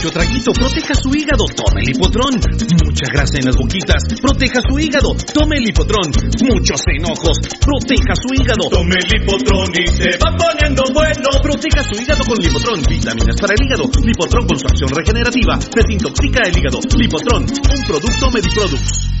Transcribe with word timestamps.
Mucho 0.00 0.16
traguito, 0.16 0.50
proteja 0.54 0.94
su 0.96 1.12
hígado, 1.12 1.44
tome 1.52 1.84
el 1.84 1.90
hipotrón. 1.92 2.40
Mucha 2.88 3.04
grasa 3.12 3.36
en 3.36 3.44
las 3.44 3.54
boquitas, 3.54 4.00
proteja 4.16 4.64
su 4.64 4.80
hígado, 4.80 5.12
tome 5.12 5.58
el 5.60 5.68
hipotrón. 5.68 6.08
Muchos 6.40 6.80
enojos, 6.88 7.36
proteja 7.60 8.16
su 8.16 8.32
hígado. 8.32 8.64
Tome 8.72 8.96
el 8.96 9.12
hipotrón 9.12 9.68
y 9.76 9.86
se 9.92 10.16
va 10.16 10.32
poniendo 10.40 10.84
bueno. 10.94 11.28
Proteja 11.42 11.84
su 11.84 12.00
hígado 12.00 12.24
con 12.24 12.38
Lipotrón, 12.40 12.80
vitaminas 12.88 13.36
para 13.36 13.52
el 13.52 13.60
hígado. 13.60 13.84
Lipotrón 14.00 14.46
con 14.48 14.58
su 14.58 14.66
acción 14.72 14.88
regenerativa, 14.88 15.58
desintoxica 15.68 16.48
el 16.48 16.56
hígado. 16.56 16.80
Lipotrón, 16.96 17.44
un 17.44 17.82
producto 17.84 18.30
Mediproducts. 18.30 19.20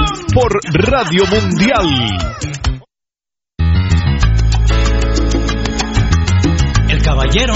Por 0.33 0.59
Radio 0.73 1.23
Mundial. 1.27 1.87
El 6.89 7.01
caballero. 7.01 7.53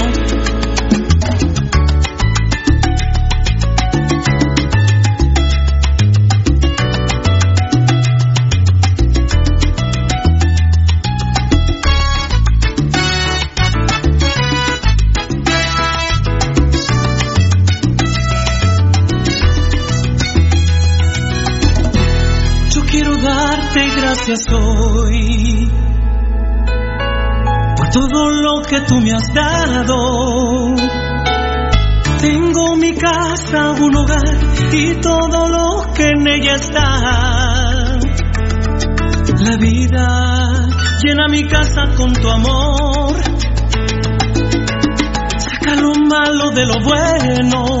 Gracias 23.96 24.40
hoy 24.52 25.70
por 27.76 27.90
todo 27.90 28.30
lo 28.30 28.62
que 28.62 28.80
tú 28.80 29.00
me 29.00 29.12
has 29.12 29.32
dado. 29.32 30.74
Tengo 32.20 32.76
mi 32.76 32.94
casa, 32.94 33.72
un 33.72 33.96
hogar 33.96 34.38
y 34.72 34.94
todo 35.00 35.48
lo 35.48 35.92
que 35.94 36.04
en 36.04 36.28
ella 36.28 36.54
está. 36.54 37.98
La 39.38 39.56
vida 39.58 40.68
llena 41.04 41.28
mi 41.28 41.46
casa 41.46 41.84
con 41.96 42.12
tu 42.14 42.28
amor. 42.28 43.16
Saca 45.38 45.76
lo 45.76 45.94
malo 45.94 46.50
de 46.50 46.66
lo 46.66 46.80
bueno. 46.80 47.80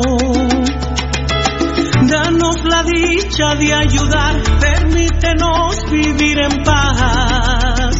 Danos 2.08 2.56
la 2.64 2.82
dicha 2.84 3.54
de 3.58 3.74
ayudar, 3.74 4.34
permítenos 5.20 5.90
vivir 5.90 6.38
en 6.38 6.64
paz. 6.64 7.96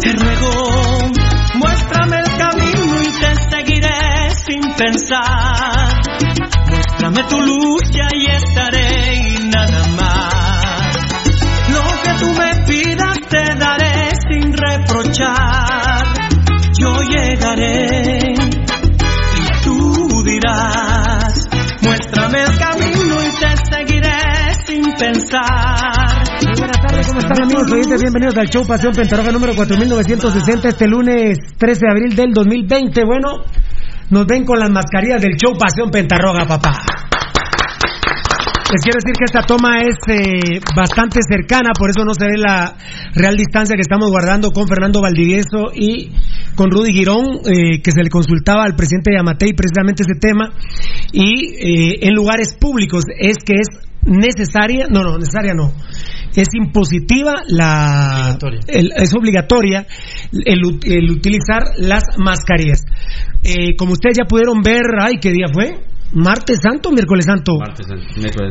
Te 0.00 0.12
ruego, 0.12 1.12
muéstrame 1.54 2.18
el 2.18 2.36
camino 2.36 3.02
y 3.02 3.10
te 3.20 3.34
seguiré 3.50 4.30
sin 4.44 4.60
pensar. 4.74 6.00
Muéstrame 6.68 7.22
tu 7.24 7.40
luz 7.40 7.82
y 7.92 8.26
estaré 8.30 9.14
y 9.16 9.48
nada 9.48 9.86
más. 9.96 10.96
Lo 11.68 11.82
que 12.02 12.12
tú 12.18 12.32
me 12.32 12.64
pidas 12.66 13.16
te 13.28 13.54
daré 13.54 14.12
sin 14.28 14.52
reprochar. 14.52 16.04
Yo 16.78 17.00
llegaré 17.02 18.15
pensar. 24.98 26.24
Buenas 26.56 26.80
tardes, 26.80 27.06
¿cómo 27.08 27.20
están 27.20 27.42
amigos 27.42 27.70
oyentes? 27.70 28.00
Bienvenidos 28.00 28.36
al 28.36 28.48
show 28.48 28.66
Pasión 28.66 28.92
Pentaroga 28.92 29.30
número 29.32 29.54
4960 29.54 30.68
este 30.68 30.86
lunes 30.86 31.38
13 31.58 31.80
de 31.80 31.90
abril 31.90 32.16
del 32.16 32.32
2020. 32.32 33.04
Bueno, 33.04 33.44
nos 34.10 34.26
ven 34.26 34.44
con 34.44 34.58
las 34.58 34.70
mascarillas 34.70 35.20
del 35.20 35.36
show 35.36 35.56
Pasión 35.58 35.90
Pentarroga, 35.90 36.46
papá. 36.46 36.78
Les 38.72 38.82
quiero 38.82 38.98
decir 38.98 39.14
que 39.16 39.24
esta 39.24 39.42
toma 39.46 39.78
es 39.78 39.96
eh, 40.08 40.60
bastante 40.74 41.20
cercana, 41.22 41.70
por 41.78 41.90
eso 41.90 42.04
no 42.04 42.14
se 42.14 42.24
ve 42.24 42.36
la 42.36 42.74
real 43.14 43.36
distancia 43.36 43.76
que 43.76 43.82
estamos 43.82 44.10
guardando 44.10 44.50
con 44.50 44.66
Fernando 44.66 45.00
Valdivieso 45.00 45.70
y 45.72 46.10
con 46.56 46.70
Rudy 46.70 46.92
Girón, 46.92 47.42
eh, 47.46 47.80
que 47.80 47.92
se 47.92 48.02
le 48.02 48.10
consultaba 48.10 48.64
al 48.64 48.74
presidente 48.74 49.12
de 49.12 49.20
Amatei 49.20 49.52
precisamente 49.52 50.02
ese 50.02 50.18
tema, 50.18 50.50
y 51.12 51.54
eh, 51.54 52.08
en 52.08 52.14
lugares 52.14 52.56
públicos 52.58 53.04
es 53.20 53.36
que 53.44 53.54
es 53.54 53.85
necesaria, 54.06 54.86
no, 54.88 55.02
no, 55.02 55.18
necesaria 55.18 55.52
no, 55.54 55.72
es 56.34 56.48
impositiva 56.54 57.34
la, 57.48 58.36
el- 58.68 58.92
es 58.96 59.14
obligatoria 59.14 59.86
el, 60.32 60.60
ut- 60.62 60.84
el 60.86 61.10
utilizar 61.10 61.62
las 61.78 62.02
mascarillas. 62.18 62.82
Eh, 63.42 63.76
como 63.76 63.92
ustedes 63.92 64.16
ya 64.18 64.24
pudieron 64.24 64.60
ver, 64.62 64.82
ay, 65.00 65.14
¿qué 65.20 65.30
día 65.32 65.46
fue? 65.52 65.80
¿Martes 66.12 66.58
Santo 66.62 66.90
o 66.90 66.92
miércoles 66.92 67.24
Santo? 67.26 67.52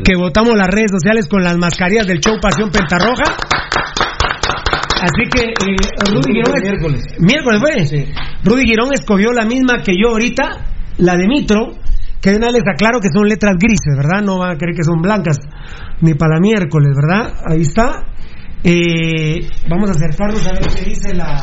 que 0.04 0.16
votamos 0.16 0.54
las 0.56 0.68
redes 0.68 0.90
sociales 0.92 1.26
con 1.28 1.42
las 1.42 1.56
mascarillas 1.56 2.06
del 2.06 2.20
show 2.20 2.34
Pasión 2.40 2.70
Pentarroja. 2.70 3.24
Así 5.00 5.28
que 5.30 5.42
eh, 5.42 5.76
Rudy 6.10 6.32
Girón. 6.32 6.62
Miércoles. 6.62 7.02
Miércoles 7.18 7.60
fue. 7.60 8.06
Rudy 8.44 8.64
Girón 8.66 8.92
escogió 8.94 9.32
la 9.32 9.44
misma 9.44 9.82
que 9.84 9.92
yo 9.92 10.10
ahorita, 10.10 10.64
la 10.98 11.16
de 11.16 11.26
Mitro, 11.28 11.72
que 12.26 12.32
de 12.32 12.38
una 12.38 12.50
les 12.50 12.64
aclaro 12.66 12.98
que 12.98 13.08
son 13.14 13.28
letras 13.28 13.54
grises, 13.56 13.94
¿verdad? 13.96 14.20
No 14.20 14.38
van 14.38 14.56
a 14.56 14.58
creer 14.58 14.74
que 14.76 14.82
son 14.82 15.00
blancas, 15.00 15.36
ni 16.00 16.14
para 16.14 16.40
miércoles, 16.40 16.90
¿verdad? 17.00 17.34
Ahí 17.48 17.60
está. 17.60 18.02
Eh, 18.64 19.46
vamos 19.68 19.90
a 19.90 19.92
acercarnos 19.92 20.44
a 20.44 20.52
ver 20.54 20.66
qué 20.74 20.84
dice 20.90 21.14
la, 21.14 21.40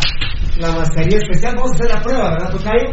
la 0.60 0.72
mascarilla 0.76 1.20
especial. 1.20 1.54
Vamos 1.56 1.72
a 1.72 1.76
hacer 1.76 1.90
la 1.96 2.02
prueba, 2.02 2.30
¿verdad, 2.32 2.50
Tocayo? 2.52 2.90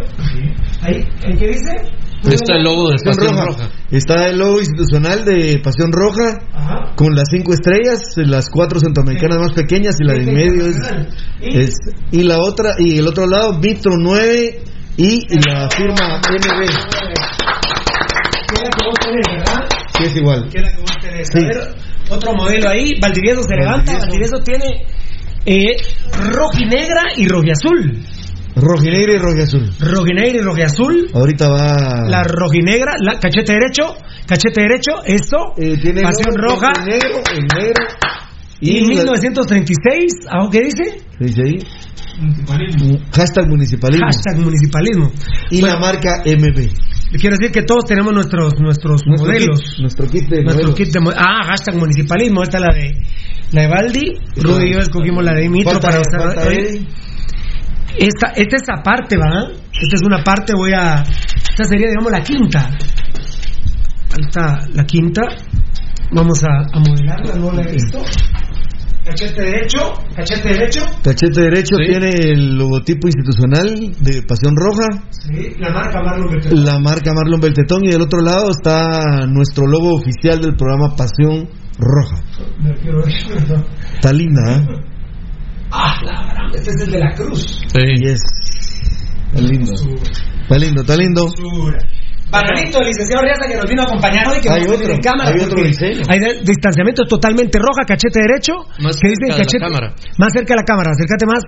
Ahí, 0.82 1.08
¿en 1.24 1.36
qué 1.36 1.48
dice? 1.48 1.74
Está 2.22 2.54
el 2.56 2.62
logo 2.62 2.90
de 2.90 2.96
Pasión 3.04 3.34
Roja. 3.36 3.70
Está 3.90 4.26
el 4.28 4.38
logo 4.38 4.60
institucional 4.60 5.24
de 5.24 5.60
Pasión 5.64 5.90
Roja 5.90 6.38
Ajá. 6.52 6.94
con 6.94 7.12
las 7.14 7.24
cinco 7.30 7.54
estrellas, 7.54 8.02
las 8.18 8.48
cuatro 8.50 8.78
centroamericanas 8.78 9.38
más 9.38 9.52
pequeñas 9.52 9.96
y 9.98 10.04
la 10.04 10.12
de 10.12 10.22
en 10.28 10.34
medio 10.34 10.66
es, 10.66 10.76
es- 11.40 11.74
y 12.12 12.22
la 12.22 12.38
otra 12.38 12.74
y 12.78 12.98
el 12.98 13.08
otro 13.08 13.26
lado 13.26 13.58
Vitro 13.58 13.92
9 13.98 14.62
y 14.98 15.26
la 15.44 15.68
firma 15.70 16.20
MB 16.20 16.99
Que 18.50 18.56
es 18.56 18.62
la 18.62 18.70
que 18.70 18.86
vos 18.86 18.98
tenés, 19.00 19.26
¿verdad? 19.38 19.68
que 19.96 20.04
es 20.04 20.16
igual. 20.16 20.48
Tenés. 21.00 21.28
Sí. 21.32 21.38
A 21.38 21.48
ver, 21.48 21.74
otro 22.10 22.34
modelo 22.34 22.68
ahí. 22.68 22.98
Valdivieso 23.00 23.42
se 23.42 23.54
levanta. 23.56 23.92
Valdivieso. 23.98 24.36
Tiene 24.44 24.84
eh, 25.46 25.76
rojinegra 26.32 27.02
y 27.16 27.28
rojiazul. 27.28 28.02
Rojinegra 28.56 29.12
y 29.14 29.18
rojiazul. 29.18 29.70
Rojinegra 29.78 30.40
y 30.40 30.42
rojiazul. 30.42 31.10
Ahorita 31.14 31.48
va 31.48 32.02
La 32.08 32.24
rojinegra, 32.24 32.94
la 32.98 33.18
cachete 33.20 33.52
derecho, 33.52 33.94
cachete 34.26 34.62
derecho, 34.62 34.90
esto, 35.04 35.36
Eh, 35.56 35.78
tiene 35.80 36.02
pasión 36.02 36.34
rojo, 36.36 36.60
roja. 36.60 36.72
el 36.80 36.84
negro, 36.86 37.22
el 37.32 37.46
negro 37.62 37.84
Y, 38.60 38.70
y 38.76 38.80
la- 38.80 38.88
1936, 38.88 40.12
¿algo 40.28 40.50
qué 40.50 40.60
dice? 40.64 41.02
¿qué 41.18 41.24
dice 41.26 41.42
ahí? 41.42 41.58
Hashtag 43.12 43.48
municipalismo. 43.48 44.06
Hashtag 44.06 44.38
municipalismo. 44.44 45.10
Y 45.50 45.62
la 45.62 45.78
marca 45.78 46.22
MB. 46.26 46.68
Quiero 47.18 47.36
decir 47.36 47.52
que 47.52 47.62
todos 47.62 47.84
tenemos 47.86 48.12
nuestros 48.12 48.54
nuestros 48.60 49.02
Nuestro 49.06 49.26
modelos. 49.32 49.60
kit, 49.60 49.80
nuestro 49.80 50.06
kit 50.06 50.28
de 50.28 50.42
Nuestro 50.42 50.68
modelos. 50.68 50.74
kit 50.76 50.92
de 50.92 51.00
Ah, 51.16 51.46
hashtag 51.46 51.76
municipalismo. 51.76 52.42
Esta 52.42 52.58
es 52.58 52.64
la 52.64 52.74
de 52.74 52.94
la 53.52 53.62
de 53.62 53.68
Baldi. 53.68 54.12
Rudy 54.36 54.68
y 54.68 54.72
yo 54.74 54.78
escogimos 54.80 55.24
la 55.24 55.32
de 55.34 55.48
Mitro 55.48 55.72
Falta- 55.72 55.88
para 55.88 56.00
usar 56.00 56.20
falta 56.34 56.48
hoy. 56.48 56.54
Eddie. 56.56 56.86
Esta, 57.98 58.28
esta 58.36 58.56
es 58.56 58.62
la 58.68 58.82
parte, 58.82 59.16
¿va? 59.16 59.48
Esta 59.72 59.96
es 59.96 60.02
una 60.04 60.22
parte, 60.22 60.52
voy 60.56 60.72
a. 60.72 61.02
Esta 61.02 61.64
sería, 61.64 61.88
digamos, 61.88 62.12
la 62.12 62.20
quinta. 62.22 62.66
Ahí 62.68 64.24
está 64.28 64.58
la 64.74 64.84
quinta. 64.84 65.22
Vamos 66.12 66.42
a, 66.44 66.48
a 66.72 66.78
modelarla, 66.80 67.34
no 67.36 67.52
la 67.52 67.62
he 67.62 67.72
visto. 67.72 67.98
Cachete 69.04 69.40
derecho, 69.42 69.78
cachete 70.14 70.48
derecho. 70.48 70.80
Cachete 71.02 71.40
derecho 71.40 71.76
tiene 71.76 72.08
el 72.32 72.56
logotipo 72.56 73.08
institucional 73.08 73.92
de 73.98 74.22
Pasión 74.22 74.54
Roja, 74.56 75.04
Sí, 75.10 75.54
la 75.58 75.70
marca 75.72 76.02
Marlon 76.02 76.30
Bertolini. 76.30 76.64
la 76.64 76.78
marca 76.78 77.12
Marlon 77.14 77.40
Beltetón 77.40 77.84
y 77.84 77.88
del 77.88 78.02
otro 78.02 78.20
lado 78.20 78.50
está 78.50 79.26
nuestro 79.26 79.66
logo 79.66 79.94
oficial 79.94 80.40
del 80.42 80.54
programa 80.54 80.94
Pasión 80.96 81.48
Roja. 81.78 82.22
Está 83.94 84.12
linda, 84.12 84.56
¿eh? 84.56 84.66
Ah, 85.72 85.94
la 86.04 86.12
gran, 86.34 86.54
este 86.54 86.70
es 86.70 86.80
el 86.82 86.90
de 86.92 86.98
la 86.98 87.14
cruz. 87.14 87.62
Y 87.74 88.06
es 88.06 88.20
está 89.32 89.40
lindo. 89.40 89.72
Está 90.42 90.58
lindo, 90.58 90.80
está 90.82 90.96
lindo. 90.96 91.22
Bananito, 92.30 92.80
el 92.80 92.86
licenciado 92.88 93.22
Riaza 93.22 93.46
que 93.48 93.56
nos 93.56 93.68
vino 93.68 93.82
a 93.82 93.84
acompañar 93.86 94.28
hoy, 94.28 94.40
que 94.40 94.48
Hay 94.48 94.60
vamos 94.62 94.72
a 94.72 94.78
tener 94.78 94.82
otro, 94.82 94.94
en 94.94 95.00
cámara. 95.02 95.30
hay 95.30 95.40
otro 95.44 95.62
diseño. 95.62 96.02
Hay 96.08 96.18
de- 96.20 96.40
distanciamiento 96.44 97.04
totalmente 97.04 97.58
roja, 97.58 97.82
cachete 97.86 98.20
derecho. 98.22 98.54
Más 98.80 98.96
que 98.96 99.08
cerca 99.08 99.36
de 99.36 99.58
la 99.58 99.66
cámara. 99.66 99.94
Más 100.18 100.32
cerca 100.32 100.54
de 100.54 100.60
la 100.60 100.64
cámara, 100.64 100.90
acércate 100.92 101.26
más. 101.26 101.42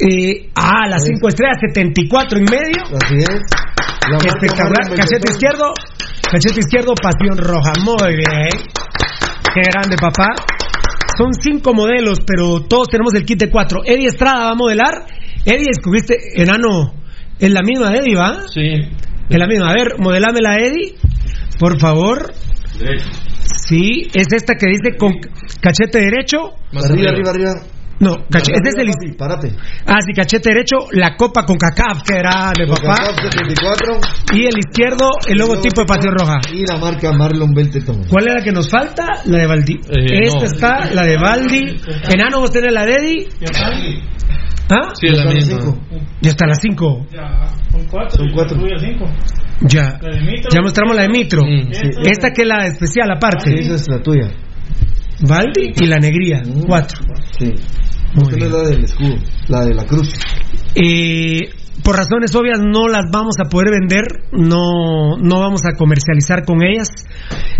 Eh, 0.00 0.48
ah, 0.54 0.88
las 0.88 1.04
5 1.04 1.28
estrellas, 1.28 1.56
74 1.68 2.38
en 2.38 2.44
medio. 2.44 2.82
Así 2.84 3.16
es. 3.16 3.40
La 4.10 4.16
Espectacular. 4.16 4.88
Cachete 4.96 5.30
izquierdo. 5.32 5.72
Cachete 6.30 6.60
izquierdo, 6.60 6.94
pasión 6.94 7.36
roja. 7.38 7.72
Muy 7.84 8.16
bien. 8.16 8.48
Qué 9.54 9.60
grande, 9.72 9.96
papá. 10.00 10.28
Son 11.18 11.34
cinco 11.34 11.74
modelos, 11.74 12.20
pero 12.26 12.60
todos 12.62 12.88
tenemos 12.88 13.12
el 13.14 13.24
kit 13.24 13.38
de 13.40 13.50
cuatro. 13.50 13.80
Eddie 13.84 14.06
Estrada 14.06 14.44
va 14.44 14.50
a 14.52 14.54
modelar. 14.54 15.04
Eddie, 15.44 15.68
escogiste 15.70 16.16
enano. 16.36 16.94
Es 17.38 17.50
la 17.52 17.62
misma 17.62 17.94
Eddie, 17.94 18.16
¿va? 18.16 18.46
Sí. 18.48 18.60
Es 19.30 19.38
la 19.38 19.46
misma. 19.46 19.70
A 19.70 19.74
ver, 19.74 19.94
modelámela, 19.98 20.56
Eddie. 20.56 20.94
Por 21.58 21.78
favor. 21.80 22.32
Sí, 23.66 24.08
es 24.12 24.26
esta 24.32 24.54
que 24.54 24.66
dice 24.68 24.96
con 24.98 25.12
cachete 25.60 25.98
derecho. 26.00 26.38
Arriba, 26.72 27.10
arriba, 27.10 27.30
arriba. 27.30 27.50
No, 28.00 28.16
cache- 28.30 28.52
este 28.54 28.70
es 28.70 28.74
el. 28.78 28.86
Papi, 28.90 29.12
Párate. 29.12 29.52
Ah, 29.86 29.98
sí, 30.00 30.14
cachete 30.14 30.48
derecho, 30.48 30.76
la 30.92 31.16
copa 31.16 31.44
con 31.44 31.58
cacaf, 31.58 32.02
que 32.02 32.16
era 32.16 32.50
de 32.58 32.66
papá. 32.66 32.96
Coca-Cola 32.96 33.30
74. 33.30 34.00
Y 34.32 34.46
el 34.46 34.58
izquierdo, 34.58 35.10
el 35.28 35.36
logotipo 35.38 35.82
de 35.82 35.86
Pasión 35.86 36.14
Roja. 36.18 36.38
Y 36.50 36.64
la 36.66 36.78
marca 36.78 37.12
Marlon 37.12 37.52
Beltetón. 37.52 38.04
¿Cuál 38.08 38.28
es 38.28 38.34
la 38.36 38.42
que 38.42 38.52
nos 38.52 38.70
falta? 38.70 39.04
La 39.26 39.38
de 39.38 39.46
Baldi. 39.46 39.74
Eh, 39.74 40.20
Esta 40.24 40.38
no. 40.40 40.44
está, 40.46 40.90
la 40.94 41.02
de 41.04 41.16
Baldi. 41.18 41.76
Enano, 42.10 42.40
¿vos 42.40 42.50
tenés 42.50 42.72
la 42.72 42.86
de 42.86 42.94
Eddie? 42.94 43.28
¿Ah? 44.70 44.92
Sí, 44.94 45.06
es 45.08 45.18
la 45.24 45.30
misma. 45.32 45.76
Ya 46.20 46.30
está, 46.30 46.46
las 46.46 46.60
5. 46.60 47.06
Son 47.72 47.84
cuatro. 47.90 48.18
Son 48.18 48.30
cuatro. 48.32 48.58
Tuya 48.58 48.76
cinco. 48.78 49.04
Ya. 49.62 49.98
La 50.00 50.16
de 50.16 50.20
Mitro. 50.22 50.50
Ya 50.52 50.62
mostramos 50.62 50.96
la 50.96 51.02
de 51.02 51.08
Mitro. 51.08 51.42
Mm, 51.42 51.72
sí. 51.72 51.88
Esta 52.10 52.30
que 52.30 52.42
es 52.42 52.48
la 52.48 52.66
especial 52.66 53.10
aparte. 53.10 53.50
Sí, 53.50 53.64
esa 53.64 53.74
es 53.74 53.88
la 53.88 54.00
tuya. 54.00 54.30
Baldi 55.26 55.72
y 55.80 55.86
la 55.86 55.98
negría. 55.98 56.42
Mm. 56.44 56.62
Cuatro. 56.66 57.00
Sí. 57.38 57.52
Muy 58.14 58.24
Esta 58.24 58.36
no 58.36 58.36
es 58.36 58.36
bien. 58.36 58.52
la 58.52 58.62
del 58.68 58.84
escudo, 58.84 59.14
la 59.48 59.64
de 59.64 59.74
la 59.74 59.84
cruz. 59.84 60.12
Eh, 60.74 61.40
por 61.84 61.96
razones 61.96 62.34
obvias 62.34 62.60
no 62.60 62.88
las 62.88 63.06
vamos 63.12 63.36
a 63.40 63.48
poder 63.48 63.70
vender, 63.70 64.02
no, 64.32 65.16
no 65.16 65.40
vamos 65.40 65.62
a 65.64 65.76
comercializar 65.76 66.44
con 66.44 66.62
ellas. 66.62 66.88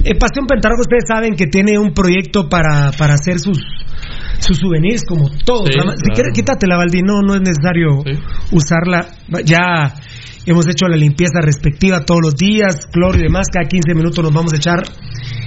Eh, 0.05 0.17
Pasión 0.19 0.47
Pentarroja, 0.47 0.81
ustedes 0.83 1.05
saben 1.07 1.35
que 1.35 1.47
tiene 1.47 1.79
un 1.79 1.93
proyecto 1.93 2.49
para, 2.49 2.91
para 2.99 3.15
hacer 3.15 3.39
sus 3.39 3.59
sus 4.41 4.59
souvenirs 4.59 5.05
como 5.07 5.29
todos. 5.45 5.69
Sí, 5.71 5.77
La 5.79 5.85
ma- 5.85 5.93
si 5.97 6.03
claro. 6.03 6.15
quieres, 6.15 6.33
quítatela, 6.35 6.77
Valdi, 6.77 7.03
no, 7.03 7.23
no 7.23 7.35
es 7.35 7.41
necesario 7.43 8.03
Sí. 8.05 8.19
usarla. 8.53 9.07
Ya 9.45 9.95
hemos 10.47 10.67
hecho 10.69 10.87
la 10.89 10.97
limpieza 10.97 11.41
respectiva 11.43 12.05
todos 12.05 12.21
los 12.23 12.35
días, 12.37 12.87
cloro 12.93 13.19
y 13.19 13.23
demás. 13.23 13.47
Cada 13.53 13.67
15 13.69 13.95
minutos 13.95 14.23
nos 14.25 14.33
vamos 14.33 14.53
a 14.53 14.57
echar 14.57 14.83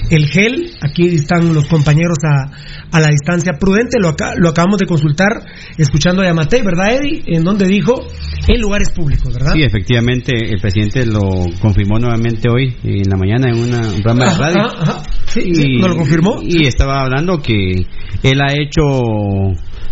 el 0.10 0.28
gel. 0.28 0.72
Aquí 0.82 1.08
están 1.08 1.54
los 1.54 1.66
compañeros 1.68 2.18
a, 2.24 2.52
a 2.92 3.00
la 3.00 3.08
distancia 3.08 3.54
prudente. 3.60 3.98
Lo, 4.00 4.10
aca- 4.10 4.34
lo 4.38 4.50
acabamos 4.50 4.78
de 4.80 4.86
consultar 4.86 5.46
escuchando 5.78 6.22
a 6.22 6.26
Yamatei, 6.26 6.62
¿verdad, 6.62 6.94
Eddie? 6.96 7.24
En 7.28 7.44
donde 7.44 7.66
dijo 7.68 8.06
en 8.48 8.62
lugares 8.62 8.90
públicos, 8.92 9.34
¿verdad? 9.34 9.54
Sí, 9.54 9.64
efectivamente, 9.64 10.34
el 10.36 10.60
presidente 10.60 11.06
lo 11.06 11.22
confirmó 11.62 11.98
nuevamente 12.00 12.50
hoy 12.50 12.76
en 12.84 13.10
la 13.10 13.18
mañana 13.18 13.50
en 13.50 13.58
una- 13.60 13.88
un 13.88 14.02
programa 14.02 14.32
de 14.32 14.38
radio. 14.38 14.62
ajá, 14.62 14.82
ajá. 14.82 15.04
Sí, 15.28 15.56
sí, 15.56 15.78
¿no 15.80 15.88
lo 15.88 15.96
confirmó? 15.96 16.42
Y 16.44 16.68
estaba 16.68 17.02
hablando 17.04 17.40
que 17.42 17.86
él 18.24 18.42
ha 18.42 18.54
hecho, 18.54 18.84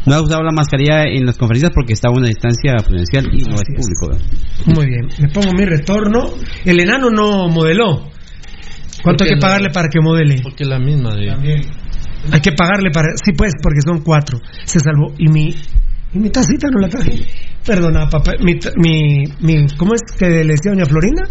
no 0.06 0.16
ha 0.16 0.22
usado 0.22 0.44
la 0.44 0.52
mascarilla 0.52 1.04
en 1.06 1.26
las 1.26 1.38
conferencias 1.38 1.72
porque 1.74 1.94
está 1.94 2.08
a 2.10 2.12
una 2.12 2.28
distancia 2.28 2.76
prudencial 2.86 3.26
y 3.34 3.44
no 3.44 3.56
es 3.56 3.64
público. 3.76 4.08
¿verdad? 4.10 4.22
Muy 4.76 4.86
bien, 4.88 5.08
me 5.20 5.28
pongo 5.30 5.52
mi 5.54 5.66
retorno. 5.66 6.26
El 6.66 6.80
enano 6.80 7.10
no 7.10 7.48
modeló. 7.50 8.10
¿Cuánto 9.04 9.24
hay 9.24 9.32
que 9.32 9.36
no- 9.36 9.42
pagarle 9.42 9.70
para 9.72 9.88
que 9.90 10.00
modele? 10.02 10.42
Porque 10.44 10.64
es 10.64 10.70
la 10.70 10.80
misma 10.80 11.16
de. 11.16 11.32
Hay 12.32 12.40
que 12.40 12.52
pagarle 12.52 12.92
para... 12.92 13.08
Sí, 13.24 13.32
pues, 13.36 13.54
porque 13.64 13.82
son 13.84 14.02
cuatro. 14.04 14.40
Se 14.66 14.80
salvó. 14.80 15.12
Y 15.18 15.28
mi... 15.28 15.56
Y 16.14 16.20
mi 16.20 16.30
tacita 16.30 16.68
no 16.70 16.80
la 16.80 16.88
traje. 16.90 17.14
Perdona, 17.66 18.08
papá. 18.10 18.34
Mi, 18.44 18.60
mi, 18.76 19.24
mi- 19.40 19.66
¿Cómo 19.78 19.96
es 19.96 20.02
que 20.20 20.28
le 20.30 20.44
decía 20.44 20.72
doña 20.72 20.86
Florinda? 20.86 21.24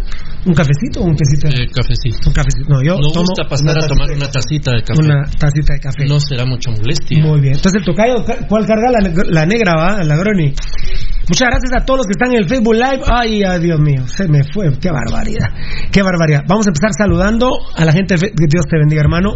¿Un 0.45 0.53
cafecito 0.53 1.01
o 1.01 1.05
un 1.05 1.15
tecito? 1.15 1.47
Eh, 1.49 1.67
cafecito. 1.73 2.29
Un 2.29 2.33
cafecito. 2.33 2.65
No, 2.69 2.81
yo 2.83 2.97
No 2.97 3.07
tomo 3.13 3.25
gusta 3.27 3.47
pasar 3.47 3.77
a 3.77 3.87
tomar 3.87 4.09
una 4.11 4.29
tacita 4.31 4.71
de 4.71 4.81
café. 4.83 4.99
una 4.99 5.23
tacita 5.37 5.73
de 5.73 5.79
café. 5.79 6.05
No 6.05 6.19
será 6.19 6.45
mucha 6.45 6.71
molestia. 6.71 7.23
Muy 7.23 7.41
bien. 7.41 7.55
Entonces 7.55 7.79
el 7.79 7.85
tocayo, 7.85 8.25
¿cuál 8.49 8.65
carga? 8.65 8.89
La, 8.91 9.01
la 9.29 9.45
negra, 9.45 9.75
¿va? 9.75 10.03
La 10.03 10.15
Groni. 10.17 10.53
Muchas 11.29 11.47
gracias 11.47 11.71
a 11.79 11.85
todos 11.85 11.99
los 11.99 12.07
que 12.07 12.11
están 12.13 12.31
en 12.33 12.39
el 12.43 12.49
Facebook 12.49 12.73
Live. 12.73 13.01
Ay, 13.05 13.43
ay, 13.43 13.59
Dios 13.61 13.79
mío, 13.79 14.05
se 14.07 14.27
me 14.27 14.39
fue. 14.51 14.67
Qué 14.79 14.89
barbaridad. 14.91 15.47
Qué 15.91 16.01
barbaridad. 16.01 16.43
Vamos 16.47 16.65
a 16.67 16.71
empezar 16.71 16.89
saludando 16.97 17.49
a 17.75 17.85
la 17.85 17.91
gente 17.93 18.15
que 18.15 18.47
Dios 18.49 18.65
te 18.69 18.77
bendiga, 18.77 19.01
hermano. 19.01 19.35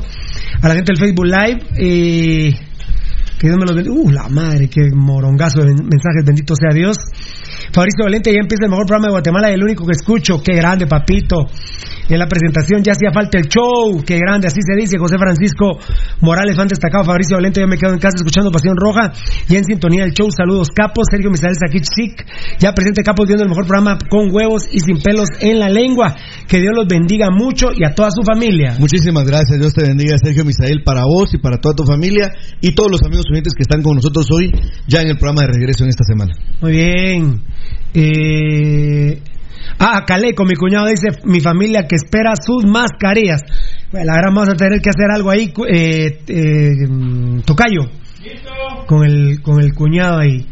A 0.62 0.68
la 0.68 0.74
gente 0.76 0.92
del 0.92 0.98
Facebook 1.00 1.26
Live. 1.28 1.62
eh, 1.78 2.54
Dios 3.48 3.58
me 3.58 3.66
los 3.66 3.76
bendiga. 3.76 3.96
Uh, 3.96 4.10
la 4.12 4.30
madre, 4.30 4.70
qué 4.70 4.82
morongazo 4.94 5.60
de 5.62 5.68
men- 5.68 5.88
mensajes. 5.88 6.24
Bendito 6.26 6.54
sea 6.56 6.74
Dios. 6.74 6.98
Fabricio 7.74 8.04
Valente, 8.06 8.32
ya 8.32 8.40
empieza 8.40 8.66
el 8.66 8.70
mejor 8.72 8.86
programa 8.86 9.08
de 9.08 9.12
Guatemala 9.12 9.50
el 9.50 9.64
único 9.64 9.86
que 9.86 9.94
escucho. 9.94 10.42
Qué 10.44 10.56
grande, 10.56 10.88
papito. 10.88 11.46
En 12.08 12.20
la 12.20 12.28
presentación 12.28 12.84
ya 12.84 12.92
hacía 12.92 13.10
falta 13.12 13.38
el 13.40 13.48
show. 13.48 14.04
Qué 14.06 14.18
grande, 14.20 14.48
así 14.48 14.60
se 14.62 14.76
dice. 14.80 14.98
José 14.98 15.18
Francisco 15.18 15.80
Morales, 16.22 16.56
fan 16.56 16.68
destacado. 16.68 17.04
Fabricio 17.04 17.38
Valente, 17.38 17.62
yo 17.62 17.68
me 17.68 17.78
quedo 17.78 17.94
en 17.94 18.00
casa 18.00 18.16
escuchando 18.18 18.52
Pasión 18.52 18.76
Roja. 18.78 19.12
Y 19.50 19.56
en 19.56 19.64
sintonía 19.66 20.04
del 20.04 20.14
show. 20.14 20.30
Saludos, 20.32 20.70
Capos. 20.70 21.06
Sergio 21.10 21.32
Misael 21.32 21.56
Saquich 21.56 21.86
Sic. 21.86 22.26
Ya 22.60 22.74
presente 22.74 23.02
Capos 23.04 23.26
viendo 23.28 23.44
el 23.44 23.50
mejor 23.50 23.66
programa 23.66 23.98
con 24.10 24.34
huevos 24.34 24.68
y 24.72 24.80
sin 24.80 25.02
pelos 25.02 25.30
en 25.40 25.60
la 25.60 25.70
lengua. 25.70 26.16
Que 26.48 26.60
Dios 26.60 26.74
los 26.76 26.88
bendiga 26.88 27.30
mucho 27.32 27.70
y 27.76 27.84
a 27.84 27.94
toda 27.96 28.10
su 28.12 28.22
familia. 28.24 28.76
Muchísimas 28.80 29.26
gracias, 29.26 29.60
Dios 29.60 29.74
te 29.74 29.84
bendiga, 29.88 30.16
Sergio 30.24 30.46
Misael, 30.46 30.84
para 30.84 31.04
vos 31.06 31.34
y 31.34 31.38
para 31.40 31.58
toda 31.58 31.76
tu 31.76 31.84
familia 31.86 32.32
y 32.62 32.74
todos 32.76 32.92
los 32.92 33.02
amigos 33.04 33.26
que 33.44 33.62
están 33.62 33.82
con 33.82 33.96
nosotros 33.96 34.28
hoy, 34.32 34.52
ya 34.88 35.02
en 35.02 35.10
el 35.10 35.18
programa 35.18 35.42
de 35.42 35.54
regreso 35.54 35.84
en 35.84 35.90
esta 35.90 36.04
semana. 36.04 36.34
Muy 36.62 36.72
bien. 36.72 37.42
Eh... 37.94 39.22
Ah, 39.80 40.04
Caleco, 40.06 40.46
mi 40.46 40.56
cuñado 40.56 40.88
dice, 40.88 41.20
mi 41.26 41.42
familia 41.42 41.86
que 41.88 41.96
espera 41.96 42.34
sus 42.40 42.66
mascarillas. 42.66 43.42
Bueno, 43.92 44.14
ahora 44.14 44.28
vamos 44.28 44.50
a 44.50 44.56
tener 44.56 44.80
que 44.80 44.90
hacer 44.90 45.12
algo 45.12 45.32
ahí, 45.32 45.52
eh, 45.68 46.20
eh, 46.28 46.88
mm, 46.88 47.42
Tocayo, 47.42 47.82
con 48.88 49.04
el, 49.06 49.42
con 49.42 49.60
el 49.60 49.74
cuñado 49.74 50.20
ahí. 50.20 50.46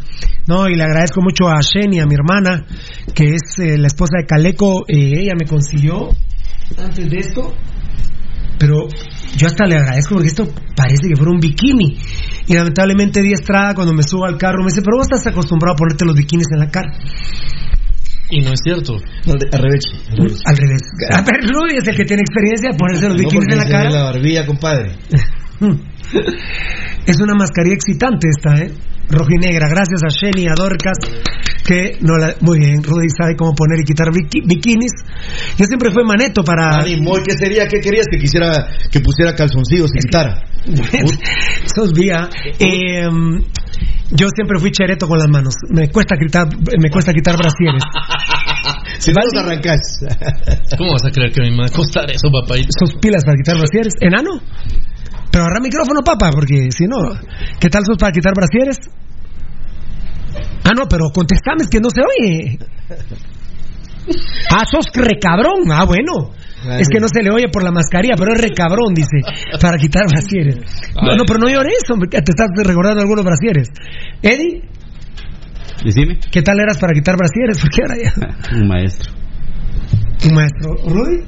No, 0.48 0.68
y 0.68 0.76
le 0.76 0.84
agradezco 0.84 1.22
mucho 1.22 1.48
a 1.48 1.62
Sheni, 1.62 2.00
a 2.00 2.06
mi 2.06 2.16
hermana, 2.16 2.66
que 3.14 3.36
es 3.36 3.60
eh, 3.60 3.78
la 3.78 3.88
esposa 3.88 4.18
de 4.20 4.26
Caleco. 4.26 4.82
eh, 4.88 5.22
ella 5.22 5.34
me 5.40 5.48
consiguió 5.48 6.10
antes 6.78 7.10
de 7.10 7.18
esto, 7.18 7.54
pero 8.60 8.88
yo 9.36 9.48
hasta 9.48 9.66
le 9.66 9.76
agradezco 9.76 10.16
porque 10.16 10.30
esto 10.30 10.46
parece 10.76 11.08
que 11.08 11.16
fuera 11.16 11.32
un 11.32 11.40
bikini. 11.40 11.98
Y 12.48 12.54
lamentablemente 12.54 13.22
Di 13.22 13.32
Estrada 13.34 13.74
cuando 13.74 13.94
me 13.94 14.04
subo 14.04 14.26
al 14.26 14.38
carro 14.38 14.60
me 14.60 14.70
dice, 14.70 14.82
pero 14.82 14.98
vos 14.98 15.08
estás 15.10 15.26
acostumbrado 15.28 15.74
a 15.74 15.78
ponerte 15.78 16.06
los 16.06 16.16
bikinis 16.16 16.48
en 16.52 16.60
la 16.60 16.70
cara. 16.70 16.94
Y 18.30 18.42
no 18.42 18.52
es 18.54 18.62
cierto. 18.64 18.94
al 18.94 19.62
revés. 19.62 19.86
Al 20.46 20.58
revés. 20.58 20.82
A 21.16 21.22
ver, 21.22 21.42
Rudy 21.44 21.78
es 21.78 21.88
el 21.88 21.96
que 21.96 22.06
tiene 22.06 22.22
experiencia 22.22 22.72
de 22.72 22.78
ponerse 22.78 23.08
los 23.08 23.18
bikinis 23.18 23.48
en 23.52 23.58
la 23.58 23.66
cara. 23.66 23.90
la 23.90 24.04
barbilla, 24.04 24.46
compadre. 24.46 24.96
Es 27.06 27.20
una 27.20 27.34
mascarilla 27.36 27.76
excitante 27.76 28.30
esta, 28.30 28.56
¿eh? 28.62 28.72
Rojinegra. 29.10 29.68
Gracias 29.70 30.02
a 30.04 30.10
Sheni, 30.10 30.48
a 30.48 30.54
Dorcas, 30.56 30.98
que 31.66 31.98
no 32.02 32.18
la... 32.18 32.36
Muy 32.42 32.60
bien, 32.60 32.84
Rudy 32.84 33.08
sabe 33.18 33.36
cómo 33.36 33.54
poner 33.54 33.80
y 33.80 33.84
quitar 33.84 34.08
biki- 34.10 34.46
bikinis. 34.46 34.92
Yo 35.58 35.66
siempre 35.66 35.92
fui 35.92 36.04
maneto 36.04 36.44
para... 36.44 36.78
Ánimo, 36.80 37.18
¿y 37.18 37.24
¿qué 37.24 37.34
sería? 37.34 37.68
¿Qué 37.68 37.80
querías 37.80 38.06
que 38.10 38.18
quisiera 38.18 38.68
que 38.92 39.00
pusiera 39.02 39.36
calzoncillos 39.36 39.92
y 39.96 40.00
quitara? 40.00 40.44
Sos 41.76 41.92
vía. 41.94 42.30
Eh, 42.60 43.08
yo 44.12 44.28
siempre 44.36 44.60
fui 44.60 44.72
chereto 44.72 45.08
con 45.08 45.18
las 45.20 45.28
manos. 45.30 45.56
Me 45.70 45.90
cuesta 45.90 46.16
quitar, 46.18 46.48
me 46.80 46.90
cuesta 46.90 47.14
quitar 47.14 47.36
brasieres. 47.38 47.84
Si 49.00 49.12
no 49.12 49.20
los 49.22 49.44
arrancás. 49.44 49.82
¿Cómo 50.78 50.94
vas 50.94 51.04
a 51.06 51.12
creer 51.12 51.34
que 51.34 51.42
me 51.42 51.58
va 51.58 51.66
a 51.66 51.70
costar 51.70 52.10
eso, 52.10 52.30
papá? 52.32 52.56
¿Sos 52.80 52.94
pilas 53.02 53.26
para 53.26 53.36
quitar 53.36 53.58
brasieres? 53.58 53.96
¿Enano? 54.00 54.40
Pero 55.34 55.46
agarra 55.46 55.62
micrófono, 55.62 56.02
papá, 56.06 56.30
porque 56.32 56.70
si 56.70 56.86
no, 56.86 57.10
¿qué 57.60 57.68
tal 57.68 57.82
sos 57.84 57.98
para 57.98 58.12
quitar 58.12 58.34
brasieres? 58.36 58.78
Ah, 60.64 60.74
no, 60.78 60.86
pero 60.88 61.10
contestame, 61.10 61.64
es 61.64 61.70
que 61.70 61.80
no 61.80 61.90
se 61.90 62.02
oye. 62.02 62.60
Ah, 64.52 64.64
sos 64.70 64.86
recabrón. 64.94 65.72
Ah, 65.72 65.86
bueno. 65.86 66.30
Es 66.78 66.88
que 66.88 67.00
no 67.00 67.08
se 67.08 67.24
le 67.24 67.32
oye 67.32 67.50
por 67.52 67.64
la 67.64 67.72
mascarilla, 67.72 68.14
pero 68.16 68.32
es 68.34 68.40
recabrón, 68.40 68.94
dice, 68.94 69.18
para 69.60 69.78
quitar 69.78 70.06
brasieres. 70.08 70.58
No, 71.02 71.16
no, 71.16 71.24
pero 71.26 71.40
no 71.40 71.50
llores, 71.50 71.82
hombre, 71.92 72.10
te 72.10 72.20
estás 72.20 72.50
recordando 72.64 73.02
algunos 73.02 73.26
brasieres. 73.26 73.70
Eddie, 74.22 74.62
Decime, 75.84 76.20
¿qué 76.32 76.42
tal 76.42 76.60
eras 76.60 76.78
para 76.78 76.94
quitar 76.94 77.18
brasieres? 77.18 77.58
Porque 77.62 77.82
ahora 77.82 77.96
ya. 78.02 78.56
un 78.56 78.68
maestro. 78.68 79.12
Un 80.26 80.36
maestro. 80.36 80.76
¿Rudy? 80.88 81.24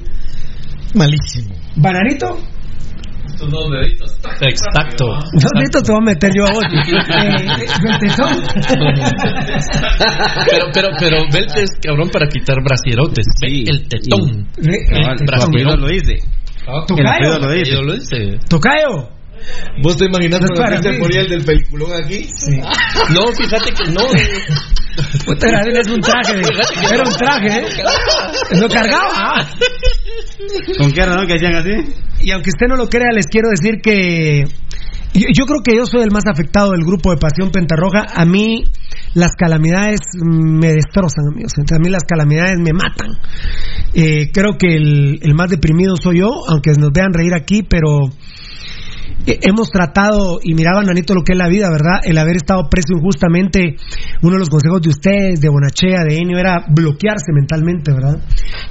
Malísimo. 0.94 1.54
¿Bananito? 1.76 2.38
Tus 3.38 3.50
dos 3.50 3.70
deditos. 3.70 4.18
Exacto. 4.40 5.04
Dos 5.32 5.50
deditos 5.54 5.82
te 5.82 5.92
voy 5.92 6.00
a 6.00 6.04
meter 6.04 6.30
yo 6.34 6.44
a 6.44 6.52
vos. 6.52 6.64
Eh, 9.96 10.42
pero, 10.50 10.66
pero, 10.72 10.88
pero, 10.98 11.16
Belte 11.32 11.62
es 11.62 11.70
cabrón 11.82 12.08
para 12.10 12.28
quitar 12.28 12.56
brasierotes. 12.62 13.24
Sí. 13.40 13.64
El 13.66 13.88
tetón. 13.88 14.48
El 14.56 15.26
brasierote. 15.26 15.76
lo 15.76 15.88
dice. 15.88 16.18
Tocayo. 16.86 17.36
El 17.36 17.86
lo 17.86 17.92
dice. 17.94 18.38
Tocayo. 18.48 19.15
¿Vos 19.82 19.96
te 19.96 20.06
imaginas 20.06 20.40
mí. 20.40 20.48
Cristian 20.66 20.98
Moriel 20.98 21.28
del 21.28 21.44
peliculón 21.44 21.92
aquí? 21.92 22.26
No, 23.10 23.32
fíjate 23.34 23.72
que 23.72 23.90
no. 23.92 24.02
Puta, 25.24 25.48
era, 25.48 25.60
es 25.80 25.88
un 25.88 26.00
traje. 26.00 26.34
Era 26.92 27.02
un 27.06 27.16
traje, 27.16 27.58
¿eh? 27.58 27.64
Lo 28.60 28.68
cargaba. 28.68 29.46
¿Con 30.78 30.92
qué 30.92 31.04
razón 31.04 31.26
que 31.26 31.34
hacían 31.34 31.54
así? 31.54 31.70
Y 32.22 32.30
aunque 32.30 32.50
usted 32.50 32.66
no 32.68 32.76
lo 32.76 32.88
crea, 32.88 33.08
les 33.14 33.26
quiero 33.26 33.50
decir 33.50 33.80
que 33.82 34.44
yo, 35.12 35.26
yo 35.32 35.46
creo 35.46 35.60
que 35.62 35.76
yo 35.76 35.86
soy 35.86 36.02
el 36.02 36.10
más 36.10 36.24
afectado 36.26 36.72
del 36.72 36.84
grupo 36.84 37.10
de 37.10 37.18
Pasión 37.18 37.50
Pentarroja. 37.50 38.06
A 38.14 38.24
mí 38.24 38.64
las 39.14 39.32
calamidades 39.32 40.00
me 40.22 40.68
destrozan, 40.68 41.28
amigos. 41.32 41.52
Entonces, 41.56 41.78
a 41.78 41.80
mí 41.80 41.90
las 41.90 42.04
calamidades 42.04 42.58
me 42.58 42.72
matan. 42.72 43.18
Eh, 43.94 44.30
creo 44.32 44.56
que 44.58 44.76
el, 44.76 45.20
el 45.22 45.34
más 45.34 45.50
deprimido 45.50 45.96
soy 45.96 46.20
yo, 46.20 46.30
aunque 46.48 46.72
nos 46.78 46.90
vean 46.92 47.12
reír 47.12 47.34
aquí, 47.34 47.62
pero 47.62 48.10
hemos 49.24 49.70
tratado, 49.70 50.38
y 50.42 50.54
miraba 50.54 50.82
Nanito 50.82 51.14
lo 51.14 51.22
que 51.22 51.32
es 51.32 51.38
la 51.38 51.48
vida, 51.48 51.70
¿verdad? 51.70 52.00
El 52.04 52.18
haber 52.18 52.36
estado 52.36 52.68
preso 52.70 52.94
injustamente, 52.94 53.76
uno 54.22 54.34
de 54.34 54.38
los 54.38 54.50
consejos 54.50 54.82
de 54.82 54.90
ustedes, 54.90 55.40
de 55.40 55.48
Bonachea, 55.48 56.04
de 56.04 56.16
Enio, 56.16 56.38
era 56.38 56.64
bloquearse 56.68 57.32
mentalmente, 57.32 57.92
¿verdad? 57.92 58.16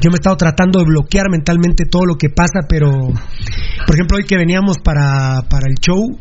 Yo 0.02 0.12
me 0.12 0.16
he 0.16 0.22
estado 0.22 0.38
tratando 0.38 0.80
de 0.80 0.86
bloquear 0.86 1.30
mentalmente 1.30 1.86
todo 1.90 2.06
lo 2.06 2.16
que 2.16 2.30
pasa, 2.30 2.62
pero, 2.70 2.92
por 2.92 3.96
ejemplo, 3.96 4.18
hoy 4.18 4.26
que 4.26 4.38
veníamos 4.38 4.78
para, 4.84 5.42
para 5.50 5.68
el 5.68 5.76
show, 5.82 6.20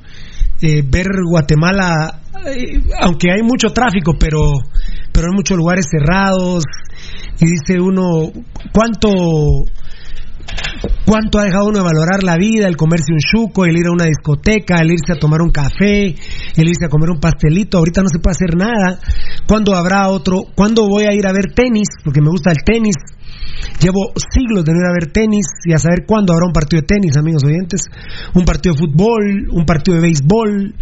eh, 0.63 0.83
ver 0.87 1.07
Guatemala, 1.29 2.21
eh, 2.47 2.83
aunque 3.01 3.31
hay 3.31 3.43
mucho 3.43 3.69
tráfico, 3.71 4.15
pero, 4.19 4.41
pero 5.13 5.29
hay 5.29 5.35
muchos 5.35 5.57
lugares 5.57 5.87
cerrados, 5.91 6.65
y 7.41 7.47
dice 7.47 7.81
uno, 7.81 8.33
¿cuánto 8.73 9.11
cuánto 11.05 11.39
ha 11.39 11.45
dejado 11.45 11.67
uno 11.67 11.79
de 11.79 11.85
valorar 11.85 12.23
la 12.23 12.37
vida, 12.37 12.67
el 12.67 12.77
comerse 12.77 13.13
un 13.13 13.19
chuco, 13.19 13.65
el 13.65 13.77
ir 13.77 13.87
a 13.87 13.93
una 13.93 14.07
discoteca, 14.07 14.81
el 14.81 14.93
irse 14.93 15.13
a 15.13 15.19
tomar 15.19 15.41
un 15.43 15.51
café, 15.51 16.15
el 16.57 16.69
irse 16.69 16.87
a 16.87 16.89
comer 16.89 17.11
un 17.11 17.21
pastelito, 17.21 17.79
ahorita 17.79 18.03
no 18.03 18.09
se 18.09 18.19
puede 18.19 18.33
hacer 18.33 18.57
nada. 18.57 18.99
¿Cuándo 19.47 19.75
habrá 19.75 20.09
otro? 20.09 20.43
¿Cuándo 20.55 20.89
voy 20.89 21.05
a 21.05 21.15
ir 21.15 21.27
a 21.27 21.33
ver 21.33 21.53
tenis? 21.55 21.89
Porque 22.03 22.21
me 22.21 22.31
gusta 22.31 22.51
el 22.51 22.65
tenis. 22.65 22.97
Llevo 23.81 24.13
siglos 24.33 24.65
de 24.65 24.73
no 24.73 24.79
ir 24.79 24.87
a 24.87 24.93
ver 24.93 25.13
tenis 25.13 25.47
y 25.65 25.73
a 25.73 25.79
saber 25.79 26.05
cuándo 26.07 26.33
habrá 26.33 26.47
un 26.47 26.53
partido 26.53 26.81
de 26.81 26.87
tenis, 26.87 27.17
amigos 27.17 27.45
oyentes. 27.45 27.83
Un 28.35 28.45
partido 28.45 28.75
de 28.75 28.81
fútbol, 28.81 29.49
un 29.51 29.65
partido 29.65 29.97
de 29.97 30.03
béisbol. 30.03 30.75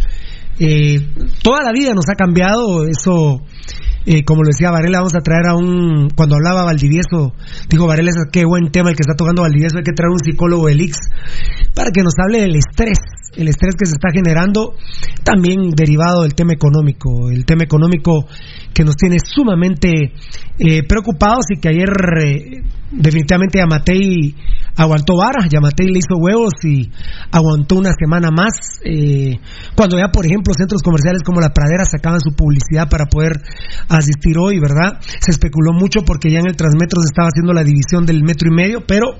Eh, 0.59 0.99
toda 1.41 1.63
la 1.63 1.71
vida 1.71 1.93
nos 1.93 2.05
ha 2.09 2.15
cambiado, 2.15 2.87
eso 2.87 3.41
como 4.25 4.43
lo 4.43 4.49
decía 4.49 4.71
Varela, 4.71 4.99
vamos 4.99 5.15
a 5.15 5.21
traer 5.21 5.47
a 5.47 5.55
un. 5.55 6.09
Cuando 6.15 6.35
hablaba 6.35 6.63
Valdivieso, 6.63 7.33
dijo 7.69 7.87
Varela, 7.87 8.11
qué 8.31 8.45
buen 8.45 8.71
tema 8.71 8.89
el 8.89 8.95
que 8.95 9.01
está 9.01 9.15
tocando 9.15 9.43
Valdivieso, 9.43 9.77
hay 9.77 9.83
que 9.83 9.93
traer 9.93 10.11
un 10.11 10.19
psicólogo 10.19 10.67
del 10.67 10.81
Ix 10.81 10.97
para 11.73 11.91
que 11.91 12.03
nos 12.03 12.13
hable 12.19 12.41
del 12.41 12.55
estrés, 12.73 12.97
el 13.35 13.47
estrés 13.47 13.75
que 13.75 13.85
se 13.85 13.93
está 13.93 14.09
generando, 14.11 14.75
también 15.23 15.69
derivado 15.75 16.23
del 16.23 16.33
tema 16.33 16.53
económico, 16.53 17.29
el 17.29 17.45
tema 17.45 17.63
económico 17.63 18.25
que 18.73 18.83
nos 18.83 18.95
tiene 18.95 19.17
sumamente 19.23 20.13
eh, 20.57 20.83
preocupados 20.87 21.45
y 21.49 21.59
que 21.59 21.69
ayer 21.69 21.89
eh, 22.21 22.63
definitivamente 22.91 23.59
Yamatei 23.59 24.35
aguantó 24.75 25.17
vara, 25.17 25.47
Yamatei 25.47 25.87
le 25.87 25.99
hizo 25.99 26.17
huevos 26.17 26.53
y 26.63 26.89
aguantó 27.31 27.75
una 27.75 27.91
semana 27.93 28.29
más. 28.31 28.79
eh, 28.83 29.39
cuando 29.75 29.97
ya, 29.97 30.09
por 30.09 30.25
ejemplo, 30.25 30.53
centros 30.53 30.81
comerciales 30.81 31.21
como 31.23 31.41
La 31.41 31.53
Pradera 31.53 31.85
sacaban 31.85 32.19
su 32.19 32.35
publicidad 32.35 32.89
para 32.89 33.05
poder 33.05 33.33
asistir 33.89 34.37
hoy, 34.37 34.59
¿verdad? 34.59 34.99
Se 35.01 35.31
especuló 35.31 35.73
mucho 35.73 36.01
porque 36.05 36.29
ya 36.31 36.39
en 36.39 36.47
el 36.47 36.55
Transmetro 36.55 37.01
se 37.01 37.11
estaba 37.11 37.29
haciendo 37.29 37.53
la 37.53 37.63
división 37.63 38.05
del 38.05 38.23
metro 38.23 38.49
y 38.49 38.55
medio, 38.55 38.81
pero 38.87 39.17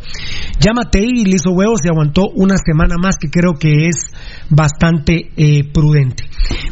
Yamatei 0.60 1.24
le 1.26 1.36
hizo 1.36 1.52
huevos 1.52 1.82
y 1.84 1.90
aguantó 1.90 2.30
una 2.36 2.56
semana 2.58 2.96
más, 3.02 3.18
que 3.18 3.30
creo 3.44 3.60
que 3.60 3.90
es 3.90 4.10
bastante 4.50 5.32
eh, 5.36 5.70
prudente. 5.74 6.24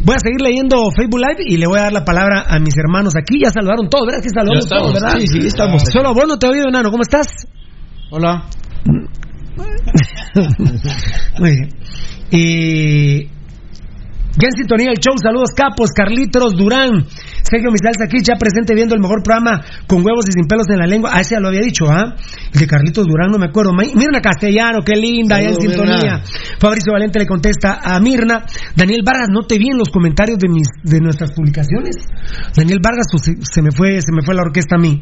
Voy 0.05 0.15
a 0.15 0.19
seguir 0.19 0.39
leyendo 0.41 0.89
Facebook 0.95 1.19
Live 1.19 1.43
y 1.45 1.57
le 1.57 1.67
voy 1.67 1.79
a 1.79 1.81
dar 1.84 1.93
la 1.93 2.05
palabra 2.05 2.45
a 2.47 2.60
mis 2.60 2.77
hermanos 2.77 3.13
aquí. 3.17 3.41
Ya 3.43 3.49
saludaron 3.49 3.89
todos, 3.89 4.07
¿verdad? 4.07 4.23
Que 4.23 4.29
saludamos 4.29 4.69
todos, 4.69 4.93
¿verdad? 4.93 5.19
Sí, 5.19 5.27
sí, 5.27 5.39
estamos. 5.47 5.84
Solo 5.91 6.13
vos 6.13 6.23
no 6.27 6.39
te 6.39 6.47
he 6.47 6.49
oído, 6.49 6.69
enano. 6.69 6.89
¿Cómo 6.91 7.03
estás? 7.03 7.27
Hola. 8.10 8.45
Muy 11.39 11.51
bien. 11.51 11.69
Y 12.31 13.27
ya 14.39 14.48
en 14.48 14.56
sintonía 14.56 14.88
del 14.88 15.00
show, 15.00 15.13
saludos 15.22 15.52
capos, 15.56 15.91
Carlitos 15.91 16.54
Durán, 16.56 17.06
Sergio 17.44 17.72
Misal 17.72 17.96
aquí 18.00 18.24
ya 18.24 18.36
presente 18.36 18.74
viendo 18.74 18.96
el 18.96 19.02
mejor 19.02 19.24
programa 19.24 19.60
con 19.88 20.06
huevos 20.06 20.26
y 20.30 20.32
sin 20.32 20.48
pelos 20.48 20.67
en 20.70 20.80
la 20.80 20.88
lengua. 20.88 21.12
Ah, 21.13 21.22
ese 21.22 21.36
ya 21.36 21.41
lo 21.41 21.50
había 21.50 21.62
dicho, 21.62 21.86
¿ah? 21.89 22.15
El 22.54 22.60
de 22.60 22.67
Carlitos 22.67 23.06
Durán, 23.06 23.30
no 23.32 23.38
me 23.38 23.48
acuerdo. 23.48 23.74
Mirna 23.74 24.22
Castellano, 24.22 24.80
qué 24.86 24.96
linda, 24.96 25.41
ya 25.41 25.50
en 25.50 25.56
sintonía. 25.56 25.96
Mirna. 25.96 26.24
Fabricio 26.60 26.94
Valente 26.94 27.20
le 27.20 27.28
contesta 27.28 27.80
a 27.84 28.00
Mirna. 28.00 28.46
Daniel 28.76 29.02
Vargas, 29.06 29.28
no 29.32 29.46
te 29.46 29.58
vi 29.58 29.70
en 29.70 29.78
los 29.78 29.89
comentarios 29.89 30.39
de 30.39 30.48
mis 30.48 30.67
de 30.84 31.00
nuestras 31.02 31.32
publicaciones. 31.34 31.98
Daniel 32.56 32.80
Vargas, 32.82 33.08
pues, 33.12 33.24
se, 33.24 33.34
se 33.41 33.62
me 33.62 33.72
fue, 33.72 34.00
se 34.02 34.13
me 34.13 34.22
fue 34.24 34.34
la 34.34 34.44
orquesta 34.44 34.76
a 34.78 34.80
mí. 34.80 35.02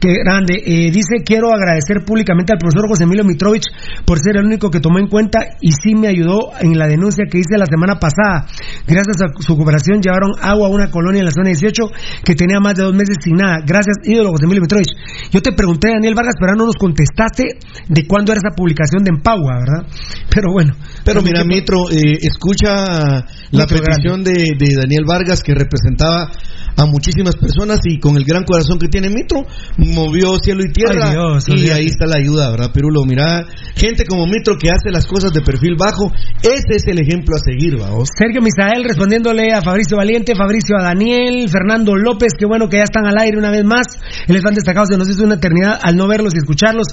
Qué 0.00 0.14
grande. 0.24 0.54
Eh, 0.64 0.90
dice, 0.90 1.22
quiero 1.24 1.52
agradecer 1.52 2.04
públicamente 2.06 2.52
al 2.52 2.58
profesor 2.58 2.88
José 2.88 3.04
Emilio 3.04 3.22
Mitrovich 3.22 3.64
por 4.06 4.18
ser 4.18 4.36
el 4.38 4.46
único 4.46 4.70
que 4.70 4.80
tomó 4.80 4.98
en 4.98 5.08
cuenta 5.08 5.40
y 5.60 5.72
sí 5.72 5.94
me 5.94 6.08
ayudó 6.08 6.52
en 6.58 6.78
la 6.78 6.86
denuncia 6.86 7.26
que 7.30 7.38
hice 7.38 7.58
la 7.58 7.66
semana 7.66 7.98
pasada. 7.98 8.46
Gracias 8.86 9.16
a 9.22 9.42
su 9.42 9.56
cooperación 9.56 10.00
llevaron 10.00 10.32
agua 10.40 10.68
a 10.68 10.70
una 10.70 10.90
colonia 10.90 11.20
en 11.20 11.26
la 11.26 11.30
zona 11.30 11.48
18 11.48 11.82
que 12.24 12.34
tenía 12.34 12.60
más 12.60 12.74
de 12.74 12.84
dos 12.84 12.94
meses 12.94 13.16
sin 13.22 13.36
nada. 13.36 13.58
Gracias, 13.64 13.96
ídolo 14.04 14.30
José 14.30 14.44
Emilio 14.44 14.62
Mitrovich. 14.62 14.92
Yo 15.30 15.42
te 15.42 15.52
pregunté, 15.52 15.88
Daniel 15.88 16.14
Vargas, 16.14 16.34
pero 16.40 16.54
no 16.56 16.66
nos 16.66 16.76
contestaste 16.76 17.44
de 17.88 18.06
cuándo 18.06 18.32
era 18.32 18.40
esa 18.40 18.54
publicación 18.56 19.04
de 19.04 19.10
Empagua, 19.10 19.58
¿verdad? 19.58 19.86
Pero 20.30 20.52
bueno. 20.52 20.74
Pero 21.04 21.22
mira, 21.22 21.44
Mitro, 21.44 21.90
eh, 21.90 22.18
escucha 22.22 23.26
la 23.50 23.66
petición 23.66 24.22
de, 24.22 24.54
de 24.56 24.76
Daniel 24.76 25.04
Vargas 25.06 25.42
que 25.42 25.54
representaba 25.54 26.30
a 26.76 26.86
muchísimas 26.86 27.36
personas 27.36 27.80
y 27.84 27.98
con 27.98 28.16
el 28.16 28.24
gran 28.24 28.44
corazón 28.44 28.78
que 28.78 28.88
tiene 28.88 29.10
Mitro, 29.10 29.46
movió 29.76 30.36
cielo 30.38 30.62
y 30.64 30.72
tierra 30.72 31.10
Ay, 31.10 31.16
Dios, 31.16 31.44
y 31.48 31.70
ahí 31.70 31.86
está 31.86 32.06
la 32.06 32.16
ayuda, 32.16 32.50
¿verdad? 32.50 32.72
Pirulo, 32.72 33.04
mira, 33.04 33.46
gente 33.76 34.04
como 34.04 34.26
Mitro 34.26 34.56
que 34.56 34.70
hace 34.70 34.90
las 34.90 35.06
cosas 35.06 35.32
de 35.32 35.40
perfil 35.40 35.76
bajo, 35.76 36.10
ese 36.42 36.76
es 36.76 36.86
el 36.86 37.00
ejemplo 37.00 37.36
a 37.36 37.38
seguir, 37.38 37.78
vamos. 37.78 38.08
Sergio 38.16 38.40
Misael 38.42 38.84
respondiéndole 38.84 39.52
a 39.52 39.62
Fabricio 39.62 39.96
Valiente, 39.96 40.34
Fabricio 40.34 40.76
a 40.78 40.82
Daniel, 40.82 41.48
Fernando 41.48 41.96
López, 41.96 42.34
qué 42.38 42.46
bueno 42.46 42.68
que 42.68 42.78
ya 42.78 42.84
están 42.84 43.06
al 43.06 43.18
aire 43.18 43.38
una 43.38 43.50
vez 43.50 43.64
más. 43.64 43.86
Él 44.26 44.40
fan 44.40 44.54
destacados, 44.54 44.88
se 44.90 44.96
nos 44.96 45.08
hizo 45.08 45.24
una 45.24 45.34
eternidad 45.34 45.78
al 45.80 45.96
no 45.96 46.08
verlos 46.08 46.34
y 46.34 46.38
escucharlos. 46.38 46.86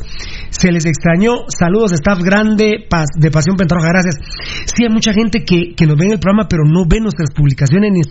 Se 0.49 0.71
les 0.71 0.85
extrañó. 0.85 1.45
Saludos, 1.47 1.91
staff 1.93 2.19
grande 2.19 2.87
de 3.17 3.31
Pasión 3.31 3.55
Pentarroja, 3.57 3.89
gracias. 3.89 4.15
Sí, 4.65 4.83
hay 4.83 4.93
mucha 4.93 5.13
gente 5.13 5.43
que, 5.43 5.73
que 5.75 5.85
nos 5.85 5.97
ve 5.97 6.05
en 6.05 6.11
el 6.13 6.19
programa, 6.19 6.47
pero 6.49 6.63
no 6.65 6.85
ve 6.87 6.99
nuestras 6.99 7.31
publicaciones 7.31 7.91
ni, 7.93 8.01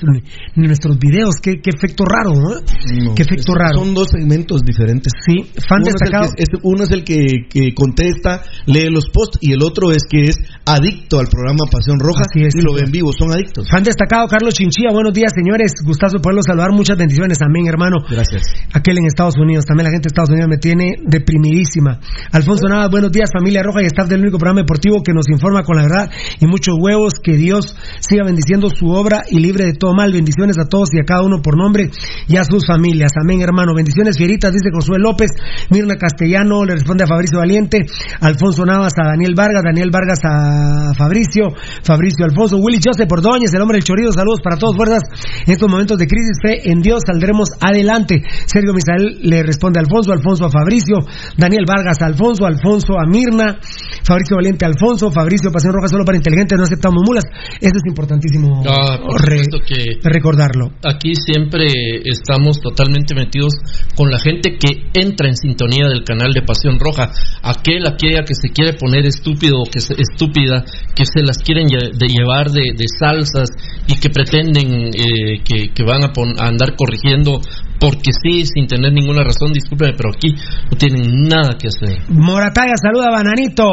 ni 0.56 0.66
nuestros 0.66 0.98
videos. 0.98 1.36
Qué, 1.42 1.55
qué 1.62 1.70
efecto 1.74 2.04
raro, 2.04 2.30
¿no? 2.34 2.54
No, 2.56 3.14
qué 3.14 3.22
efecto 3.22 3.52
es- 3.52 3.58
raro. 3.58 3.78
Son 3.84 3.94
dos 3.94 4.08
segmentos 4.10 4.62
diferentes. 4.62 5.12
Sí, 5.24 5.50
fan 5.68 5.82
uno 5.82 5.86
destacado. 5.92 6.24
Es 6.24 6.30
el, 6.30 6.36
que, 6.36 6.42
es- 6.42 6.60
uno 6.62 6.84
es 6.84 6.90
el 6.90 7.04
que, 7.04 7.26
que 7.50 7.74
contesta, 7.74 8.42
lee 8.66 8.88
los 8.90 9.06
posts 9.12 9.38
y 9.40 9.52
el 9.52 9.62
otro 9.62 9.92
es 9.92 10.02
que 10.08 10.26
es 10.26 10.36
adicto 10.64 11.18
al 11.20 11.26
programa 11.28 11.64
Pasión 11.70 11.98
Roja 12.00 12.22
Así 12.28 12.44
es, 12.44 12.54
y 12.54 12.60
lo 12.62 12.74
sí. 12.76 12.82
ven 12.82 12.90
vivo, 12.90 13.10
son 13.16 13.32
adictos. 13.32 13.68
Fan 13.70 13.82
destacado, 13.82 14.26
Carlos 14.28 14.54
Chinchilla, 14.54 14.90
buenos 14.92 15.12
días, 15.12 15.32
señores. 15.34 15.72
Gustazo 15.84 16.18
poderlos 16.18 16.46
saludar. 16.46 16.72
Muchas 16.72 16.96
bendiciones 16.98 17.38
también, 17.38 17.66
hermano. 17.66 17.96
Gracias. 18.08 18.42
Aquel 18.72 18.98
en 18.98 19.06
Estados 19.06 19.34
Unidos, 19.38 19.64
también 19.64 19.84
la 19.84 19.90
gente 19.90 20.08
de 20.08 20.12
Estados 20.12 20.30
Unidos 20.30 20.48
me 20.48 20.58
tiene 20.58 20.94
deprimidísima. 21.04 22.00
Alfonso 22.32 22.68
Navas, 22.68 22.90
buenos 22.90 23.10
días, 23.12 23.30
familia 23.32 23.62
roja 23.62 23.82
y 23.82 23.86
staff 23.86 24.08
del 24.08 24.20
único 24.20 24.38
programa 24.38 24.60
deportivo 24.60 25.02
que 25.02 25.12
nos 25.12 25.28
informa 25.28 25.62
con 25.62 25.76
la 25.76 25.82
verdad 25.82 26.10
y 26.40 26.46
muchos 26.46 26.74
huevos. 26.80 27.14
Que 27.22 27.36
Dios 27.36 27.74
siga 28.00 28.24
bendiciendo 28.24 28.68
su 28.70 28.86
obra 28.88 29.22
y 29.30 29.40
libre 29.40 29.64
de 29.66 29.72
todo 29.72 29.94
mal. 29.94 30.12
Bendiciones 30.12 30.56
a 30.58 30.66
todos 30.68 30.88
y 30.92 31.00
a 31.00 31.04
cada 31.04 31.22
uno 31.22 31.40
por 31.46 31.56
nombre 31.56 31.90
y 32.26 32.36
a 32.36 32.42
sus 32.42 32.66
familias. 32.66 33.12
Amén, 33.22 33.40
hermano. 33.40 33.70
Bendiciones, 33.74 34.18
fieritas, 34.18 34.50
dice 34.50 34.70
Josué 34.74 34.98
López. 34.98 35.30
Mirna 35.70 35.94
Castellano 35.94 36.64
le 36.64 36.74
responde 36.74 37.04
a 37.04 37.06
Fabricio 37.06 37.38
Valiente. 37.38 37.82
Alfonso 38.20 38.64
Navas 38.66 38.92
a 38.98 39.06
Daniel 39.06 39.34
Vargas. 39.36 39.62
Daniel 39.62 39.90
Vargas 39.92 40.18
a 40.24 40.92
Fabricio. 40.98 41.54
Fabricio 41.84 42.24
Alfonso. 42.26 42.56
Willy 42.58 42.78
Joseph 42.84 43.06
Ordóñez, 43.10 43.54
el 43.54 43.62
hombre 43.62 43.76
del 43.76 43.84
chorizo. 43.84 44.10
Saludos 44.12 44.40
para 44.42 44.56
todos, 44.56 44.74
fuerzas. 44.76 45.02
En 45.46 45.52
estos 45.52 45.70
momentos 45.70 45.96
de 45.98 46.06
crisis, 46.08 46.36
fe 46.42 46.68
en 46.70 46.80
Dios, 46.82 47.02
saldremos 47.06 47.50
adelante. 47.60 48.22
Sergio 48.46 48.72
Misael 48.74 49.20
le 49.22 49.42
responde 49.44 49.78
a 49.78 49.82
Alfonso, 49.82 50.12
Alfonso 50.12 50.46
a 50.46 50.50
Fabricio, 50.50 50.96
Daniel 51.38 51.64
Vargas 51.68 52.02
a 52.02 52.06
Alfonso, 52.06 52.46
Alfonso 52.46 52.94
a 52.98 53.06
Mirna, 53.06 53.58
Fabricio 54.02 54.36
Valiente 54.36 54.64
a 54.64 54.68
Alfonso, 54.68 55.10
Fabricio 55.12 55.52
Pasión 55.52 55.72
Roja 55.72 55.88
solo 55.88 56.04
para 56.04 56.16
inteligentes, 56.16 56.58
no 56.58 56.64
aceptamos 56.64 57.02
mulas. 57.06 57.24
Eso 57.60 57.76
es 57.76 57.82
importantísimo 57.86 58.62
Ah, 58.66 58.98
por 59.06 59.20
re- 59.22 59.44
supuesto 59.44 59.58
que 59.68 59.98
recordarlo. 60.02 60.70
aquí 60.82 61.12
siempre 61.36 61.66
estamos 62.04 62.60
totalmente 62.60 63.14
metidos 63.14 63.52
con 63.94 64.10
la 64.10 64.18
gente 64.18 64.56
que 64.58 64.88
entra 64.94 65.28
en 65.28 65.36
sintonía 65.36 65.86
del 65.86 66.02
canal 66.04 66.32
de 66.32 66.42
Pasión 66.42 66.78
Roja. 66.78 67.10
Aquel, 67.42 67.86
aquella 67.86 68.24
que 68.24 68.34
se 68.34 68.48
quiere 68.48 68.72
poner 68.74 69.04
estúpido 69.06 69.60
o 69.60 69.64
que 69.70 69.80
se, 69.80 69.94
estúpida, 70.00 70.64
que 70.94 71.04
se 71.04 71.22
las 71.22 71.38
quieren 71.38 71.66
de 71.66 72.08
llevar 72.08 72.50
de, 72.50 72.72
de 72.76 72.84
salsas 72.98 73.50
y 73.86 73.98
que 74.00 74.08
pretenden 74.10 74.90
eh, 74.94 75.42
que, 75.44 75.72
que 75.74 75.82
van 75.84 76.04
a, 76.04 76.12
pon- 76.12 76.40
a 76.40 76.46
andar 76.48 76.74
corrigiendo 76.76 77.40
porque 77.78 78.10
sí, 78.22 78.46
sin 78.46 78.66
tener 78.66 78.92
ninguna 78.92 79.22
razón, 79.22 79.52
discúlpeme, 79.52 79.92
pero 79.96 80.10
aquí 80.14 80.34
no 80.70 80.78
tienen 80.78 81.28
nada 81.28 81.56
que 81.58 81.68
hacer. 81.68 82.00
Morataya, 82.08 82.72
saluda 82.82 83.10
Bananito. 83.10 83.64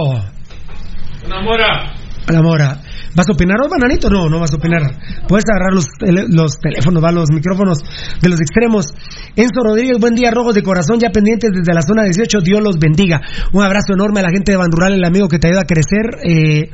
Una 1.25 1.41
mora. 1.41 1.93
Hola, 2.25 2.41
Mora. 2.41 2.81
¿Vas 3.15 3.27
a 3.29 3.33
opinar 3.33 3.57
hoy, 3.61 3.67
Bananito? 3.69 4.09
No, 4.09 4.29
no 4.29 4.39
vas 4.39 4.51
a 4.53 4.55
opinar. 4.55 4.81
Puedes 5.27 5.43
agarrar 5.49 5.73
los, 5.73 5.85
los 6.29 6.57
teléfonos, 6.57 7.03
va, 7.03 7.11
los 7.11 7.29
micrófonos 7.33 7.79
de 8.21 8.29
los 8.29 8.39
extremos. 8.39 8.93
Enzo 9.35 9.61
Rodríguez, 9.61 9.97
buen 9.99 10.15
día, 10.15 10.31
rojos 10.31 10.55
de 10.55 10.63
corazón, 10.63 10.99
ya 10.99 11.09
pendientes 11.09 11.51
desde 11.53 11.73
la 11.73 11.81
zona 11.81 12.03
18. 12.03 12.39
Dios 12.39 12.61
los 12.63 12.79
bendiga. 12.79 13.19
Un 13.51 13.61
abrazo 13.61 13.93
enorme 13.93 14.21
a 14.21 14.23
la 14.23 14.29
gente 14.29 14.53
de 14.53 14.57
Bandural, 14.57 14.93
el 14.93 15.03
amigo 15.03 15.27
que 15.27 15.37
te 15.37 15.47
ayuda 15.47 15.61
a 15.61 15.65
crecer. 15.65 16.19
eh, 16.23 16.71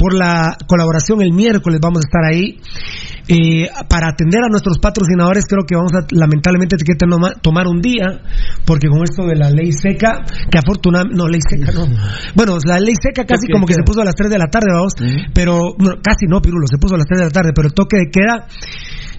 por 0.00 0.14
la 0.14 0.56
colaboración 0.66 1.20
el 1.20 1.32
miércoles 1.32 1.78
vamos 1.80 2.00
a 2.02 2.08
estar 2.08 2.24
ahí 2.24 2.56
eh, 3.28 3.68
para 3.86 4.08
atender 4.08 4.40
a 4.42 4.48
nuestros 4.48 4.78
patrocinadores. 4.78 5.44
Creo 5.46 5.64
que 5.68 5.76
vamos 5.76 5.92
a 5.92 6.06
lamentablemente 6.10 6.76
que 6.78 6.94
toma- 6.96 7.34
tomar 7.42 7.66
un 7.68 7.80
día 7.82 8.06
porque 8.64 8.88
con 8.88 9.02
esto 9.04 9.26
de 9.26 9.36
la 9.36 9.50
ley 9.50 9.72
seca 9.72 10.24
que 10.50 10.58
afortunadamente 10.58 11.16
no 11.18 11.28
ley 11.28 11.40
seca 11.46 11.70
no. 11.72 11.86
Bueno 12.34 12.56
la 12.64 12.80
ley 12.80 12.94
seca 13.00 13.26
casi 13.26 13.46
como 13.52 13.66
que 13.66 13.74
se 13.74 13.82
puso 13.84 14.00
a 14.00 14.04
las 14.06 14.14
3 14.14 14.30
de 14.30 14.38
la 14.38 14.46
tarde 14.48 14.72
vamos 14.72 14.94
pero 15.34 15.74
no, 15.78 16.00
casi 16.02 16.24
no 16.26 16.40
Pirulo 16.40 16.66
se 16.66 16.78
puso 16.78 16.94
a 16.94 16.98
las 16.98 17.06
3 17.06 17.18
de 17.20 17.24
la 17.26 17.30
tarde 17.30 17.50
pero 17.54 17.68
el 17.68 17.74
toque 17.74 17.98
de 17.98 18.10
queda 18.10 18.46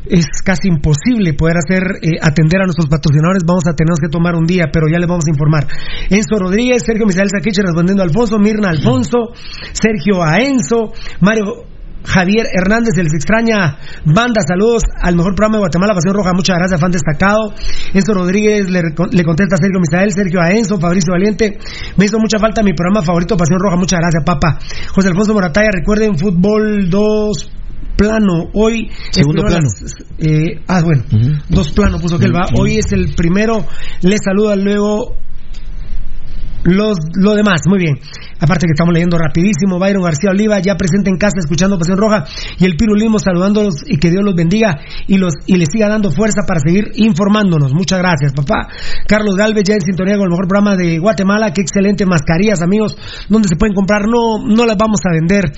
es 0.05 0.25
casi 0.43 0.67
imposible 0.67 1.33
poder 1.33 1.57
hacer 1.57 1.83
eh, 2.01 2.17
atender 2.21 2.61
a 2.61 2.65
nuestros 2.65 2.89
patrocinadores. 2.89 3.43
Vamos 3.45 3.67
a 3.67 3.73
tener 3.73 3.93
que 4.01 4.09
tomar 4.09 4.35
un 4.35 4.45
día, 4.45 4.69
pero 4.71 4.87
ya 4.91 4.99
les 4.99 5.07
vamos 5.07 5.25
a 5.27 5.31
informar. 5.31 5.67
Enzo 6.09 6.37
Rodríguez, 6.39 6.83
Sergio 6.85 7.05
Misael 7.05 7.29
Saquiche 7.29 7.61
respondiendo 7.61 8.01
a 8.01 8.05
Alfonso, 8.05 8.39
Mirna 8.39 8.69
Alfonso, 8.69 9.33
Sergio 9.73 10.23
a 10.23 10.41
Enzo, 10.41 10.93
Mario 11.19 11.71
Javier 12.03 12.47
Hernández, 12.51 12.97
les 12.97 13.13
extraña 13.13 13.77
banda, 14.05 14.41
saludos 14.47 14.83
al 14.99 15.15
mejor 15.15 15.35
programa 15.35 15.57
de 15.57 15.61
Guatemala, 15.61 15.93
Pasión 15.93 16.15
Roja, 16.15 16.33
muchas 16.33 16.57
gracias, 16.57 16.81
fan 16.81 16.91
destacado. 16.91 17.53
Enzo 17.93 18.13
Rodríguez 18.13 18.69
le, 18.69 18.81
contesta 19.23 19.55
a 19.55 19.61
Sergio 19.61 19.79
Misael, 19.79 20.11
Sergio 20.11 20.41
a 20.41 20.51
Enzo, 20.51 20.79
Fabricio 20.79 21.13
Valiente, 21.13 21.59
me 21.97 22.05
hizo 22.05 22.17
mucha 22.17 22.39
falta 22.39 22.63
mi 22.63 22.73
programa 22.73 23.03
favorito, 23.03 23.37
Pasión 23.37 23.59
Roja, 23.59 23.75
muchas 23.75 23.99
gracias, 23.99 24.23
papá. 24.25 24.57
José 24.93 25.09
Alfonso 25.09 25.33
Morataya, 25.33 25.69
recuerden, 25.71 26.17
fútbol 26.17 26.89
2 26.89 27.51
plano, 28.07 28.49
hoy 28.53 28.89
Segundo 29.11 29.43
primero 29.43 29.61
las- 29.63 29.95
eh, 30.19 30.61
ah, 30.67 30.81
bueno, 30.81 31.03
dos 31.49 31.69
plano 31.71 31.99
puso 31.99 32.17
que 32.17 32.25
él 32.25 32.35
va. 32.35 32.47
Hoy 32.59 32.77
es 32.77 32.91
el 32.91 33.13
primero, 33.15 33.65
le 34.01 34.17
saluda 34.17 34.55
luego 34.55 35.15
los, 36.63 36.97
lo 37.15 37.33
demás, 37.33 37.61
muy 37.67 37.79
bien. 37.79 37.95
Aparte 38.39 38.65
que 38.65 38.73
estamos 38.73 38.93
leyendo 38.93 39.17
rapidísimo, 39.17 39.79
Byron 39.79 40.03
García 40.03 40.31
Oliva 40.31 40.59
ya 40.59 40.75
presente 40.75 41.09
en 41.09 41.17
casa 41.17 41.39
escuchando 41.39 41.77
Pasión 41.77 41.97
Roja 41.97 42.25
y 42.57 42.65
el 42.65 42.75
Piru 42.75 42.95
Limo 42.95 43.19
saludándolos 43.19 43.83
y 43.85 43.97
que 43.97 44.09
Dios 44.09 44.23
los 44.23 44.35
bendiga 44.35 44.79
y 45.07 45.17
los 45.17 45.33
y 45.45 45.57
les 45.57 45.69
siga 45.71 45.87
dando 45.87 46.11
fuerza 46.11 46.41
para 46.47 46.59
seguir 46.59 46.91
informándonos. 46.95 47.73
Muchas 47.73 47.99
gracias, 47.99 48.33
papá. 48.33 48.67
Carlos 49.07 49.35
Galvez 49.35 49.63
ya 49.63 49.75
en 49.75 49.81
sintonía 49.81 50.15
con 50.15 50.23
el 50.23 50.29
mejor 50.29 50.47
programa 50.47 50.75
de 50.75 50.99
Guatemala. 50.99 51.53
Qué 51.53 51.61
excelente 51.61 52.05
mascarillas, 52.05 52.61
amigos. 52.61 52.97
¿Dónde 53.29 53.47
se 53.47 53.55
pueden 53.55 53.75
comprar? 53.75 54.07
No, 54.07 54.45
no 54.45 54.65
las 54.65 54.77
vamos 54.77 54.99
a 55.05 55.13
vender. 55.13 55.51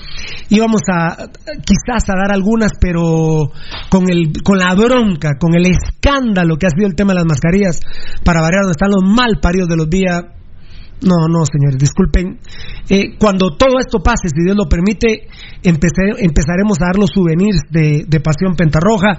Íbamos 0.50 0.82
a 0.92 1.16
quizás 1.64 2.08
a 2.08 2.14
dar 2.16 2.32
algunas, 2.32 2.72
pero 2.80 3.50
con 3.88 4.10
el 4.10 4.32
con 4.42 4.58
la 4.58 4.74
bronca, 4.74 5.32
con 5.38 5.54
el 5.54 5.66
escándalo 5.66 6.56
que 6.56 6.66
ha 6.66 6.70
sido 6.70 6.86
el 6.86 6.94
tema 6.94 7.12
de 7.12 7.20
las 7.20 7.26
mascarillas, 7.26 7.80
para 8.24 8.40
variar 8.40 8.62
donde 8.62 8.72
están 8.72 8.90
los 8.90 9.02
mal 9.04 9.38
paridos 9.40 9.68
de 9.68 9.76
los 9.76 9.88
días. 9.88 10.24
No, 11.02 11.28
no, 11.28 11.44
señores, 11.44 11.76
disculpen. 11.78 12.38
Eh, 12.88 13.16
cuando 13.18 13.56
todo 13.56 13.76
esto 13.78 13.98
pase, 14.02 14.28
si 14.28 14.40
Dios 14.42 14.56
lo 14.56 14.64
permite, 14.68 15.28
empecé- 15.62 16.16
empezaremos 16.18 16.80
a 16.80 16.86
dar 16.86 16.96
los 16.96 17.10
souvenirs 17.12 17.60
de, 17.70 18.04
de 18.08 18.20
Pasión 18.20 18.54
Pentarroja, 18.56 19.18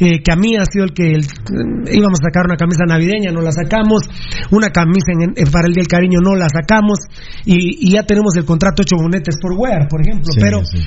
eh, 0.00 0.22
que 0.22 0.32
a 0.32 0.36
mí 0.36 0.56
ha 0.56 0.64
sido 0.64 0.84
el 0.86 0.92
que 0.94 1.12
el- 1.12 1.26
íbamos 1.92 2.20
a 2.22 2.28
sacar 2.32 2.46
una 2.46 2.56
camisa 2.56 2.84
navideña, 2.88 3.30
no 3.32 3.42
la 3.42 3.52
sacamos, 3.52 4.08
una 4.52 4.70
camisa 4.70 5.12
en- 5.12 5.34
en- 5.36 5.50
para 5.52 5.66
el 5.66 5.74
Día 5.74 5.82
del 5.82 5.88
Cariño 5.88 6.20
no 6.22 6.34
la 6.34 6.48
sacamos, 6.48 6.96
y, 7.44 7.88
y 7.88 7.92
ya 7.92 8.04
tenemos 8.04 8.34
el 8.36 8.44
contrato 8.46 8.80
hecho 8.82 8.96
con 8.96 9.10
Netes 9.10 9.36
por 9.42 9.52
Wear, 9.52 9.86
por 9.88 10.00
ejemplo, 10.00 10.32
Sí, 10.32 10.38
pero 10.40 10.64
sí. 10.64 10.78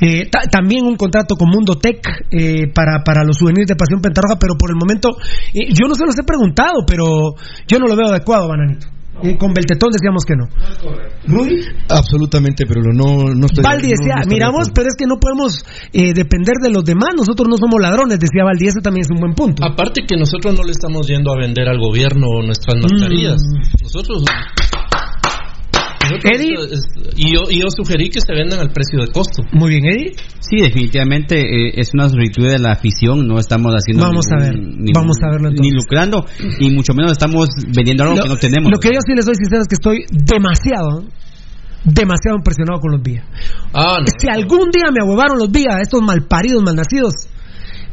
eh, 0.00 0.28
ta- 0.30 0.44
también 0.50 0.84
un 0.84 0.96
contrato 0.96 1.34
con 1.36 1.48
Mundo 1.48 1.74
Tech 1.80 2.04
eh, 2.30 2.66
para, 2.74 3.02
para 3.04 3.24
los 3.24 3.36
souvenirs 3.38 3.68
de 3.68 3.76
Pasión 3.76 4.00
Pentarroja, 4.02 4.36
pero 4.38 4.54
por 4.58 4.68
el 4.70 4.76
momento, 4.76 5.16
eh, 5.54 5.72
yo 5.72 5.88
no 5.88 5.94
se 5.94 6.04
los 6.04 6.18
he 6.18 6.24
preguntado, 6.24 6.84
pero 6.86 7.06
yo 7.66 7.78
no 7.78 7.86
lo 7.86 7.96
veo 7.96 8.08
adecuado, 8.08 8.48
Bananito. 8.48 8.97
Eh, 9.22 9.36
con 9.36 9.52
Beltetón 9.52 9.90
decíamos 9.90 10.24
que 10.24 10.34
no. 10.36 10.46
Rudy. 11.26 11.60
Absolutamente, 11.88 12.64
pero 12.66 12.82
no, 12.92 13.24
no 13.34 13.46
estoy. 13.46 13.64
Valdi 13.64 13.88
no- 13.88 13.94
decía, 13.98 14.14
no 14.24 14.30
miramos, 14.30 14.70
pero 14.74 14.88
es 14.88 14.94
que 14.96 15.06
no 15.06 15.16
podemos 15.18 15.64
eh, 15.92 16.12
depender 16.14 16.56
de 16.62 16.70
los 16.70 16.84
demás, 16.84 17.10
nosotros 17.16 17.48
no 17.48 17.56
somos 17.56 17.80
ladrones, 17.80 18.18
decía 18.20 18.44
Valdi, 18.44 18.68
ese 18.68 18.80
también 18.80 19.04
es 19.06 19.10
un 19.10 19.20
buen 19.20 19.34
punto. 19.34 19.64
Aparte 19.64 20.02
que 20.06 20.16
nosotros 20.16 20.54
no 20.56 20.62
le 20.64 20.70
estamos 20.72 21.06
yendo 21.08 21.32
a 21.32 21.36
vender 21.38 21.68
al 21.68 21.78
gobierno 21.78 22.26
nuestras 22.44 22.76
mascarillas. 22.82 23.42
Nosotros. 23.82 24.22
nosotros- 24.22 24.24
Eddie. 26.16 26.54
es- 26.72 26.86
y, 27.16 27.34
yo, 27.34 27.42
y 27.50 27.60
yo 27.60 27.66
sugerí 27.70 28.08
que 28.10 28.20
se 28.20 28.32
vendan 28.32 28.60
al 28.60 28.70
precio 28.70 29.00
de 29.00 29.08
costo. 29.12 29.42
Muy 29.52 29.70
bien, 29.70 29.84
Eddie. 29.84 30.12
Sí, 30.40 30.60
definitivamente 30.60 31.36
eh, 31.40 31.72
es 31.76 31.90
una 31.94 32.08
solicitud 32.08 32.48
de 32.48 32.58
la 32.58 32.72
afición, 32.72 33.26
no 33.26 33.38
estamos 33.38 33.72
haciendo 33.74 34.04
Vamos 34.04 34.26
a 34.32 34.36
ver, 34.42 34.54
vamos 34.94 35.16
a 35.22 35.30
verlo 35.30 35.50
ni 35.50 35.68
entonces. 35.68 35.74
lucrando 35.74 36.24
y 36.60 36.70
mucho 36.70 36.94
menos 36.94 37.12
estamos 37.12 37.48
vendiendo 37.74 38.04
algo 38.04 38.16
Lo- 38.16 38.22
que 38.22 38.28
no 38.28 38.36
tenemos. 38.36 38.70
Lo 38.72 38.78
que 38.78 38.88
yo 38.88 39.00
sí 39.06 39.12
les 39.14 39.24
soy 39.24 39.34
sincero 39.34 39.62
es 39.62 39.68
que 39.68 39.74
estoy 39.74 40.04
demasiado, 40.10 41.04
demasiado 41.84 42.36
impresionado 42.38 42.80
con 42.80 42.92
los 42.92 43.02
vías. 43.02 43.24
Ah, 43.74 43.98
no. 44.00 44.06
Si 44.18 44.28
algún 44.28 44.70
día 44.70 44.90
me 44.92 45.02
ahuevaron 45.04 45.38
los 45.38 45.50
vías, 45.50 45.80
estos 45.82 46.00
malparidos, 46.02 46.62
malnacidos, 46.62 47.12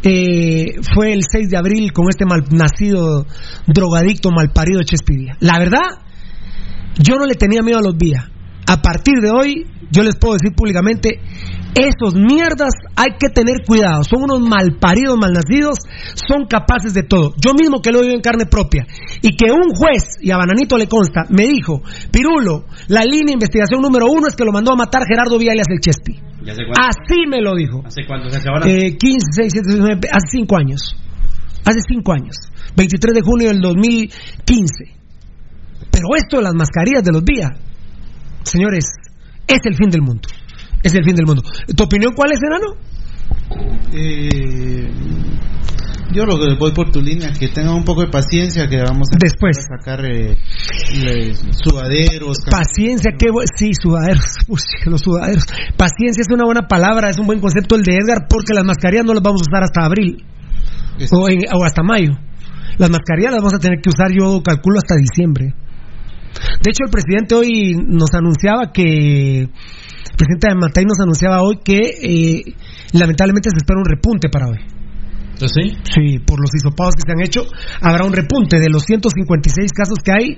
eh, 0.03 0.75
fue 0.93 1.13
el 1.13 1.21
6 1.29 1.49
de 1.49 1.57
abril 1.57 1.91
con 1.91 2.05
este 2.09 2.25
malnacido, 2.25 3.25
drogadicto, 3.67 4.29
malparido 4.31 4.81
Chespidía. 4.83 5.35
La 5.39 5.57
verdad, 5.59 6.04
yo 6.99 7.15
no 7.15 7.25
le 7.25 7.35
tenía 7.35 7.61
miedo 7.61 7.79
a 7.79 7.81
los 7.81 7.97
vías. 7.97 8.25
A 8.67 8.81
partir 8.81 9.15
de 9.21 9.29
hoy, 9.29 9.67
yo 9.91 10.03
les 10.03 10.15
puedo 10.15 10.33
decir 10.33 10.55
públicamente, 10.55 11.19
esos 11.75 12.15
mierdas 12.15 12.71
hay 12.95 13.17
que 13.19 13.29
tener 13.29 13.63
cuidado. 13.65 14.03
Son 14.03 14.23
unos 14.23 14.39
malparidos, 14.39 15.17
malnacidos, 15.17 15.79
son 16.15 16.47
capaces 16.47 16.93
de 16.93 17.03
todo. 17.03 17.33
Yo 17.37 17.51
mismo 17.53 17.81
que 17.81 17.91
lo 17.91 18.01
vivo 18.01 18.13
en 18.13 18.21
carne 18.21 18.45
propia. 18.45 18.87
Y 19.21 19.35
que 19.35 19.51
un 19.51 19.75
juez, 19.75 20.17
y 20.21 20.31
a 20.31 20.37
Bananito 20.37 20.77
le 20.77 20.87
consta, 20.87 21.25
me 21.29 21.47
dijo, 21.47 21.81
Pirulo, 22.11 22.65
la 22.87 23.03
línea 23.03 23.27
de 23.27 23.33
investigación 23.33 23.81
número 23.81 24.07
uno 24.09 24.27
es 24.27 24.35
que 24.35 24.45
lo 24.45 24.51
mandó 24.51 24.71
a 24.71 24.75
matar 24.75 25.03
Gerardo 25.05 25.37
Viales 25.37 25.67
el 25.69 25.79
Chespi. 25.79 26.13
¿Y 26.45 26.49
hace 26.49 26.61
cuánto, 26.65 26.81
Así 26.81 27.27
me 27.27 27.41
lo 27.41 27.55
dijo. 27.55 27.81
¿Hace 27.85 28.05
cuánto 28.07 28.29
se 28.29 28.37
hace 28.37 28.49
ahora? 28.49 28.69
Eh, 28.69 28.95
15, 28.97 29.17
6, 29.31 29.53
7, 29.53 29.69
9, 29.77 29.99
hace 30.11 30.27
5 30.31 30.57
años. 30.57 30.95
Hace 31.65 31.79
5 31.89 32.13
años. 32.13 32.35
23 32.75 33.15
de 33.15 33.21
junio 33.21 33.47
del 33.49 33.59
2015. 33.59 34.94
Pero 35.95 36.15
esto 36.15 36.37
de 36.37 36.43
las 36.43 36.53
mascarillas 36.53 37.03
de 37.03 37.11
los 37.11 37.23
días, 37.23 37.51
señores, 38.43 38.85
es 39.47 39.59
el 39.65 39.75
fin 39.75 39.89
del 39.89 40.01
mundo. 40.01 40.27
Es 40.83 40.93
el 40.93 41.03
fin 41.03 41.15
del 41.15 41.25
mundo. 41.25 41.41
¿Tu 41.75 41.83
opinión 41.83 42.13
cuál 42.13 42.31
es, 42.33 42.39
enano? 42.43 42.75
Eh, 43.93 44.91
yo 46.11 46.25
lo 46.25 46.37
que 46.39 46.53
voy 46.59 46.71
por 46.71 46.91
tu 46.91 47.01
línea, 47.01 47.31
que 47.33 47.47
tengan 47.47 47.73
un 47.75 47.83
poco 47.83 48.01
de 48.01 48.07
paciencia, 48.09 48.67
que 48.67 48.77
vamos 48.81 49.07
a, 49.13 49.17
Después. 49.19 49.57
a 49.57 49.77
sacar 49.77 50.05
eh, 50.05 50.37
sudaderos. 51.63 52.37
Paciencia, 52.49 53.11
qué 53.17 53.27
sí, 53.57 53.71
sudaderos, 53.81 54.37
Uy, 54.47 54.59
los 54.85 55.01
sudaderos. 55.01 55.45
Paciencia 55.77 56.21
es 56.21 56.27
una 56.31 56.45
buena 56.45 56.67
palabra, 56.67 57.09
es 57.09 57.17
un 57.17 57.25
buen 57.27 57.39
concepto 57.39 57.75
el 57.75 57.83
de 57.83 57.93
Edgar, 57.95 58.27
porque 58.29 58.53
las 58.53 58.63
mascarillas 58.65 59.05
no 59.05 59.13
las 59.13 59.23
vamos 59.23 59.41
a 59.41 59.49
usar 59.49 59.63
hasta 59.63 59.85
abril 59.85 60.23
o, 61.11 61.29
en- 61.29 61.45
o 61.53 61.63
hasta 61.65 61.81
mayo. 61.83 62.11
Las 62.77 62.89
mascarillas 62.89 63.31
las 63.31 63.39
vamos 63.41 63.53
a 63.55 63.59
tener 63.59 63.79
que 63.81 63.89
usar, 63.89 64.11
yo 64.11 64.41
calculo, 64.43 64.77
hasta 64.77 64.95
diciembre. 64.95 65.53
De 66.61 66.71
hecho, 66.71 66.83
el 66.85 66.91
presidente 66.91 67.35
hoy 67.35 67.75
nos 67.75 68.13
anunciaba 68.13 68.71
que. 68.71 69.41
El 69.41 70.17
presidente 70.17 70.47
de 70.47 70.55
Matei 70.55 70.85
nos 70.85 70.99
anunciaba 71.01 71.41
hoy 71.41 71.59
que 71.63 71.79
eh, 72.01 72.41
lamentablemente 72.93 73.49
se 73.49 73.57
espera 73.57 73.79
un 73.79 73.85
repunte 73.85 74.29
para 74.29 74.47
hoy. 74.47 74.59
¿Sí? 75.35 75.75
Sí, 75.83 76.19
por 76.25 76.39
los 76.39 76.49
hisopados 76.55 76.95
que 76.95 77.03
se 77.05 77.11
han 77.11 77.21
hecho, 77.21 77.45
habrá 77.81 78.05
un 78.05 78.13
repunte 78.13 78.59
de 78.59 78.69
los 78.69 78.83
156 78.83 79.71
casos 79.73 79.99
que 80.03 80.11
hay. 80.11 80.37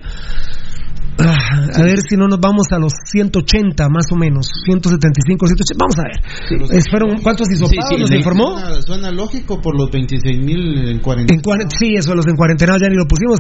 Ah, 1.20 1.68
a 1.76 1.82
ver 1.84 2.00
si 2.08 2.16
no 2.18 2.28
nos 2.28 2.40
vamos 2.40 2.68
a 2.72 2.78
los 2.80 2.94
180 3.12 3.90
más 3.90 4.06
o 4.12 4.16
menos, 4.16 4.48
175, 4.66 5.48
180. 5.48 5.76
Vamos 5.78 5.98
a 5.98 6.04
ver. 6.04 6.82
Fueron- 6.90 7.22
¿Cuántos 7.22 7.50
hisopados 7.52 8.00
nos 8.00 8.12
informó? 8.12 8.58
Suena, 8.60 8.82
suena 8.82 9.12
lógico 9.12 9.62
por 9.62 9.76
los 9.78 9.90
26 9.92 10.40
mil 10.44 10.90
en 10.90 11.00
40. 11.00 11.34
En 11.34 11.42
cuaren- 11.42 11.70
sí, 11.78 11.96
eso, 11.96 12.14
los 12.16 12.26
en 12.28 12.36
cuarentena 12.36 12.78
ya 12.80 12.88
ni 12.90 12.96
lo 12.96 13.06
pusimos. 13.06 13.40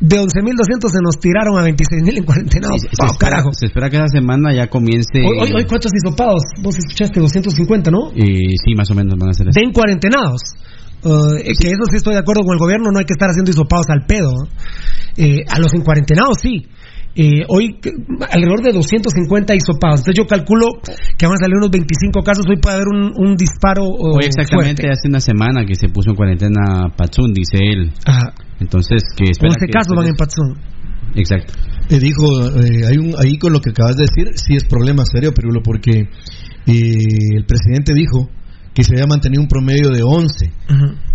De 0.00 0.16
11.200 0.20 0.92
se 0.92 0.98
nos 1.02 1.18
tiraron 1.18 1.58
a 1.58 1.62
26.000 1.64 2.18
en 2.18 2.24
cuarentena. 2.24 2.68
Sí, 2.74 2.78
se, 2.80 2.88
se 2.94 3.06
espera, 3.06 3.42
se 3.52 3.66
espera 3.66 3.90
que 3.90 3.96
esa 3.96 4.08
semana 4.08 4.54
ya 4.54 4.68
comience. 4.68 5.18
Hoy, 5.18 5.38
hoy- 5.40 5.52
hoy, 5.56 5.64
¿cuántos 5.64 5.90
hisopados? 5.94 6.42
Vos 6.62 6.76
escuchaste 6.78 7.18
250, 7.20 7.90
¿no? 7.90 8.10
Eh, 8.14 8.54
sí, 8.64 8.74
más 8.76 8.90
o 8.90 8.94
menos 8.94 9.14
van 9.18 9.30
a 9.30 9.34
ser 9.34 9.46
De 9.46 9.60
en 9.60 9.72
cuarentenados. 9.72 10.40
eh, 11.04 11.52
que 11.60 11.68
eso 11.70 11.82
sí 11.90 11.96
estoy 11.96 12.14
de 12.14 12.20
acuerdo 12.20 12.42
con 12.42 12.52
el 12.54 12.58
gobierno, 12.58 12.90
no 12.92 12.98
hay 12.98 13.04
que 13.04 13.12
estar 13.14 13.30
haciendo 13.30 13.50
hisopados 13.50 13.86
al 13.88 14.04
pedo. 14.06 14.32
Eh, 15.16 15.44
a 15.48 15.58
los 15.58 15.72
encuarentenados 15.74 16.38
sí. 16.40 16.66
Eh, 17.20 17.42
hoy 17.48 17.74
alrededor 18.30 18.62
de 18.62 18.70
250 18.72 19.54
hisopados. 19.56 20.06
Entonces 20.06 20.14
yo 20.22 20.26
calculo 20.28 20.68
que 21.18 21.26
van 21.26 21.34
a 21.34 21.38
salir 21.38 21.56
unos 21.58 21.70
25 21.70 22.22
casos. 22.22 22.46
Hoy 22.48 22.62
puede 22.62 22.76
haber 22.76 22.86
un, 22.94 23.10
un 23.18 23.34
disparo. 23.34 23.82
oh, 23.90 24.14
Hoy 24.14 24.26
exactamente 24.26 24.82
fuerte. 24.86 24.92
hace 24.92 25.08
una 25.08 25.18
semana 25.18 25.66
que 25.66 25.74
se 25.74 25.88
puso 25.88 26.10
en 26.10 26.16
cuarentena 26.16 26.94
Patsun, 26.96 27.34
dice 27.34 27.58
él. 27.58 27.90
Ajá. 28.06 28.32
Entonces, 28.60 29.02
que 29.16 29.30
espera 29.30 29.50
11 29.50 29.66
que 29.66 29.72
casos 29.72 29.94
van 29.96 30.06
en 30.06 30.14
Patzón. 30.14 30.58
Exacto. 31.14 31.54
Te 31.88 31.98
dijo, 31.98 32.22
eh, 32.60 32.86
hay 32.86 32.96
un, 32.98 33.14
ahí 33.18 33.38
con 33.38 33.52
lo 33.52 33.60
que 33.60 33.70
acabas 33.70 33.96
de 33.96 34.04
decir, 34.04 34.32
sí 34.38 34.54
es 34.54 34.64
problema 34.64 35.04
serio, 35.10 35.32
Pirulo, 35.32 35.62
porque 35.62 36.00
eh, 36.00 36.92
el 37.34 37.44
presidente 37.46 37.94
dijo 37.94 38.28
que 38.74 38.84
se 38.84 38.94
había 38.94 39.06
mantenido 39.06 39.42
un 39.42 39.48
promedio 39.48 39.90
de 39.90 40.02
11 40.02 40.52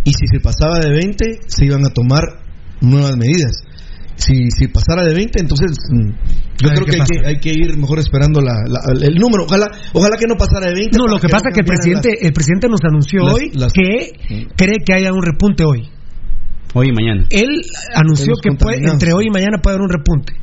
y 0.03 0.11
si 0.11 0.27
se 0.27 0.39
pasaba 0.41 0.79
de 0.79 0.91
20 0.91 1.39
se 1.47 1.65
iban 1.65 1.85
a 1.85 1.89
tomar 1.93 2.23
nuevas 2.81 3.15
medidas. 3.15 3.53
Si, 4.15 4.49
si 4.51 4.67
pasara 4.67 5.03
de 5.03 5.13
20, 5.13 5.39
entonces 5.41 5.71
mm, 5.89 6.09
yo 6.61 6.69
creo 6.69 6.85
que 6.85 6.91
hay, 7.01 7.07
que 7.21 7.27
hay 7.27 7.39
que 7.39 7.49
ir 7.51 7.77
mejor 7.77 7.99
esperando 7.99 8.41
la, 8.41 8.53
la- 8.67 8.81
el 9.07 9.15
número. 9.15 9.43
Ojalá, 9.45 9.67
ojalá 9.93 10.17
que 10.17 10.27
no 10.27 10.35
pasara 10.35 10.67
de 10.67 10.73
20. 10.75 10.97
No, 10.97 11.07
lo 11.07 11.19
que 11.19 11.27
pasa 11.29 11.49
es 11.49 11.55
que 11.55 11.61
el 11.61 11.65
presidente, 11.65 12.27
el 12.27 12.33
presidente 12.33 12.67
nos 12.69 12.81
anunció 12.83 13.23
las- 13.23 13.33
hoy 13.33 13.51
las- 13.53 13.73
que 13.73 14.11
cree 14.55 14.79
que 14.85 14.93
haya 14.93 15.11
un 15.13 15.23
repunte 15.23 15.63
hoy. 15.65 15.89
Hoy 16.75 16.89
y 16.89 16.91
mañana. 16.91 17.25
Él 17.29 17.61
anunció 17.95 18.33
que 18.41 18.49
puede, 18.65 18.77
entre 18.93 19.13
hoy 19.13 19.25
y 19.27 19.29
mañana 19.31 19.57
puede 19.61 19.75
haber 19.77 19.83
un 19.85 19.91
repunte. 19.91 20.33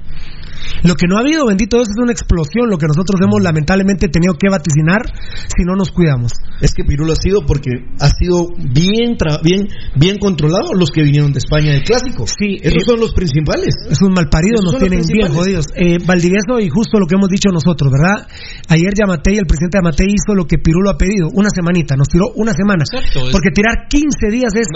Lo 0.85 0.94
que 0.94 1.06
no 1.09 1.16
ha 1.16 1.20
habido, 1.20 1.46
bendito 1.46 1.76
Dios, 1.76 1.88
es 1.88 1.96
una 2.02 2.12
explosión, 2.12 2.68
lo 2.70 2.78
que 2.78 2.87
nosotros 2.87 3.20
hemos 3.22 3.42
lamentablemente 3.42 4.09
tenido 4.09 4.35
que 4.35 4.48
vaticinar 4.50 5.02
si 5.46 5.64
no 5.64 5.74
nos 5.76 5.90
cuidamos. 5.90 6.33
Es 6.61 6.74
que 6.74 6.85
Pirulo 6.85 7.12
ha 7.12 7.16
sido 7.16 7.44
porque 7.46 7.70
ha 7.98 8.09
sido 8.11 8.48
bien 8.56 9.16
tra- 9.16 9.40
bien 9.42 9.68
bien 9.96 10.18
controlado 10.18 10.74
los 10.74 10.90
que 10.90 11.02
vinieron 11.02 11.33
de 11.33 11.38
España 11.38 11.72
del 11.72 11.83
clásico. 11.83 12.24
Sí, 12.26 12.56
esos 12.62 12.83
eh, 12.83 12.87
son 12.87 13.00
los 13.00 13.12
principales. 13.14 13.74
Esos 13.90 14.09
malparidos 14.11 14.61
Esos 14.61 14.72
nos 14.72 14.80
tienen 14.80 15.06
bien 15.06 15.33
jodidos. 15.33 15.66
Eh, 15.74 15.98
Valdivieso, 16.04 16.61
y 16.61 16.68
justo 16.68 16.98
lo 16.98 17.06
que 17.06 17.14
hemos 17.16 17.28
dicho 17.28 17.50
nosotros, 17.50 17.90
¿verdad? 17.92 18.26
Ayer 18.68 18.92
Yamatei, 18.94 19.37
el 19.38 19.46
presidente 19.46 19.78
Yamatei, 19.78 20.09
hizo 20.09 20.35
lo 20.35 20.46
que 20.46 20.59
Pirulo 20.59 20.90
ha 20.90 20.96
pedido, 20.98 21.28
una 21.33 21.48
semanita, 21.54 21.96
nos 21.96 22.09
tiró 22.09 22.26
una 22.37 22.52
semana. 22.52 22.85
Exacto, 22.85 23.26
es- 23.26 23.33
Porque 23.33 23.50
tirar 23.50 23.88
15 23.88 24.30
días 24.30 24.52
es 24.54 24.68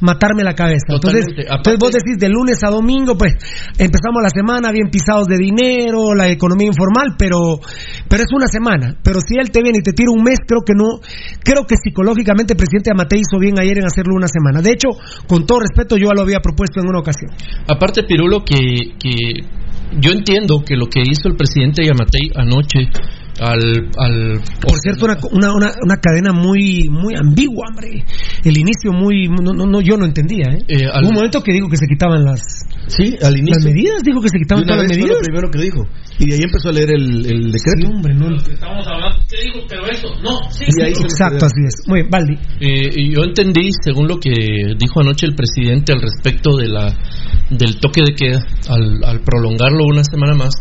matarme 0.00 0.42
la 0.44 0.54
cabeza. 0.54 0.86
Entonces, 0.88 1.26
Totalmente. 1.26 1.42
entonces 1.54 1.78
vos 1.78 1.90
Aparte- 1.90 1.98
decís 2.04 2.18
de 2.20 2.28
lunes 2.28 2.62
a 2.64 2.70
domingo, 2.70 3.16
pues 3.16 3.34
empezamos 3.78 4.22
la 4.22 4.30
semana 4.30 4.70
bien 4.72 4.88
pisados 4.90 5.26
de 5.26 5.38
dinero, 5.42 6.14
la 6.14 6.28
economía 6.30 6.68
informal, 6.68 7.14
pero, 7.18 7.60
pero 8.08 8.22
es 8.22 8.32
una 8.34 8.46
semana. 8.46 8.96
Pero 9.02 9.20
si 9.20 9.36
él 9.38 9.50
te 9.50 9.62
viene 9.62 9.78
y 9.80 9.82
te 9.82 9.92
tira 9.92 10.10
un 10.10 10.22
mes, 10.22 10.38
creo 10.46 10.62
que 10.64 10.74
no, 10.74 11.00
creo 11.44 11.66
que 11.66 11.76
psicológicamente 11.76 12.54
el 12.54 12.56
presidente 12.56 12.90
Yamatei 12.90 13.20
hizo 13.20 13.38
bien 13.38 13.58
ayer 13.58 13.78
en 13.78 13.86
hacerlo 13.86 14.14
una 14.14 14.28
semana. 14.28 14.62
De 14.62 14.70
hecho, 14.72 14.88
con 15.26 15.44
todo 15.46 15.60
respeto, 15.60 15.96
yo 15.96 16.08
ya 16.08 16.14
lo 16.14 16.22
había 16.22 16.40
propuesto 16.40 16.80
en 16.80 16.88
una 16.88 17.00
ocasión. 17.00 17.30
Aparte, 17.68 18.04
Pirulo, 18.04 18.44
que, 18.44 18.56
que 18.98 19.12
yo 20.00 20.12
entiendo 20.12 20.62
que 20.64 20.76
lo 20.76 20.86
que 20.86 21.00
hizo 21.02 21.28
el 21.28 21.36
presidente 21.36 21.84
Yamatei 21.84 22.30
anoche 22.34 22.88
al... 23.40 23.90
al 23.98 24.40
Por 24.60 24.78
cierto, 24.78 25.06
una, 25.06 25.16
una, 25.32 25.52
una, 25.54 25.72
una 25.82 25.96
cadena 25.96 26.32
muy 26.32 26.88
muy 26.90 27.14
ambigua, 27.16 27.66
hombre. 27.70 28.04
El 28.44 28.56
inicio 28.58 28.92
muy... 28.92 29.28
No, 29.28 29.52
no, 29.52 29.66
no, 29.66 29.80
yo 29.80 29.96
no 29.96 30.04
entendía, 30.04 30.52
¿eh? 30.52 30.58
Eh, 30.68 30.84
al- 30.92 31.04
un 31.06 31.14
momento 31.14 31.42
que 31.42 31.52
dijo 31.52 31.68
que 31.68 31.76
se 31.76 31.86
quitaban 31.86 32.24
las... 32.24 32.40
Sí, 32.88 33.16
al 33.22 33.36
inicio. 33.36 33.54
Las 33.56 33.64
medidas, 33.64 34.02
dijo 34.04 34.20
que 34.20 34.28
se 34.28 34.38
quitaban 34.38 34.64
una 34.64 34.74
todas 34.74 34.82
las 34.82 34.88
vez 34.88 34.98
fue 34.98 35.06
medidas. 35.06 35.18
lo 35.18 35.24
primero 35.24 35.50
que 35.50 35.58
dijo. 35.62 35.80
Y 36.18 36.26
de 36.28 36.34
ahí 36.34 36.42
empezó 36.42 36.68
a 36.68 36.72
leer 36.72 36.90
el, 36.90 37.26
el 37.26 37.40
decreto. 37.52 37.80
Sí, 37.80 37.86
hombre, 37.86 38.14
no. 38.14 38.36
Estamos 38.36 38.86
hablando, 38.86 39.18
¿qué 39.30 39.36
digo? 39.44 39.60
Pero 39.68 39.82
eso, 39.86 40.08
no, 40.22 40.38
sí, 40.50 40.64
Y 40.68 40.82
ahí 40.82 40.94
se 40.94 41.02
Exacto, 41.04 41.46
así 41.46 41.60
es. 41.66 41.74
Muy 41.88 42.00
bien, 42.00 42.10
Valdi. 42.10 42.34
Eh, 42.60 43.10
yo 43.14 43.22
entendí, 43.24 43.70
según 43.84 44.08
lo 44.08 44.18
que 44.18 44.30
dijo 44.78 45.00
anoche 45.00 45.26
el 45.26 45.34
presidente 45.34 45.92
al 45.92 46.00
respecto 46.02 46.56
de 46.56 46.68
la 46.68 46.94
del 47.50 47.78
toque 47.80 48.00
de 48.02 48.14
queda, 48.14 48.40
al, 48.70 49.04
al 49.04 49.20
prolongarlo 49.20 49.84
una 49.84 50.02
semana 50.04 50.34
más, 50.34 50.54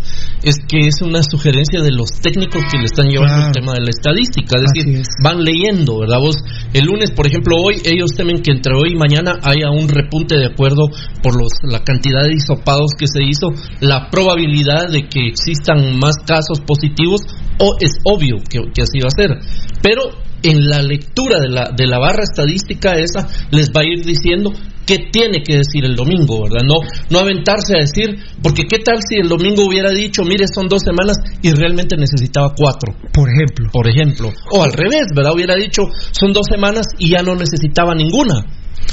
es 0.43 0.57
que 0.67 0.87
es 0.87 1.01
una 1.01 1.23
sugerencia 1.23 1.81
de 1.81 1.91
los 1.91 2.11
técnicos 2.21 2.61
que 2.69 2.77
le 2.79 2.85
están 2.85 3.07
llevando 3.07 3.31
Claro. 3.31 3.47
el 3.47 3.53
tema 3.53 3.73
de 3.73 3.81
la 3.81 3.89
estadística, 3.91 4.57
es 4.59 4.65
Así 4.65 4.83
decir, 4.85 4.99
es. 4.99 5.07
van 5.23 5.41
leyendo, 5.43 5.99
¿verdad? 5.99 6.19
Vos, 6.19 6.35
el 6.73 6.83
lunes, 6.85 7.11
por 7.11 7.27
ejemplo, 7.27 7.55
hoy 7.63 7.75
ellos 7.85 8.11
temen 8.17 8.41
que 8.41 8.51
entre 8.51 8.73
hoy 8.75 8.91
y 8.91 8.95
mañana 8.95 9.39
haya 9.43 9.69
un 9.71 9.87
repunte 9.87 10.35
de 10.35 10.47
acuerdo 10.47 10.89
por 11.23 11.37
los, 11.39 11.47
la 11.63 11.79
cantidad 11.83 12.10
de 12.19 12.35
hisopados 12.35 12.91
que 12.97 13.07
se 13.07 13.23
hizo, 13.23 13.47
la 13.79 14.09
probabilidad 14.09 14.89
de 14.89 15.07
que 15.07 15.27
existan 15.27 15.97
más 15.99 16.15
casos 16.25 16.59
positivos, 16.65 17.21
o 17.59 17.75
es 17.79 17.91
obvio 18.03 18.37
que, 18.49 18.59
que 18.73 18.81
así 18.81 18.99
va 18.99 19.07
a 19.07 19.21
ser. 19.21 19.39
Pero 19.81 20.11
en 20.43 20.69
la 20.69 20.81
lectura 20.81 21.39
de 21.39 21.49
la, 21.49 21.71
de 21.75 21.87
la 21.87 21.99
barra 21.99 22.23
estadística 22.23 22.95
esa 22.95 23.27
les 23.51 23.69
va 23.69 23.81
a 23.81 23.85
ir 23.85 24.03
diciendo 24.03 24.51
qué 24.85 24.97
tiene 25.11 25.43
que 25.43 25.57
decir 25.57 25.85
el 25.85 25.95
domingo, 25.95 26.43
¿verdad? 26.43 26.65
No, 26.65 26.75
no 27.09 27.19
aventarse 27.19 27.75
a 27.77 27.81
decir, 27.81 28.17
porque 28.41 28.63
qué 28.63 28.79
tal 28.79 28.97
si 29.07 29.17
el 29.17 29.29
domingo 29.29 29.65
hubiera 29.67 29.91
dicho, 29.91 30.23
mire, 30.23 30.45
son 30.53 30.67
dos 30.67 30.81
semanas 30.83 31.17
y 31.41 31.51
realmente 31.51 31.95
necesitaba 31.97 32.53
cuatro, 32.55 32.93
Por 33.13 33.29
ejemplo. 33.29 33.69
por 33.71 33.87
ejemplo. 33.87 34.31
O 34.51 34.63
al 34.63 34.73
revés, 34.73 35.05
¿verdad? 35.15 35.33
Hubiera 35.33 35.55
dicho, 35.55 35.83
son 36.11 36.33
dos 36.33 36.47
semanas 36.49 36.87
y 36.97 37.11
ya 37.11 37.21
no 37.21 37.35
necesitaba 37.35 37.93
ninguna. 37.93 38.45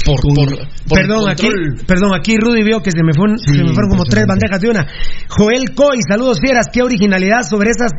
Por, 0.05 0.15
por, 0.21 0.57
por 0.87 0.99
Perdón, 0.99 1.29
aquí, 1.29 1.47
perdón, 1.85 2.11
aquí 2.15 2.35
Rudy 2.37 2.63
vio 2.63 2.81
que 2.81 2.91
se 2.91 3.03
me, 3.03 3.13
fueron, 3.13 3.37
se 3.37 3.51
me 3.51 3.73
fueron 3.73 3.89
como 3.91 4.03
tres 4.05 4.25
bandejas 4.25 4.61
de 4.61 4.69
una. 4.69 4.87
Joel 5.27 5.73
Coy, 5.75 5.99
saludos 6.07 6.39
fieras, 6.41 6.67
qué 6.71 6.81
originalidad 6.81 7.43
sobre 7.43 7.71
esas 7.71 7.91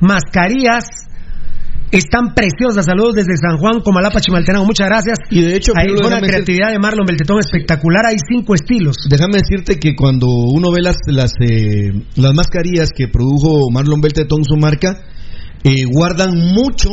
mascarillas. 0.00 0.84
Están 1.92 2.34
preciosas, 2.34 2.84
saludos 2.84 3.14
desde 3.14 3.36
San 3.36 3.58
Juan, 3.58 3.80
Comalapa, 3.80 4.20
Chimaltenango, 4.20 4.66
muchas 4.66 4.88
gracias. 4.88 5.18
Y 5.30 5.40
de 5.40 5.54
hecho, 5.54 5.72
fue 5.72 6.06
una 6.06 6.16
decir- 6.16 6.28
creatividad 6.30 6.72
de 6.72 6.78
Marlon 6.80 7.06
Beltetón 7.06 7.38
espectacular, 7.38 8.04
hay 8.06 8.16
cinco 8.28 8.54
estilos. 8.56 8.96
Déjame 9.08 9.38
decirte 9.38 9.78
que 9.78 9.94
cuando 9.94 10.26
uno 10.26 10.72
ve 10.72 10.82
las 10.82 10.96
las, 11.06 11.32
eh, 11.40 11.92
las 12.16 12.34
mascarillas 12.34 12.90
que 12.94 13.06
produjo 13.06 13.70
Marlon 13.70 14.00
Beltetón, 14.00 14.42
su 14.44 14.56
marca, 14.56 14.98
eh, 15.62 15.84
guardan 15.88 16.34
mucho 16.36 16.90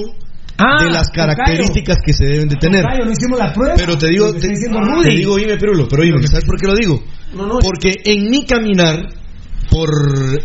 Ah, 0.57 0.83
de 0.85 0.91
las 0.91 1.07
tocayo. 1.11 1.33
características 1.33 1.97
que 2.05 2.13
se 2.13 2.25
deben 2.25 2.47
de 2.49 2.55
tener. 2.57 2.81
Tocayo, 2.83 3.05
no 3.05 3.11
hicimos 3.11 3.39
la 3.39 3.51
prueba. 3.53 3.73
Pero 3.75 3.97
te 3.97 4.07
digo, 4.07 4.29
te, 4.31 4.37
está 4.37 4.47
diciendo 4.49 4.79
te 5.03 5.09
digo, 5.09 5.33
oíme, 5.33 5.57
Pirulo, 5.57 5.87
pero 5.89 6.03
oíme, 6.03 6.27
¿sabes 6.27 6.45
por 6.45 6.59
qué 6.59 6.67
lo 6.67 6.75
digo? 6.75 7.03
No, 7.35 7.47
no, 7.47 7.57
es- 7.59 7.65
Porque 7.65 7.95
en 8.05 8.29
mi 8.29 8.45
caminar 8.45 9.09
por 9.71 9.89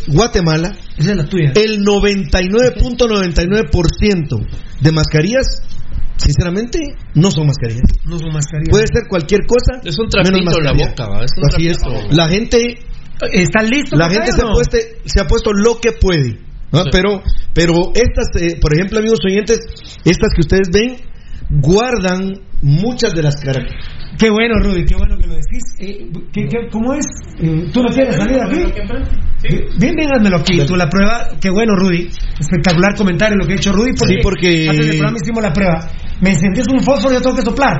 Guatemala, 0.07 0.73
Esa 0.97 1.11
es 1.11 1.17
la 1.17 1.27
tuya. 1.27 1.53
el 1.55 1.85
99.99% 1.85 4.39
de 4.81 4.93
mascarillas, 4.93 5.63
sinceramente, 6.17 6.81
no 7.15 7.31
son 7.31 7.47
mascarillas. 7.47 7.83
No 8.05 8.19
son 8.19 8.33
mascarillas. 8.33 8.71
Puede 8.71 8.87
ser 8.87 9.03
cualquier 9.09 9.47
cosa. 9.47 9.81
Es 9.85 9.99
un 9.99 10.07
menos 10.07 10.25
trapito 10.25 10.59
en 10.59 10.65
la 10.65 10.73
boca, 10.73 11.07
¿va? 11.09 11.25
Es 11.25 11.31
un 11.37 11.45
Así 11.47 11.69
es. 11.69 11.79
la 12.11 12.29
gente 12.29 12.79
¿Están 13.33 13.69
listos? 13.69 13.99
la 13.99 14.09
gente 14.09 14.31
se, 14.33 14.41
no? 14.43 14.51
ha 14.51 14.53
puesto, 14.53 14.79
se 15.05 15.21
ha 15.21 15.27
puesto 15.27 15.53
lo 15.53 15.81
que 15.81 15.91
puede. 15.93 16.39
¿No? 16.73 16.83
Sí. 16.85 16.91
Pero, 16.93 17.23
pero 17.55 17.73
estas, 17.95 18.29
eh, 18.43 18.59
por 18.61 18.75
ejemplo, 18.75 18.99
amigos 18.99 19.21
oyentes, 19.25 19.59
estas 20.05 20.31
que 20.35 20.41
ustedes 20.41 20.69
ven, 20.73 20.97
guardan 21.51 22.33
muchas 22.63 23.13
de 23.15 23.23
las 23.23 23.37
características. 23.37 23.97
Qué 24.19 24.31
bueno, 24.31 24.55
Rudy, 24.61 24.85
qué 24.85 24.97
bueno 24.97 25.17
que 25.17 25.29
lo 25.29 25.35
decís. 25.35 25.63
Eh, 25.79 26.11
¿qué- 26.33 26.49
qué- 26.49 26.69
cómo 26.73 26.93
es? 26.95 27.07
Eh, 27.41 27.71
¿Tú 27.73 27.83
no 27.83 27.89
quieres 27.89 28.17
salir 28.17 28.41
aquí? 28.41 28.65
Bien, 29.79 29.95
bien, 29.95 30.13
házmelo 30.13 30.39
aquí. 30.39 30.59
Tú 30.67 30.75
la 30.75 30.89
prueba, 30.89 31.29
qué 31.41 31.51
bueno, 31.51 31.75
Rudy. 31.77 32.11
Espectacular 32.41 32.97
comentario 32.97 33.37
lo 33.37 33.47
que 33.47 33.53
ha 33.53 33.57
hecho 33.57 33.71
Rudy. 33.73 33.93
Porque, 33.97 34.15
Sí, 34.15 34.19
porque- 34.23 34.69
antes 34.69 34.87
del 34.87 34.97
programa 34.99 35.19
hicimos 35.23 35.43
la 35.45 35.53
prueba. 35.53 35.89
Me 36.21 36.31
encendés 36.31 36.67
un 36.69 36.81
fósforo 36.81 37.13
y 37.13 37.17
yo 37.19 37.23
tengo 37.23 37.37
que 37.37 37.43
soplar. 37.43 37.77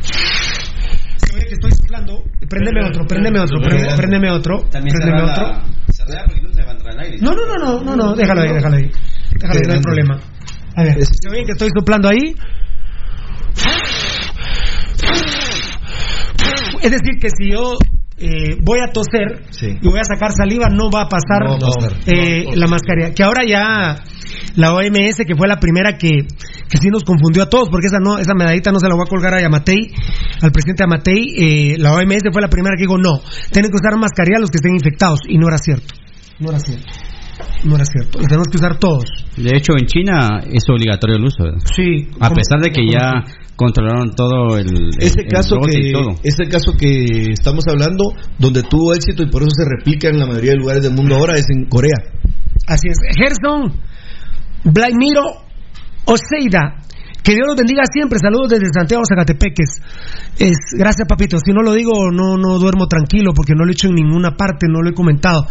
Se 0.00 1.36
ve 1.36 1.44
que 1.46 1.54
estoy 1.54 1.70
soplando. 1.72 2.22
Préndeme 2.48 2.88
otro, 2.88 3.04
préndeme 3.06 3.40
otro, 3.40 3.60
préndeme, 3.60 3.96
préndeme 3.96 4.30
otro. 4.30 4.58
Préndeme 4.70 5.22
otro. 5.22 5.75
No, 7.20 7.32
no, 7.34 7.46
no, 7.46 7.56
no, 7.56 7.82
no, 7.84 7.96
no, 7.96 8.14
déjalo 8.14 8.40
ahí, 8.42 8.52
déjalo 8.54 8.76
ahí. 8.76 8.90
Déjalo 9.32 9.54
ahí, 9.60 9.66
no 9.66 9.74
hay 9.74 9.80
problema. 9.80 10.20
A 10.76 10.82
ver, 10.84 10.94
se 11.04 11.30
ve 11.30 11.44
que 11.44 11.52
estoy 11.52 11.68
soplando 11.76 12.08
ahí. 12.08 12.34
Es 16.82 16.90
decir, 16.90 17.14
que 17.20 17.28
si 17.30 17.50
yo 17.52 17.74
eh, 18.18 18.56
voy 18.62 18.78
a 18.80 18.92
toser 18.92 19.42
Sí. 19.50 19.76
y 19.80 19.88
voy 19.88 19.98
a 20.00 20.04
sacar 20.04 20.30
saliva, 20.32 20.68
no 20.68 20.90
va 20.90 21.02
a 21.02 21.08
pasar, 21.08 21.44
No 21.44 21.58
va 21.58 21.68
a 21.68 21.88
pasar. 21.88 21.92
eh, 22.06 22.44
la 22.54 22.66
mascarilla. 22.66 23.12
Que 23.12 23.22
ahora 23.22 23.42
ya 23.46 23.96
la 24.56 24.74
OMS, 24.74 25.16
que 25.26 25.34
fue 25.36 25.46
la 25.48 25.56
primera 25.60 25.96
que, 25.96 26.10
que 26.68 26.78
sí 26.78 26.88
nos 26.90 27.04
confundió 27.04 27.42
a 27.44 27.48
todos, 27.48 27.68
porque 27.70 27.86
esa 27.86 27.98
no 28.00 28.18
esa 28.18 28.34
medallita 28.34 28.72
no 28.72 28.80
se 28.80 28.88
la 28.88 28.94
voy 28.94 29.04
a 29.06 29.08
colgar 29.10 29.34
a 29.34 29.40
Yamatei, 29.42 29.92
al 30.42 30.50
presidente 30.52 30.82
Yamatei, 30.82 31.34
eh, 31.36 31.76
la 31.78 31.92
OMS 31.94 32.22
fue 32.32 32.42
la 32.42 32.48
primera 32.48 32.74
que 32.76 32.82
dijo, 32.82 32.98
no, 32.98 33.20
tienen 33.52 33.70
que 33.70 33.76
usar 33.76 33.98
mascarilla 33.98 34.38
los 34.40 34.50
que 34.50 34.56
estén 34.56 34.74
infectados, 34.74 35.20
y 35.28 35.38
no 35.38 35.46
era 35.48 35.58
cierto. 35.58 35.94
No 36.40 36.50
era 36.50 36.58
cierto. 36.58 36.86
No 37.64 37.74
era 37.76 37.84
cierto. 37.84 38.18
Lo 38.18 38.24
tenemos 38.26 38.48
que 38.48 38.56
usar 38.56 38.78
todos. 38.78 39.04
De 39.36 39.56
hecho, 39.56 39.72
en 39.78 39.86
China 39.86 40.40
es 40.50 40.64
obligatorio 40.68 41.16
el 41.16 41.24
uso. 41.24 41.44
¿verdad? 41.44 41.58
Sí. 41.74 42.08
A 42.20 42.30
pesar 42.30 42.60
de 42.60 42.70
que 42.70 42.82
ya 42.90 43.24
controlaron 43.56 44.10
todo 44.14 44.56
el, 44.58 44.90
Ese 44.98 45.20
el- 45.20 45.26
el 45.26 45.32
caso 45.32 45.56
brote 45.56 45.72
que 45.80 46.28
ese 46.28 46.44
caso 46.48 46.72
que 46.78 47.32
estamos 47.32 47.64
hablando, 47.68 48.04
donde 48.38 48.62
tuvo 48.62 48.94
éxito 48.94 49.22
y 49.22 49.30
por 49.30 49.42
eso 49.42 49.50
se 49.56 49.64
replica 49.64 50.08
en 50.08 50.18
la 50.18 50.26
mayoría 50.26 50.52
de 50.52 50.56
lugares 50.58 50.82
del 50.82 50.92
mundo 50.94 51.16
ahora, 51.16 51.34
es 51.34 51.46
en 51.50 51.66
Corea. 51.68 51.96
Así 52.66 52.88
es. 52.88 52.98
Gerson, 53.16 53.72
Vladimiro 54.66 55.22
Oseida. 56.06 56.82
Que 57.22 57.34
Dios 57.34 57.46
los 57.46 57.56
bendiga 57.56 57.82
siempre. 57.90 58.20
Saludos 58.20 58.50
desde 58.50 58.72
Santiago 58.72 59.02
Zacatepeques. 59.08 59.82
Es, 60.38 60.56
gracias, 60.78 61.08
papito. 61.08 61.38
Si 61.38 61.52
no 61.52 61.62
lo 61.62 61.72
digo, 61.72 62.12
no, 62.12 62.36
no 62.36 62.58
duermo 62.58 62.86
tranquilo 62.86 63.32
porque 63.34 63.54
no 63.56 63.64
lo 63.64 63.70
he 63.70 63.72
hecho 63.72 63.88
en 63.88 63.96
ninguna 63.96 64.36
parte, 64.36 64.68
no 64.68 64.80
lo 64.80 64.90
he 64.90 64.94
comentado. 64.94 65.46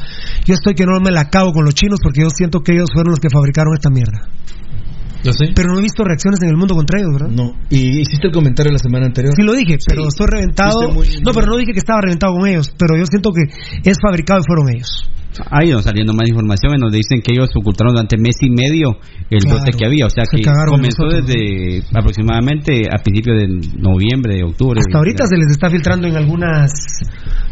Yo 0.46 0.54
estoy 0.54 0.74
que 0.74 0.86
no 0.86 1.00
me 1.02 1.12
la 1.12 1.22
acabo 1.22 1.52
con 1.52 1.66
los 1.66 1.76
chinos 1.76 2.00
porque 2.02 2.22
yo 2.22 2.30
siento 2.30 2.62
que 2.62 2.72
ellos 2.72 2.90
fueron 2.94 3.12
los 3.12 3.20
que 3.20 3.30
fabricaron 3.30 3.74
esta 3.74 3.90
mierda. 3.90 4.30
Pero 5.56 5.74
no 5.74 5.80
he 5.80 5.82
visto 5.84 6.04
reacciones 6.04 6.40
en 6.44 6.50
el 6.50 6.58
mundo 6.58 6.76
contra 6.76 7.00
ellos, 7.00 7.12
¿verdad? 7.14 7.30
No. 7.36 7.52
Y 7.70 8.02
hiciste 8.02 8.28
el 8.28 8.34
comentario 8.34 8.72
la 8.72 8.80
semana 8.80 9.06
anterior. 9.08 9.34
Sí 9.36 9.44
lo 9.44 9.54
dije, 9.54 9.78
pero 9.88 10.08
estoy 10.08 10.28
reventado. 10.30 10.92
Muy- 10.92 11.08
No, 11.24 11.32
pero 11.34 11.48
no 11.48 11.58
dije 11.58 11.72
que 11.74 11.80
estaba 11.80 12.02
reventado 12.02 12.34
con 12.38 12.48
ellos, 12.48 12.74
pero 12.78 12.98
yo 12.98 13.06
siento 13.06 13.32
que 13.32 13.44
es 13.90 13.98
fabricado 14.02 14.42
y 14.42 14.44
fueron 14.48 14.70
ellos. 14.70 15.10
Ha 15.52 15.66
ido 15.66 15.82
saliendo 15.82 16.14
más 16.14 16.30
información 16.30 16.76
en 16.76 16.80
donde 16.80 16.96
dicen 16.96 17.20
que 17.22 17.34
ellos 17.34 17.50
ocultaron 17.56 17.94
durante 17.94 18.16
mes 18.18 18.38
y 18.40 18.50
medio 18.50 18.96
el 19.30 19.40
Claro. 19.44 19.58
brote 19.58 19.78
que 19.78 19.86
había. 19.86 20.06
O 20.06 20.10
sea 20.10 20.24
Se 20.24 20.38
que 20.38 20.44
comenzó 20.44 21.04
nosotros, 21.04 21.28
desde 21.28 21.84
aproximadamente 21.94 22.84
a 22.88 23.04
principios 23.04 23.36
de 23.42 23.48
noviembre, 23.78 24.36
de 24.38 24.44
octubre. 24.44 24.80
Hasta 24.80 24.98
ahorita 24.98 25.26
se 25.28 25.36
les 25.36 25.48
está 25.52 25.70
filtrando 25.70 26.08
en 26.08 26.16
algunas 26.16 26.72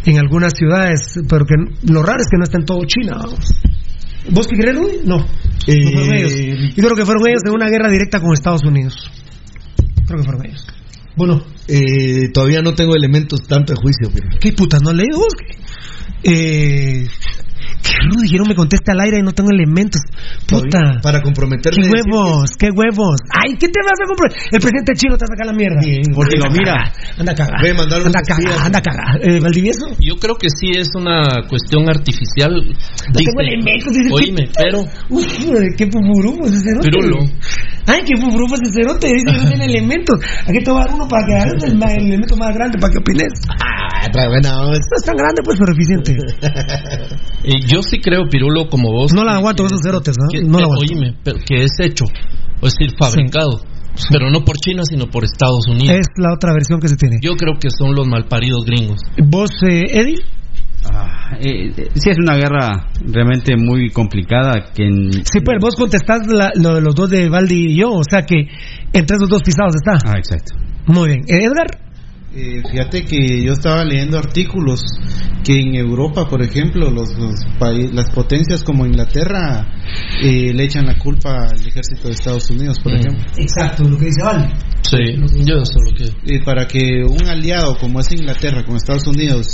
en 0.06 0.18
algunas 0.18 0.54
ciudades, 0.54 1.02
pero 1.28 1.44
que 1.46 1.56
lo 1.92 2.04
raro 2.04 2.20
es 2.22 2.28
que 2.32 2.38
no 2.38 2.44
está 2.44 2.58
en 2.58 2.66
todo 2.66 2.80
China. 2.86 3.18
vamos. 3.20 3.52
¿Vos 4.30 4.48
qué 4.48 4.56
crees, 4.58 4.76
Luis? 4.78 5.04
No. 5.06 5.18
Eh, 5.68 5.76
No 5.84 5.92
fueron 5.92 6.14
ellos. 6.16 6.34
Yo 6.76 6.84
creo 6.84 6.96
que 6.96 7.06
fueron 7.06 7.28
ellos 7.28 7.42
en 7.46 7.54
una 7.54 7.70
guerra 7.70 7.90
directa 7.92 8.20
con 8.20 8.34
Estados 8.34 8.64
Unidos. 8.64 8.96
Creo 10.06 10.20
que 10.20 10.24
fueron 10.26 10.46
ellos. 10.46 10.66
Bueno. 11.16 11.44
Eh, 11.68 12.30
todavía 12.34 12.62
no 12.62 12.74
tengo 12.74 12.96
elementos 12.96 13.44
tanto 13.48 13.74
de 13.74 13.80
juicio. 13.82 14.10
pero- 14.14 14.38
¿Qué 14.40 14.52
putas 14.54 14.82
no 14.82 14.90
has 14.90 14.96
leído 14.96 15.20
vos? 15.20 15.34
Eh, 16.24 17.08
qué 17.84 17.94
rudo, 18.10 18.22
dijeron 18.24 18.48
me 18.48 18.56
conteste 18.56 18.92
al 18.92 19.00
aire 19.02 19.20
y 19.20 19.24
no 19.24 19.34
tengo 19.34 19.50
elementos. 19.52 20.02
Puta. 20.48 20.80
Todavía, 20.80 21.02
Para 21.02 21.22
comprometerme. 21.22 21.84
¿Qué 21.84 21.90
huevos? 21.90 22.52
¿Qué 22.58 22.70
huevos? 22.72 23.18
Ay, 23.30 23.56
¿qué 23.60 23.68
te 23.68 23.80
vas 23.84 24.00
a 24.02 24.08
comprar? 24.08 24.32
El 24.52 24.60
presidente 24.60 24.94
chino 24.96 25.18
te 25.18 25.26
va 25.26 25.30
a 25.30 25.34
sacar 25.36 25.48
la 25.48 25.54
mierda. 25.54 25.82
Porque 26.16 26.38
lo 26.38 26.50
mira. 26.50 26.92
Anda 27.20 27.32
a 27.32 27.36
cagar. 27.36 27.60
Voy 27.62 27.70
a 27.70 27.74
mandar 27.74 28.00
Anda 28.02 28.20
a 28.20 28.22
unos 28.22 28.28
cagar, 28.28 28.44
días. 28.44 28.66
anda 28.66 28.80
a 28.80 28.82
cagar. 28.82 29.14
Eh, 29.22 29.40
¿Valdivieso? 29.40 29.86
Yo 30.00 30.16
creo 30.18 30.36
que 30.36 30.50
sí 30.50 30.72
es 30.76 30.90
una 30.96 31.22
cuestión 31.50 31.90
artificial. 31.90 32.52
No 32.54 33.14
tengo 33.14 33.42
elementos, 33.42 33.92
dice 33.94 34.10
Oíme, 34.14 34.50
pero 34.56 34.82
Uf, 35.10 35.28
qué 35.78 35.88
pupurufo 35.88 36.46
ese 36.46 36.60
cerote. 36.62 36.90
Pirulo. 36.90 37.18
Ay, 37.86 38.00
qué 38.06 38.16
pupurufo 38.20 38.56
ese 38.56 38.72
cerote. 38.72 39.08
Dice 39.08 39.26
que 39.26 39.38
no 39.44 39.50
tiene 39.50 39.66
elementos. 39.66 40.20
Aquí 40.48 40.64
te 40.64 40.72
voy 40.72 40.82
a 40.82 40.86
dar 40.86 40.96
uno 40.96 41.08
para 41.08 41.26
que 41.26 41.34
agarres 41.36 41.64
el, 41.64 41.74
el 41.84 42.08
elemento 42.08 42.36
más 42.38 42.54
grande 42.56 42.78
para 42.80 42.92
que 42.94 43.00
opines. 43.00 43.34
Ah, 43.50 44.08
trae 44.12 44.28
buena. 44.28 44.50
No 44.52 44.74
es 44.74 45.04
tan 45.06 45.16
grande, 45.16 45.42
pues, 45.44 45.58
pero 45.60 45.74
eficiente. 45.74 46.14
eh, 47.44 47.60
yo 47.74 47.82
sí 47.84 48.00
creo, 48.00 48.24
Pirulo, 48.30 48.68
como 48.70 48.92
vos. 48.92 49.12
No 49.14 49.24
la 49.24 49.36
aguanto 49.36 49.66
esos 49.66 49.82
cerotes, 49.84 50.16
¿no? 50.20 50.28
que, 50.32 50.42
No 50.46 50.60
la 50.60 50.66
aguanto. 50.66 50.86
oíme, 50.94 51.16
pero 51.24 51.40
que 51.46 51.64
es 51.64 51.72
hecho, 51.80 52.06
es 52.62 52.74
decir, 52.74 52.96
fabricado. 52.98 53.62
Pero 54.10 54.32
no 54.32 54.44
por 54.44 54.56
China, 54.58 54.82
sino 54.86 55.06
por 55.08 55.24
Estados 55.24 55.68
Unidos. 55.68 55.96
Es 55.98 56.08
la 56.18 56.34
otra 56.34 56.52
versión 56.54 56.80
que 56.80 56.88
se 56.88 56.96
tiene. 56.96 57.18
Yo 57.22 57.36
creo 57.36 57.60
que 57.60 57.70
son 57.70 57.94
los 57.94 58.08
malparidos 58.08 58.66
gringos. 58.66 59.00
¿Vos, 59.24 59.52
eh, 59.68 59.84
Eddie? 59.88 60.18
Ah, 60.92 61.38
eh, 61.40 61.72
eh, 61.78 61.90
sí, 61.94 62.10
es 62.10 62.18
una 62.20 62.36
guerra 62.36 62.90
realmente 63.06 63.56
muy 63.56 63.90
complicada. 63.92 64.72
que 64.76 64.84
en- 64.84 65.12
Sí, 65.26 65.40
pues 65.46 65.58
vos 65.62 65.76
contestás 65.76 66.26
la- 66.28 66.52
lo 66.56 66.76
de 66.76 66.82
los 66.82 66.96
dos 66.96 67.10
de 67.10 67.30
Valdi 67.30 67.74
y 67.74 67.78
yo, 67.78 67.92
o 67.92 68.02
sea 68.10 68.24
que 68.24 68.48
entre 68.94 69.16
esos 69.18 69.30
dos 69.30 69.42
pisados 69.44 69.76
está. 69.76 69.94
Ah, 70.06 70.18
exacto. 70.18 70.56
Muy 70.88 71.10
bien. 71.10 71.20
Eh, 71.28 71.46
Edgar, 71.46 71.68
Eh, 72.36 72.62
fíjate 72.72 73.06
que 73.06 73.44
yo 73.44 73.54
estaba 73.54 73.84
leyendo 73.86 74.18
artículos 74.18 74.82
que 75.44 75.60
en 75.60 75.76
Europa, 75.76 76.28
por 76.28 76.42
ejemplo, 76.42 76.90
los, 76.90 77.10
los 77.18 77.36
las 77.94 78.10
potencias 78.12 78.64
como 78.64 78.86
Inglaterra 78.86 79.68
eh, 80.24 80.52
le 80.54 80.64
echan 80.64 80.86
la 80.86 80.98
culpa 80.98 81.48
al 81.50 81.60
ejército 81.68 82.08
de 82.08 82.14
Estados 82.14 82.50
Unidos, 82.50 82.80
por 82.80 82.94
Mm. 82.94 82.96
ejemplo. 82.96 83.24
exacto, 83.38 83.84
lo 83.84 83.98
que 83.98 84.06
dice 84.06 84.24
Valdi. 84.24 84.48
Sí, 84.82 84.98
yo 85.46 85.56
lo 85.56 85.96
que. 85.96 86.36
Eh, 86.36 86.42
para 86.46 86.68
que 86.68 87.04
un 87.08 87.28
aliado 87.28 87.78
como 87.78 88.00
es 88.00 88.12
Inglaterra 88.12 88.64
con 88.66 88.76
Estados 88.76 89.08
Unidos 89.08 89.48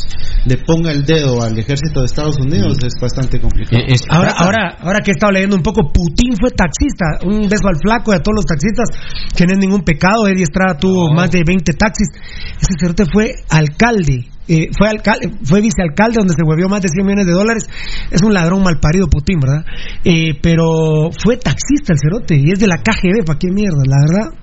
le 0.45 0.57
ponga 0.57 0.91
el 0.91 1.03
dedo 1.03 1.41
al 1.43 1.57
ejército 1.57 1.99
de 2.01 2.05
Estados 2.07 2.37
Unidos 2.39 2.77
es 2.83 2.93
bastante 2.99 3.39
complicado. 3.39 3.81
Eh, 3.83 3.93
es- 3.93 4.01
Ahora, 4.09 4.31
ahora, 4.37 4.77
ahora 4.81 4.99
que 5.03 5.11
he 5.11 5.13
estado 5.13 5.31
leyendo 5.31 5.55
un 5.55 5.61
poco, 5.63 5.91
Putin 5.93 6.33
fue 6.39 6.49
taxista. 6.51 7.19
Un 7.25 7.47
beso 7.49 7.67
al 7.67 7.77
flaco 7.81 8.11
y 8.11 8.15
a 8.15 8.19
todos 8.19 8.35
los 8.37 8.45
taxistas, 8.45 8.89
que 9.35 9.45
no 9.45 9.53
es 9.53 9.59
ningún 9.59 9.81
pecado. 9.83 10.27
Eddie 10.27 10.43
Estrada 10.43 10.77
tuvo 10.77 11.13
más 11.13 11.29
de 11.31 11.43
20 11.45 11.73
taxis. 11.73 12.07
Cerote 12.79 13.05
fue 13.11 13.35
alcalde. 13.49 14.27
eh, 14.47 14.69
fue 14.77 14.87
alcalde, 14.89 15.29
fue 15.43 15.61
vicealcalde 15.61 16.17
donde 16.17 16.33
se 16.33 16.41
huevió 16.43 16.67
más 16.67 16.81
de 16.81 16.89
100 16.89 17.05
millones 17.05 17.25
de 17.27 17.33
dólares. 17.33 17.63
Es 18.11 18.21
un 18.23 18.33
ladrón 18.33 18.63
mal 18.63 18.79
parido 18.81 19.07
Putin, 19.07 19.39
¿verdad? 19.39 19.63
Eh, 20.03 20.33
pero 20.41 21.09
fue 21.23 21.37
taxista 21.37 21.93
el 21.93 21.99
cerote 21.99 22.35
y 22.35 22.51
es 22.51 22.59
de 22.59 22.67
la 22.67 22.77
KGB, 22.77 23.25
¿para 23.25 23.37
qué 23.37 23.47
mierda? 23.51 23.83
La 23.85 23.97
verdad, 24.01 24.33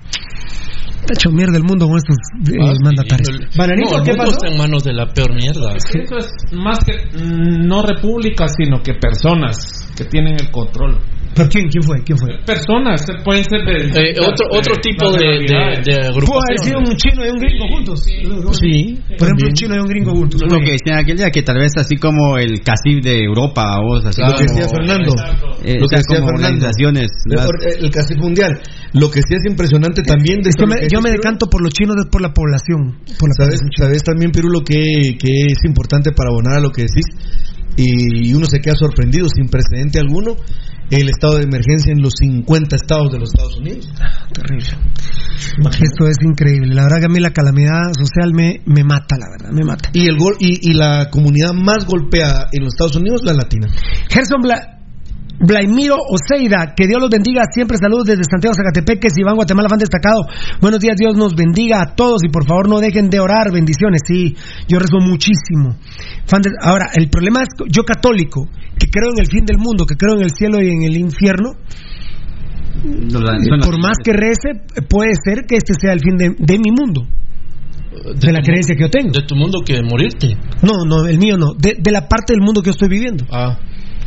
está 1.01 1.13
hecho 1.13 1.29
mierda 1.31 1.57
el 1.57 1.63
mundo 1.63 1.87
con 1.87 1.97
estos 1.97 2.15
eh, 2.47 2.55
Ah, 2.61 2.73
mandatarios. 2.83 3.29
el- 3.29 3.47
Bananito, 3.57 3.91
no, 3.91 3.97
el 3.97 4.03
¿qué 4.03 4.11
mundo 4.11 4.23
pasó? 4.25 4.37
está 4.37 4.47
en 4.47 4.57
manos 4.57 4.83
de 4.83 4.93
la 4.93 5.07
peor 5.13 5.33
mierda. 5.33 5.75
Eso 5.75 6.17
es 6.17 6.27
más 6.53 6.79
que 6.85 6.93
mm, 7.17 7.67
no 7.67 7.81
repúblicas, 7.81 8.53
sino 8.57 8.81
que 8.81 8.93
personas 8.93 9.89
que 9.95 10.05
tienen 10.05 10.35
el 10.39 10.51
control. 10.51 10.99
¿Pero 11.37 11.49
quién? 11.49 11.67
¿Quién 11.69 11.83
fue? 11.83 12.03
¿Quién 12.03 12.17
fue? 12.17 12.29
Personas, 12.45 13.01
eh, 13.07 13.13
pueden 13.23 13.43
ser 13.45 13.61
de... 13.63 14.09
Eh, 14.09 14.15
otro 14.19 14.47
otro 14.51 14.73
tipo 14.81 15.11
de, 15.13 15.45
de, 15.45 15.81
de 15.85 16.11
Pudo 16.19 16.39
haber 16.43 16.59
sido 16.59 16.79
un 16.79 16.95
chino 16.97 17.25
y 17.25 17.29
un 17.29 17.37
gringo 17.39 17.67
juntos. 17.69 18.03
Sí, 18.03 18.99
Por 19.17 19.27
ejemplo, 19.27 19.47
un 19.47 19.53
chino 19.53 19.75
y 19.75 19.79
un 19.79 19.87
gringo 19.87 20.11
juntos. 20.11 20.41
Lo 20.41 20.59
que 20.59 20.71
decían 20.73 20.97
aquel 20.99 21.17
día, 21.17 21.29
que 21.29 21.43
tal 21.43 21.57
vez 21.59 21.71
así 21.77 21.95
como 21.97 22.37
el 22.37 22.61
CACIF 22.61 23.03
de 23.03 23.23
Europa, 23.23 23.79
vos, 23.81 24.03
así 24.05 24.21
Lo 24.21 24.33
que 24.35 24.45
como, 24.45 24.59
decía 24.59 24.67
Fernando. 24.75 25.11
eh, 25.63 25.75
Lo 25.79 25.85
o 25.85 25.87
sea, 25.87 25.99
que 25.99 26.03
decía 26.03 26.19
como 26.19 26.27
Fernando. 26.33 26.65
organizaciones. 26.65 27.07
El, 27.29 27.35
más- 27.37 27.49
el 27.79 27.89
casi 27.91 28.15
mundial. 28.15 28.59
Lo 28.93 29.11
que 29.11 29.19
sí 29.21 29.35
es 29.37 29.45
impresionante 29.49 30.01
también. 30.01 30.41
de 30.41 30.49
Es 30.49 30.55
que 30.55 30.63
lo 30.63 30.67
me- 30.67 30.79
que 30.81 30.87
yo 30.91 31.01
me 31.01 31.11
decanto 31.11 31.47
por 31.47 31.61
los 31.61 31.71
chinos, 31.73 31.95
por 32.11 32.21
la 32.21 32.33
población. 32.33 32.97
Por 33.19 33.29
la 33.29 33.35
¿Sabes, 33.45 33.59
sabes 33.77 34.03
también, 34.03 34.31
Pirulo, 34.31 34.61
que, 34.63 35.17
que 35.19 35.31
es 35.53 35.59
importante 35.65 36.11
para 36.11 36.29
abonar 36.29 36.57
a 36.57 36.59
lo 36.61 36.71
que 36.71 36.83
decís? 36.83 37.05
Y 37.75 38.33
uno 38.33 38.45
se 38.47 38.59
queda 38.59 38.73
sorprendido, 38.75 39.27
sin 39.29 39.49
precedente 39.49 39.99
alguno, 39.99 40.35
el 40.89 41.09
estado 41.09 41.37
de 41.37 41.43
emergencia 41.43 41.91
en 41.91 42.01
los 42.01 42.13
50 42.19 42.75
estados 42.75 43.11
de 43.11 43.19
los 43.19 43.29
Estados 43.29 43.57
Unidos. 43.57 43.89
Terrible. 44.33 44.67
Esto 45.81 46.07
es 46.07 46.17
increíble. 46.23 46.73
La 46.73 46.83
verdad 46.83 46.99
que 46.99 47.05
a 47.05 47.09
mí 47.09 47.19
la 47.19 47.31
calamidad 47.31 47.93
social 47.93 48.33
me, 48.33 48.61
me 48.65 48.83
mata, 48.83 49.17
la 49.17 49.27
verdad, 49.29 49.51
me 49.51 49.63
mata. 49.63 49.89
Y, 49.93 50.07
el 50.07 50.17
gol, 50.17 50.35
y, 50.39 50.69
y 50.69 50.73
la 50.73 51.09
comunidad 51.09 51.53
más 51.53 51.85
golpeada 51.85 52.47
en 52.51 52.63
los 52.63 52.73
Estados 52.73 52.95
Unidos, 52.95 53.21
la 53.23 53.33
latina. 53.33 53.67
Gerson 54.09 54.41
Bla 54.41 54.76
Blaimiro 55.39 55.95
Oseida, 56.09 56.73
que 56.75 56.87
Dios 56.87 56.99
los 56.99 57.09
bendiga. 57.09 57.43
Siempre 57.53 57.77
saludos 57.77 58.05
desde 58.05 58.23
Santiago 58.29 58.55
Zacatepeques, 58.55 59.13
Iván 59.17 59.35
Guatemala, 59.35 59.69
fan 59.69 59.77
destacado. 59.79 60.25
Buenos 60.61 60.79
días, 60.79 60.95
Dios 60.97 61.15
nos 61.15 61.35
bendiga 61.35 61.81
a 61.81 61.95
todos 61.95 62.23
y 62.25 62.29
por 62.29 62.45
favor 62.47 62.67
no 62.67 62.79
dejen 62.79 63.09
de 63.09 63.19
orar. 63.19 63.51
Bendiciones, 63.51 64.01
sí, 64.07 64.35
yo 64.67 64.79
rezo 64.79 64.97
muchísimo. 64.99 65.77
Fan 66.25 66.41
de- 66.41 66.51
Ahora, 66.61 66.87
el 66.95 67.09
problema 67.09 67.41
es 67.43 67.49
yo 67.69 67.83
católico, 67.83 68.47
que 68.79 68.87
creo 68.89 69.11
en 69.13 69.19
el 69.19 69.27
fin 69.27 69.45
del 69.45 69.57
mundo, 69.59 69.85
que 69.85 69.95
creo 69.95 70.15
en 70.15 70.23
el 70.23 70.31
cielo 70.31 70.59
y 70.61 70.69
en 70.69 70.81
el 70.83 70.97
infierno. 70.97 71.51
Por 73.65 73.79
más 73.79 73.97
que 74.03 74.13
rece, 74.13 74.49
puede 74.89 75.13
ser 75.23 75.45
que 75.47 75.55
este 75.55 75.73
sea 75.79 75.93
el 75.93 75.99
fin 75.99 76.17
de, 76.17 76.35
de 76.37 76.59
mi 76.59 76.71
mundo. 76.71 77.07
De 78.19 78.31
la 78.31 78.41
creencia 78.41 78.75
que 78.75 78.81
yo 78.83 78.89
tengo. 78.89 79.11
De 79.11 79.25
tu 79.25 79.35
mundo 79.35 79.61
que 79.65 79.81
morirte. 79.81 80.35
No, 80.61 80.85
no, 80.85 81.05
el 81.07 81.17
mío 81.17 81.37
no. 81.37 81.53
De, 81.57 81.75
de 81.79 81.91
la 81.91 82.07
parte 82.07 82.33
del 82.33 82.41
mundo 82.41 82.61
que 82.61 82.67
yo 82.67 82.71
estoy 82.71 82.89
viviendo. 82.89 83.25
Ah. 83.31 83.57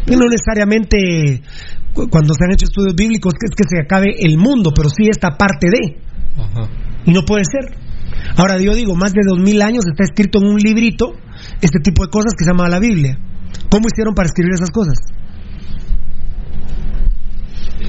Y 0.06 0.16
no 0.16 0.26
necesariamente 0.28 1.42
cu- 1.92 2.08
cuando 2.08 2.32
se 2.34 2.44
han 2.44 2.52
hecho 2.52 2.64
estudios 2.66 2.94
bíblicos 2.94 3.34
que 3.34 3.46
es 3.46 3.54
que 3.56 3.64
se 3.68 3.82
acabe 3.82 4.14
el 4.18 4.38
mundo, 4.38 4.72
pero 4.74 4.88
sí 4.88 5.04
esta 5.10 5.36
parte 5.36 5.68
de. 5.68 5.98
Ajá. 6.40 6.68
Y 7.04 7.12
no 7.12 7.22
puede 7.24 7.44
ser. 7.44 7.76
Ahora 8.36 8.58
yo 8.60 8.74
digo, 8.74 8.94
más 8.96 9.12
de 9.12 9.20
dos 9.26 9.38
mil 9.38 9.60
años 9.62 9.84
está 9.86 10.04
escrito 10.04 10.38
en 10.40 10.48
un 10.48 10.58
librito 10.58 11.12
este 11.60 11.80
tipo 11.80 12.04
de 12.04 12.10
cosas 12.10 12.32
que 12.36 12.44
se 12.44 12.50
llama 12.50 12.68
la 12.68 12.78
Biblia. 12.78 13.18
¿Cómo 13.70 13.86
hicieron 13.88 14.14
para 14.14 14.26
escribir 14.26 14.52
esas 14.54 14.70
cosas? 14.70 14.94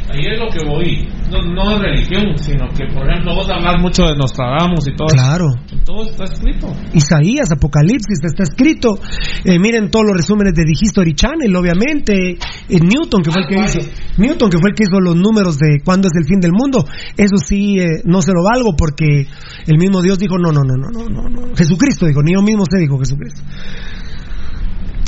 Ahí 0.10 0.26
es 0.26 0.40
lo 0.40 0.50
que 0.50 0.66
voy. 0.66 1.08
No, 1.32 1.42
no 1.42 1.76
es 1.76 1.82
religión, 1.82 2.38
sino 2.38 2.68
que, 2.76 2.86
por 2.94 3.10
ejemplo, 3.10 3.36
vos 3.36 3.50
hablas 3.50 3.82
mucho 3.82 4.04
de 4.04 4.16
Nostradamus 4.16 4.88
y 4.88 4.96
todo. 4.96 5.08
Claro. 5.08 5.46
Todo 5.86 6.04
está 6.10 6.26
escrito. 6.26 6.68
Isaías, 6.94 7.52
Apocalipsis, 7.52 8.20
está 8.24 8.44
escrito. 8.44 9.00
Eh, 9.46 9.58
miren 9.60 9.90
todos 9.90 10.06
los 10.06 10.18
resúmenes 10.18 10.54
de 10.54 10.64
The 10.64 10.72
History 10.72 11.14
Channel, 11.14 11.56
obviamente. 11.56 12.38
Eh, 12.70 12.80
Newton, 12.80 13.22
que 13.24 13.32
fue 13.32 13.44
el 13.44 13.48
que 13.48 13.56
hizo, 13.56 13.80
Newton, 14.18 14.50
que 14.50 14.58
fue 14.58 14.72
el 14.72 14.76
que 14.76 14.84
hizo 14.84 15.00
los 15.00 15.16
números 15.16 15.58
de 15.58 15.80
cuándo 15.84 16.08
es 16.08 16.14
el 16.18 16.26
fin 16.26 16.40
del 16.40 16.52
mundo. 16.52 16.86
Eso 17.16 17.38
sí, 17.38 17.80
eh, 17.80 18.02
no 18.06 18.22
se 18.22 18.32
lo 18.34 18.44
valgo 18.44 18.76
porque 18.78 19.28
el 19.68 19.78
mismo 19.78 20.02
Dios 20.02 20.20
dijo, 20.20 20.38
no, 20.38 20.52
no, 20.52 20.62
no, 20.64 20.76
no, 20.76 20.90
no, 20.92 21.10
no, 21.10 21.30
no. 21.30 21.56
Jesucristo 21.56 22.06
dijo, 22.06 22.22
ni 22.22 22.34
yo 22.34 22.42
mismo 22.42 22.64
se 22.70 22.78
dijo 22.78 22.98
Jesucristo. 22.98 23.42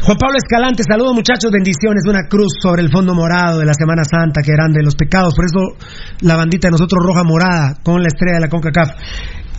Juan 0.04 0.18
Pablo 0.18 0.36
Escalante, 0.36 0.84
saludos 0.84 1.16
muchachos, 1.16 1.50
bendiciones, 1.50 2.04
una 2.06 2.28
cruz 2.28 2.60
sobre 2.62 2.82
el 2.82 2.92
fondo 2.92 3.16
morado 3.16 3.60
de 3.60 3.66
la 3.66 3.74
Semana 3.74 4.04
Santa, 4.04 4.42
que 4.44 4.52
eran 4.52 4.74
de 4.74 4.84
los 4.84 4.96
pecados, 4.96 5.34
por 5.34 5.46
eso 5.46 5.80
la 6.20 6.36
bandita 6.36 6.68
de 6.68 6.72
nosotros 6.72 7.00
roja 7.02 7.24
morada, 7.24 7.80
con 7.82 8.02
la 8.02 8.10
estrella 8.10 8.36
de 8.36 8.42
la 8.42 8.50
CONCACAF. 8.50 8.90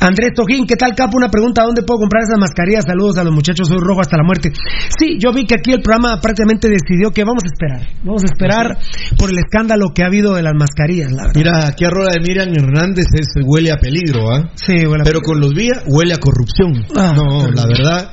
Andrés 0.01 0.33
Tojín, 0.37 0.67
¿qué 0.67 0.77
tal, 0.77 0.95
Capo? 0.95 1.17
Una 1.17 1.31
pregunta, 1.31 1.63
¿dónde 1.63 1.83
puedo 1.83 2.01
comprar 2.01 2.25
esas 2.25 2.39
mascarillas? 2.39 2.85
Saludos 2.85 3.17
a 3.17 3.25
los 3.25 3.33
muchachos, 3.33 3.69
soy 3.69 3.79
rojo 3.81 4.03
hasta 4.03 4.19
la 4.19 4.23
muerte. 4.23 4.53
Sí, 4.99 5.17
yo 5.19 5.33
vi 5.33 5.47
que 5.47 5.55
aquí 5.55 5.73
el 5.73 5.81
programa 5.81 6.21
prácticamente 6.21 6.69
decidió 6.69 7.11
que 7.11 7.25
vamos 7.25 7.45
a 7.45 7.49
esperar. 7.49 7.89
Vamos 8.05 8.23
a 8.25 8.27
esperar 8.27 8.77
por 9.17 9.31
el 9.31 9.39
escándalo 9.39 9.95
que 9.95 10.03
ha 10.03 10.09
habido 10.09 10.35
de 10.35 10.43
las 10.43 10.53
mascarillas, 10.53 11.11
la 11.11 11.29
verdad. 11.29 11.41
Mira, 11.41 11.69
aquí 11.69 11.87
arroba 11.87 12.11
de 12.13 12.21
Miriam 12.21 12.53
Hernández 12.53 13.07
es, 13.15 13.29
huele 13.43 13.73
a 13.73 13.77
peligro, 13.77 14.29
¿ah? 14.29 14.51
Sí, 14.57 14.85
huele 14.85 15.03
a 15.03 15.05
Pero 15.05 15.21
con 15.23 15.41
los 15.41 15.55
vías 15.55 15.83
huele 15.89 16.13
a 16.13 16.19
corrupción. 16.19 16.85
Ah, 16.95 17.15
no, 17.17 17.47
terrible. 17.47 17.63
la 17.63 17.67
verdad, 17.67 18.11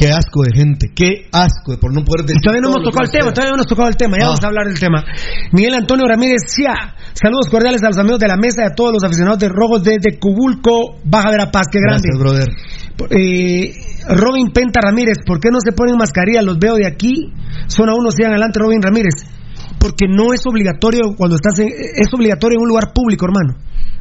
qué 0.00 0.08
asco 0.10 0.40
de 0.42 0.56
gente, 0.56 0.88
qué 0.96 1.28
asco 1.30 1.72
de 1.72 1.78
por 1.78 1.92
no 1.94 2.02
poder 2.02 2.24
decir. 2.24 2.40
Y 2.40 2.42
todavía 2.42 2.62
no 2.64 2.68
hemos 2.72 2.84
tocado 2.88 3.04
el 3.04 3.10
tema, 3.12 3.32
todavía 3.32 3.50
no 3.52 3.56
hemos 3.60 3.66
tocado 3.68 3.88
el 3.88 3.96
tema, 3.96 4.16
ya 4.16 4.24
Ah. 4.24 4.28
vamos 4.32 4.42
a 4.44 4.46
hablar 4.48 4.66
del 4.66 4.80
tema. 4.80 5.04
Miguel 5.52 5.74
Antonio 5.74 6.06
Ramírez 6.08 6.42
Cia, 6.48 6.96
saludos 7.12 7.48
cordiales 7.50 7.82
a 7.84 7.88
los 7.88 7.98
amigos 7.98 8.18
de 8.20 8.28
la 8.28 8.36
mesa 8.36 8.62
y 8.64 8.72
a 8.72 8.74
todos 8.74 8.92
los 8.94 9.04
aficionados 9.04 9.38
de 9.38 9.48
Rojos 9.50 9.84
desde 9.84 10.18
Cubulco, 10.18 10.96
Baja 11.04 11.30
Verapaz, 11.30 11.66
qué 11.70 11.78
grande. 11.78 12.08
Gracias, 12.08 12.18
brother. 12.18 12.48
Eh, 13.10 13.72
Robin 14.08 14.48
Penta 14.52 14.80
Ramírez, 14.80 15.18
¿por 15.26 15.40
qué 15.40 15.50
no 15.50 15.58
se 15.60 15.72
ponen 15.72 15.96
mascarilla? 15.96 16.42
Los 16.42 16.58
veo 16.58 16.74
de 16.76 16.86
aquí. 16.86 17.32
Zona 17.68 17.92
1, 17.94 18.10
sigan 18.10 18.32
adelante, 18.32 18.58
Robin 18.58 18.80
Ramírez. 18.82 19.14
Porque 19.80 20.06
no 20.06 20.32
es 20.32 20.46
obligatorio 20.46 21.16
cuando 21.16 21.36
estás 21.36 21.58
en, 21.58 21.68
es 21.68 22.12
obligatorio 22.12 22.58
en 22.58 22.62
un 22.62 22.68
lugar 22.68 22.92
público, 22.94 23.24
hermano. 23.24 23.56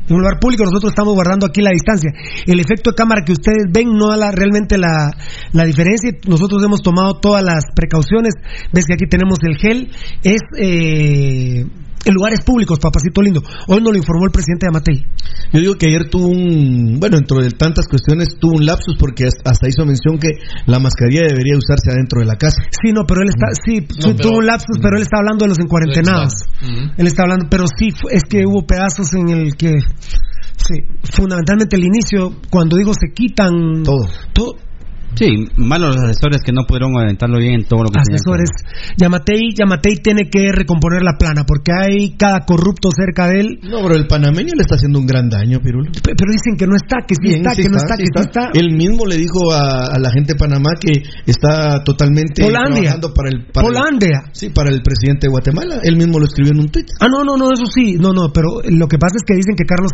En 0.09 0.15
un 0.15 0.21
lugar 0.21 0.39
público 0.39 0.63
nosotros 0.65 0.91
estamos 0.91 1.13
guardando 1.13 1.45
aquí 1.45 1.61
la 1.61 1.71
distancia. 1.71 2.11
El 2.45 2.59
efecto 2.59 2.91
de 2.91 2.95
cámara 2.95 3.21
que 3.25 3.31
ustedes 3.31 3.65
ven 3.71 3.89
no 3.93 4.15
da 4.17 4.31
realmente 4.31 4.77
la, 4.77 5.11
la 5.53 5.65
diferencia. 5.65 6.11
Nosotros 6.27 6.63
hemos 6.63 6.81
tomado 6.81 7.19
todas 7.19 7.43
las 7.43 7.63
precauciones. 7.75 8.33
Ves 8.73 8.85
que 8.85 8.95
aquí 8.95 9.07
tenemos 9.07 9.39
el 9.43 9.57
gel. 9.57 9.89
Es 10.23 10.41
eh, 10.57 11.65
en 12.05 12.13
lugares 12.13 12.41
públicos, 12.41 12.79
papacito 12.79 13.21
lindo. 13.21 13.41
Hoy 13.67 13.81
nos 13.81 13.91
lo 13.91 13.97
informó 13.97 14.25
el 14.25 14.31
presidente 14.31 14.65
de 14.65 14.69
Amatei. 14.69 15.05
Yo 15.51 15.59
digo 15.59 15.75
que 15.75 15.87
ayer 15.87 16.09
tuvo 16.09 16.27
un, 16.27 16.97
bueno, 16.99 17.17
dentro 17.17 17.41
de 17.41 17.51
tantas 17.51 17.87
cuestiones 17.87 18.37
tuvo 18.39 18.53
un 18.57 18.65
lapsus 18.65 18.95
porque 18.97 19.25
hasta 19.25 19.67
hizo 19.67 19.85
mención 19.85 20.17
que 20.19 20.29
la 20.65 20.79
mascarilla 20.79 21.21
debería 21.27 21.57
usarse 21.57 21.91
adentro 21.91 22.21
de 22.21 22.25
la 22.27 22.35
casa. 22.37 22.61
Sí, 22.81 22.91
no, 22.93 23.05
pero 23.07 23.21
él 23.21 23.29
está, 23.29 23.47
sí, 23.65 23.81
No, 23.81 24.15
tuvo 24.15 24.29
pero- 24.29 24.37
un 24.39 24.45
lapsus, 24.45 24.77
pero 24.81 24.95
él 24.97 25.01
está 25.03 25.17
hablando 25.17 25.45
de 25.45 25.49
los 25.49 25.59
encuarentenados. 25.59 26.33
Ujú. 26.61 26.91
Él 26.97 27.07
está 27.07 27.23
hablando, 27.23 27.47
pero 27.49 27.65
sí, 27.77 27.89
es 28.11 28.23
que 28.23 28.45
hubo 28.45 28.65
pedazos 28.65 29.13
en 29.13 29.29
el 29.29 29.55
que, 29.55 29.73
sí, 30.57 30.83
fundamentalmente 31.11 31.75
el 31.75 31.83
inicio, 31.83 32.35
cuando 32.49 32.77
digo 32.77 32.93
se 32.93 33.13
quitan 33.13 33.83
todo, 33.83 34.05
todo 34.33 34.55
Sí, 35.15 35.27
malos 35.57 35.95
los 35.95 36.05
asesores 36.05 36.41
que 36.45 36.51
no 36.51 36.63
pudieron 36.65 36.95
aventarlo 36.97 37.39
bien 37.39 37.55
en 37.55 37.65
todo 37.65 37.83
lo 37.83 37.89
que 37.89 37.99
tenían 37.99 38.19
que 38.19 38.29
asesores. 38.29 38.49
Yamatei, 38.97 39.53
Yamatei 39.57 39.95
tiene 40.03 40.29
que 40.29 40.51
recomponer 40.53 41.01
la 41.03 41.17
plana, 41.17 41.43
porque 41.45 41.71
hay 41.73 42.15
cada 42.17 42.45
corrupto 42.45 42.89
cerca 42.95 43.27
de 43.27 43.39
él. 43.41 43.59
No, 43.63 43.81
pero 43.81 43.95
el 43.95 44.07
panameño 44.07 44.53
le 44.55 44.61
está 44.61 44.75
haciendo 44.75 44.99
un 44.99 45.07
gran 45.07 45.29
daño, 45.29 45.59
Pirulo. 45.59 45.91
Pe- 45.91 46.13
Pero 46.15 46.31
dicen 46.31 46.55
que 46.57 46.67
no 46.67 46.75
está, 46.75 46.97
que 47.07 47.15
sí 47.15 47.21
Bien, 47.35 47.37
está, 47.41 47.55
sí 47.55 47.63
que 47.63 47.69
no 47.69 47.77
está, 47.77 47.95
sí 47.97 48.03
que 48.03 48.19
sí 48.19 48.25
está. 48.27 48.49
Él 48.53 48.71
mismo 48.75 49.05
le 49.05 49.17
dijo 49.17 49.51
a, 49.51 49.87
a 49.95 49.99
la 49.99 50.11
gente 50.11 50.33
de 50.33 50.39
Panamá 50.39 50.71
que 50.79 51.03
está 51.25 51.83
totalmente 51.83 52.43
Polandia. 52.43 52.73
trabajando 52.95 53.13
para 53.13 53.29
el 53.29 53.45
para 53.51 53.67
el- 53.67 53.73
Polandia. 53.73 54.19
sí, 54.31 54.49
para 54.49 54.69
el 54.69 54.81
presidente 54.81 55.27
de 55.27 55.31
Guatemala. 55.31 55.79
Él 55.83 55.97
mismo 55.97 56.19
lo 56.19 56.25
escribió 56.25 56.53
en 56.53 56.59
un 56.59 56.69
tweet. 56.69 56.85
Ah, 57.01 57.07
no, 57.09 57.23
no, 57.23 57.35
no, 57.35 57.51
eso 57.51 57.65
sí, 57.67 57.95
no, 57.99 58.13
no, 58.13 58.31
pero 58.33 58.61
lo 58.63 58.87
que 58.87 58.97
pasa 58.97 59.17
es 59.17 59.23
que 59.25 59.35
dicen 59.35 59.55
que 59.57 59.65
Carlos 59.65 59.91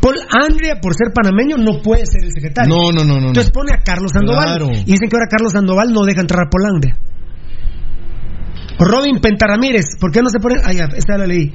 Paul 0.00 0.16
Andrea, 0.30 0.78
por 0.80 0.94
ser 0.94 1.08
panameño, 1.14 1.56
no 1.56 1.80
puede 1.82 2.06
ser 2.06 2.24
el 2.24 2.32
secretario. 2.32 2.68
No, 2.74 2.92
no, 2.92 3.04
no, 3.04 3.20
no. 3.20 3.28
Entonces 3.28 3.50
pone 3.50 3.72
a 3.74 3.82
Carlos 3.82 4.12
Sandoval. 4.12 4.41
Claro. 4.44 4.68
Y 4.70 4.84
dicen 4.84 5.08
que 5.08 5.16
ahora 5.16 5.28
Carlos 5.30 5.52
Sandoval 5.52 5.92
no 5.92 6.04
deja 6.04 6.20
entrar 6.20 6.46
a 6.46 6.50
Polandia. 6.50 6.96
Robin 8.78 9.20
Pentaramírez, 9.20 9.96
¿por 10.00 10.10
qué 10.10 10.22
no 10.22 10.30
se 10.30 10.38
pone? 10.40 10.56
Ah, 10.64 10.72
ya, 10.72 10.84
esta 10.96 11.16
la 11.18 11.26
leí. 11.26 11.52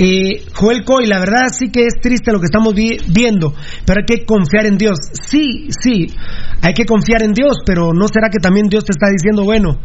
Eh, 0.00 0.44
Joel 0.54 0.84
Coy, 0.84 1.06
la 1.06 1.18
verdad 1.18 1.48
sí 1.50 1.72
que 1.72 1.86
es 1.86 1.94
triste 2.00 2.30
lo 2.30 2.38
que 2.38 2.44
estamos 2.44 2.72
vi- 2.72 2.98
viendo, 3.08 3.52
pero 3.84 4.00
hay 4.00 4.06
que 4.06 4.24
confiar 4.24 4.66
en 4.66 4.78
Dios. 4.78 4.96
Sí, 5.12 5.66
sí, 5.70 6.06
hay 6.62 6.72
que 6.72 6.84
confiar 6.84 7.24
en 7.24 7.32
Dios, 7.32 7.56
pero 7.66 7.92
¿no 7.92 8.06
será 8.06 8.28
que 8.30 8.38
también 8.38 8.68
Dios 8.68 8.84
te 8.84 8.92
está 8.92 9.08
diciendo, 9.10 9.42
bueno, 9.42 9.80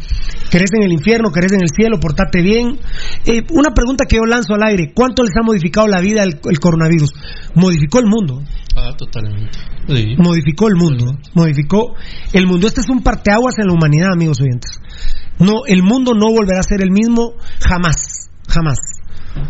crees 0.52 0.70
en 0.76 0.84
el 0.84 0.92
infierno, 0.92 1.32
crees 1.32 1.54
en 1.54 1.62
el 1.64 1.70
cielo, 1.76 2.00
portate 2.00 2.44
bien? 2.44 2.78
Eh, 3.26 3.42
una 3.54 3.72
pregunta 3.74 4.06
que 4.08 4.18
yo 4.18 4.26
lanzo 4.26 4.54
al 4.54 4.62
aire, 4.62 4.92
¿cuánto 4.94 5.24
les 5.24 5.34
ha 5.36 5.44
modificado 5.44 5.88
la 5.88 6.00
vida 6.00 6.22
el, 6.22 6.40
el 6.48 6.60
coronavirus? 6.60 7.12
Modificó 7.56 7.98
el 8.00 8.06
mundo 8.06 8.44
Ah, 8.76 8.92
totalmente. 8.96 9.58
Modificó 10.18 10.68
el 10.68 10.76
mundo, 10.76 11.18
modificó 11.34 11.96
el 12.32 12.48
mundo. 12.48 12.68
Este 12.68 12.82
es 12.82 12.90
un 12.90 13.04
parteaguas 13.04 13.60
en 13.60 13.68
la 13.68 13.74
humanidad, 13.74 14.12
amigos 14.14 14.40
oyentes. 14.42 14.80
No, 15.40 15.66
el 15.68 15.84
mundo 15.84 16.14
no 16.14 16.32
volverá 16.32 16.60
a 16.60 16.64
ser 16.64 16.82
el 16.82 16.92
mismo 16.92 17.34
jamás, 17.60 18.30
jamás, 18.48 18.78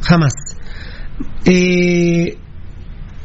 jamás. 0.02 0.34
Eh, 1.46 2.38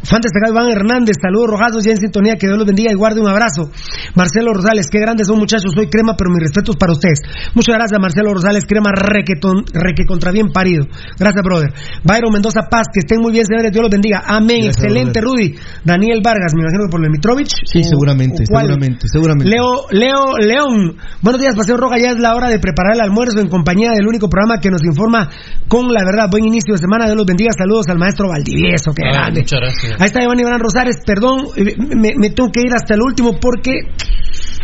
Fan 0.02 0.20
destacado 0.22 0.52
Iván 0.54 0.70
Hernández, 0.70 1.16
saludos 1.20 1.50
rojazos 1.50 1.84
ya 1.84 1.90
en 1.90 1.96
sintonía, 1.98 2.36
que 2.36 2.46
Dios 2.46 2.56
los 2.56 2.66
bendiga 2.66 2.90
y 2.90 2.94
guarde 2.94 3.20
un 3.20 3.28
abrazo. 3.28 3.70
Marcelo 4.14 4.52
Rosales, 4.54 4.86
qué 4.90 5.00
grandes 5.00 5.26
son 5.26 5.38
muchachos, 5.38 5.72
soy 5.74 5.88
crema, 5.90 6.14
pero 6.16 6.30
mis 6.30 6.40
respetos 6.40 6.76
para 6.76 6.92
ustedes. 6.92 7.18
Muchas 7.54 7.74
gracias 7.74 7.98
Marcelo 8.00 8.32
Rosales, 8.32 8.64
crema 8.66 8.90
requetón, 8.94 9.64
reque 9.74 10.06
contra 10.06 10.30
bien 10.30 10.48
parido. 10.52 10.86
Gracias, 11.18 11.42
brother. 11.42 11.70
Byron 12.04 12.32
Mendoza 12.32 12.62
Paz, 12.70 12.86
que 12.92 13.00
estén 13.00 13.20
muy 13.20 13.32
bien, 13.32 13.44
señores, 13.44 13.72
Dios 13.72 13.82
los 13.82 13.90
bendiga. 13.90 14.22
Amén, 14.26 14.62
Gracias, 14.64 14.76
excelente, 14.84 15.20
Rudy. 15.20 15.54
Daniel 15.84 16.20
Vargas, 16.22 16.52
me 16.54 16.62
imagino 16.62 16.84
que 16.86 16.90
por 16.90 17.04
el 17.04 17.10
Mitrovich. 17.10 17.52
Sí, 17.66 17.80
o- 17.80 17.84
seguramente, 17.84 18.44
o 18.44 18.46
seguramente, 18.46 19.06
seguramente. 19.12 19.50
Leo, 19.50 19.86
Leo, 19.90 20.38
León. 20.38 20.96
Buenos 21.22 21.40
días, 21.40 21.54
Paseo 21.56 21.76
Roja. 21.76 21.98
Ya 21.98 22.12
es 22.12 22.18
la 22.18 22.34
hora 22.36 22.48
de 22.48 22.58
preparar 22.60 22.94
el 22.94 23.00
almuerzo 23.00 23.40
en 23.40 23.48
compañía 23.48 23.90
del 23.92 24.06
único 24.06 24.28
programa 24.28 24.60
que 24.60 24.70
nos 24.70 24.84
informa 24.84 25.28
con 25.66 25.88
la 25.92 26.04
verdad. 26.04 26.28
Buen 26.30 26.44
inicio 26.46 26.74
de 26.74 26.78
semana. 26.78 27.06
Dios 27.06 27.16
los 27.16 27.26
bendiga. 27.26 27.50
Saludos 27.58 27.86
al 27.88 27.98
maestro 27.98 28.28
Valdivieso. 28.28 28.92
Qué 28.94 29.02
Ah, 29.04 29.12
grande. 29.12 29.40
muchas 29.40 29.60
gracias. 29.60 29.87
Ahí 29.98 30.06
está 30.06 30.22
Iván 30.22 30.40
Iván 30.40 30.60
Rosales. 30.60 30.96
Perdón, 31.04 31.48
eh, 31.56 31.74
me, 31.76 32.30
tengo 32.30 32.50
que 32.50 32.62
ir 32.62 32.74
hasta 32.74 32.94
el 32.94 33.00
último 33.02 33.38
porque. 33.40 33.72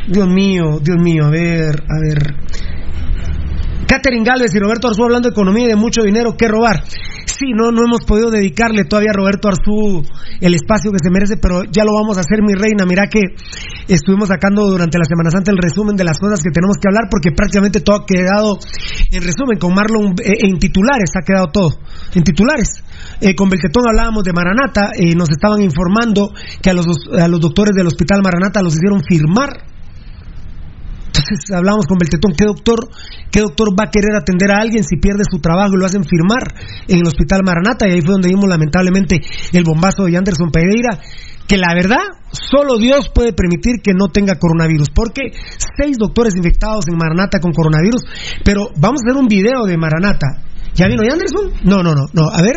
Dios 0.08 0.28
mío, 0.28 0.78
Dios 0.82 0.98
mío. 0.98 1.24
A 1.26 1.30
ver, 1.30 1.74
a 1.82 2.00
ver. 2.00 2.34
Catherine 3.86 4.24
Galvez 4.24 4.54
y 4.54 4.58
Roberto 4.58 4.88
Arzú 4.88 5.04
hablando 5.04 5.28
de 5.28 5.32
economía 5.32 5.66
y 5.66 5.68
de 5.68 5.76
mucho 5.76 6.02
dinero 6.02 6.36
que 6.36 6.48
robar. 6.48 6.82
Sí, 7.26 7.52
no, 7.54 7.70
no 7.72 7.84
hemos 7.84 8.04
podido 8.04 8.30
dedicarle 8.30 8.84
todavía 8.84 9.10
a 9.10 9.16
Roberto 9.16 9.48
Arzú 9.48 10.04
el 10.40 10.54
espacio 10.54 10.92
que 10.92 10.98
se 11.02 11.10
merece, 11.10 11.36
pero 11.36 11.64
ya 11.64 11.84
lo 11.84 11.92
vamos 11.94 12.16
a 12.16 12.20
hacer, 12.20 12.40
mi 12.42 12.54
reina. 12.54 12.84
Mira 12.86 13.08
que 13.08 13.20
estuvimos 13.88 14.28
sacando 14.28 14.66
durante 14.68 14.98
la 14.98 15.04
Semana 15.04 15.30
Santa 15.30 15.50
el 15.50 15.58
resumen 15.58 15.96
de 15.96 16.04
las 16.04 16.18
cosas 16.18 16.40
que 16.42 16.50
tenemos 16.50 16.76
que 16.80 16.88
hablar, 16.88 17.08
porque 17.10 17.30
prácticamente 17.32 17.80
todo 17.80 17.96
ha 17.96 18.06
quedado 18.06 18.58
en 19.10 19.22
resumen. 19.22 19.58
Con 19.58 19.74
Marlon 19.74 20.14
eh, 20.22 20.46
en 20.46 20.58
titulares 20.58 21.10
ha 21.16 21.24
quedado 21.24 21.46
todo. 21.52 21.70
En 22.14 22.22
titulares. 22.22 22.84
Eh, 23.20 23.34
con 23.34 23.48
Beltetón 23.48 23.84
hablábamos 23.88 24.24
de 24.24 24.32
Maranata, 24.32 24.90
eh, 24.96 25.14
nos 25.14 25.30
estaban 25.30 25.62
informando 25.62 26.32
que 26.60 26.70
a 26.70 26.74
los, 26.74 26.86
a 27.18 27.28
los 27.28 27.40
doctores 27.40 27.74
del 27.74 27.86
Hospital 27.86 28.22
Maranata 28.22 28.62
los 28.62 28.74
hicieron 28.74 29.02
firmar 29.02 29.74
entonces 31.14 31.54
hablamos 31.54 31.86
con 31.86 31.96
Beltetón, 31.96 32.32
¿qué 32.36 32.44
doctor, 32.44 32.90
¿qué 33.30 33.40
doctor 33.40 33.68
va 33.78 33.84
a 33.86 33.90
querer 33.90 34.16
atender 34.16 34.50
a 34.50 34.58
alguien 34.58 34.82
si 34.82 34.96
pierde 34.96 35.22
su 35.30 35.38
trabajo 35.38 35.74
y 35.74 35.78
lo 35.78 35.86
hacen 35.86 36.02
firmar 36.02 36.42
en 36.88 36.98
el 36.98 37.06
hospital 37.06 37.42
Maranata? 37.44 37.86
Y 37.86 37.92
ahí 37.92 38.00
fue 38.00 38.14
donde 38.14 38.28
vimos 38.28 38.48
lamentablemente 38.48 39.20
el 39.52 39.62
bombazo 39.62 40.04
de 40.04 40.16
Anderson 40.16 40.50
Pereira, 40.50 40.98
que 41.46 41.56
la 41.56 41.72
verdad, 41.72 42.02
solo 42.32 42.78
Dios 42.78 43.10
puede 43.14 43.32
permitir 43.32 43.76
que 43.80 43.94
no 43.94 44.08
tenga 44.08 44.40
coronavirus, 44.40 44.90
porque 44.90 45.30
seis 45.76 45.98
doctores 45.98 46.34
infectados 46.34 46.88
en 46.88 46.98
Maranata 46.98 47.38
con 47.38 47.52
coronavirus, 47.52 48.02
pero 48.44 48.70
vamos 48.76 49.02
a 49.02 49.10
hacer 49.10 49.20
un 49.20 49.28
video 49.28 49.66
de 49.66 49.76
Maranata. 49.76 50.42
¿Ya 50.74 50.88
vino 50.88 51.02
Anderson? 51.02 51.52
No, 51.62 51.82
no, 51.82 51.94
no, 51.94 52.06
no, 52.12 52.28
a 52.28 52.42
ver. 52.42 52.56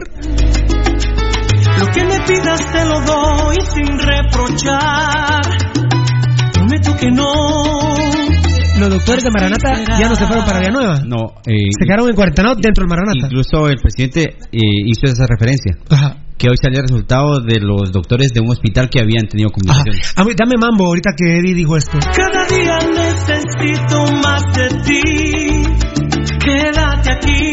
Lo 1.79 1.85
que 1.93 2.03
me 2.03 2.19
pidas 2.25 2.71
te 2.71 2.85
lo 2.85 3.01
doy 3.01 3.55
sin 3.75 3.99
reprochar. 3.99 5.41
Prometo 6.53 6.95
que 6.97 7.11
no. 7.11 7.31
Los 8.79 8.89
doctores 8.91 9.23
de 9.23 9.29
Maranata 9.31 9.73
ya 9.99 10.09
no 10.09 10.15
se 10.15 10.25
fueron 10.25 10.45
para 10.45 10.59
Villanueva. 10.59 11.01
No, 11.05 11.17
eh, 11.45 11.69
Se 11.79 11.85
quedaron 11.85 12.09
en 12.09 12.15
cuarentena 12.15 12.53
dentro 12.59 12.83
del 12.83 12.89
Maranata. 12.89 13.25
incluso 13.27 13.67
el 13.67 13.77
presidente 13.77 14.35
eh, 14.51 14.59
hizo 14.85 15.05
esa 15.05 15.25
referencia. 15.27 15.77
Que 16.37 16.49
hoy 16.49 16.57
salía 16.61 16.79
el 16.81 16.87
resultado 16.87 17.39
de 17.39 17.59
los 17.59 17.91
doctores 17.91 18.31
de 18.33 18.41
un 18.41 18.49
hospital 18.51 18.89
que 18.89 18.99
habían 18.99 19.27
tenido 19.27 19.49
comunicaciones. 19.49 20.13
A 20.15 20.23
mí, 20.23 20.31
dame 20.37 20.53
mambo 20.59 20.85
ahorita 20.85 21.11
que 21.17 21.39
Eddie 21.39 21.55
dijo 21.55 21.75
esto. 21.77 21.97
Cada 22.15 22.45
día 22.45 22.77
necesito 22.93 24.05
más 24.21 24.43
de 24.55 24.69
ti. 24.85 25.63
Quédate 26.39 27.11
aquí, 27.11 27.46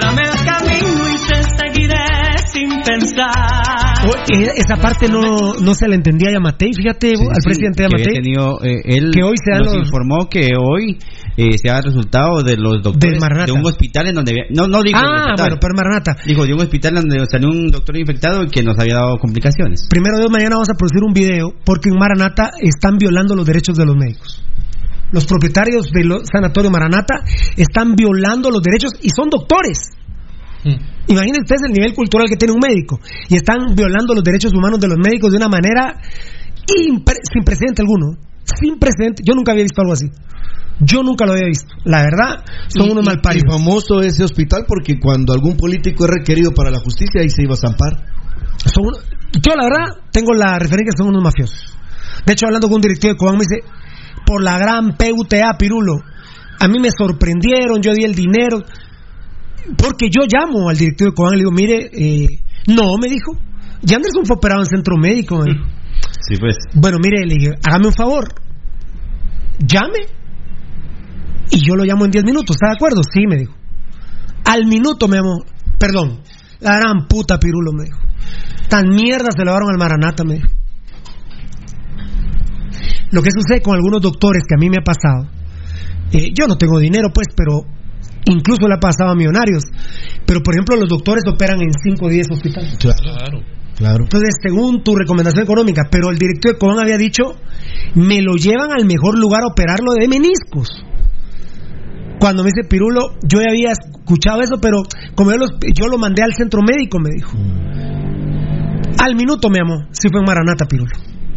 Muéstrame 0.00 0.22
el 0.30 0.44
camino 0.46 1.08
y 1.08 1.28
te 1.28 1.42
seguiré 1.42 2.38
sin 2.52 2.68
pensar. 2.82 3.98
Eh, 4.32 4.48
esa 4.56 4.76
parte 4.80 5.08
no, 5.08 5.54
no 5.54 5.74
se 5.74 5.88
la 5.88 5.96
entendía 5.96 6.28
a 6.30 6.32
Yamatei, 6.34 6.70
fíjate, 6.72 7.14
al 7.14 7.42
presidente 7.42 7.78
que 7.78 7.84
había 7.84 8.04
Yamatei. 8.06 8.22
tenido, 8.22 8.62
eh, 8.62 8.80
él 8.84 9.10
Que 9.12 9.22
hoy 9.24 9.34
se 9.42 9.58
nos 9.58 9.66
los- 9.74 9.86
informó 9.86 10.28
que 10.30 10.50
hoy 10.56 10.98
eh, 11.36 11.58
se 11.58 11.68
ha 11.70 11.80
resultado 11.80 12.42
de 12.44 12.56
los 12.56 12.80
doctores 12.82 13.12
Del 13.14 13.20
Maranata. 13.20 13.52
de 13.52 13.58
un 13.58 13.66
hospital 13.66 14.06
en 14.08 14.14
donde 14.14 14.32
había, 14.32 14.44
no 14.54 14.68
no 14.68 14.82
digo 14.82 14.98
el 15.00 15.04
Ah, 15.04 15.34
bueno, 15.36 15.56
pero 15.60 15.74
Maranata. 15.74 16.16
digo 16.24 16.46
de 16.46 16.54
un 16.54 16.60
hospital 16.60 16.94
donde 16.94 17.24
salió 17.30 17.48
un 17.48 17.66
doctor 17.68 17.98
infectado 17.98 18.44
y 18.44 18.48
que 18.48 18.62
nos 18.62 18.78
había 18.78 18.94
dado 18.94 19.16
complicaciones 19.18 19.86
Primero 19.90 20.18
Dios, 20.18 20.30
mañana 20.30 20.56
vamos 20.56 20.68
a 20.70 20.74
producir 20.74 21.02
un 21.02 21.12
video 21.12 21.52
porque 21.64 21.88
en 21.90 21.96
Maranata 21.98 22.50
están 22.60 22.98
violando 22.98 23.34
los 23.34 23.44
derechos 23.46 23.76
de 23.76 23.84
los 23.84 23.96
médicos. 23.96 24.44
Los 25.12 25.26
propietarios 25.26 25.90
del 25.90 26.12
sanatorio 26.30 26.70
Maranata 26.70 27.24
están 27.56 27.94
violando 27.94 28.50
los 28.50 28.62
derechos 28.62 28.92
y 29.00 29.10
son 29.10 29.30
doctores. 29.30 29.78
Imaginen 31.06 31.42
ustedes 31.42 31.62
el 31.66 31.72
nivel 31.72 31.94
cultural 31.94 32.26
que 32.28 32.36
tiene 32.36 32.52
un 32.52 32.60
médico 32.60 33.00
y 33.28 33.36
están 33.36 33.74
violando 33.74 34.14
los 34.14 34.22
derechos 34.24 34.52
humanos 34.52 34.80
de 34.80 34.88
los 34.88 34.98
médicos 34.98 35.30
de 35.30 35.36
una 35.38 35.48
manera 35.48 36.00
sin 36.66 37.02
precedente 37.44 37.80
alguno. 37.82 38.18
Sin 38.44 38.78
precedente. 38.78 39.22
Yo 39.26 39.34
nunca 39.34 39.52
había 39.52 39.64
visto 39.64 39.80
algo 39.80 39.92
así. 39.94 40.06
Yo 40.80 41.02
nunca 41.02 41.26
lo 41.26 41.32
había 41.32 41.46
visto. 41.46 41.68
La 41.84 42.02
verdad, 42.02 42.44
son 42.68 42.88
Y- 42.88 42.90
unos 42.92 43.04
malparidos. 43.04 43.44
Y 43.46 43.50
famoso 43.50 44.00
ese 44.00 44.24
hospital 44.24 44.64
porque 44.68 44.98
cuando 45.00 45.32
algún 45.32 45.56
político 45.56 46.04
es 46.04 46.10
requerido 46.10 46.52
para 46.52 46.70
la 46.70 46.78
justicia, 46.80 47.20
ahí 47.22 47.30
se 47.30 47.42
iba 47.42 47.54
a 47.54 47.56
zampar. 47.56 48.04
Son 48.64 48.84
yo 49.40 49.54
la 49.54 49.64
verdad 49.64 50.02
tengo 50.10 50.32
la 50.34 50.58
referencia 50.58 50.92
que 50.92 50.96
son 50.98 51.08
unos 51.08 51.22
mafiosos. 51.22 51.76
De 52.24 52.32
hecho, 52.32 52.46
hablando 52.46 52.68
con 52.68 52.76
un 52.76 52.80
directivo 52.82 53.12
de 53.12 53.18
Cobán 53.18 53.36
me 53.36 53.44
dice, 53.48 53.62
por 54.28 54.42
la 54.44 54.58
gran 54.58 54.94
PUTA, 54.98 55.56
Pirulo, 55.58 56.02
a 56.60 56.68
mí 56.68 56.78
me 56.78 56.90
sorprendieron, 56.90 57.80
yo 57.80 57.94
di 57.94 58.04
el 58.04 58.14
dinero, 58.14 58.62
porque 59.78 60.10
yo 60.10 60.26
llamo 60.28 60.68
al 60.68 60.76
directivo 60.76 61.10
de 61.10 61.14
Cobán 61.14 61.32
y 61.32 61.36
le 61.36 61.42
digo, 61.44 61.50
mire, 61.50 61.90
eh, 61.94 62.26
no, 62.66 62.98
me 63.00 63.08
dijo, 63.08 63.32
ya 63.80 63.96
Anderson 63.96 64.26
fue 64.26 64.36
operado 64.36 64.60
en 64.60 64.66
centro 64.66 64.98
médico. 64.98 65.38
me 65.38 65.54
dijo. 65.54 65.64
sí 66.28 66.34
pues 66.38 66.56
Bueno, 66.74 66.98
mire, 67.02 67.24
le 67.24 67.34
dije, 67.36 67.54
hágame 67.64 67.86
un 67.86 67.94
favor, 67.94 68.28
llame 69.60 70.00
y 71.50 71.66
yo 71.66 71.74
lo 71.74 71.84
llamo 71.84 72.04
en 72.04 72.10
10 72.10 72.24
minutos, 72.24 72.54
¿está 72.56 72.66
de 72.66 72.76
acuerdo? 72.76 73.00
Sí, 73.10 73.20
me 73.26 73.36
dijo. 73.36 73.54
Al 74.44 74.66
minuto 74.66 75.08
me 75.08 75.16
llamó, 75.16 75.42
perdón, 75.78 76.20
la 76.60 76.76
gran 76.76 77.06
puta 77.08 77.38
Pirulo 77.38 77.72
me 77.72 77.84
dijo. 77.84 77.98
Tan 78.68 78.88
mierda 78.90 79.30
se 79.34 79.38
lo 79.38 79.52
llevaron 79.52 79.70
al 79.70 79.78
Maranata, 79.78 80.22
me 80.24 80.34
dijo. 80.34 80.57
Lo 83.10 83.22
que 83.22 83.30
sucede 83.30 83.62
con 83.62 83.74
algunos 83.74 84.00
doctores 84.02 84.42
que 84.48 84.54
a 84.54 84.60
mí 84.60 84.68
me 84.68 84.78
ha 84.80 84.84
pasado, 84.84 85.28
eh, 86.12 86.30
yo 86.38 86.46
no 86.46 86.56
tengo 86.56 86.78
dinero, 86.78 87.08
pues, 87.12 87.28
pero 87.36 87.62
incluso 88.26 88.68
le 88.68 88.74
ha 88.74 88.80
pasado 88.80 89.10
a 89.10 89.14
millonarios. 89.14 89.64
Pero, 90.26 90.42
por 90.42 90.54
ejemplo, 90.54 90.76
los 90.76 90.88
doctores 90.88 91.22
operan 91.26 91.60
en 91.62 91.70
5 91.72 92.06
o 92.06 92.08
10 92.08 92.26
hospitales. 92.30 92.76
claro 92.78 93.40
Claro. 93.76 94.02
Entonces, 94.02 94.34
según 94.42 94.82
tu 94.82 94.96
recomendación 94.96 95.44
económica, 95.44 95.82
pero 95.88 96.10
el 96.10 96.18
director 96.18 96.52
de 96.52 96.58
Cobán 96.58 96.80
había 96.80 96.96
dicho, 96.98 97.22
me 97.94 98.20
lo 98.22 98.34
llevan 98.34 98.72
al 98.76 98.84
mejor 98.86 99.16
lugar 99.16 99.42
a 99.44 99.52
operarlo 99.52 99.92
de 99.92 100.08
meniscos. 100.08 100.66
Cuando 102.18 102.42
me 102.42 102.50
dice 102.52 102.68
Pirulo, 102.68 103.14
yo 103.22 103.38
ya 103.40 103.50
había 103.50 103.70
escuchado 103.70 104.40
eso, 104.42 104.56
pero 104.60 104.78
como 105.14 105.30
yo, 105.30 105.36
los- 105.36 105.52
yo 105.72 105.86
lo 105.86 105.96
mandé 105.96 106.24
al 106.24 106.34
centro 106.34 106.60
médico, 106.60 106.98
me 106.98 107.10
dijo. 107.14 107.38
Al 108.98 109.14
minuto 109.14 109.48
me 109.48 109.58
llamó, 109.58 109.86
si 109.92 110.08
fue 110.08 110.20
en 110.20 110.26
Maranata, 110.26 110.66
Pirulo. 110.66 110.90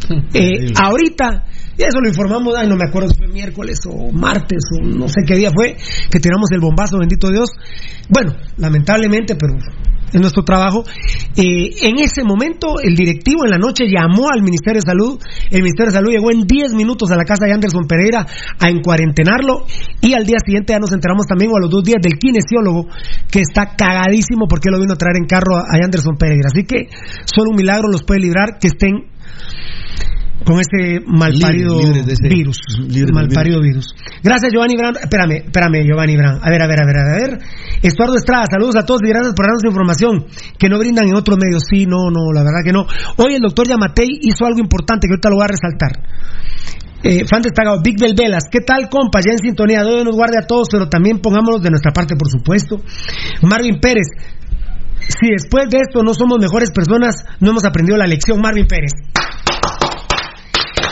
Eh, 0.33 0.73
ahorita, 0.81 1.45
y 1.81 1.83
eso 1.83 1.99
lo 1.99 2.07
informamos, 2.07 2.53
ay, 2.55 2.67
no 2.67 2.75
me 2.75 2.85
acuerdo 2.87 3.09
si 3.09 3.17
fue 3.17 3.27
miércoles 3.27 3.79
o 3.89 4.11
martes 4.11 4.61
o 4.77 4.85
no 4.85 5.07
sé 5.07 5.21
qué 5.25 5.35
día 5.35 5.49
fue, 5.49 5.75
que 6.11 6.19
tiramos 6.19 6.51
el 6.51 6.59
bombazo, 6.59 6.99
bendito 6.99 7.31
Dios. 7.31 7.49
Bueno, 8.07 8.33
lamentablemente, 8.57 9.35
pero 9.35 9.55
es 10.13 10.21
nuestro 10.21 10.43
trabajo. 10.43 10.83
Eh, 11.35 11.71
en 11.81 11.97
ese 11.97 12.23
momento, 12.23 12.75
el 12.83 12.93
directivo 12.93 13.45
en 13.45 13.51
la 13.51 13.57
noche 13.57 13.85
llamó 13.89 14.29
al 14.29 14.43
Ministerio 14.43 14.79
de 14.79 14.85
Salud. 14.85 15.19
El 15.49 15.63
Ministerio 15.63 15.89
de 15.89 15.97
Salud 15.97 16.11
llegó 16.11 16.29
en 16.29 16.45
10 16.45 16.73
minutos 16.75 17.09
a 17.09 17.15
la 17.15 17.23
casa 17.23 17.45
de 17.45 17.53
Anderson 17.53 17.87
Pereira 17.87 18.27
a 18.59 18.69
encuarentenarlo. 18.69 19.65
Y 20.01 20.13
al 20.13 20.25
día 20.25 20.37
siguiente 20.45 20.73
ya 20.73 20.79
nos 20.79 20.91
enteramos 20.91 21.25
también, 21.25 21.49
o 21.51 21.57
a 21.57 21.61
los 21.61 21.71
dos 21.71 21.83
días, 21.83 21.97
del 21.99 22.19
kinesiólogo 22.19 22.89
que 23.31 23.39
está 23.39 23.75
cagadísimo 23.75 24.45
porque 24.47 24.69
lo 24.69 24.79
vino 24.79 24.93
a 24.93 24.97
traer 24.97 25.17
en 25.17 25.25
carro 25.25 25.55
a 25.55 25.61
a 25.71 25.83
Anderson 25.83 26.15
Pereira. 26.15 26.49
Así 26.53 26.63
que 26.63 26.89
solo 27.25 27.49
un 27.49 27.55
milagro 27.55 27.87
los 27.89 28.03
puede 28.03 28.19
librar 28.19 28.59
que 28.59 28.67
estén 28.67 29.09
con 30.43 30.59
ese 30.59 30.99
malparido 31.05 31.77
Libre- 31.79 32.01
libre 32.03 32.29
virus. 32.29 32.57
libre 32.87 33.11
malparido 33.13 33.61
virus. 33.61 33.93
Gracias, 34.23 34.51
Giovanni 34.51 34.75
Bran. 34.75 34.95
Espérame, 35.01 35.45
espérame, 35.45 35.83
Giovanni 35.85 36.17
Bran. 36.17 36.39
A 36.41 36.49
ver, 36.49 36.61
a 36.61 36.67
ver, 36.67 36.81
a 36.81 36.85
ver, 36.85 36.97
a 36.97 37.03
ver. 37.05 37.39
Estuardo 37.81 38.15
Estrada, 38.15 38.45
saludos 38.49 38.75
a 38.75 38.85
todos 38.85 39.01
y 39.05 39.09
gracias 39.09 39.33
por 39.35 39.45
darnos 39.45 39.63
información 39.63 40.25
que 40.57 40.67
no 40.69 40.79
brindan 40.79 41.07
en 41.07 41.15
otros 41.15 41.37
medios. 41.37 41.63
Sí, 41.69 41.85
no, 41.85 42.09
no, 42.09 42.31
la 42.33 42.41
verdad 42.43 42.61
que 42.65 42.73
no. 42.73 42.85
Hoy 43.17 43.35
el 43.35 43.41
doctor 43.41 43.67
Yamatei 43.67 44.07
hizo 44.21 44.45
algo 44.45 44.59
importante 44.59 45.07
que 45.07 45.13
ahorita 45.13 45.29
lo 45.29 45.35
voy 45.37 45.45
a 45.45 45.47
resaltar. 45.47 45.91
Eh, 47.03 47.25
fan 47.25 47.41
destacado, 47.41 47.81
Big 47.83 47.99
Bel 47.99 48.13
Velas, 48.15 48.43
¿qué 48.51 48.59
tal, 48.61 48.87
compa? 48.87 49.21
Ya 49.25 49.31
en 49.31 49.39
sintonía, 49.39 49.81
Dios 49.83 50.05
nos 50.05 50.15
guarde 50.15 50.37
a 50.37 50.45
todos, 50.45 50.67
pero 50.71 50.87
también 50.87 51.17
pongámonos 51.19 51.61
de 51.63 51.71
nuestra 51.71 51.91
parte, 51.91 52.15
por 52.15 52.29
supuesto. 52.29 52.79
Marvin 53.41 53.79
Pérez, 53.79 54.05
si 54.99 55.31
después 55.31 55.67
de 55.69 55.79
esto 55.81 56.03
no 56.03 56.13
somos 56.13 56.37
mejores 56.39 56.69
personas, 56.71 57.25
no 57.39 57.49
hemos 57.51 57.65
aprendido 57.65 57.97
la 57.97 58.05
lección, 58.05 58.39
Marvin 58.39 58.67
Pérez. 58.67 58.91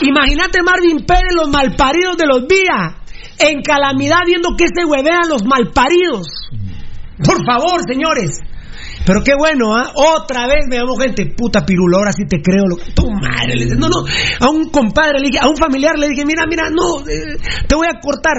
Imagínate 0.02 0.62
Marvin 0.64 1.06
Pérez, 1.06 1.34
los 1.36 1.50
malparidos 1.50 2.18
de 2.18 2.26
los 2.26 2.48
días, 2.48 2.96
en 3.40 3.62
calamidad 3.62 4.20
viendo 4.26 4.50
que 4.58 4.66
se 4.68 4.86
huevean 4.86 5.30
los 5.30 5.44
malparidos. 5.46 6.28
Por 7.24 7.46
favor, 7.46 7.82
señores. 7.88 8.40
Pero 9.06 9.24
qué 9.24 9.32
bueno, 9.38 9.76
¿ah? 9.76 9.92
Otra 9.96 10.46
vez 10.48 10.66
me 10.70 10.78
llamó 10.78 10.96
gente, 10.98 11.26
puta 11.36 11.66
pirulo, 11.66 11.98
ahora 11.98 12.12
sí 12.12 12.26
te 12.28 12.42
creo. 12.42 12.66
Lo... 12.68 12.76
Tu 12.78 13.10
madre, 13.10 13.56
le 13.56 13.64
dice, 13.66 13.76
no, 13.76 13.88
no. 13.90 14.06
A 14.40 14.50
un 14.50 14.70
compadre, 14.70 15.20
le 15.20 15.28
dije, 15.30 15.40
a 15.40 15.48
un 15.48 15.58
familiar 15.58 15.98
le 15.98 16.10
dije, 16.10 16.26
mira, 16.26 16.44
mira, 16.48 16.70
no, 16.70 17.00
eh, 17.10 17.38
te 17.68 17.76
voy 17.76 17.88
a 17.88 18.00
cortar. 18.00 18.38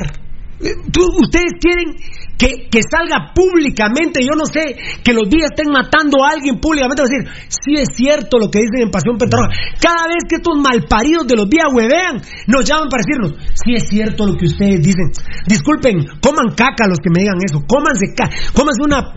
Eh, 0.61 0.73
tú- 0.93 1.11
ustedes 1.23 1.53
quieren 1.61 1.97
que, 2.41 2.81
salga 2.89 3.33
públicamente, 3.35 4.25
yo 4.25 4.33
no 4.33 4.47
sé, 4.49 4.73
que 5.05 5.13
los 5.13 5.29
días 5.29 5.53
estén 5.53 5.69
matando 5.69 6.25
a 6.25 6.33
alguien 6.33 6.57
públicamente, 6.57 7.05
decir, 7.05 7.29
sí 7.49 7.77
es 7.77 7.93
cierto 7.93 8.39
lo 8.39 8.49
que 8.49 8.65
dicen 8.65 8.89
en 8.89 8.91
Pasión 8.91 9.19
Petrona. 9.19 9.53
Cada 9.77 10.09
vez 10.09 10.25
que 10.25 10.41
estos 10.41 10.57
malparidos 10.57 11.29
de 11.29 11.37
los 11.37 11.49
días 11.51 11.69
huevean, 11.69 12.17
nos 12.49 12.65
llaman 12.65 12.89
para 12.89 13.05
decirnos, 13.05 13.37
sí 13.53 13.77
es 13.77 13.85
cierto 13.89 14.25
lo 14.25 14.37
que 14.41 14.47
ustedes 14.47 14.81
dicen. 14.81 15.13
Disculpen, 15.47 16.01
coman 16.25 16.57
caca 16.57 16.89
los 16.89 16.99
que 16.99 17.13
me 17.13 17.21
digan 17.21 17.37
eso, 17.45 17.61
cómanse 17.69 18.09
cómanse 18.57 18.81
una, 18.81 19.13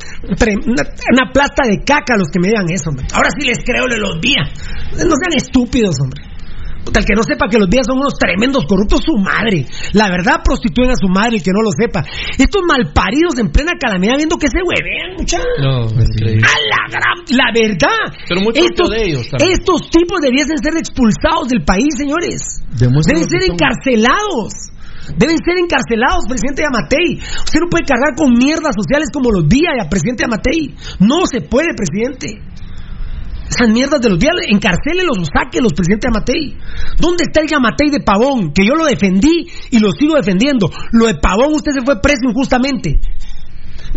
una, 0.67 0.83
una 0.83 1.31
de 1.63 1.83
caca 1.85 2.17
los 2.17 2.27
que 2.27 2.39
me 2.39 2.49
digan 2.49 2.67
eso, 2.69 2.89
hombre. 2.89 3.07
Ahora 3.13 3.29
sí 3.39 3.47
les 3.47 3.63
creo 3.63 3.87
de 3.87 3.99
los 3.99 4.19
días. 4.19 4.51
No 4.91 5.15
sean 5.15 5.37
estúpidos, 5.37 5.95
hombre. 6.03 6.32
Puta, 6.83 6.99
el 6.99 7.05
que 7.05 7.15
no 7.15 7.23
sepa 7.23 7.47
que 7.47 7.57
los 7.57 7.69
días 7.69 7.87
son 7.87 7.97
unos 7.97 8.19
tremendos 8.19 8.65
corruptos, 8.67 9.01
su 9.05 9.15
madre. 9.17 9.65
La 9.93 10.09
verdad, 10.09 10.43
prostituyen 10.43 10.91
a 10.91 10.99
su 10.99 11.07
madre, 11.07 11.37
el 11.37 11.43
que 11.43 11.51
no 11.55 11.63
lo 11.63 11.71
sepa. 11.71 12.03
Estos 12.37 12.61
malparidos 12.67 13.39
en 13.39 13.51
plena 13.51 13.73
calamidad 13.79 14.17
viendo 14.17 14.37
que 14.37 14.47
se 14.51 14.59
huevean, 14.59 15.15
muchachos. 15.17 15.47
No, 15.59 15.87
increíble. 15.87 16.43
A 16.43 16.55
la 16.59 16.83
gran. 16.91 17.17
La 17.31 17.49
verdad. 17.55 18.03
Pero 18.27 18.41
propio 18.43 18.65
estos, 18.67 18.89
de 18.89 19.03
ellos 19.03 19.27
también. 19.29 19.51
estos 19.55 19.89
tipos 19.89 20.19
debiesen 20.19 20.57
ser 20.59 20.75
expulsados 20.77 21.47
del 21.47 21.63
país, 21.63 21.87
señores. 21.95 22.63
Demuestra 22.75 23.15
Deben 23.15 23.29
ser 23.29 23.43
encarcelados. 23.47 24.73
Deben 25.17 25.37
ser 25.43 25.59
encarcelados, 25.59 26.23
presidente 26.27 26.63
Yamatei. 26.63 27.19
Usted 27.19 27.59
no 27.59 27.67
puede 27.67 27.83
cargar 27.83 28.15
con 28.15 28.31
mierdas 28.31 28.75
sociales 28.75 29.09
como 29.11 29.31
los 29.31 29.47
días, 29.47 29.71
presidente 29.89 30.23
Yamatei. 30.23 30.75
No 30.99 31.27
se 31.27 31.41
puede, 31.41 31.75
presidente. 31.75 32.39
Esas 33.53 33.69
mierdas 33.71 34.01
de 34.01 34.09
los 34.09 34.17
días, 34.17 34.33
encarcélelos 34.49 35.29
sáquelos, 35.29 35.73
presidente 35.73 36.07
Yamatei. 36.07 36.57
¿Dónde 36.97 37.25
está 37.25 37.41
el 37.41 37.47
Yamatei 37.47 37.91
de 37.91 37.99
Pavón? 37.99 38.51
Que 38.51 38.65
yo 38.65 38.73
lo 38.73 38.85
defendí 38.85 39.47
y 39.69 39.77
lo 39.77 39.91
sigo 39.91 40.15
defendiendo. 40.15 40.71
Lo 40.91 41.05
de 41.05 41.15
Pavón, 41.15 41.53
usted 41.53 41.71
se 41.73 41.85
fue 41.85 42.01
preso 42.01 42.21
injustamente. 42.27 42.99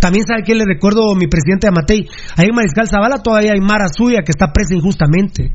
También 0.00 0.24
sabe 0.26 0.42
que 0.44 0.54
le 0.54 0.64
recuerdo 0.64 1.14
mi 1.14 1.26
presidente 1.26 1.68
Amatei. 1.68 2.06
Ahí 2.36 2.48
en 2.48 2.54
Mariscal 2.54 2.88
Zavala 2.88 3.22
todavía 3.22 3.52
hay 3.52 3.60
Mara 3.60 3.88
suya 3.88 4.20
que 4.24 4.32
está 4.32 4.52
presa 4.52 4.74
injustamente. 4.74 5.52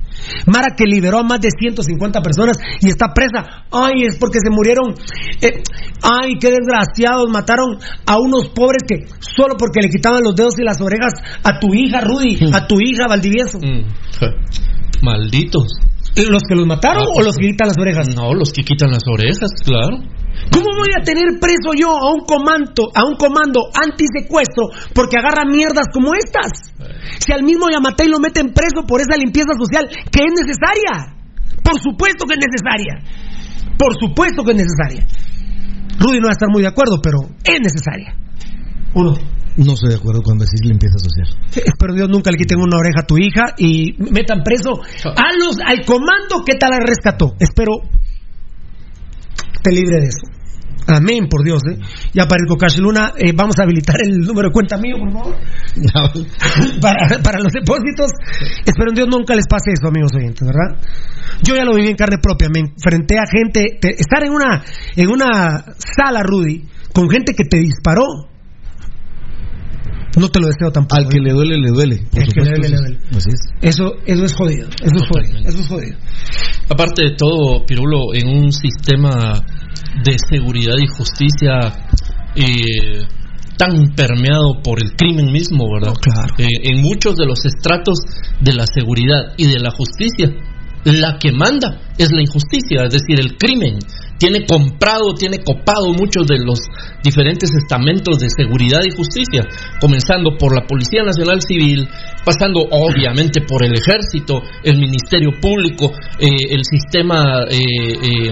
Mara 0.47 0.75
que 0.75 0.85
liberó 0.85 1.19
a 1.19 1.23
más 1.23 1.41
de 1.41 1.49
150 1.51 2.21
personas 2.21 2.57
y 2.81 2.89
está 2.89 3.13
presa. 3.13 3.65
Ay, 3.71 4.03
es 4.07 4.17
porque 4.17 4.39
se 4.39 4.49
murieron. 4.49 4.93
Eh, 5.41 5.61
ay, 6.01 6.37
qué 6.39 6.51
desgraciados. 6.51 7.29
Mataron 7.29 7.77
a 8.05 8.19
unos 8.19 8.49
pobres 8.49 8.83
que 8.87 9.05
solo 9.19 9.55
porque 9.57 9.81
le 9.81 9.89
quitaban 9.89 10.23
los 10.23 10.35
dedos 10.35 10.57
y 10.59 10.63
las 10.63 10.81
orejas 10.81 11.13
a 11.43 11.59
tu 11.59 11.73
hija 11.73 12.01
Rudy, 12.01 12.39
a 12.53 12.67
tu 12.67 12.79
hija 12.79 13.07
Valdivieso. 13.07 13.59
Malditos. 15.01 15.71
¿Los 16.15 16.43
que 16.47 16.55
los 16.55 16.67
mataron 16.67 17.05
o 17.07 17.21
los 17.21 17.37
que 17.37 17.47
quitan 17.47 17.69
las 17.69 17.77
orejas? 17.79 18.13
No, 18.13 18.33
los 18.33 18.51
que 18.51 18.63
quitan 18.63 18.91
las 18.91 19.03
orejas, 19.07 19.51
claro. 19.63 19.99
¿Cómo 20.51 20.67
voy 20.77 20.89
a 20.97 21.03
tener 21.03 21.39
preso 21.39 21.71
yo 21.77 21.89
a 21.91 22.11
un 22.13 22.25
comando, 22.25 22.91
a 22.93 23.05
un 23.05 23.15
comando 23.15 23.69
antisecuestro 23.71 24.69
porque 24.93 25.17
agarra 25.17 25.45
mierdas 25.45 25.88
como 25.93 26.13
estas? 26.13 26.73
Si 27.19 27.32
al 27.32 27.43
mismo 27.43 27.69
Yamatei 27.71 28.07
lo 28.07 28.19
meten 28.19 28.53
preso 28.53 28.84
por 28.88 29.01
esa 29.01 29.17
limpieza 29.17 29.53
social 29.57 29.88
que 29.88 30.19
es 30.23 30.34
necesaria. 30.36 31.15
Por 31.63 31.79
supuesto 31.79 32.25
que 32.25 32.36
es 32.36 32.41
necesaria. 32.41 32.93
Por 33.77 33.95
supuesto 33.99 34.43
que 34.43 34.51
es 34.51 34.57
necesaria. 34.57 35.07
Rudy 35.99 36.19
no 36.19 36.27
va 36.27 36.34
a 36.34 36.38
estar 36.38 36.49
muy 36.49 36.61
de 36.61 36.69
acuerdo, 36.69 36.99
pero 37.01 37.19
es 37.43 37.59
necesaria. 37.61 38.15
Uno. 38.93 39.13
No 39.57 39.73
estoy 39.73 39.89
de 39.89 39.95
acuerdo 39.95 40.21
cuando 40.23 40.45
decís 40.45 40.63
limpieza 40.63 40.97
social. 40.97 41.27
Espero 41.51 41.93
Dios 41.93 42.09
nunca 42.09 42.32
le 42.32 42.38
quiten 42.38 42.57
una 42.57 42.77
oreja 42.77 43.01
a 43.03 43.05
tu 43.05 43.17
hija 43.17 43.53
y 43.57 43.95
metan 43.99 44.43
preso 44.43 44.79
a 45.03 45.27
los, 45.38 45.59
al 45.59 45.86
comando 45.86 46.45
que 46.45 46.55
tal 46.55 46.71
la 46.71 46.79
rescató. 46.79 47.36
Espero 47.38 47.82
te 49.62 49.72
libre 49.72 49.97
de 50.01 50.07
eso. 50.07 50.28
Amén, 50.88 51.28
por 51.30 51.43
Dios. 51.43 51.62
¿eh? 51.72 51.78
Ya 52.14 52.28
para 52.28 52.41
el 52.41 52.47
Cocash 52.47 52.78
Luna, 52.80 53.14
eh, 53.18 53.32
vamos 53.36 53.57
a 53.59 53.64
habilitar 53.64 53.97
el 54.01 54.18
número 54.18 54.49
de 54.49 54.51
cuenta 54.53 54.78
mío, 54.78 54.95
por 54.97 55.12
favor. 55.12 55.36
para, 56.82 57.22
para 57.24 57.39
los 57.39 57.53
depósitos. 57.53 58.12
Espero 58.66 58.89
en 58.89 58.95
Dios 58.95 59.07
nunca 59.07 59.36
les 59.36 59.45
pase 59.47 59.72
eso, 59.72 59.88
amigos 59.88 60.12
oyentes, 60.16 60.45
¿verdad? 60.45 60.82
Yo 61.43 61.55
ya 61.55 61.64
lo 61.66 61.76
viví 61.76 61.89
en 61.89 61.95
carne 61.95 62.18
propia. 62.22 62.49
Me 62.51 62.62
enfrenté 62.62 63.18
a 63.20 63.24
gente. 63.30 63.78
te- 63.80 64.01
estar 64.01 64.24
en 64.24 64.32
una, 64.34 64.64
en 64.95 65.07
una 65.09 65.66
sala, 65.95 66.24
Rudy, 66.24 66.66
con 66.93 67.09
gente 67.09 67.34
que 67.36 67.43
te 67.45 67.57
disparó. 67.59 68.30
No 70.18 70.30
te 70.30 70.39
lo 70.39 70.47
deseo 70.47 70.72
tampoco. 70.72 71.01
Al 71.01 71.07
que 71.07 71.20
le 71.20 71.32
duele, 71.32 71.57
le 71.57 71.70
duele. 71.70 71.95
El 72.14 72.34
que 72.34 72.41
le 72.41 72.49
duele, 72.49 72.70
le 72.70 72.78
duele. 72.78 72.99
Es. 73.12 73.26
Eso, 73.62 73.93
eso 74.05 74.26
es 74.26 74.34
jodido. 74.34 74.68
Eso 74.82 74.95
es 74.95 75.07
jodido. 75.07 75.39
Eso 75.47 75.59
es 75.59 75.68
jodido. 75.68 75.97
Aparte 76.70 77.03
de 77.03 77.16
todo, 77.18 77.66
Pirulo, 77.66 78.14
en 78.14 78.28
un 78.28 78.51
sistema 78.51 79.41
de 80.03 80.16
seguridad 80.30 80.76
y 80.82 80.88
justicia 80.88 81.88
eh, 82.36 83.05
tan 83.57 83.93
permeado 83.95 84.62
por 84.64 84.84
el 84.84 84.95
crimen 84.95 85.32
mismo, 85.32 85.66
¿verdad? 85.72 85.93
Eh, 86.38 86.47
en 86.64 86.82
muchos 86.82 87.16
de 87.16 87.26
los 87.26 87.45
estratos 87.45 87.99
de 88.39 88.53
la 88.53 88.66
seguridad 88.66 89.34
y 89.38 89.47
de 89.47 89.59
la 89.59 89.72
justicia, 89.72 90.32
la 90.84 91.20
que 91.20 91.32
manda 91.32 91.80
es 91.97 92.12
la 92.12 92.22
injusticia, 92.22 92.84
es 92.86 92.93
decir, 92.93 93.20
el 93.20 93.38
crimen. 93.38 93.78
Tiene 94.22 94.45
comprado, 94.45 95.15
tiene 95.17 95.39
copado 95.39 95.93
muchos 95.97 96.28
de 96.28 96.38
los 96.45 96.59
diferentes 97.03 97.49
estamentos 97.57 98.19
de 98.19 98.28
seguridad 98.30 98.82
y 98.86 98.95
justicia, 98.95 99.41
comenzando 99.82 100.38
por 100.38 100.53
la 100.53 100.67
Policía 100.67 101.01
Nacional 101.01 101.41
Civil, 101.41 101.89
pasando 102.24 102.61
obviamente 102.69 103.41
por 103.41 103.65
el 103.65 103.74
Ejército, 103.74 104.43
el 104.63 104.78
Ministerio 104.78 105.32
Público, 105.41 105.91
eh, 106.19 106.28
el 106.53 106.61
sistema 106.69 107.45
eh, 107.49 107.57
eh, 107.57 108.32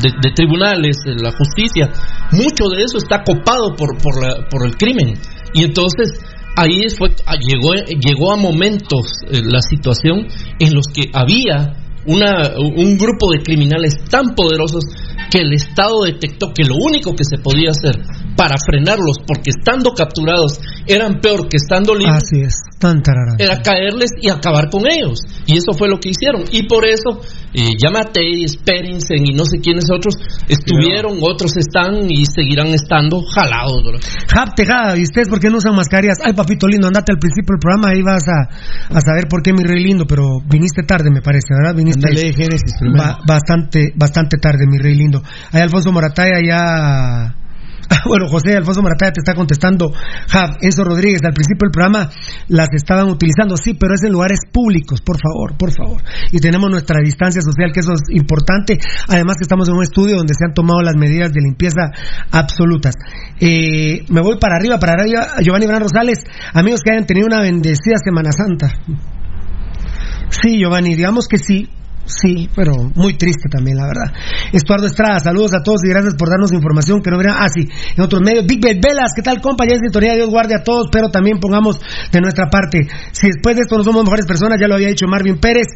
de, 0.00 0.10
de 0.22 0.30
tribunales, 0.32 0.96
de 1.04 1.16
la 1.20 1.32
justicia. 1.32 1.90
Mucho 2.30 2.68
de 2.70 2.84
eso 2.84 2.98
está 2.98 3.24
copado 3.24 3.74
por, 3.74 3.98
por, 4.00 4.22
la- 4.22 4.46
por 4.48 4.64
el 4.64 4.76
crimen. 4.76 5.14
Y 5.54 5.64
entonces 5.64 6.20
ahí 6.56 6.86
fue, 6.96 7.08
ah, 7.26 7.34
llegó, 7.34 7.74
llegó 7.74 8.32
a 8.32 8.36
momentos 8.36 9.06
eh, 9.28 9.40
la 9.42 9.60
situación 9.60 10.28
en 10.60 10.72
los 10.72 10.86
que 10.94 11.10
había 11.12 11.82
una, 12.06 12.52
un 12.56 12.96
grupo 12.96 13.32
de 13.32 13.42
criminales 13.42 13.94
tan 14.08 14.36
poderosos 14.36 14.84
que 15.30 15.38
el 15.38 15.52
Estado 15.52 16.02
detectó 16.04 16.52
que 16.54 16.64
lo 16.64 16.76
único 16.76 17.14
que 17.14 17.24
se 17.24 17.38
podía 17.38 17.70
hacer 17.70 17.96
para 18.36 18.56
frenarlos, 18.64 19.18
porque 19.26 19.50
estando 19.50 19.90
capturados 19.92 20.60
eran 20.86 21.20
peor 21.20 21.48
que 21.48 21.56
estando 21.56 21.94
libres, 21.94 22.16
Así 22.22 22.40
es. 22.42 22.54
Tan 22.78 23.02
tarara. 23.02 23.34
era 23.38 23.62
caerles 23.62 24.10
y 24.20 24.28
acabar 24.28 24.68
con 24.70 24.82
ellos. 24.86 25.18
Y 25.46 25.56
eso 25.56 25.72
fue 25.76 25.88
lo 25.88 25.98
que 25.98 26.10
hicieron. 26.10 26.44
Y 26.52 26.68
por 26.68 26.84
eso, 26.86 27.20
eh, 27.54 27.70
Yamatei, 27.82 28.46
Sperensen 28.46 29.26
y 29.26 29.32
no 29.32 29.44
sé 29.46 29.58
quiénes 29.60 29.86
otros 29.90 30.14
estuvieron, 30.48 31.18
otros 31.22 31.56
están 31.56 32.10
y 32.10 32.24
seguirán 32.26 32.68
estando 32.68 33.22
jalados. 33.34 33.82
Tejada, 34.54 34.96
¿y 34.96 35.02
ustedes 35.02 35.28
por 35.28 35.40
qué 35.40 35.48
no 35.48 35.56
usan 35.58 35.74
mascarillas? 35.74 36.18
Ay, 36.24 36.32
papito 36.34 36.66
lindo, 36.68 36.86
andate 36.86 37.12
al 37.12 37.18
principio 37.18 37.54
del 37.54 37.60
programa, 37.60 37.88
ahí 37.94 38.02
vas 38.02 38.24
a, 38.28 38.94
a 38.96 39.00
saber 39.00 39.26
por 39.28 39.42
qué 39.42 39.52
mi 39.52 39.64
rey 39.64 39.82
lindo, 39.82 40.04
pero 40.06 40.40
viniste 40.48 40.82
tarde, 40.82 41.10
me 41.10 41.22
parece, 41.22 41.54
¿verdad? 41.56 41.74
Viniste 41.74 42.00
Génesis 42.32 42.74
ba- 42.96 43.18
bastante, 43.26 43.92
bastante 43.96 44.36
tarde, 44.38 44.66
mi 44.68 44.78
rey 44.78 44.94
lindo. 44.94 45.22
Ahí 45.52 45.62
Alfonso 45.62 45.90
Morataya 45.92 46.40
ya... 46.46 47.34
Bueno, 48.06 48.28
José 48.28 48.56
Alfonso 48.56 48.82
Morataya 48.82 49.12
te 49.12 49.20
está 49.20 49.34
contestando. 49.34 49.92
Jab, 50.28 50.56
Enzo 50.60 50.84
Rodríguez, 50.84 51.20
al 51.24 51.32
principio 51.32 51.66
del 51.66 51.72
programa 51.72 52.10
las 52.48 52.68
estaban 52.72 53.08
utilizando, 53.08 53.56
sí, 53.56 53.74
pero 53.74 53.94
es 53.94 54.02
en 54.04 54.12
lugares 54.12 54.40
públicos, 54.52 55.00
por 55.00 55.18
favor, 55.20 55.56
por 55.56 55.72
favor. 55.72 56.02
Y 56.32 56.38
tenemos 56.38 56.70
nuestra 56.70 57.00
distancia 57.02 57.40
social, 57.42 57.72
que 57.72 57.80
eso 57.80 57.92
es 57.92 58.02
importante. 58.10 58.78
Además 59.08 59.36
que 59.38 59.42
estamos 59.42 59.68
en 59.68 59.76
un 59.76 59.82
estudio 59.82 60.16
donde 60.16 60.34
se 60.34 60.44
han 60.46 60.54
tomado 60.54 60.82
las 60.82 60.96
medidas 60.96 61.32
de 61.32 61.40
limpieza 61.40 61.90
absolutas. 62.30 62.94
Eh, 63.40 64.04
me 64.08 64.20
voy 64.20 64.38
para 64.38 64.56
arriba, 64.56 64.78
para 64.78 64.92
arriba. 64.92 65.42
Giovanni 65.42 65.66
Bran 65.66 65.82
Rosales, 65.82 66.24
amigos 66.54 66.80
que 66.82 66.92
hayan 66.92 67.06
tenido 67.06 67.26
una 67.26 67.40
bendecida 67.40 67.96
Semana 68.02 68.30
Santa. 68.32 68.72
Sí, 70.30 70.58
Giovanni, 70.58 70.94
digamos 70.94 71.26
que 71.28 71.38
sí. 71.38 71.68
Sí, 72.06 72.48
pero 72.54 72.72
muy 72.94 73.14
triste 73.18 73.48
también, 73.50 73.76
la 73.78 73.86
verdad. 73.86 74.14
Estuardo 74.52 74.86
Estrada, 74.86 75.18
saludos 75.18 75.54
a 75.54 75.62
todos 75.62 75.80
y 75.84 75.88
gracias 75.88 76.14
por 76.14 76.30
darnos 76.30 76.52
información 76.52 77.02
que 77.02 77.10
no 77.10 77.18
verán. 77.18 77.36
Ah, 77.38 77.48
sí, 77.52 77.68
en 77.96 78.02
otros 78.02 78.22
medios. 78.22 78.46
Big 78.46 78.62
Bell 78.62 78.78
Velas, 78.80 79.10
¿qué 79.14 79.22
tal, 79.22 79.40
compa? 79.40 79.64
Ya 79.66 79.74
en 79.74 79.80
sintonía, 79.80 80.14
Dios 80.14 80.30
guarde 80.30 80.54
a 80.54 80.62
todos, 80.62 80.86
pero 80.92 81.08
también 81.08 81.40
pongamos 81.40 81.80
de 82.12 82.20
nuestra 82.20 82.46
parte. 82.48 82.86
Si 83.10 83.26
después 83.26 83.56
de 83.56 83.62
esto 83.62 83.76
no 83.76 83.82
somos 83.82 84.04
mejores 84.04 84.24
personas, 84.24 84.58
ya 84.60 84.68
lo 84.68 84.76
había 84.76 84.88
dicho 84.88 85.06
Marvin 85.08 85.38
Pérez. 85.38 85.66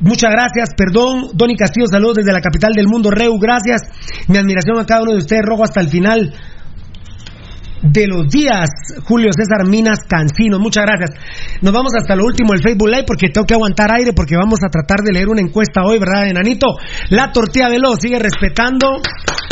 Muchas 0.00 0.30
gracias, 0.30 0.70
perdón. 0.74 1.30
Donny 1.34 1.54
Castillo, 1.54 1.86
saludos 1.86 2.16
desde 2.16 2.32
la 2.32 2.40
capital 2.40 2.72
del 2.72 2.88
mundo, 2.88 3.10
Reu, 3.10 3.38
gracias. 3.38 3.82
Mi 4.28 4.38
admiración 4.38 4.78
a 4.78 4.86
cada 4.86 5.02
uno 5.02 5.12
de 5.12 5.18
ustedes, 5.18 5.42
rojo 5.44 5.64
hasta 5.64 5.80
el 5.80 5.88
final 5.88 6.32
de 7.84 8.06
los 8.06 8.28
días, 8.30 8.70
Julio 9.04 9.30
César 9.36 9.68
Minas 9.68 10.00
Cancino. 10.08 10.58
Muchas 10.58 10.84
gracias. 10.84 11.10
Nos 11.60 11.72
vamos 11.72 11.92
hasta 11.94 12.16
lo 12.16 12.24
último 12.24 12.52
del 12.52 12.62
Facebook 12.62 12.88
Live 12.88 13.04
porque 13.06 13.28
tengo 13.28 13.46
que 13.46 13.54
aguantar 13.54 13.92
aire 13.92 14.12
porque 14.12 14.36
vamos 14.36 14.60
a 14.64 14.70
tratar 14.70 15.00
de 15.04 15.12
leer 15.12 15.28
una 15.28 15.42
encuesta 15.42 15.82
hoy, 15.84 15.98
¿verdad, 15.98 16.28
enanito? 16.28 16.66
La 17.10 17.30
tortilla 17.30 17.68
veloz 17.68 17.98
sigue 18.00 18.18
respetando 18.18 18.88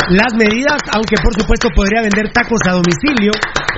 las 0.09 0.33
medidas, 0.33 0.81
aunque 0.91 1.15
por 1.23 1.33
supuesto 1.39 1.69
podría 1.75 2.01
vender 2.01 2.31
tacos 2.33 2.59
a 2.67 2.71
domicilio, 2.71 3.31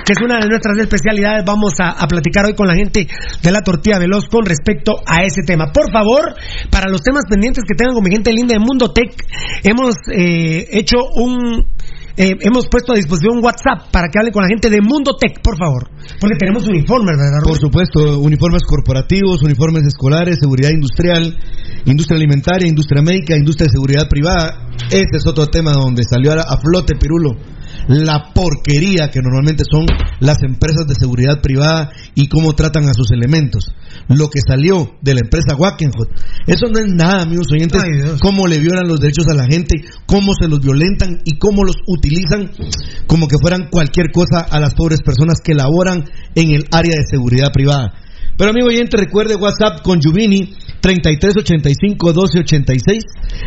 que 0.06 0.14
es 0.14 0.22
una 0.24 0.40
de 0.40 0.48
nuestras 0.48 0.78
especialidades. 0.78 1.44
Vamos 1.46 1.74
a, 1.80 1.92
a 1.92 2.08
platicar 2.08 2.46
hoy 2.46 2.56
con 2.56 2.68
la 2.68 2.76
gente 2.76 3.08
de 3.44 3.52
la 3.52 3.62
tortilla 3.62 4.00
veloz 4.00 4.26
con 4.28 4.46
respecto 4.46 4.96
a 5.06 5.24
ese 5.24 5.44
tema. 5.44 5.72
Por 5.74 5.92
favor, 5.92 6.34
para 6.72 6.90
los 6.90 7.04
temas 7.04 7.26
pendientes 7.30 7.64
que 7.68 7.76
tengan 7.76 7.94
con 7.94 8.04
mi 8.04 8.10
gente 8.10 8.32
linda 8.32 8.54
de 8.54 8.60
Mundo 8.60 8.92
Tech, 8.94 9.12
hemos 9.64 9.96
eh, 10.14 10.68
hecho 10.72 10.98
un 11.16 11.66
eh, 12.18 12.36
hemos 12.42 12.68
puesto 12.68 12.94
a 12.94 12.96
disposición 12.96 13.38
un 13.38 13.44
WhatsApp 13.44 13.92
para 13.92 14.08
que 14.08 14.20
hable 14.20 14.32
con 14.32 14.44
la 14.44 14.48
gente 14.48 14.70
de 14.70 14.80
Mundo 14.82 15.16
Tech, 15.20 15.42
por 15.42 15.58
favor. 15.58 15.90
Porque 16.20 16.36
tenemos 16.38 16.68
uniformes, 16.68 17.18
¿verdad? 17.18 17.44
Por 17.44 17.58
supuesto, 17.58 18.20
uniformes 18.20 18.64
corporativos, 18.64 19.44
uniformes 19.44 19.84
escolares, 19.84 20.40
seguridad 20.40 20.70
industrial, 20.72 21.36
industria 21.86 22.18
alimentaria, 22.18 22.68
industria 22.68 23.02
médica, 23.02 23.36
industria 23.36 23.68
de 23.68 23.72
seguridad 23.72 24.08
privada. 24.10 24.70
Este 24.92 25.18
es 25.18 25.28
otro 25.28 25.48
tema 25.48 25.74
donde 25.74 26.04
salió 26.04 26.32
a, 26.32 26.42
a 26.42 26.58
flote 26.58 26.96
Pirulo. 26.96 27.36
La 27.88 28.32
porquería 28.34 29.10
que 29.12 29.22
normalmente 29.22 29.64
son 29.70 29.86
las 30.20 30.38
empresas 30.44 30.88
de 30.88 30.96
seguridad 30.96 31.42
privada 31.42 31.92
y 32.16 32.28
cómo 32.28 32.54
tratan 32.54 32.86
a 32.86 32.94
sus 32.94 33.12
elementos. 33.12 33.66
Lo 34.08 34.30
que 34.30 34.40
salió 34.46 34.98
de 35.02 35.14
la 35.14 35.22
empresa 35.22 35.56
Wackenhut. 35.56 36.10
Eso 36.48 36.68
no 36.72 36.80
es 36.80 36.88
nada, 36.88 37.24
amigos 37.24 37.48
oyentes. 37.52 37.82
Cómo 38.22 38.48
le 38.48 38.60
violan 38.60 38.88
los 38.88 39.00
derechos 39.00 39.28
a 39.28 39.36
la 39.36 39.46
gente, 39.46 39.84
cómo 40.06 40.34
se 40.40 40.48
los 40.48 40.62
violentan 40.62 41.22
y 41.26 41.38
cómo 41.38 41.64
los 41.64 41.76
utilizan 41.88 42.52
como 43.08 43.28
que 43.28 43.38
fueran 43.40 43.70
cualquier 43.70 44.12
cosa 44.12 44.40
a 44.40 44.60
las 44.60 44.74
pobres 44.74 45.02
personas 45.02 45.40
que 45.44 45.54
laboran 45.54 46.04
en 46.36 46.52
el 46.52 46.66
área 46.72 46.96
de 46.96 47.06
seguridad 47.10 47.52
privada. 47.54 47.94
Pero 48.38 48.50
amigo 48.50 48.68
oyente, 48.68 48.98
recuerde 48.98 49.36
WhatsApp 49.36 49.82
con 49.82 50.00
Yuvini 50.86 50.86
3385-1286. 50.86 53.02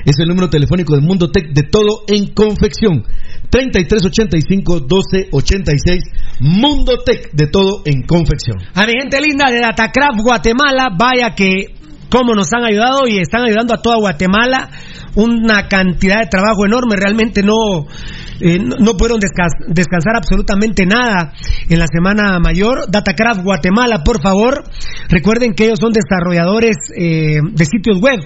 Es 0.04 0.18
el 0.18 0.28
número 0.28 0.50
telefónico 0.50 0.94
del 0.94 1.04
Mundo 1.04 1.30
Tech 1.30 1.52
de 1.52 1.62
todo 1.62 2.02
en 2.08 2.34
confección. 2.34 3.04
3385-1286. 3.50 6.00
Mundo 6.40 6.98
Tech 7.04 7.30
de 7.32 7.46
todo 7.46 7.82
en 7.84 8.02
confección. 8.02 8.56
A 8.74 8.84
mi 8.86 8.94
gente 9.00 9.20
linda 9.20 9.48
de 9.50 9.60
Datacraft 9.60 10.20
Guatemala, 10.22 10.88
vaya 10.98 11.34
que 11.34 11.77
cómo 12.08 12.34
nos 12.34 12.52
han 12.52 12.64
ayudado 12.64 13.06
y 13.06 13.18
están 13.18 13.42
ayudando 13.44 13.74
a 13.74 13.82
toda 13.82 13.96
Guatemala. 13.98 14.70
Una 15.14 15.66
cantidad 15.68 16.20
de 16.20 16.26
trabajo 16.26 16.64
enorme, 16.64 16.94
realmente 16.96 17.42
no, 17.42 17.86
eh, 18.40 18.58
no, 18.58 18.96
pudieron 18.96 19.18
descansar 19.18 20.14
absolutamente 20.14 20.86
nada 20.86 21.32
en 21.68 21.78
la 21.78 21.86
semana 21.86 22.38
mayor. 22.38 22.88
Datacraft 22.88 23.42
Guatemala, 23.42 24.04
por 24.04 24.22
favor, 24.22 24.62
recuerden 25.08 25.54
que 25.54 25.64
ellos 25.64 25.80
son 25.80 25.92
desarrolladores 25.92 26.76
eh, 26.96 27.40
de 27.50 27.64
sitios 27.64 28.00
web, 28.00 28.20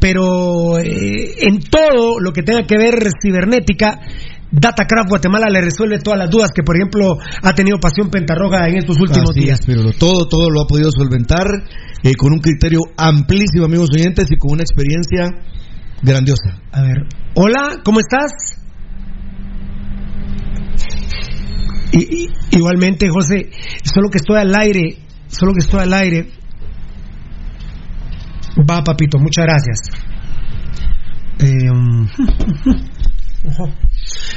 pero 0.00 0.78
eh, 0.78 1.46
en 1.46 1.60
todo 1.60 2.18
lo 2.18 2.32
que 2.32 2.42
tenga 2.42 2.64
que 2.66 2.76
ver 2.76 3.08
cibernética, 3.22 4.00
Datacraft 4.52 5.08
Guatemala 5.08 5.48
le 5.48 5.62
resuelve 5.62 5.98
todas 5.98 6.18
las 6.18 6.28
dudas 6.30 6.50
que, 6.54 6.62
por 6.62 6.76
ejemplo, 6.76 7.16
ha 7.42 7.54
tenido 7.54 7.78
Pasión 7.78 8.10
Pentarroja 8.10 8.68
en 8.68 8.76
estos 8.76 9.00
últimos 9.00 9.30
Así 9.30 9.40
días. 9.40 9.60
es, 9.60 9.66
pero 9.66 9.90
todo, 9.92 10.28
todo 10.28 10.50
lo 10.50 10.62
ha 10.62 10.66
podido 10.66 10.90
solventar 10.92 11.46
eh, 12.02 12.12
con 12.14 12.32
un 12.34 12.38
criterio 12.40 12.80
amplísimo, 12.98 13.64
amigos 13.64 13.88
oyentes, 13.94 14.26
y 14.30 14.36
con 14.36 14.52
una 14.52 14.62
experiencia 14.62 15.30
grandiosa. 16.02 16.60
A 16.70 16.82
ver, 16.82 16.98
hola, 17.34 17.80
¿cómo 17.82 18.00
estás? 18.00 18.58
Y- 21.92 22.24
y- 22.24 22.28
igualmente, 22.56 23.08
José, 23.08 23.50
solo 23.84 24.08
que 24.10 24.18
estoy 24.18 24.38
al 24.38 24.54
aire, 24.54 24.98
solo 25.28 25.52
que 25.52 25.60
estoy 25.60 25.80
al 25.80 25.92
aire. 25.94 26.28
Va, 28.68 28.82
papito, 28.84 29.18
muchas 29.18 29.46
gracias. 29.46 29.78
Eh, 31.38 31.70
um, 31.70 32.06
ojo. 33.48 33.72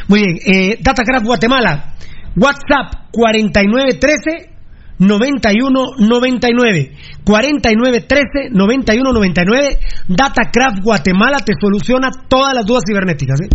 Muy 0.08 0.20
bien, 0.20 0.38
eh, 0.46 0.78
Datacraft 0.82 1.26
Guatemala. 1.26 1.96
WhatsApp 2.36 3.12
4913 3.12 4.56
9199 4.98 6.92
4913 7.26 8.50
9199 8.52 9.80
Datacraft 10.08 10.82
Guatemala 10.84 11.40
te 11.40 11.54
soluciona 11.60 12.10
todas 12.30 12.54
las 12.54 12.66
dudas 12.66 12.84
cibernéticas 12.88 13.42
¿eh? 13.42 13.50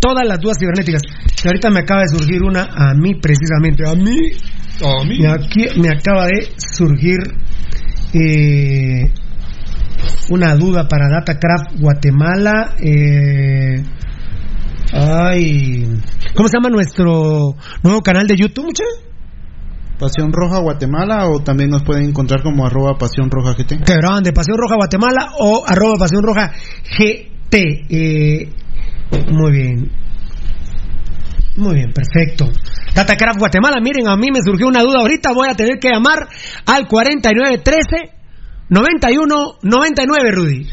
todas 0.00 0.26
las 0.26 0.40
dudas 0.40 0.56
cibernéticas 0.58 1.02
que 1.02 1.48
ahorita 1.48 1.70
me 1.70 1.80
acaba 1.80 2.00
de 2.02 2.08
surgir 2.08 2.42
una 2.42 2.68
a 2.74 2.94
mí 2.94 3.14
precisamente 3.20 3.86
a 3.86 3.94
mí 3.94 4.32
a 4.82 5.04
mí 5.04 5.18
me, 5.20 5.28
aquí, 5.28 5.66
me 5.80 5.88
acaba 5.88 6.26
de 6.26 6.48
surgir 6.56 7.18
eh, 8.14 9.10
una 10.30 10.54
duda 10.54 10.88
para 10.88 11.08
Datacraft 11.10 11.78
Guatemala 11.78 12.74
eh, 12.80 13.82
ay 15.06 15.88
¿cómo 16.34 16.48
se 16.48 16.58
llama 16.58 16.68
nuestro 16.68 17.54
nuevo 17.82 18.02
canal 18.02 18.26
de 18.26 18.36
YouTube 18.36 18.66
mucha? 18.66 18.84
Pasión 19.98 20.30
Roja 20.32 20.58
Guatemala 20.58 21.28
o 21.30 21.40
también 21.40 21.70
nos 21.70 21.82
pueden 21.82 22.04
encontrar 22.04 22.42
como 22.42 22.66
arroba 22.66 22.98
Pasión 22.98 23.30
Roja 23.30 23.54
GT. 23.54 23.82
Que 23.84 23.94
de 23.94 24.32
Pasión 24.32 24.58
Roja 24.58 24.76
Guatemala 24.76 25.30
o 25.38 25.64
arroba 25.66 25.94
Pasión 25.98 26.22
Roja 26.22 26.52
GT. 26.98 27.86
Eh, 27.88 28.52
muy 29.32 29.52
bien. 29.52 29.90
Muy 31.56 31.74
bien, 31.76 31.92
perfecto. 31.92 32.50
Datacraft 32.94 33.38
Guatemala, 33.38 33.80
miren, 33.80 34.08
a 34.08 34.16
mí 34.16 34.28
me 34.30 34.42
surgió 34.42 34.68
una 34.68 34.82
duda 34.82 35.00
ahorita, 35.00 35.32
voy 35.32 35.48
a 35.48 35.54
tener 35.54 35.78
que 35.80 35.88
llamar 35.88 36.28
al 36.66 36.86
4913 36.86 38.16
9199, 38.68 40.30
Rudy. 40.32 40.66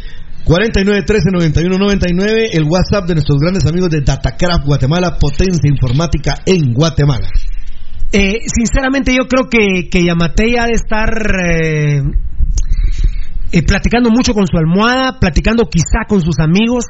4913-9199, 0.46 2.50
el 2.54 2.64
WhatsApp 2.70 3.08
de 3.08 3.16
nuestros 3.16 3.40
grandes 3.40 3.66
amigos 3.66 3.90
de 3.90 4.02
Datacraft 4.02 4.66
Guatemala, 4.66 5.18
potencia 5.20 5.70
informática 5.70 6.36
en 6.46 6.74
Guatemala. 6.74 7.28
Eh, 8.12 8.42
sinceramente 8.46 9.16
yo 9.16 9.28
creo 9.28 9.50
que, 9.50 9.90
que 9.90 10.06
Yamatei 10.06 10.58
ha 10.58 10.66
de 10.66 10.74
estar 10.74 11.10
eh, 11.10 12.04
eh, 13.52 13.64
platicando 13.64 14.12
mucho 14.12 14.34
con 14.34 14.46
su 14.46 14.58
almohada, 14.58 15.18
platicando 15.20 15.64
quizá 15.66 16.06
con 16.08 16.22
sus 16.22 16.38
amigos, 16.40 16.86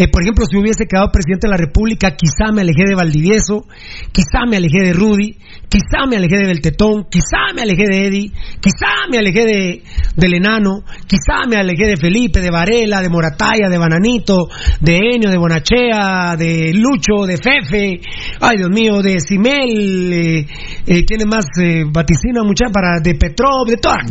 eh, 0.00 0.08
por 0.08 0.22
ejemplo, 0.22 0.46
si 0.46 0.56
hubiese 0.56 0.86
quedado 0.86 1.12
presidente 1.12 1.46
de 1.46 1.50
la 1.50 1.58
República, 1.58 2.16
quizá 2.16 2.52
me 2.52 2.62
alejé 2.62 2.84
de 2.88 2.94
Valdivieso, 2.94 3.66
quizá 4.12 4.46
me 4.48 4.56
alejé 4.56 4.80
de 4.82 4.92
Rudy, 4.94 5.36
quizá 5.68 6.06
me 6.08 6.16
alejé 6.16 6.38
de 6.38 6.46
Beltetón, 6.46 7.04
quizá 7.10 7.52
me 7.54 7.60
alejé 7.60 7.84
de 7.86 8.06
Eddie, 8.06 8.32
quizá 8.60 9.06
me 9.10 9.18
alejé 9.18 9.44
de, 9.44 9.82
del 10.16 10.34
Enano, 10.34 10.84
quizá 11.06 11.46
me 11.46 11.56
alejé 11.56 11.86
de 11.86 11.98
Felipe, 11.98 12.40
de 12.40 12.50
Varela, 12.50 13.02
de 13.02 13.10
Morataya, 13.10 13.68
de 13.68 13.76
Bananito, 13.76 14.48
de 14.80 14.96
Enio, 14.96 15.28
de 15.28 15.36
Bonachea, 15.36 16.34
de 16.34 16.72
Lucho, 16.72 17.26
de 17.26 17.36
Fefe, 17.36 18.00
ay 18.40 18.56
Dios 18.56 18.70
mío, 18.70 19.02
de 19.02 19.20
Simel, 19.20 20.12
eh, 20.12 20.46
eh, 20.86 21.04
¿quién 21.04 21.28
más 21.28 21.44
eh, 21.62 21.84
vaticina 21.86 22.42
mucha 22.42 22.70
para 22.72 23.00
de 23.00 23.14
Petrov, 23.16 23.66
de 23.66 23.76
todas. 23.76 24.10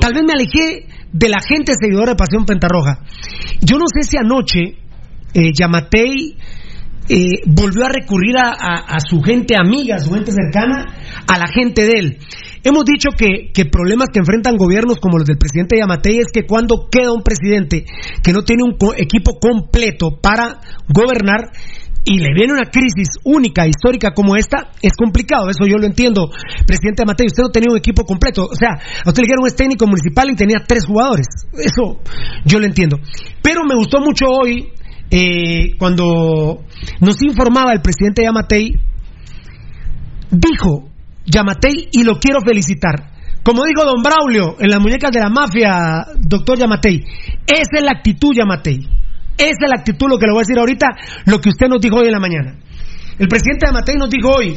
Tal 0.00 0.14
vez 0.14 0.22
me 0.24 0.32
alejé 0.32 0.86
de 1.12 1.28
la 1.28 1.38
gente 1.46 1.72
seguidora 1.78 2.12
de 2.12 2.16
Pasión 2.16 2.46
Pentarroja. 2.46 3.00
Yo 3.60 3.76
no 3.76 3.84
sé 3.86 4.02
si 4.02 4.16
anoche 4.16 4.78
eh, 5.34 5.50
Yamatei 5.52 6.36
eh, 7.08 7.42
volvió 7.46 7.84
a 7.84 7.90
recurrir 7.90 8.36
a, 8.38 8.50
a, 8.50 8.98
su 9.00 9.20
gente 9.20 9.54
amiga, 9.58 9.96
a 9.96 9.98
su 9.98 10.10
gente 10.12 10.32
cercana, 10.32 10.86
a 11.26 11.38
la 11.38 11.46
gente 11.52 11.84
de 11.84 11.92
él. 11.98 12.18
Hemos 12.62 12.84
dicho 12.86 13.10
que, 13.10 13.52
problemas 13.66 14.08
que 14.10 14.20
enfrentan 14.20 14.56
gobiernos 14.56 14.98
como 15.00 15.18
los 15.18 15.26
del 15.26 15.36
presidente 15.36 15.76
Yamatei 15.76 16.18
es 16.18 16.32
que 16.32 16.46
cuando 16.46 16.88
queda 16.90 17.12
un 17.12 17.22
presidente 17.22 17.84
que 18.22 18.32
no 18.32 18.42
tiene 18.42 18.62
un 18.64 18.78
co 18.78 18.94
equipo 18.96 19.38
completo 19.38 20.18
para 20.22 20.60
gobernar, 20.88 21.52
y 22.06 22.18
le 22.18 22.34
viene 22.34 22.52
una 22.52 22.70
crisis 22.70 23.16
única, 23.24 23.66
histórica 23.66 24.12
como 24.12 24.36
esta, 24.36 24.72
es 24.82 24.92
complicado, 24.92 25.48
eso 25.48 25.66
yo 25.66 25.78
lo 25.78 25.86
entiendo. 25.86 26.28
Presidente 26.66 27.04
Mateo, 27.06 27.26
usted 27.26 27.42
no 27.42 27.50
tenía 27.50 27.70
un 27.70 27.78
equipo 27.78 28.04
completo, 28.04 28.44
o 28.44 28.54
sea, 28.54 28.76
a 28.76 29.08
usted 29.08 29.22
le 29.22 29.26
dijeron 29.26 29.46
es 29.46 29.56
técnico 29.56 29.86
municipal 29.86 30.28
y 30.30 30.36
tenía 30.36 30.58
tres 30.66 30.84
jugadores, 30.84 31.26
eso 31.54 32.00
yo 32.44 32.58
lo 32.58 32.66
entiendo. 32.66 32.98
Pero 33.42 33.64
me 33.66 33.74
gustó 33.74 34.00
mucho 34.00 34.26
hoy, 34.26 34.72
eh, 35.10 35.76
cuando 35.78 36.64
nos 37.00 37.22
informaba 37.22 37.72
el 37.72 37.80
presidente 37.80 38.22
Yamatei, 38.22 38.74
dijo 40.30 40.88
Yamatei, 41.26 41.88
y 41.92 42.04
lo 42.04 42.18
quiero 42.18 42.40
felicitar, 42.44 43.12
como 43.42 43.64
dijo 43.64 43.84
don 43.84 44.02
Braulio 44.02 44.56
en 44.58 44.70
las 44.70 44.80
muñecas 44.80 45.10
de 45.12 45.20
la 45.20 45.28
mafia, 45.28 46.06
doctor 46.18 46.58
Yamatei, 46.58 47.04
esa 47.46 47.76
es 47.76 47.82
la 47.82 47.92
actitud 47.92 48.34
Yamatei. 48.34 48.88
Esa 49.36 49.64
es 49.64 49.68
la 49.68 49.80
actitud, 49.80 50.06
lo 50.08 50.18
que 50.18 50.26
le 50.26 50.32
voy 50.32 50.40
a 50.40 50.46
decir 50.46 50.58
ahorita, 50.58 50.86
lo 51.26 51.40
que 51.40 51.48
usted 51.48 51.66
nos 51.66 51.80
dijo 51.80 51.96
hoy 51.96 52.06
en 52.06 52.12
la 52.12 52.20
mañana. 52.20 52.54
El 53.18 53.28
presidente 53.28 53.66
Yamatei 53.66 53.96
nos 53.96 54.08
dijo 54.08 54.30
hoy, 54.30 54.56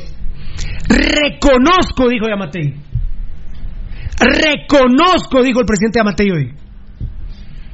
reconozco, 0.88 2.08
dijo 2.10 2.28
Yamatei. 2.30 2.76
Reconozco, 4.20 5.44
dijo 5.44 5.60
el 5.60 5.66
presidente 5.66 6.00
Yamatei 6.00 6.30
hoy. 6.30 6.54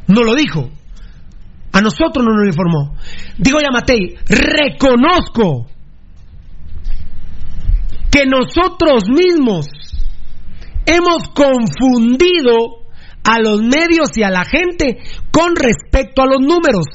No 0.08 0.24
lo 0.24 0.36
dijo. 0.36 0.70
A 1.74 1.82
nosotros 1.82 2.24
no 2.24 2.34
nos 2.34 2.48
informó. 2.48 2.96
Dijo 3.38 3.58
Yamatei, 3.60 4.16
reconozco 4.28 5.68
que 8.12 8.26
nosotros 8.28 9.06
mismos 9.10 9.66
hemos 10.86 11.30
confundido 11.30 12.84
a 13.24 13.40
los 13.40 13.62
medios 13.62 14.16
y 14.16 14.24
a 14.24 14.30
la 14.30 14.46
gente 14.46 15.00
con 15.32 15.56
respecto 15.56 16.22
a 16.22 16.28
los 16.28 16.42
números. 16.42 16.86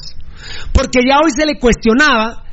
Porque 0.72 1.00
ya 1.08 1.18
hoy 1.18 1.30
se 1.34 1.44
le 1.44 1.58
cuestionaba 1.58 2.44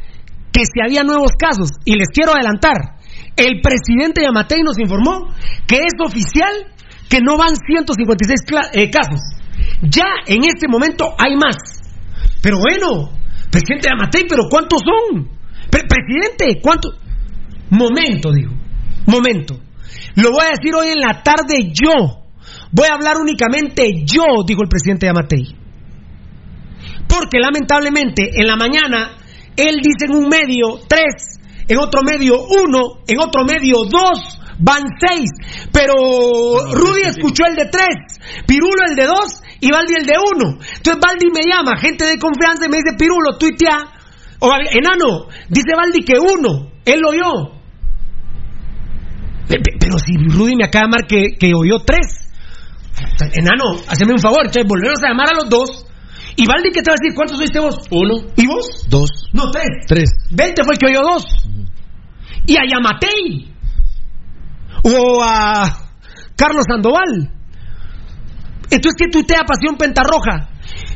que 0.51 0.63
si 0.63 0.81
había 0.83 1.03
nuevos 1.03 1.31
casos. 1.37 1.69
Y 1.83 1.95
les 1.95 2.07
quiero 2.07 2.33
adelantar, 2.33 2.97
el 3.35 3.61
presidente 3.61 4.23
Yamatei 4.23 4.63
nos 4.63 4.79
informó 4.79 5.33
que 5.67 5.77
es 5.77 5.93
oficial 6.03 6.73
que 7.09 7.19
no 7.21 7.37
van 7.37 7.55
156 7.55 8.39
eh, 8.73 8.89
casos. 8.89 9.21
Ya 9.81 10.07
en 10.25 10.43
este 10.43 10.67
momento 10.67 11.13
hay 11.19 11.35
más. 11.35 11.74
Pero 12.41 12.57
bueno, 12.59 13.11
presidente 13.51 13.89
Yamatei, 13.89 14.25
pero 14.27 14.43
¿cuántos 14.49 14.81
son? 14.81 15.29
Pre 15.69 15.83
presidente, 15.87 16.61
¿cuántos? 16.61 16.93
Momento, 17.69 18.31
dijo. 18.31 18.53
Momento. 19.07 19.59
Lo 20.15 20.31
voy 20.31 20.45
a 20.45 20.49
decir 20.49 20.73
hoy 20.75 20.89
en 20.89 20.99
la 20.99 21.21
tarde 21.23 21.71
yo. 21.73 22.23
Voy 22.71 22.87
a 22.87 22.95
hablar 22.95 23.17
únicamente 23.17 24.03
yo, 24.05 24.43
dijo 24.45 24.61
el 24.61 24.69
presidente 24.69 25.07
Yamatei. 25.07 25.55
Porque 27.07 27.39
lamentablemente 27.39 28.29
en 28.39 28.47
la 28.47 28.55
mañana 28.55 29.17
él 29.55 29.75
dice 29.81 30.05
en 30.09 30.15
un 30.15 30.27
medio 30.27 30.79
tres, 30.87 31.39
en 31.67 31.77
otro 31.77 32.01
medio 32.03 32.41
uno, 32.43 32.99
en 33.07 33.19
otro 33.19 33.45
medio 33.45 33.85
dos, 33.85 34.39
van 34.59 34.83
seis. 34.99 35.29
Pero 35.71 35.93
Rudy 36.71 37.01
escuchó 37.07 37.45
el 37.47 37.55
de 37.55 37.65
tres, 37.71 38.19
Pirulo 38.45 38.83
el 38.87 38.95
de 38.95 39.05
dos 39.05 39.41
y 39.65 39.71
Valdi 39.71 39.95
el 39.97 40.05
de 40.05 40.13
uno. 40.13 40.59
Entonces 40.77 41.01
Valdi 41.01 41.27
me 41.33 41.41
llama, 41.49 41.75
gente 41.77 42.05
de 42.05 42.19
confianza, 42.19 42.67
y 42.67 42.69
me 42.69 42.77
dice 42.77 42.95
Pirulo, 42.95 43.35
tuitea. 43.39 43.79
O 44.37 44.51
enano, 44.53 45.25
dice 45.49 45.73
Valdi 45.75 46.05
que 46.05 46.19
uno, 46.19 46.69
él 46.85 46.99
lo 46.99 47.09
oyó. 47.09 47.55
Pero 49.47 49.97
si 49.97 50.13
Rudy 50.17 50.55
me 50.55 50.65
acaba 50.65 50.83
de 50.83 50.91
llamar 50.91 51.07
que, 51.07 51.37
que 51.39 51.51
oyó 51.55 51.79
tres. 51.79 52.29
Enano, 53.33 53.81
haceme 53.87 54.13
un 54.13 54.19
favor, 54.19 54.45
volvemos 54.67 55.03
a 55.03 55.09
llamar 55.09 55.29
a 55.33 55.35
los 55.35 55.49
dos. 55.49 55.87
¿Y 56.35 56.45
Valdi 56.45 56.69
qué 56.69 56.83
te 56.83 56.91
va 56.91 56.93
a 56.93 57.01
decir? 57.01 57.15
¿Cuántos 57.15 57.39
oíste 57.39 57.59
vos? 57.59 57.75
Uno. 57.89 58.27
¿Y 58.35 58.45
vos? 58.45 58.85
Dos. 58.87 59.09
No, 59.33 59.49
tres. 59.49 59.65
Tres. 59.87 60.09
Veinte 60.29 60.63
fue 60.63 60.73
el 60.73 60.77
que 60.77 60.87
oyó 60.87 61.01
dos. 61.01 61.23
Uh 61.23 61.49
-huh. 61.49 61.69
Y 62.45 62.57
a 62.57 62.61
Yamatei. 62.69 63.51
O 64.83 65.23
a 65.23 65.89
Carlos 66.35 66.65
Sandoval. 66.69 67.34
Entonces, 68.69 68.95
¿qué 68.97 69.07
tuitea 69.11 69.43
Pasión 69.45 69.77
Pentarroja? 69.77 70.49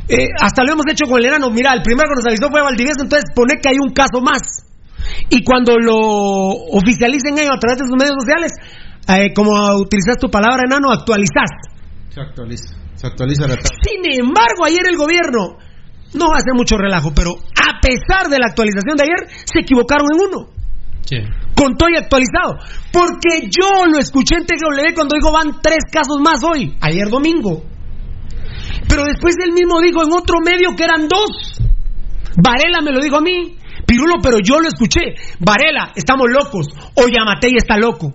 Eh, 0.07 0.29
hasta 0.39 0.63
lo 0.63 0.73
hemos 0.73 0.85
hecho 0.89 1.05
con 1.05 1.19
el 1.19 1.25
enano. 1.25 1.49
Mira, 1.51 1.73
el 1.73 1.81
primero 1.81 2.09
que 2.09 2.15
nos 2.15 2.27
avisó 2.27 2.49
fue 2.49 2.61
Valdivieso, 2.61 3.03
entonces 3.03 3.29
pone 3.35 3.61
que 3.61 3.69
hay 3.69 3.77
un 3.77 3.93
caso 3.93 4.21
más. 4.21 4.65
Y 5.29 5.43
cuando 5.43 5.77
lo 5.77 5.97
oficialicen 6.73 7.37
ellos 7.37 7.53
a 7.55 7.59
través 7.59 7.79
de 7.79 7.85
sus 7.85 7.95
medios 7.95 8.17
sociales, 8.19 8.51
eh, 9.07 9.33
como 9.33 9.51
utilizas 9.77 10.17
tu 10.17 10.29
palabra, 10.29 10.63
enano, 10.65 10.91
actualizás. 10.91 11.49
Se 12.09 12.21
actualiza, 12.21 12.73
se 12.95 13.07
actualiza 13.07 13.47
la 13.47 13.55
tabla. 13.55 13.69
Sin 13.81 14.01
embargo, 14.19 14.65
ayer 14.65 14.81
el 14.87 14.97
gobierno 14.97 15.57
no 16.13 16.29
va 16.29 16.35
a 16.35 16.39
hacer 16.39 16.53
mucho 16.55 16.77
relajo, 16.77 17.13
pero 17.13 17.31
a 17.33 17.79
pesar 17.81 18.29
de 18.29 18.39
la 18.39 18.47
actualización 18.47 18.97
de 18.97 19.03
ayer, 19.03 19.29
se 19.45 19.59
equivocaron 19.59 20.07
en 20.13 20.19
uno. 20.27 20.49
Sí. 21.05 21.17
Con 21.59 21.75
todo 21.75 21.89
y 21.89 21.97
actualizado. 21.97 22.55
Porque 22.93 23.51
yo 23.51 23.85
lo 23.85 23.99
escuché 23.99 24.35
en 24.35 24.45
TGW 24.45 24.95
cuando 24.95 25.15
dijo 25.19 25.29
van 25.29 25.59
tres 25.61 25.83
casos 25.91 26.17
más 26.23 26.39
hoy, 26.41 26.77
ayer 26.79 27.09
domingo. 27.09 27.63
Pero 28.87 29.03
después 29.03 29.35
él 29.43 29.51
mismo 29.51 29.81
dijo 29.81 30.01
en 30.03 30.13
otro 30.13 30.37
medio 30.39 30.73
que 30.77 30.85
eran 30.85 31.09
dos. 31.09 31.59
Varela 32.41 32.79
me 32.81 32.91
lo 32.91 33.01
dijo 33.01 33.17
a 33.17 33.21
mí. 33.21 33.57
Pirulo, 33.85 34.15
pero 34.23 34.37
yo 34.39 34.59
lo 34.59 34.69
escuché. 34.69 35.15
Varela, 35.39 35.91
estamos 35.95 36.27
locos. 36.31 36.67
O 36.95 37.07
Yamatei 37.07 37.57
está 37.57 37.77
loco. 37.77 38.13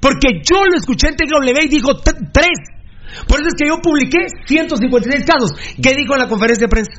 Porque 0.00 0.42
yo 0.42 0.64
lo 0.64 0.76
escuché 0.76 1.08
en 1.08 1.16
TGW 1.16 1.62
y 1.62 1.68
dijo 1.68 1.94
tres. 1.96 2.58
Por 3.28 3.38
eso 3.38 3.48
es 3.48 3.54
que 3.54 3.68
yo 3.68 3.78
publiqué 3.80 4.26
156 4.46 5.24
casos. 5.24 5.52
¿Qué 5.80 5.94
dijo 5.94 6.14
en 6.14 6.18
la 6.18 6.28
conferencia 6.28 6.66
de 6.66 6.68
prensa? 6.68 6.92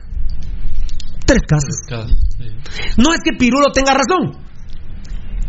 Tres 1.25 1.41
casos. 1.45 1.75
Tres 1.87 2.05
casos 2.05 2.17
sí. 2.37 2.93
No 2.97 3.13
es 3.13 3.19
que 3.23 3.35
Pirulo 3.37 3.71
tenga 3.73 3.93
razón. 3.93 4.42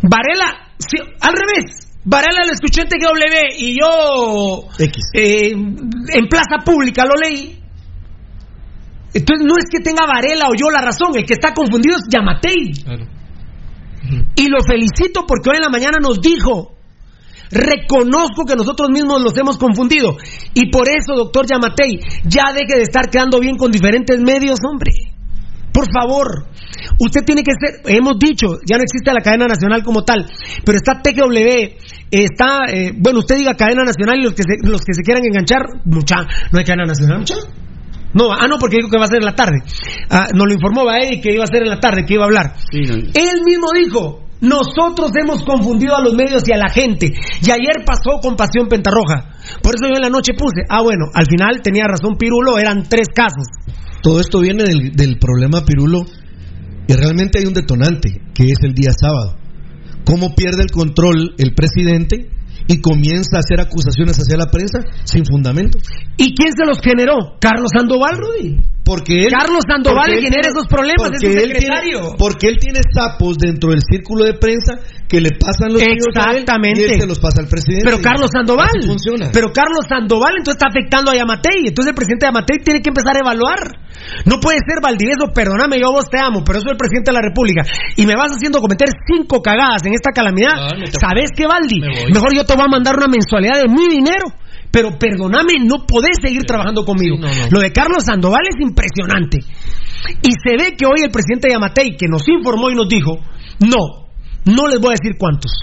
Varela 0.01 0.69
si- 0.79 1.01
al 1.21 1.33
revés. 1.33 1.81
Varela 2.03 2.45
lo 2.45 2.51
escuché 2.53 2.81
en 2.81 2.87
TGW 2.89 3.57
y 3.57 3.79
yo 3.79 4.67
eh, 5.13 5.51
en 5.51 6.27
plaza 6.29 6.63
pública 6.63 7.03
lo 7.05 7.15
leí. 7.15 7.59
Entonces 9.13 9.47
no 9.47 9.55
es 9.57 9.65
que 9.71 9.79
tenga 9.79 10.05
Varela 10.05 10.49
o 10.49 10.53
yo 10.53 10.69
la 10.69 10.81
razón, 10.81 11.15
el 11.15 11.25
que 11.25 11.33
está 11.33 11.53
confundido 11.53 11.95
es 11.95 12.03
Yamatei. 12.11 12.73
Y 14.35 14.49
lo 14.49 14.57
felicito 14.61 15.25
porque 15.27 15.49
hoy 15.49 15.55
en 15.55 15.63
la 15.63 15.69
mañana 15.69 15.97
nos 15.99 16.19
dijo, 16.21 16.73
reconozco 17.49 18.43
que 18.45 18.55
nosotros 18.55 18.89
mismos 18.89 19.21
los 19.23 19.35
hemos 19.37 19.57
confundido. 19.57 20.15
Y 20.53 20.69
por 20.69 20.87
eso, 20.89 21.15
doctor 21.15 21.47
Yamatei, 21.49 21.99
ya 22.25 22.51
deje 22.53 22.75
de 22.77 22.83
estar 22.83 23.09
quedando 23.09 23.39
bien 23.39 23.57
con 23.57 23.71
diferentes 23.71 24.19
medios, 24.19 24.59
hombre. 24.69 24.91
Por 25.75 25.91
favor, 25.91 26.47
usted 26.99 27.25
tiene 27.25 27.43
que 27.43 27.51
ser, 27.51 27.81
hemos 27.93 28.17
dicho, 28.17 28.59
ya 28.65 28.77
no 28.77 28.83
existe 28.83 29.11
la 29.11 29.19
cadena 29.19 29.45
nacional 29.45 29.83
como 29.83 30.05
tal, 30.05 30.25
pero 30.63 30.77
está 30.77 31.01
TGW, 31.01 31.75
está, 32.09 32.63
eh, 32.71 32.93
bueno, 32.95 33.19
usted 33.19 33.35
diga 33.35 33.55
cadena 33.55 33.83
nacional 33.83 34.17
y 34.17 34.23
los 34.23 34.33
que 34.33 34.43
se, 34.43 34.65
los 34.65 34.79
que 34.85 34.93
se 34.93 35.03
quieran 35.03 35.25
enganchar, 35.25 35.63
mucha, 35.83 36.15
no 36.49 36.59
hay 36.59 36.63
cadena 36.63 36.85
nacional, 36.85 37.19
mucha. 37.19 37.35
No, 38.13 38.31
ah, 38.31 38.47
no, 38.47 38.57
porque 38.57 38.77
dijo 38.77 38.89
que 38.89 38.97
va 38.97 39.03
a 39.03 39.07
ser 39.07 39.17
en 39.17 39.25
la 39.25 39.35
tarde. 39.35 39.57
Ah, 40.09 40.27
nos 40.33 40.47
lo 40.47 40.53
informó 40.53 40.85
Baedi 40.85 41.19
que 41.19 41.33
iba 41.33 41.43
a 41.43 41.47
ser 41.47 41.63
en 41.63 41.69
la 41.69 41.81
tarde, 41.81 42.05
que 42.07 42.13
iba 42.13 42.23
a 42.23 42.27
hablar. 42.27 42.55
Él 42.71 43.43
mismo 43.43 43.67
dijo, 43.75 44.23
nosotros 44.39 45.11
hemos 45.21 45.43
confundido 45.43 45.97
a 45.97 46.01
los 46.01 46.13
medios 46.13 46.43
y 46.47 46.53
a 46.53 46.57
la 46.57 46.69
gente. 46.69 47.11
Y 47.41 47.51
ayer 47.51 47.83
pasó 47.85 48.21
con 48.21 48.37
Pasión 48.37 48.69
Pentarroja. 48.69 49.35
Por 49.61 49.75
eso 49.75 49.89
yo 49.89 49.95
en 49.95 50.01
la 50.03 50.09
noche 50.09 50.31
puse, 50.33 50.63
ah, 50.69 50.81
bueno, 50.81 51.07
al 51.13 51.25
final 51.25 51.61
tenía 51.61 51.83
razón 51.83 52.15
Pirulo, 52.17 52.57
eran 52.57 52.83
tres 52.87 53.09
casos. 53.13 53.47
Todo 54.05 54.19
esto 54.19 54.39
viene 54.39 54.63
del, 54.63 55.17
problema 55.17 55.65
Pirulo 55.65 56.05
y 56.87 56.93
realmente 56.93 57.39
hay 57.39 57.47
un 57.47 57.55
detonante, 57.55 58.21
que 58.35 58.43
es 58.43 58.59
el 58.61 58.75
día 58.75 58.91
sábado. 58.91 59.35
¿Cómo 60.05 60.35
pierde 60.35 60.61
el 60.61 60.69
control 60.69 61.33
el 61.39 61.55
presidente 61.55 62.29
y 62.67 62.81
comienza 62.81 63.37
a 63.37 63.39
hacer 63.39 63.59
acusaciones 63.59 64.17
hacia 64.17 64.37
la 64.37 64.51
prensa 64.51 64.81
sin 65.05 65.25
fundamento? 65.25 65.79
¿Y 66.17 66.35
quién 66.35 66.51
se 66.55 66.67
los 66.67 66.81
generó? 66.81 67.39
¿Carlos 67.41 67.71
Sandoval, 67.75 68.17
Rudy? 68.19 68.74
Porque 68.85 69.25
él, 69.25 69.31
Carlos 69.33 69.65
Sandoval 69.67 70.05
porque 70.05 70.17
él 70.21 70.23
genera 70.29 70.41
tiene- 70.45 70.53
esos 70.53 70.67
problemas, 70.69 71.09
es 71.09 71.17
porque 71.17 71.25
su 71.25 71.41
él 71.41 71.51
tiene- 71.57 72.15
porque 72.19 72.47
él 72.47 72.57
tiene 72.61 72.79
sapos 72.93 73.33
dentro 73.37 73.71
del 73.71 73.81
círculo 73.81 74.23
de 74.25 74.35
prensa 74.37 74.77
que 75.09 75.19
le 75.19 75.31
pasan 75.41 75.73
los 75.73 75.81
a 75.81 75.85
él 75.85 75.97
Exactamente. 75.97 76.81
y 76.81 76.83
él 76.93 76.99
se 77.01 77.07
los 77.07 77.17
pasa 77.19 77.41
al 77.41 77.47
presidente. 77.49 77.81
Pero 77.83 77.97
Carlos 77.99 78.29
Sandoval. 78.31 78.69
Funciona. 78.85 79.29
Pero 79.33 79.51
Carlos 79.51 79.85
Sandoval 79.89 80.33
entonces 80.37 80.61
está 80.61 80.69
afectando 80.69 81.09
a 81.09 81.15
Yamatei. 81.15 81.65
Entonces 81.65 81.89
el 81.89 81.95
presidente 81.97 82.25
Yamatei 82.27 82.57
tiene 82.61 82.81
que 82.81 82.89
empezar 82.93 83.17
a 83.17 83.19
evaluar. 83.25 83.57
No 84.25 84.39
puede 84.39 84.59
ser 84.61 84.77
Valdivieso, 84.85 85.33
perdóname, 85.33 85.79
yo 85.81 85.89
vos 85.91 86.05
te 86.09 86.19
amo, 86.21 86.43
pero 86.45 86.61
soy 86.61 86.71
el 86.73 86.77
presidente 86.77 87.09
de 87.09 87.15
la 87.17 87.21
República. 87.25 87.63
Y 87.97 88.05
me 88.05 88.13
vas 88.15 88.31
haciendo 88.37 88.61
cometer 88.61 88.89
cinco 89.09 89.41
cagadas 89.41 89.81
en 89.85 89.93
esta 89.97 90.11
calamidad. 90.13 90.53
Ah, 90.53 90.77
no 90.77 90.85
te- 90.85 90.99
¿Sabes 91.01 91.31
qué, 91.35 91.47
Valdi? 91.47 91.81
Me. 91.81 92.13
Mejor 92.13 92.29
yo 92.35 92.45
te 92.45 92.53
voy 92.53 92.65
a 92.65 92.69
mandar 92.69 92.95
una 92.97 93.07
mensualidad 93.09 93.57
de 93.61 93.67
mi 93.67 93.89
dinero. 93.89 94.29
Pero 94.75 94.99
perdóname, 94.99 95.53
no 95.63 95.87
podés 95.87 96.19
seguir 96.21 96.43
trabajando 96.43 96.83
conmigo. 96.83 97.15
Lo 97.49 97.61
de 97.61 97.71
Carlos 97.71 98.03
Sandoval 98.03 98.43
es 98.43 98.59
impresionante. 98.59 99.39
Y 99.39 100.31
se 100.35 100.57
ve 100.59 100.75
que 100.75 100.85
hoy 100.85 100.99
el 101.05 101.11
presidente 101.11 101.47
Yamatei, 101.49 101.95
que 101.95 102.09
nos 102.09 102.27
informó 102.27 102.69
y 102.69 102.75
nos 102.75 102.89
dijo, 102.89 103.15
no, 103.61 104.11
no 104.43 104.67
les 104.67 104.81
voy 104.81 104.91
a 104.91 104.99
decir 104.99 105.15
cuántos. 105.17 105.53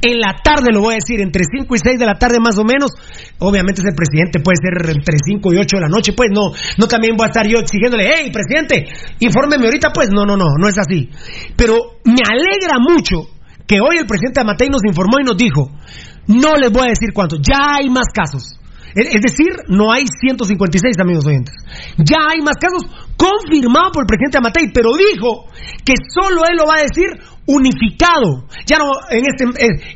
En 0.00 0.18
la 0.18 0.40
tarde 0.42 0.72
lo 0.72 0.80
voy 0.80 0.94
a 0.94 1.04
decir, 1.04 1.20
entre 1.20 1.44
5 1.44 1.68
y 1.74 1.78
6 1.84 1.98
de 2.00 2.06
la 2.06 2.14
tarde 2.14 2.40
más 2.40 2.56
o 2.56 2.64
menos. 2.64 2.92
Obviamente 3.40 3.82
ese 3.82 3.92
presidente 3.92 4.40
puede 4.40 4.56
ser 4.56 4.88
entre 4.88 5.18
5 5.22 5.52
y 5.52 5.58
8 5.58 5.76
de 5.76 5.82
la 5.82 5.92
noche, 5.92 6.14
pues 6.16 6.30
no, 6.32 6.56
no 6.78 6.86
también 6.86 7.14
voy 7.14 7.26
a 7.26 7.28
estar 7.28 7.46
yo 7.46 7.58
exigiéndole, 7.58 8.08
hey, 8.08 8.32
presidente, 8.32 8.88
infórmeme 9.20 9.66
ahorita, 9.66 9.92
pues 9.92 10.08
no, 10.08 10.24
no, 10.24 10.38
no, 10.38 10.46
no 10.58 10.66
es 10.66 10.78
así. 10.78 11.10
Pero 11.56 12.00
me 12.06 12.24
alegra 12.24 12.80
mucho 12.80 13.28
que 13.66 13.82
hoy 13.82 13.98
el 14.00 14.06
presidente 14.06 14.40
Amatei 14.40 14.70
nos 14.70 14.80
informó 14.82 15.20
y 15.20 15.24
nos 15.24 15.36
dijo, 15.36 15.70
no 16.28 16.56
les 16.56 16.72
voy 16.72 16.86
a 16.86 16.96
decir 16.96 17.12
cuántos, 17.12 17.38
ya 17.42 17.76
hay 17.76 17.90
más 17.90 18.06
casos. 18.14 18.58
Es 18.94 19.20
decir, 19.22 19.48
no 19.68 19.90
hay 19.92 20.04
156 20.06 20.96
amigos 21.00 21.26
oyentes. 21.26 21.54
Ya 21.98 22.18
hay 22.30 22.40
más 22.40 22.56
casos 22.56 22.84
confirmados 23.16 23.92
por 23.92 24.02
el 24.02 24.06
presidente 24.06 24.38
Amatei, 24.38 24.70
pero 24.72 24.90
dijo 24.96 25.44
que 25.84 25.94
solo 26.12 26.42
él 26.46 26.56
lo 26.56 26.66
va 26.66 26.76
a 26.78 26.82
decir 26.82 27.08
unificado. 27.46 28.46
Ya 28.66 28.78
no 28.78 28.84
en 29.10 29.24
este 29.26 29.44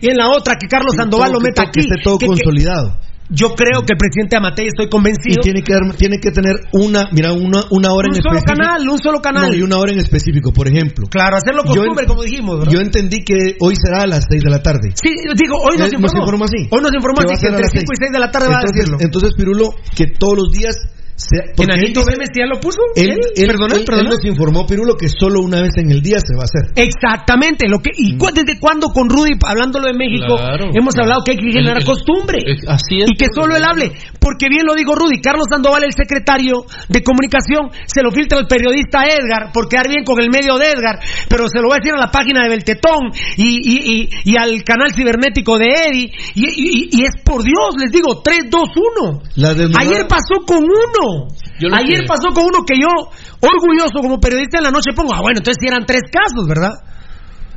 y 0.01 0.11
en 0.11 0.17
la 0.17 0.29
otra 0.31 0.55
que 0.61 0.67
Carlos 0.69 0.95
Sandoval 0.97 1.33
lo 1.33 1.39
que 1.39 1.45
meta 1.49 1.63
que 1.65 1.69
aquí. 1.69 1.81
esté 1.81 2.03
todo 2.03 2.19
que- 2.19 2.27
que- 2.27 2.29
consolidado. 2.29 2.99
Yo 3.29 3.55
creo 3.55 3.83
que 3.83 3.93
el 3.95 3.99
presidente 3.99 4.37
Amatei 4.37 4.67
estoy 4.69 4.87
Y 4.87 4.89
convencido. 4.89 5.43
tiene 5.43 5.63
que, 5.63 5.73
dar- 5.73 5.95
tiene 5.97 6.19
que 6.19 6.31
tener 6.31 6.55
una, 6.73 7.09
mira, 7.13 7.33
una, 7.33 7.63
una 7.71 7.93
hora 7.93 8.09
Un 8.09 8.17
en 8.17 8.23
solo 8.23 8.39
específico. 8.39 8.63
canal, 8.63 8.89
un 8.89 8.99
solo 8.99 9.21
canal. 9.21 9.51
No, 9.51 9.55
y 9.57 9.63
una 9.63 9.79
hora 9.79 9.93
en 9.93 9.99
específico, 9.99 10.53
por 10.53 10.69
ejemplo. 10.69 11.07
Claro, 11.11 11.37
hacerlo 11.37 11.63
Yo 11.67 11.75
costumbre, 11.75 12.05
en- 12.05 12.09
como 12.09 12.23
dijimos, 12.23 12.59
¿verdad? 12.59 12.73
Yo 12.73 12.81
entendí 12.81 13.25
que 13.25 13.57
hoy 13.61 13.75
será 13.77 14.03
a 14.03 14.07
las 14.07 14.25
6 14.31 14.43
de 14.43 14.51
la 14.51 14.63
tarde. 14.63 14.91
Sí, 14.95 15.11
digo, 15.37 15.57
hoy 15.57 15.77
nos 15.79 15.89
Él 15.89 15.95
informó. 15.95 16.23
informó 16.23 16.45
así. 16.45 16.69
Hoy 16.71 16.81
nos 16.83 16.95
informó 16.95 17.19
así 17.21 17.41
que 17.41 17.47
entre 17.49 17.63
las 17.63 17.73
5 17.73 17.93
y 17.93 17.97
6 17.99 18.13
de 18.13 18.19
la 18.19 18.31
tarde 18.31 18.47
va 18.49 18.53
a 18.55 18.61
entonces, 18.61 18.77
decirlo. 18.77 18.99
Entonces, 19.01 19.31
Pirulo, 19.37 19.75
que 19.97 20.07
todos 20.19 20.37
los 20.37 20.53
días... 20.53 20.77
Dice- 21.17 22.13
Bemes 22.13 22.29
ya 22.37 22.45
lo 22.47 22.61
puso. 22.61 22.79
él, 22.95 23.11
Él, 23.11 23.19
él- 23.37 23.47
perdona, 23.47 23.75
él- 23.77 23.85
perdona. 23.85 24.03
él 24.11 24.15
nos 24.17 24.25
informó, 24.25 24.67
Pirulo, 24.67 24.97
que 24.97 25.09
solo 25.09 25.41
una 25.41 25.63
vez 25.63 25.71
en 25.79 25.91
el 25.91 26.03
día 26.03 26.19
se 26.21 26.37
va 26.37 26.45
a 26.45 26.49
hacer. 26.49 26.73
Exactamente, 26.77 27.67
lo 27.69 27.79
que 27.79 27.91
y 27.97 28.17
cu- 28.19 28.29
desde 28.35 28.61
cuándo 28.61 28.89
con 28.89 29.09
Rudy 29.09 29.33
hablándolo 29.45 29.87
de 29.89 29.95
México 29.97 30.37
Claro, 30.37 30.69
hemos 30.75 30.93
claro. 30.95 31.05
hablado 31.05 31.23
que 31.25 31.33
hay 31.33 31.39
que 31.39 31.53
generar 31.53 31.83
costumbre 31.85 32.39
así 32.69 33.01
es, 33.01 33.11
y 33.11 33.17
que 33.17 33.27
solo 33.35 33.57
él 33.57 33.65
hable, 33.65 33.93
porque 34.21 34.49
bien 34.49 34.67
lo 34.67 34.75
digo 34.75 34.95
Rudy, 34.95 35.21
Carlos 35.21 35.47
Sandoval 35.51 35.85
el 35.85 35.93
secretario 35.93 36.67
de 36.89 37.03
comunicación 37.03 37.71
se 37.87 38.03
lo 38.03 38.11
filtra 38.11 38.39
el 38.39 38.47
periodista 38.47 39.05
Edgar 39.07 39.53
por 39.53 39.69
quedar 39.69 39.89
bien 39.89 40.05
con 40.05 40.21
el 40.21 40.29
medio 40.31 40.59
de 40.59 40.69
Edgar, 40.71 41.01
pero 41.29 41.49
se 41.49 41.59
lo 41.61 41.69
voy 41.69 41.77
a 41.77 41.81
decir 41.81 41.95
a 41.95 41.99
la 41.99 42.11
página 42.11 42.43
de 42.45 42.51
Beltetón 42.51 43.09
y, 43.37 43.57
y, 43.57 43.77
y, 44.05 44.33
y 44.33 44.35
al 44.39 44.63
canal 44.65 44.93
cibernético 44.95 45.57
de 45.59 45.67
Eddie 45.67 46.11
y, 46.35 47.03
es 47.05 47.23
por 47.25 47.43
Dios, 47.43 47.75
les 47.81 47.91
digo 47.91 48.21
3, 48.23 48.51
2, 48.51 48.63
1. 49.01 49.23
La 49.37 49.55
desnudada- 49.55 49.81
Ayer 49.81 50.07
pasó 50.09 50.45
con 50.47 50.59
uno. 50.65 51.06
Ayer 51.73 52.01
que- 52.03 52.07
pasó 52.07 52.29
con 52.35 52.45
uno 52.45 52.65
que 52.67 52.77
yo, 52.79 52.89
orgulloso 53.41 54.01
como 54.03 54.19
periodista 54.19 54.59
en 54.59 54.65
la 54.65 54.71
noche, 54.71 54.93
pongo, 54.95 55.15
ah, 55.15 55.21
bueno, 55.23 55.39
entonces 55.39 55.63
eran 55.67 55.85
tres 55.87 56.03
casos, 56.11 56.47
¿verdad? 56.49 56.73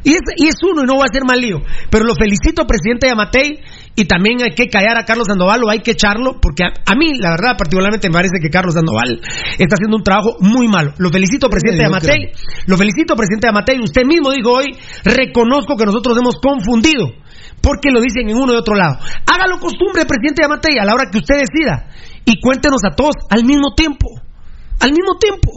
Y 0.01 0.13
es, 0.13 0.21
y 0.37 0.47
es 0.47 0.55
uno 0.63 0.83
y 0.83 0.85
no 0.87 0.95
va 0.95 1.03
a 1.03 1.13
ser 1.13 1.25
mal 1.27 1.41
lío. 1.41 1.59
Pero 1.91 2.05
lo 2.05 2.15
felicito, 2.15 2.63
presidente 2.65 3.07
Yamatei, 3.07 3.59
y 3.99 4.05
también 4.05 4.39
hay 4.41 4.55
que 4.55 4.67
callar 4.71 4.95
a 4.97 5.03
Carlos 5.03 5.27
Sandoval 5.27 5.59
o 5.65 5.69
hay 5.69 5.79
que 5.79 5.91
echarlo, 5.91 6.39
porque 6.41 6.63
a, 6.63 6.71
a 6.71 6.95
mí, 6.95 7.19
la 7.19 7.31
verdad, 7.31 7.57
particularmente 7.57 8.07
me 8.07 8.13
parece 8.13 8.39
que 8.41 8.47
Carlos 8.49 8.75
Sandoval 8.75 9.19
está 9.59 9.75
haciendo 9.75 9.97
un 9.97 10.03
trabajo 10.03 10.37
muy 10.39 10.69
malo. 10.69 10.93
Lo 10.99 11.09
felicito, 11.09 11.49
presidente 11.49 11.83
Yamatei. 11.83 12.31
Lo 12.65 12.77
felicito, 12.77 13.13
presidente 13.15 13.47
Yamatei. 13.47 13.77
Usted 13.83 14.05
mismo 14.05 14.31
dijo 14.31 14.53
hoy, 14.53 14.71
reconozco 15.03 15.75
que 15.75 15.85
nosotros 15.85 16.15
hemos 16.17 16.35
confundido, 16.39 17.11
porque 17.61 17.91
lo 17.91 17.99
dicen 17.99 18.29
en 18.29 18.37
uno 18.37 18.53
y 18.53 18.55
otro 18.55 18.75
lado. 18.75 18.99
Hágalo 19.27 19.59
costumbre, 19.59 20.05
presidente 20.07 20.43
Yamatei, 20.43 20.79
a 20.79 20.85
la 20.85 20.93
hora 20.93 21.11
que 21.11 21.17
usted 21.17 21.43
decida. 21.43 21.91
Y 22.25 22.39
cuéntenos 22.39 22.81
a 22.85 22.95
todos 22.95 23.15
al 23.29 23.43
mismo 23.43 23.73
tiempo. 23.75 24.07
Al 24.79 24.91
mismo 24.91 25.17
tiempo. 25.19 25.53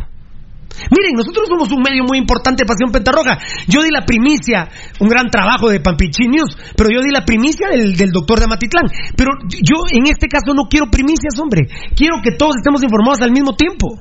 Miren, 0.90 1.14
nosotros 1.14 1.48
somos 1.48 1.70
un 1.70 1.82
medio 1.82 2.04
muy 2.04 2.18
importante, 2.18 2.64
Pasión 2.64 2.90
Pentarroja. 2.90 3.38
Yo 3.68 3.82
di 3.82 3.90
la 3.90 4.04
primicia, 4.04 4.68
un 5.00 5.08
gran 5.08 5.28
trabajo 5.28 5.68
de 5.68 5.80
Pampichín 5.80 6.30
News, 6.30 6.56
pero 6.76 6.88
yo 6.90 7.02
di 7.02 7.10
la 7.10 7.24
primicia 7.24 7.68
del, 7.68 7.94
del 7.94 8.10
doctor 8.10 8.38
de 8.38 8.46
Amatitlán. 8.46 8.88
Pero 9.16 9.30
yo 9.48 9.84
en 9.92 10.06
este 10.06 10.28
caso 10.28 10.54
no 10.54 10.68
quiero 10.68 10.90
primicias, 10.90 11.38
hombre. 11.38 11.68
Quiero 11.94 12.16
que 12.22 12.32
todos 12.32 12.56
estemos 12.56 12.82
informados 12.82 13.20
al 13.20 13.32
mismo 13.32 13.54
tiempo. 13.54 14.00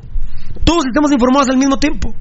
Todos 0.64 0.86
estemos 0.86 1.12
informados 1.12 1.50
al 1.50 1.58
mismo 1.58 1.78
tiempo. 1.78 2.14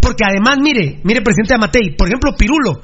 Porque 0.00 0.24
además, 0.24 0.58
mire, 0.60 1.00
mire, 1.04 1.22
presidente 1.22 1.54
Amatei, 1.54 1.96
por 1.96 2.08
ejemplo, 2.08 2.32
Pirulo 2.36 2.80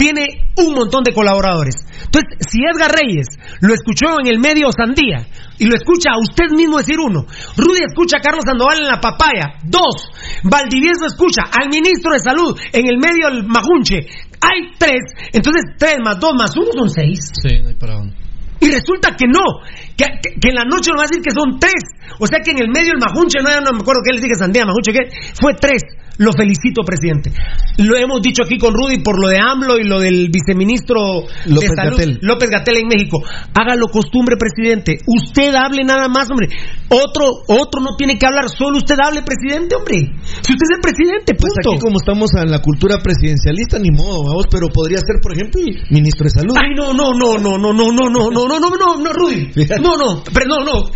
tiene 0.00 0.48
un 0.56 0.72
montón 0.72 1.04
de 1.04 1.12
colaboradores. 1.12 1.84
Entonces, 2.06 2.40
si 2.48 2.64
Edgar 2.64 2.90
Reyes 2.90 3.28
lo 3.60 3.74
escuchó 3.74 4.16
en 4.18 4.28
el 4.28 4.38
medio 4.38 4.72
Sandía 4.72 5.28
y 5.58 5.66
lo 5.66 5.76
escucha 5.76 6.16
a 6.16 6.18
usted 6.18 6.56
mismo 6.56 6.78
decir 6.78 6.96
uno, 6.98 7.26
Rudy 7.54 7.84
escucha 7.86 8.16
a 8.16 8.22
Carlos 8.22 8.46
Sandoval 8.46 8.78
en 8.78 8.88
la 8.88 8.98
papaya, 8.98 9.60
dos, 9.62 10.08
Valdivieso 10.42 11.04
escucha 11.04 11.42
al 11.52 11.68
ministro 11.68 12.12
de 12.12 12.18
Salud 12.18 12.58
en 12.72 12.88
el 12.88 12.96
medio 12.96 13.28
del 13.28 13.44
Majunche, 13.44 14.08
hay 14.40 14.72
tres, 14.78 15.00
entonces 15.34 15.64
tres 15.78 15.98
más 16.02 16.18
dos 16.18 16.32
más 16.32 16.56
uno 16.56 16.72
son 16.72 16.88
seis. 16.88 17.20
Sí, 17.36 17.60
no 17.60 17.68
hay 17.68 17.74
para 17.74 17.96
dónde. 17.96 18.16
Y 18.60 18.70
resulta 18.70 19.16
que 19.16 19.26
no, 19.26 19.68
que, 20.00 20.06
que- 20.22 20.40
que 20.40 20.48
en 20.48 20.54
la 20.56 20.64
noche 20.64 20.88
nos 20.90 21.00
va 21.00 21.04
a 21.04 21.08
decir 21.12 21.20
que 21.20 21.30
son 21.36 21.58
tres. 21.60 21.84
O 22.18 22.26
sea 22.26 22.40
que 22.40 22.50
en 22.52 22.58
el 22.64 22.68
medio 22.72 22.92
el 22.92 22.98
Majunche, 22.98 23.38
no, 23.44 23.50
no 23.60 23.72
me 23.76 23.80
acuerdo 23.84 24.00
qué 24.04 24.12
les 24.12 24.22
dije 24.22 24.34
Sandía, 24.34 24.64
Majunche, 24.64 24.92
¿qué? 24.92 25.04
Fue 25.40 25.52
tres. 25.54 25.82
Lo 26.20 26.32
felicito, 26.36 26.82
presidente. 26.84 27.32
Lo 27.78 27.96
hemos 27.96 28.20
dicho 28.20 28.42
aquí 28.44 28.58
con 28.58 28.74
Rudy 28.74 29.00
por 29.00 29.16
lo 29.18 29.28
de 29.28 29.38
AMLO 29.40 29.78
y 29.78 29.84
lo 29.84 30.00
del 30.00 30.28
viceministro 30.28 31.24
López 31.46 31.70
de 31.70 31.76
Salud, 31.76 31.96
Gatell. 31.96 32.18
López 32.20 32.50
Gatel 32.50 32.76
en 32.76 32.88
México. 32.88 33.22
Hágalo 33.54 33.86
costumbre, 33.88 34.36
presidente. 34.36 34.98
Usted 35.06 35.54
hable 35.54 35.82
nada 35.82 36.08
más, 36.08 36.28
hombre. 36.30 36.48
Otro, 36.90 37.24
otro 37.48 37.80
no 37.80 37.96
tiene 37.96 38.18
que 38.18 38.26
hablar, 38.26 38.50
solo 38.50 38.76
usted 38.76 38.96
hable, 39.02 39.22
presidente, 39.22 39.76
hombre. 39.76 40.12
Si 40.44 40.52
usted 40.52 40.66
es 40.68 40.76
el 40.76 40.82
presidente, 40.82 41.32
Pues 41.40 41.54
punto. 41.56 41.70
aquí 41.72 41.78
como 41.80 41.96
estamos 41.96 42.28
en 42.36 42.50
la 42.50 42.60
cultura 42.60 42.98
presidencialista, 43.02 43.78
ni 43.78 43.90
modo, 43.90 44.20
vamos, 44.26 44.44
pero 44.50 44.68
podría 44.68 44.98
ser, 44.98 45.22
por 45.22 45.32
ejemplo, 45.32 45.62
el 45.64 45.72
ministro 45.88 46.24
de 46.24 46.30
Salud. 46.36 46.52
Ay, 46.60 46.74
no, 46.76 46.92
no, 46.92 47.14
no, 47.16 47.38
no, 47.38 47.56
no, 47.56 47.72
no, 47.72 47.92
no, 47.92 48.10
no, 48.10 48.10
no, 48.10 48.30
no, 48.30 48.58
no, 48.60 48.70
no, 48.76 48.96
no, 48.98 49.12
Rudy. 49.14 49.52
Fíjate. 49.54 49.80
No, 49.90 49.96
no, 49.96 50.22
pero 50.32 50.46
no, 50.46 50.64
no. 50.64 50.90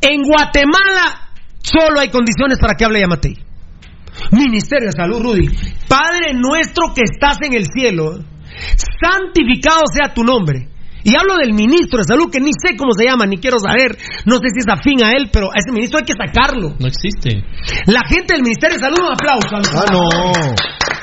En 0.00 0.22
Guatemala 0.22 1.28
solo 1.62 2.00
hay 2.00 2.08
condiciones 2.08 2.58
para 2.58 2.74
que 2.74 2.84
hable 2.84 3.00
Yamatei. 3.00 3.36
Ministerio 4.30 4.86
de 4.86 4.92
Salud, 4.92 5.22
Rudy. 5.22 5.48
Padre 5.88 6.34
nuestro 6.34 6.94
que 6.94 7.02
estás 7.02 7.38
en 7.42 7.54
el 7.54 7.66
cielo, 7.66 8.18
santificado 9.02 9.82
sea 9.92 10.14
tu 10.14 10.22
nombre. 10.22 10.68
Y 11.04 11.14
hablo 11.16 11.36
del 11.36 11.52
ministro 11.52 11.98
de 11.98 12.04
salud, 12.04 12.30
que 12.32 12.40
ni 12.40 12.50
sé 12.56 12.76
cómo 12.76 12.92
se 12.96 13.04
llama, 13.04 13.26
ni 13.26 13.36
quiero 13.36 13.58
saber, 13.60 13.92
no 14.24 14.36
sé 14.40 14.48
si 14.50 14.60
es 14.64 14.68
afín 14.68 15.04
a 15.04 15.12
él, 15.12 15.28
pero 15.30 15.48
a 15.52 15.60
ese 15.60 15.70
ministro 15.70 15.98
hay 16.00 16.04
que 16.08 16.16
sacarlo. 16.16 16.74
No 16.80 16.88
existe. 16.88 17.44
La 17.86 18.00
gente 18.08 18.32
del 18.34 18.42
Ministerio 18.42 18.76
de 18.76 18.82
Salud, 18.82 18.98
un 19.04 19.12
aplauso. 19.12 19.52
Ah, 19.52 19.84
no. 19.92 20.32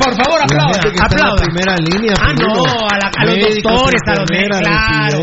Por 0.01 0.13
favor, 0.17 0.39
La 0.41 0.45
aplauda. 0.49 1.05
aplauda. 1.05 1.45
primera 1.45 1.75
línea, 1.77 2.13
Ah, 2.17 2.33
no, 2.33 2.65
a, 2.65 2.97
la- 2.97 3.11
a 3.15 3.25
los 3.25 3.35
Médicos, 3.37 3.61
doctores, 3.71 4.01
a 4.07 4.11
los 4.11 4.19
enfermeras, 4.25 4.61
claro. 4.61 5.19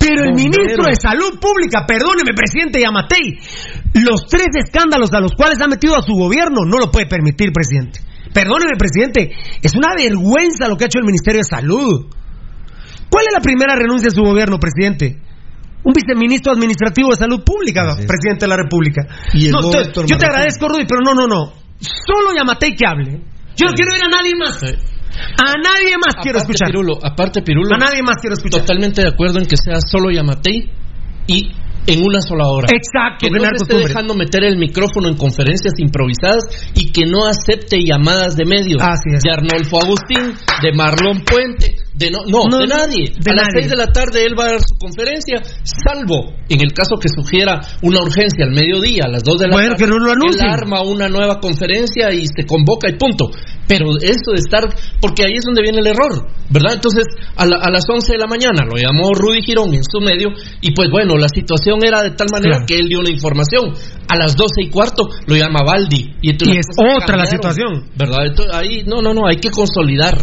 Pero 0.00 0.24
el 0.24 0.34
ministro 0.34 0.84
de 0.86 0.96
Salud 0.96 1.38
Pública, 1.38 1.84
perdóneme, 1.86 2.34
presidente 2.34 2.80
Yamatei, 2.80 3.38
los 4.02 4.26
tres 4.26 4.48
escándalos 4.64 5.12
a 5.12 5.20
los 5.20 5.32
cuales 5.32 5.60
ha 5.60 5.68
metido 5.68 5.96
a 5.96 6.02
su 6.02 6.14
gobierno 6.14 6.64
no 6.66 6.78
lo 6.78 6.90
puede 6.90 7.06
permitir, 7.06 7.52
presidente. 7.52 8.00
Perdóneme, 8.34 8.74
presidente, 8.78 9.30
es 9.62 9.74
una 9.76 9.94
vergüenza 9.94 10.66
lo 10.68 10.76
que 10.76 10.84
ha 10.84 10.86
hecho 10.86 10.98
el 10.98 11.04
Ministerio 11.06 11.38
de 11.40 11.44
Salud. 11.44 12.06
¿Cuál 13.10 13.24
es 13.28 13.34
la 13.34 13.40
primera 13.40 13.74
renuncia 13.74 14.08
de 14.10 14.14
su 14.14 14.22
gobierno, 14.22 14.58
presidente? 14.58 15.18
Un 15.84 15.92
viceministro 15.92 16.52
administrativo 16.52 17.10
de 17.10 17.16
salud 17.16 17.42
pública, 17.44 17.82
presidente 17.96 18.44
de 18.44 18.48
la 18.48 18.56
República. 18.56 19.02
Y 19.32 19.46
el 19.46 19.52
No, 19.52 19.70
te- 19.70 19.90
yo 20.06 20.16
te 20.18 20.26
agradezco, 20.26 20.68
Rudy, 20.68 20.84
pero 20.86 21.00
no, 21.00 21.14
no, 21.14 21.26
no. 21.26 21.52
Solo 21.80 22.34
Yamatei 22.36 22.74
que 22.74 22.84
hable. 22.86 23.22
Yo 23.56 23.66
no 23.66 23.72
quiero 23.72 23.92
oír 23.92 24.02
a 24.04 24.08
nadie 24.08 24.32
más. 24.36 24.62
A 24.62 25.52
nadie 25.58 25.94
más 25.96 26.14
quiero 26.22 26.38
escuchar. 26.38 26.68
Pirulo, 26.68 26.98
aparte, 27.02 27.42
Pirulo. 27.42 27.74
A 27.74 27.78
nadie 27.78 28.02
más 28.02 28.16
quiero 28.20 28.34
escuchar. 28.34 28.60
Totalmente 28.60 29.02
de 29.02 29.08
acuerdo 29.08 29.38
en 29.38 29.46
que 29.46 29.56
sea 29.56 29.80
solo 29.80 30.10
Yamatei 30.10 30.70
y 31.26 31.50
en 31.86 32.02
una 32.04 32.20
sola 32.20 32.46
hora. 32.48 32.68
Exacto, 32.70 33.26
Que 33.26 33.30
no 33.30 33.40
se 33.40 33.54
esté 33.64 33.78
dejando 33.88 34.14
meter 34.14 34.44
el 34.44 34.58
micrófono 34.58 35.08
en 35.08 35.16
conferencias 35.16 35.72
improvisadas 35.78 36.44
y 36.74 36.92
que 36.92 37.06
no 37.06 37.26
acepte 37.26 37.78
llamadas 37.82 38.36
de 38.36 38.44
medios. 38.44 38.82
Así 38.82 39.14
es. 39.14 39.22
De 39.22 39.30
Arnolfo 39.30 39.80
Agustín, 39.82 40.34
de 40.62 40.72
Marlon 40.76 41.24
Puente, 41.24 41.76
de 41.98 42.10
no, 42.10 42.18
no, 42.26 42.44
No, 42.48 42.58
de 42.58 42.66
nadie. 42.68 43.04
de 43.18 43.30
a 43.30 43.34
las 43.34 43.48
seis 43.52 43.68
de 43.68 43.76
la 43.76 43.88
tarde 43.88 44.24
él 44.24 44.38
va 44.38 44.44
a 44.44 44.48
dar 44.52 44.60
su 44.60 44.76
conferencia, 44.78 45.42
salvo 45.64 46.32
en 46.48 46.60
el 46.60 46.72
caso 46.72 46.96
que 47.00 47.08
sugiera 47.08 47.60
una 47.82 48.00
urgencia 48.00 48.44
al 48.44 48.52
mediodía, 48.54 49.02
a 49.06 49.08
las 49.08 49.22
dos 49.24 49.38
de 49.38 49.48
la 49.48 49.54
Bueno, 49.54 49.70
tarde. 49.74 49.84
que 49.84 49.90
no 49.90 49.98
lo. 49.98 50.12
Él 50.12 50.40
arma 50.40 50.82
una 50.82 51.08
nueva 51.08 51.40
conferencia 51.40 52.12
y 52.12 52.24
se 52.26 52.46
convoca 52.46 52.88
y 52.88 52.96
punto. 52.96 53.26
Pero 53.66 53.90
eso 54.00 54.32
de 54.32 54.40
estar, 54.40 54.64
porque 55.00 55.24
ahí 55.26 55.34
es 55.34 55.44
donde 55.44 55.60
viene 55.60 55.80
el 55.80 55.86
error, 55.88 56.24
¿verdad? 56.48 56.72
Entonces, 56.74 57.04
a, 57.36 57.44
la- 57.44 57.58
a 57.60 57.70
las 57.70 57.84
11 57.86 58.12
de 58.12 58.18
la 58.18 58.26
mañana 58.26 58.64
lo 58.64 58.76
llamó 58.78 59.12
Rudy 59.12 59.42
Girón 59.42 59.74
en 59.74 59.82
su 59.84 60.00
medio 60.00 60.28
y 60.62 60.72
pues 60.72 60.88
bueno, 60.90 61.16
la 61.16 61.28
situación 61.28 61.84
era 61.84 62.02
de 62.02 62.12
tal 62.12 62.28
manera 62.32 62.56
Claro. 62.56 62.66
que 62.66 62.76
él 62.76 62.88
dio 62.88 63.00
una 63.00 63.10
información. 63.10 63.74
A 64.08 64.16
las 64.16 64.36
12 64.36 64.62
y 64.62 64.70
cuarto 64.70 65.02
lo 65.26 65.36
llama 65.36 65.60
Baldi. 65.66 66.14
Y, 66.22 66.30
entonces 66.30 66.56
Y 66.56 66.58
es 66.60 66.66
otra 67.02 67.16
la 67.18 67.26
situación. 67.26 67.90
¿Verdad? 67.94 68.26
Entonces, 68.28 68.54
ahí, 68.54 68.84
no, 68.86 69.02
no, 69.02 69.12
no, 69.12 69.26
hay 69.28 69.36
que 69.36 69.50
consolidar. 69.50 70.16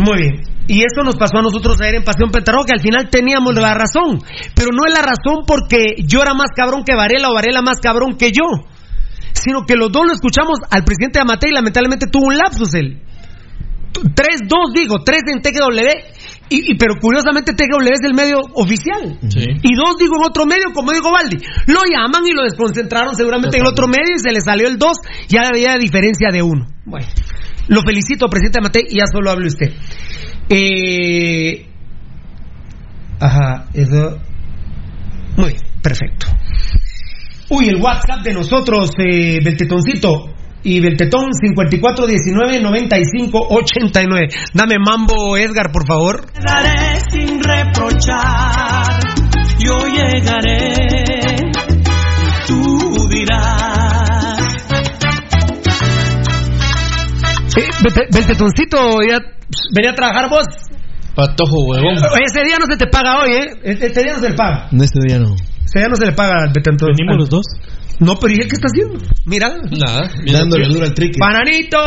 Muy 0.00 0.20
bien. 0.22 0.42
Y 0.68 0.78
esto 0.80 1.02
nos 1.04 1.16
pasó 1.16 1.38
a 1.38 1.42
nosotros 1.42 1.76
ayer 1.80 1.96
en 1.96 2.04
Pasión 2.04 2.30
Pentarroja, 2.30 2.66
que 2.66 2.72
al 2.72 2.80
final 2.80 3.08
teníamos 3.10 3.54
la 3.54 3.74
razón. 3.74 4.18
Pero 4.54 4.68
no 4.72 4.86
es 4.86 4.92
la 4.94 5.02
razón 5.02 5.44
porque 5.46 5.96
yo 6.06 6.22
era 6.22 6.34
más 6.34 6.48
cabrón 6.56 6.84
que 6.84 6.94
Varela 6.94 7.28
o 7.30 7.34
Varela 7.34 7.62
más 7.62 7.78
cabrón 7.80 8.16
que 8.16 8.30
yo. 8.32 8.44
Sino 9.32 9.62
que 9.66 9.74
los 9.76 9.90
dos 9.90 10.06
lo 10.06 10.12
escuchamos 10.12 10.58
al 10.70 10.84
presidente 10.84 11.18
Amatei 11.20 11.50
y 11.50 11.54
lamentablemente 11.54 12.06
tuvo 12.06 12.26
un 12.26 12.36
lapsus 12.36 12.74
él. 12.74 13.02
3-2 13.92 14.72
digo, 14.74 14.96
3 15.04 15.20
en 15.28 15.42
TGW. 15.42 15.80
Y, 16.48 16.72
y- 16.72 16.74
pero 16.76 16.94
curiosamente 17.00 17.52
TGW 17.52 17.88
es 17.92 18.00
el 18.04 18.14
medio 18.14 18.38
oficial. 18.54 19.18
Y 19.62 19.74
dos 19.74 19.96
digo 19.98 20.16
en 20.16 20.24
otro 20.24 20.46
medio, 20.46 20.72
como 20.74 20.92
digo 20.92 21.10
Baldi. 21.12 21.36
Lo 21.66 21.80
llaman 21.84 22.22
y 22.26 22.32
lo 22.32 22.42
desconcentraron 22.42 23.14
seguramente 23.14 23.56
en 23.58 23.62
el 23.64 23.68
otro 23.68 23.86
medio 23.88 24.14
y 24.16 24.18
se 24.20 24.32
le 24.32 24.40
salió 24.40 24.68
el 24.68 24.78
2. 24.78 24.92
Ya 25.28 25.48
había 25.48 25.76
diferencia 25.76 26.28
de 26.32 26.42
uno. 26.42 26.66
Bueno, 26.84 27.06
lo 27.68 27.82
felicito, 27.82 28.28
presidente 28.28 28.60
Matei, 28.60 28.86
y 28.88 28.96
ya 28.98 29.04
solo 29.10 29.30
hable 29.30 29.46
usted. 29.46 29.72
Eh, 30.48 31.66
ajá, 33.20 33.66
eso. 33.74 34.18
Muy 35.36 35.50
bien, 35.50 35.62
perfecto. 35.82 36.26
Uy, 37.48 37.68
el 37.68 37.76
WhatsApp 37.76 38.24
de 38.24 38.34
nosotros, 38.34 38.90
eh, 38.98 39.38
Beltetoncito. 39.42 40.30
Y 40.64 40.78
Beltetón 40.80 41.32
5419-9589. 41.32 44.28
Dame 44.54 44.76
mambo, 44.78 45.36
Edgar, 45.36 45.72
por 45.72 45.84
favor. 45.86 46.24
Daré 46.40 47.00
sin 47.10 47.42
reprochar, 47.42 49.00
yo 49.58 49.76
llegaré, 49.88 51.41
Beltetoncito, 58.12 59.02
ya 59.08 59.18
venía 59.74 59.90
a 59.90 59.94
trabajar 59.94 60.28
vos. 60.30 60.46
Patojo 61.14 61.64
huevón. 61.66 61.96
Ese 61.96 62.42
día 62.44 62.58
no 62.58 62.66
se 62.66 62.76
te 62.78 62.86
paga 62.86 63.22
hoy, 63.22 63.32
¿eh? 63.32 63.46
Este 63.64 63.86
este 63.86 64.02
día 64.02 64.14
no 64.14 64.20
se 64.20 64.30
le 64.30 64.34
paga. 64.34 64.68
En 64.72 64.82
este 64.82 64.98
día 65.06 65.18
no. 65.18 65.34
Ese 65.64 65.78
día 65.78 65.88
no 65.88 65.96
se 65.96 66.06
le 66.06 66.12
paga 66.12 66.32
al 66.44 66.52
Betentón. 66.52 66.88
¿Venimos 66.96 67.16
los 67.18 67.30
dos? 67.30 67.44
No, 68.00 68.16
pero 68.16 68.32
¿y 68.32 68.40
él 68.40 68.48
qué 68.48 68.56
está 68.56 68.68
haciendo? 68.68 68.98
Mira. 69.26 69.48
Nada. 69.70 70.10
Dándole 70.32 70.68
duro 70.68 70.84
al 70.84 70.94
trique. 70.94 71.18
¡Bananito! 71.20 71.78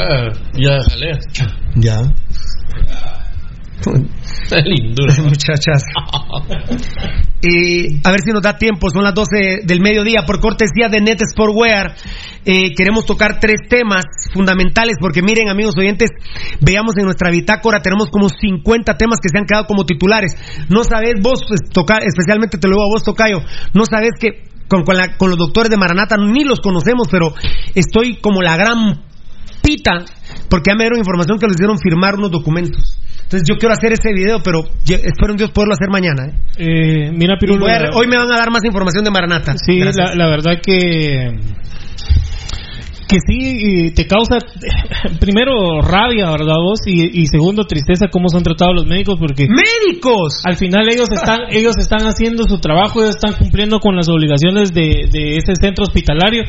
Ah, 0.00 0.32
ya, 0.54 0.78
jalea. 0.88 1.18
Ya. 1.76 1.98
Lindura. 4.64 5.14
Muchachas. 5.22 5.82
Eh, 7.42 8.00
a 8.02 8.10
ver 8.10 8.20
si 8.24 8.32
nos 8.32 8.42
da 8.42 8.56
tiempo, 8.56 8.90
son 8.90 9.04
las 9.04 9.14
12 9.14 9.60
del 9.64 9.80
mediodía 9.80 10.22
por 10.26 10.40
cortesía 10.40 10.88
de 10.88 11.00
Net 11.00 11.20
Sportwear. 11.30 11.94
Eh, 12.44 12.72
queremos 12.74 13.04
tocar 13.04 13.38
tres 13.38 13.60
temas 13.68 14.04
fundamentales 14.32 14.96
porque 14.98 15.22
miren 15.22 15.48
amigos 15.50 15.74
oyentes, 15.78 16.10
veamos 16.60 16.96
en 16.96 17.04
nuestra 17.04 17.30
bitácora, 17.30 17.82
tenemos 17.82 18.08
como 18.10 18.30
50 18.30 18.96
temas 18.96 19.18
que 19.22 19.28
se 19.28 19.38
han 19.38 19.44
quedado 19.44 19.66
como 19.66 19.84
titulares. 19.84 20.32
No 20.70 20.82
sabes 20.82 21.14
vos, 21.22 21.44
pues, 21.46 21.60
toca, 21.70 21.98
especialmente 21.98 22.58
te 22.58 22.66
lo 22.68 22.76
digo 22.76 22.84
a 22.84 22.92
vos, 22.92 23.04
Tocayo, 23.04 23.40
no 23.74 23.84
sabes 23.84 24.12
que 24.18 24.42
con, 24.66 24.82
con, 24.84 24.96
la- 24.96 25.16
con 25.16 25.28
los 25.30 25.38
doctores 25.38 25.70
de 25.70 25.76
Maranata 25.76 26.16
ni 26.16 26.42
los 26.42 26.60
conocemos, 26.60 27.06
pero 27.10 27.32
estoy 27.74 28.16
como 28.20 28.40
la 28.42 28.56
gran 28.56 29.04
pita 29.62 30.04
porque 30.48 30.70
ya 30.70 30.74
me 30.76 30.84
dieron 30.84 30.98
información 30.98 31.38
que 31.38 31.46
les 31.46 31.56
dieron 31.56 31.78
firmar 31.78 32.14
unos 32.16 32.30
documentos. 32.30 32.98
Entonces 33.24 33.42
yo 33.48 33.56
quiero 33.56 33.74
hacer 33.74 33.92
ese 33.92 34.12
video, 34.12 34.40
pero 34.42 34.62
yo- 34.84 34.96
espero 34.96 35.32
en 35.32 35.36
Dios 35.36 35.50
poderlo 35.50 35.74
hacer 35.74 35.88
mañana. 35.90 36.26
¿eh? 36.26 36.34
Eh, 36.58 37.10
mira, 37.12 37.36
Pirulo. 37.40 37.66
a- 37.66 37.90
hoy 37.94 38.06
me 38.06 38.16
van 38.16 38.30
a 38.32 38.36
dar 38.38 38.50
más 38.52 38.64
información 38.64 39.02
de 39.04 39.10
Maranata. 39.10 39.54
Sí, 39.58 39.80
la 39.80 40.28
verdad 40.28 40.60
que 40.62 41.32
que 43.08 43.18
sí 43.26 43.92
te 43.94 44.06
causa 44.06 44.38
primero 45.20 45.80
rabia, 45.80 46.30
¿verdad 46.30 46.56
vos? 46.62 46.80
Y, 46.86 47.20
y 47.20 47.26
segundo 47.26 47.64
tristeza 47.64 48.08
cómo 48.10 48.28
son 48.28 48.42
tratados 48.42 48.74
los 48.74 48.86
médicos 48.86 49.16
porque 49.18 49.46
médicos 49.48 50.42
al 50.44 50.56
final 50.56 50.88
ellos 50.90 51.10
están 51.12 51.40
ellos 51.50 51.76
están 51.78 52.06
haciendo 52.06 52.44
su 52.44 52.58
trabajo, 52.58 53.02
ellos 53.02 53.16
están 53.16 53.34
cumpliendo 53.34 53.78
con 53.80 53.96
las 53.96 54.08
obligaciones 54.08 54.72
de, 54.72 55.08
de 55.10 55.36
ese 55.36 55.54
centro 55.60 55.84
hospitalario 55.84 56.44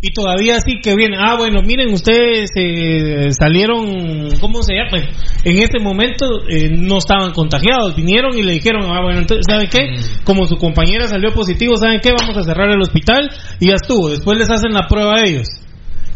y 0.00 0.12
todavía 0.12 0.60
sí 0.60 0.78
que 0.82 0.94
vienen, 0.94 1.18
ah 1.20 1.36
bueno, 1.36 1.62
miren 1.62 1.92
ustedes 1.92 2.50
eh, 2.54 3.28
salieron, 3.30 4.28
¿cómo 4.40 4.62
se 4.62 4.74
llama? 4.74 5.02
En 5.44 5.56
ese 5.56 5.78
momento 5.80 6.26
eh, 6.48 6.68
no 6.70 6.98
estaban 6.98 7.32
contagiados, 7.32 7.96
vinieron 7.96 8.36
y 8.36 8.42
le 8.42 8.52
dijeron, 8.52 8.82
ah 8.84 9.02
bueno, 9.02 9.20
entonces, 9.20 9.44
¿saben 9.48 9.68
qué? 9.68 9.96
Como 10.24 10.46
su 10.46 10.56
compañera 10.56 11.08
salió 11.08 11.32
positivo, 11.32 11.76
¿saben 11.76 12.00
qué? 12.02 12.12
Vamos 12.12 12.36
a 12.36 12.42
cerrar 12.42 12.70
el 12.70 12.80
hospital 12.80 13.30
y 13.58 13.68
ya 13.68 13.74
estuvo, 13.74 14.10
después 14.10 14.38
les 14.38 14.50
hacen 14.50 14.72
la 14.72 14.86
prueba 14.86 15.14
a 15.16 15.24
ellos 15.24 15.48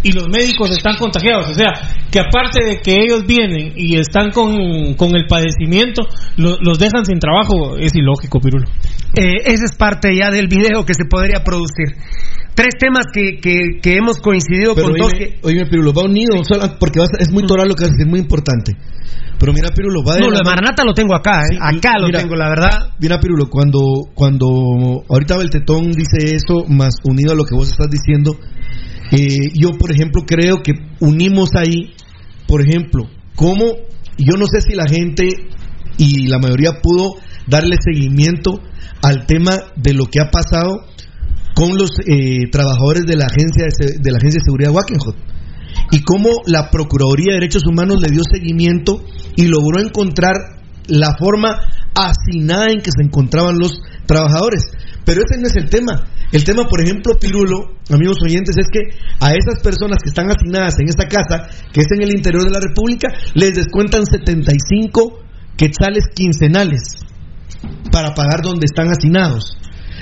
y 0.02 0.12
los 0.12 0.28
médicos 0.28 0.70
están 0.70 0.96
contagiados. 0.96 1.50
O 1.50 1.54
sea, 1.54 1.72
que 2.10 2.20
aparte 2.20 2.64
de 2.64 2.80
que 2.80 2.92
ellos 2.94 3.24
vienen 3.26 3.72
y 3.76 3.96
están 3.96 4.30
con, 4.30 4.94
con 4.94 5.14
el 5.14 5.26
padecimiento, 5.26 6.02
lo- 6.36 6.56
los 6.60 6.78
dejan 6.78 7.04
sin 7.04 7.18
trabajo, 7.18 7.76
es 7.78 7.94
ilógico, 7.94 8.40
Pirulo. 8.40 8.66
Eh, 9.16 9.34
esa 9.44 9.64
es 9.64 9.76
parte 9.76 10.08
ya 10.16 10.30
del 10.30 10.48
video 10.48 10.84
que 10.86 10.94
se 10.94 11.04
podría 11.04 11.42
producir. 11.44 11.96
Tres 12.54 12.74
temas 12.80 13.06
que, 13.12 13.38
que, 13.40 13.80
que 13.82 13.96
hemos 13.96 14.18
coincidido 14.20 14.74
Pero 14.74 14.88
con 14.88 15.00
oíme, 15.00 15.18
que- 15.18 15.38
oíme, 15.42 15.66
Pirulo, 15.66 15.92
va 15.92 16.02
unido, 16.04 16.42
solo- 16.44 16.76
porque 16.78 16.98
vas 17.00 17.08
a- 17.18 17.22
es 17.22 17.30
muy 17.32 17.44
toral 17.46 17.68
lo 17.68 17.74
que 17.74 17.84
haces, 17.84 17.96
es 18.00 18.06
muy 18.06 18.18
importante. 18.20 18.72
Pero 19.38 19.52
mira, 19.54 19.68
Pirulo, 19.74 20.02
va 20.06 20.14
de 20.16 20.20
No, 20.20 20.26
la 20.26 20.32
lo 20.32 20.38
de 20.38 20.44
Maranata 20.44 20.84
lo 20.84 20.92
tengo 20.92 21.14
acá, 21.14 21.44
¿eh? 21.50 21.56
acá 21.58 21.94
lo 21.98 22.08
Mira, 22.08 22.18
tengo, 22.20 22.36
la 22.36 22.48
verdad. 22.50 22.90
Mira, 22.98 23.18
Pirulo, 23.20 23.48
cuando, 23.48 23.80
cuando 24.14 24.46
ahorita 25.08 25.38
Beltetón 25.38 25.92
dice 25.92 26.34
eso, 26.36 26.66
más 26.68 26.92
unido 27.04 27.32
a 27.32 27.36
lo 27.36 27.44
que 27.44 27.54
vos 27.54 27.68
estás 27.70 27.88
diciendo, 27.90 28.36
eh, 29.10 29.50
yo, 29.54 29.70
por 29.72 29.90
ejemplo, 29.90 30.22
creo 30.26 30.62
que 30.62 30.72
unimos 31.00 31.50
ahí, 31.56 31.94
por 32.46 32.60
ejemplo, 32.60 33.04
cómo, 33.34 33.64
yo 34.18 34.36
no 34.36 34.46
sé 34.46 34.60
si 34.60 34.74
la 34.74 34.86
gente 34.86 35.28
y 35.98 36.28
la 36.28 36.38
mayoría 36.38 36.80
pudo 36.82 37.14
darle 37.46 37.76
seguimiento 37.82 38.60
al 39.02 39.26
tema 39.26 39.56
de 39.76 39.94
lo 39.94 40.06
que 40.06 40.20
ha 40.20 40.30
pasado 40.30 40.84
con 41.54 41.76
los 41.76 41.90
eh, 42.06 42.48
trabajadores 42.50 43.04
de 43.06 43.16
la 43.16 43.26
agencia 43.26 43.66
de, 43.66 43.98
de 44.00 44.10
la 44.10 44.18
agencia 44.18 44.38
de 44.40 44.44
seguridad 44.44 44.72
Wackenhut 44.72 45.16
y 45.90 46.02
cómo 46.02 46.30
la 46.46 46.70
Procuraduría 46.70 47.32
de 47.32 47.40
Derechos 47.40 47.66
Humanos 47.66 48.00
le 48.00 48.08
dio 48.08 48.22
seguimiento 48.30 49.04
y 49.36 49.46
logró 49.46 49.80
encontrar 49.80 50.34
la 50.86 51.16
forma 51.18 51.58
hacinada 51.94 52.70
en 52.70 52.80
que 52.80 52.90
se 52.90 53.02
encontraban 53.02 53.58
los 53.58 53.80
trabajadores. 54.06 54.62
Pero 55.04 55.22
ese 55.24 55.40
no 55.40 55.48
es 55.48 55.56
el 55.56 55.68
tema. 55.68 56.04
El 56.32 56.44
tema, 56.44 56.64
por 56.64 56.80
ejemplo, 56.80 57.18
Pirulo, 57.20 57.74
amigos 57.90 58.18
oyentes, 58.22 58.56
es 58.56 58.68
que 58.70 58.96
a 59.18 59.32
esas 59.32 59.60
personas 59.62 59.98
que 60.02 60.10
están 60.10 60.30
asignadas 60.30 60.74
en 60.78 60.88
esta 60.88 61.08
casa, 61.08 61.48
que 61.72 61.80
es 61.80 61.86
en 61.90 62.02
el 62.02 62.12
interior 62.12 62.44
de 62.44 62.50
la 62.50 62.60
República, 62.60 63.08
les 63.34 63.54
descuentan 63.54 64.06
75 64.06 65.24
quetzales 65.56 66.04
quincenales 66.14 67.00
para 67.90 68.14
pagar 68.14 68.42
donde 68.42 68.66
están 68.66 68.88
asignados. 68.88 69.56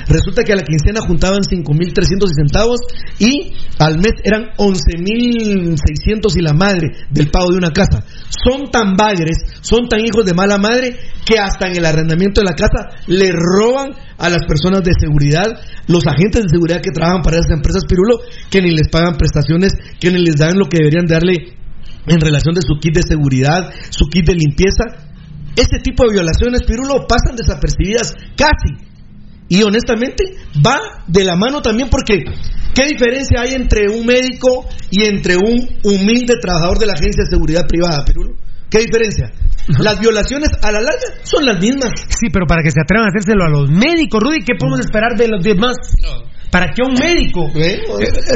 Resulta 0.07 0.45
que 0.45 0.53
a 0.53 0.57
la 0.57 0.63
quincena 0.63 1.01
juntaban 1.01 1.41
5.300 1.41 2.29
centavos 2.35 2.81
y 3.19 3.53
al 3.79 3.99
mes 3.99 4.13
eran 4.23 4.51
11.600 4.57 6.37
y 6.37 6.43
la 6.43 6.53
madre 6.53 6.93
del 7.11 7.31
pago 7.31 7.51
de 7.51 7.59
una 7.59 7.71
casa. 7.71 8.05
Son 8.29 8.71
tan 8.71 8.97
bagres, 8.97 9.39
son 9.61 9.89
tan 9.89 10.01
hijos 10.01 10.25
de 10.25 10.35
mala 10.35 10.59
madre 10.59 10.97
que 11.25 11.39
hasta 11.39 11.69
en 11.69 11.77
el 11.77 11.85
arrendamiento 11.85 12.41
de 12.41 12.47
la 12.47 12.57
casa 12.57 12.89
le 13.07 13.31
roban 13.33 13.91
a 14.19 14.29
las 14.29 14.45
personas 14.47 14.83
de 14.83 14.93
seguridad, 14.99 15.47
los 15.87 16.07
agentes 16.07 16.45
de 16.45 16.49
seguridad 16.49 16.81
que 16.81 16.91
trabajan 16.91 17.23
para 17.23 17.37
esas 17.37 17.53
empresas 17.53 17.85
Pirulo, 17.87 18.21
que 18.51 18.63
ni 18.63 18.75
les 18.75 18.89
pagan 18.89 19.17
prestaciones, 19.17 19.73
que 20.01 20.11
ni 20.11 20.25
les 20.25 20.37
dan 20.37 20.59
lo 20.59 20.67
que 20.67 20.79
deberían 20.79 21.07
darle 21.07 21.59
en 22.07 22.21
relación 22.21 22.55
de 22.55 22.63
su 22.63 22.79
kit 22.81 22.95
de 22.95 23.03
seguridad, 23.03 23.71
su 23.91 24.07
kit 24.07 24.27
de 24.27 24.35
limpieza. 24.35 24.85
Este 25.55 25.81
tipo 25.83 26.05
de 26.05 26.15
violaciones, 26.15 26.63
Pirulo, 26.67 27.07
pasan 27.07 27.37
desapercibidas 27.37 28.15
casi. 28.37 28.88
Y 29.49 29.63
honestamente 29.63 30.25
va 30.65 31.05
de 31.07 31.25
la 31.25 31.37
mano 31.37 31.63
también 31.63 31.89
porque 31.89 32.25
¿qué 32.75 32.87
diferencia 32.87 33.41
hay 33.41 33.55
entre 33.55 33.89
un 33.89 34.05
médico 34.05 34.69
y 34.91 35.05
entre 35.05 35.37
un 35.37 35.79
humilde 35.85 36.35
trabajador 36.41 36.79
de 36.79 36.87
la 36.87 36.93
agencia 36.93 37.25
de 37.25 37.31
seguridad 37.31 37.67
privada, 37.67 38.05
Pirulo? 38.05 38.35
¿Qué 38.71 38.81
diferencia? 38.81 39.33
Las 39.79 40.01
violaciones 40.01 40.51
a 40.63 40.73
la 40.73 40.81
larga 40.81 41.01
son 41.23 41.45
las 41.45 41.59
mismas. 41.61 41.91
Sí, 42.09 42.29
pero 42.33 42.47
para 42.47 42.63
que 42.63 42.71
se 42.71 42.81
atrevan 42.81 43.07
a 43.07 43.09
hacérselo 43.09 43.45
a 43.45 43.49
los 43.49 43.71
médicos, 43.71 44.21
Rudy, 44.23 44.41
¿qué 44.45 44.55
podemos 44.59 44.81
esperar 44.81 45.17
de 45.17 45.29
los 45.29 45.43
demás? 45.43 45.77
Para 46.51 46.71
que 46.73 46.83
un 46.83 46.95
médico, 46.95 47.51
eh, 47.55 47.81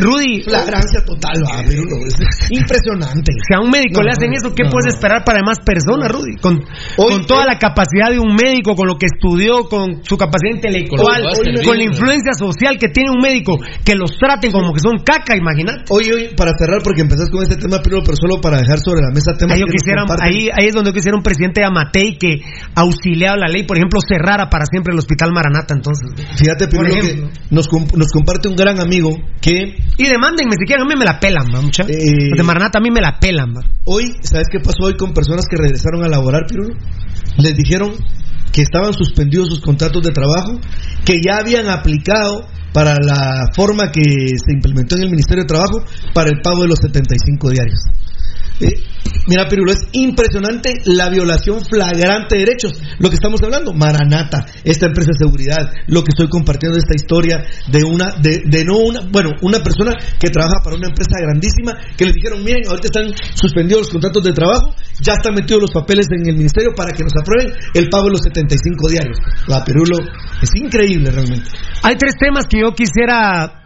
Rudy, 0.00 0.42
Flagrancia 0.42 1.00
total, 1.04 1.42
va, 1.44 1.62
Pirulo. 1.66 2.06
Es 2.06 2.50
impresionante. 2.50 3.32
si 3.46 3.54
a 3.54 3.60
un 3.60 3.70
médico 3.70 4.00
No, 4.00 4.06
le 4.06 4.12
hacen 4.12 4.32
eso, 4.32 4.54
¿qué 4.54 4.64
no, 4.64 4.70
puedes 4.70 4.94
esperar 4.94 5.24
para 5.24 5.38
demás 5.38 5.58
personas, 5.64 6.10
Rudy? 6.12 6.36
Con, 6.40 6.62
con 6.96 7.26
toda 7.26 7.46
la 7.46 7.58
capacidad 7.58 8.10
de 8.10 8.18
un 8.18 8.34
médico, 8.34 8.74
con 8.74 8.86
lo 8.86 8.96
que 8.96 9.06
estudió, 9.06 9.64
con 9.64 10.04
su 10.04 10.16
capacidad 10.16 10.54
intelectual, 10.54 11.22
Con 11.64 11.76
la 11.76 11.84
influencia 11.84 12.32
social 12.34 12.78
que 12.78 12.88
tiene 12.88 13.10
un 13.10 13.20
médico, 13.20 13.58
que 13.84 13.94
los 13.94 14.16
traten 14.18 14.52
como 14.52 14.72
que 14.72 14.80
son 14.80 14.98
caca, 15.04 15.36
imagínate. 15.36 15.84
Oye, 15.90 16.12
oye, 16.14 16.30
para 16.36 16.52
cerrar, 16.58 16.82
porque 16.82 17.02
empezás 17.02 17.30
con 17.30 17.42
este 17.42 17.56
tema, 17.56 17.80
pero 17.82 18.02
solo 18.16 18.40
para 18.40 18.58
dejar 18.58 18.78
sobre 18.78 19.00
la 19.00 19.10
mesa 19.12 19.32
temas 19.34 19.56
Ahí, 19.56 19.64
que 19.64 19.72
quisiera, 19.72 20.04
ahí, 20.20 20.48
ahí 20.52 20.66
es 20.68 20.74
donde 20.74 20.90
yo 20.90 20.94
quisiera 20.94 21.16
un 21.16 21.22
presidente 21.22 21.60
de 21.60 21.66
Amatei 21.66 22.18
que 22.18 22.40
auxiliara 22.74 23.36
la 23.36 23.48
ley, 23.48 23.64
por 23.64 23.76
ejemplo, 23.76 23.98
cerrara 24.06 24.48
para 24.48 24.64
siempre 24.66 24.92
el 24.92 24.98
hospital 24.98 25.32
Maranata, 25.32 25.74
entonces. 25.74 26.10
Fíjate, 26.36 26.68
ejemplo. 26.86 27.28
que 27.30 27.54
nos, 27.54 27.68
comp- 27.68 27.92
nos 28.02 28.10
comparte 28.10 28.48
un 28.48 28.56
gran 28.56 28.80
amigo 28.80 29.10
que 29.40 29.76
Y 29.96 30.06
demándenme 30.06 30.56
si 30.58 30.66
quieren, 30.66 30.84
a 30.84 30.88
mí 30.88 30.96
me 30.98 31.04
la 31.04 31.20
pelan, 31.20 31.46
¿va, 31.54 31.60
mucha? 31.60 31.84
Eh, 31.84 32.30
Los 32.30 32.38
de 32.38 32.42
Maranata 32.42 32.78
a 32.78 32.82
mí 32.82 32.90
me 32.90 33.00
la 33.00 33.18
pelan. 33.20 33.54
Hoy, 33.84 34.12
¿sabes 34.22 34.48
qué 34.50 34.58
pasó 34.58 34.84
hoy 34.84 34.96
con 34.96 35.14
personas 35.14 35.46
que 35.48 35.56
regresaron 35.56 36.04
a 36.04 36.08
laborar, 36.08 36.42
Pirulo? 36.48 36.74
Les 37.38 37.56
dijeron 37.56 37.94
que 38.52 38.62
estaban 38.62 38.92
suspendidos 38.92 39.48
sus 39.48 39.60
contratos 39.60 40.02
de 40.02 40.10
trabajo, 40.10 40.58
que 41.04 41.20
ya 41.24 41.38
habían 41.38 41.68
aplicado 41.68 42.46
para 42.72 42.94
la 43.00 43.46
forma 43.54 43.90
que 43.92 44.02
se 44.02 44.52
implementó 44.52 44.96
en 44.96 45.04
el 45.04 45.10
Ministerio 45.10 45.44
de 45.44 45.48
Trabajo 45.48 45.84
para 46.14 46.30
el 46.30 46.40
pago 46.42 46.62
de 46.62 46.68
los 46.68 46.78
75 46.80 47.50
diarios. 47.50 47.80
Eh, 48.60 48.82
mira, 49.26 49.48
Pirulo, 49.48 49.72
es 49.72 49.80
impresionante 49.92 50.74
la 50.84 51.08
violación 51.08 51.64
flagrante 51.64 52.36
de 52.36 52.44
derechos. 52.44 52.72
Lo 52.98 53.08
que 53.08 53.16
estamos 53.16 53.40
hablando, 53.42 53.72
Maranata, 53.72 54.46
esta 54.64 54.86
empresa 54.86 55.10
de 55.12 55.24
seguridad, 55.24 55.70
lo 55.86 56.02
que 56.02 56.10
estoy 56.10 56.28
compartiendo 56.28 56.78
esta 56.78 56.94
historia 56.94 57.44
de 57.68 57.84
una, 57.84 58.12
de, 58.20 58.42
de 58.44 58.64
no 58.64 58.78
una, 58.78 59.00
bueno, 59.10 59.30
una 59.42 59.62
persona 59.62 59.92
que 60.18 60.30
trabaja 60.30 60.60
para 60.62 60.76
una 60.76 60.88
empresa 60.88 61.16
grandísima, 61.20 61.74
que 61.96 62.06
le 62.06 62.12
dijeron, 62.12 62.44
miren, 62.44 62.68
ahorita 62.68 62.88
están 62.88 63.12
suspendidos 63.34 63.82
los 63.82 63.90
contratos 63.90 64.22
de 64.22 64.32
trabajo, 64.32 64.74
ya 65.00 65.14
están 65.14 65.34
metidos 65.34 65.62
los 65.62 65.70
papeles 65.70 66.06
en 66.10 66.28
el 66.28 66.36
ministerio 66.36 66.72
para 66.76 66.92
que 66.92 67.02
nos 67.02 67.12
aprueben 67.20 67.52
el 67.74 67.88
pago 67.88 68.06
de 68.06 68.10
los 68.12 68.22
75 68.22 68.88
diarios. 68.88 69.18
La 69.48 69.64
Pirulo, 69.64 69.98
es 70.40 70.50
increíble 70.54 71.10
realmente. 71.10 71.48
Hay 71.82 71.96
tres 71.96 72.14
temas 72.18 72.46
que 72.46 72.60
yo 72.60 72.74
quisiera 72.74 73.61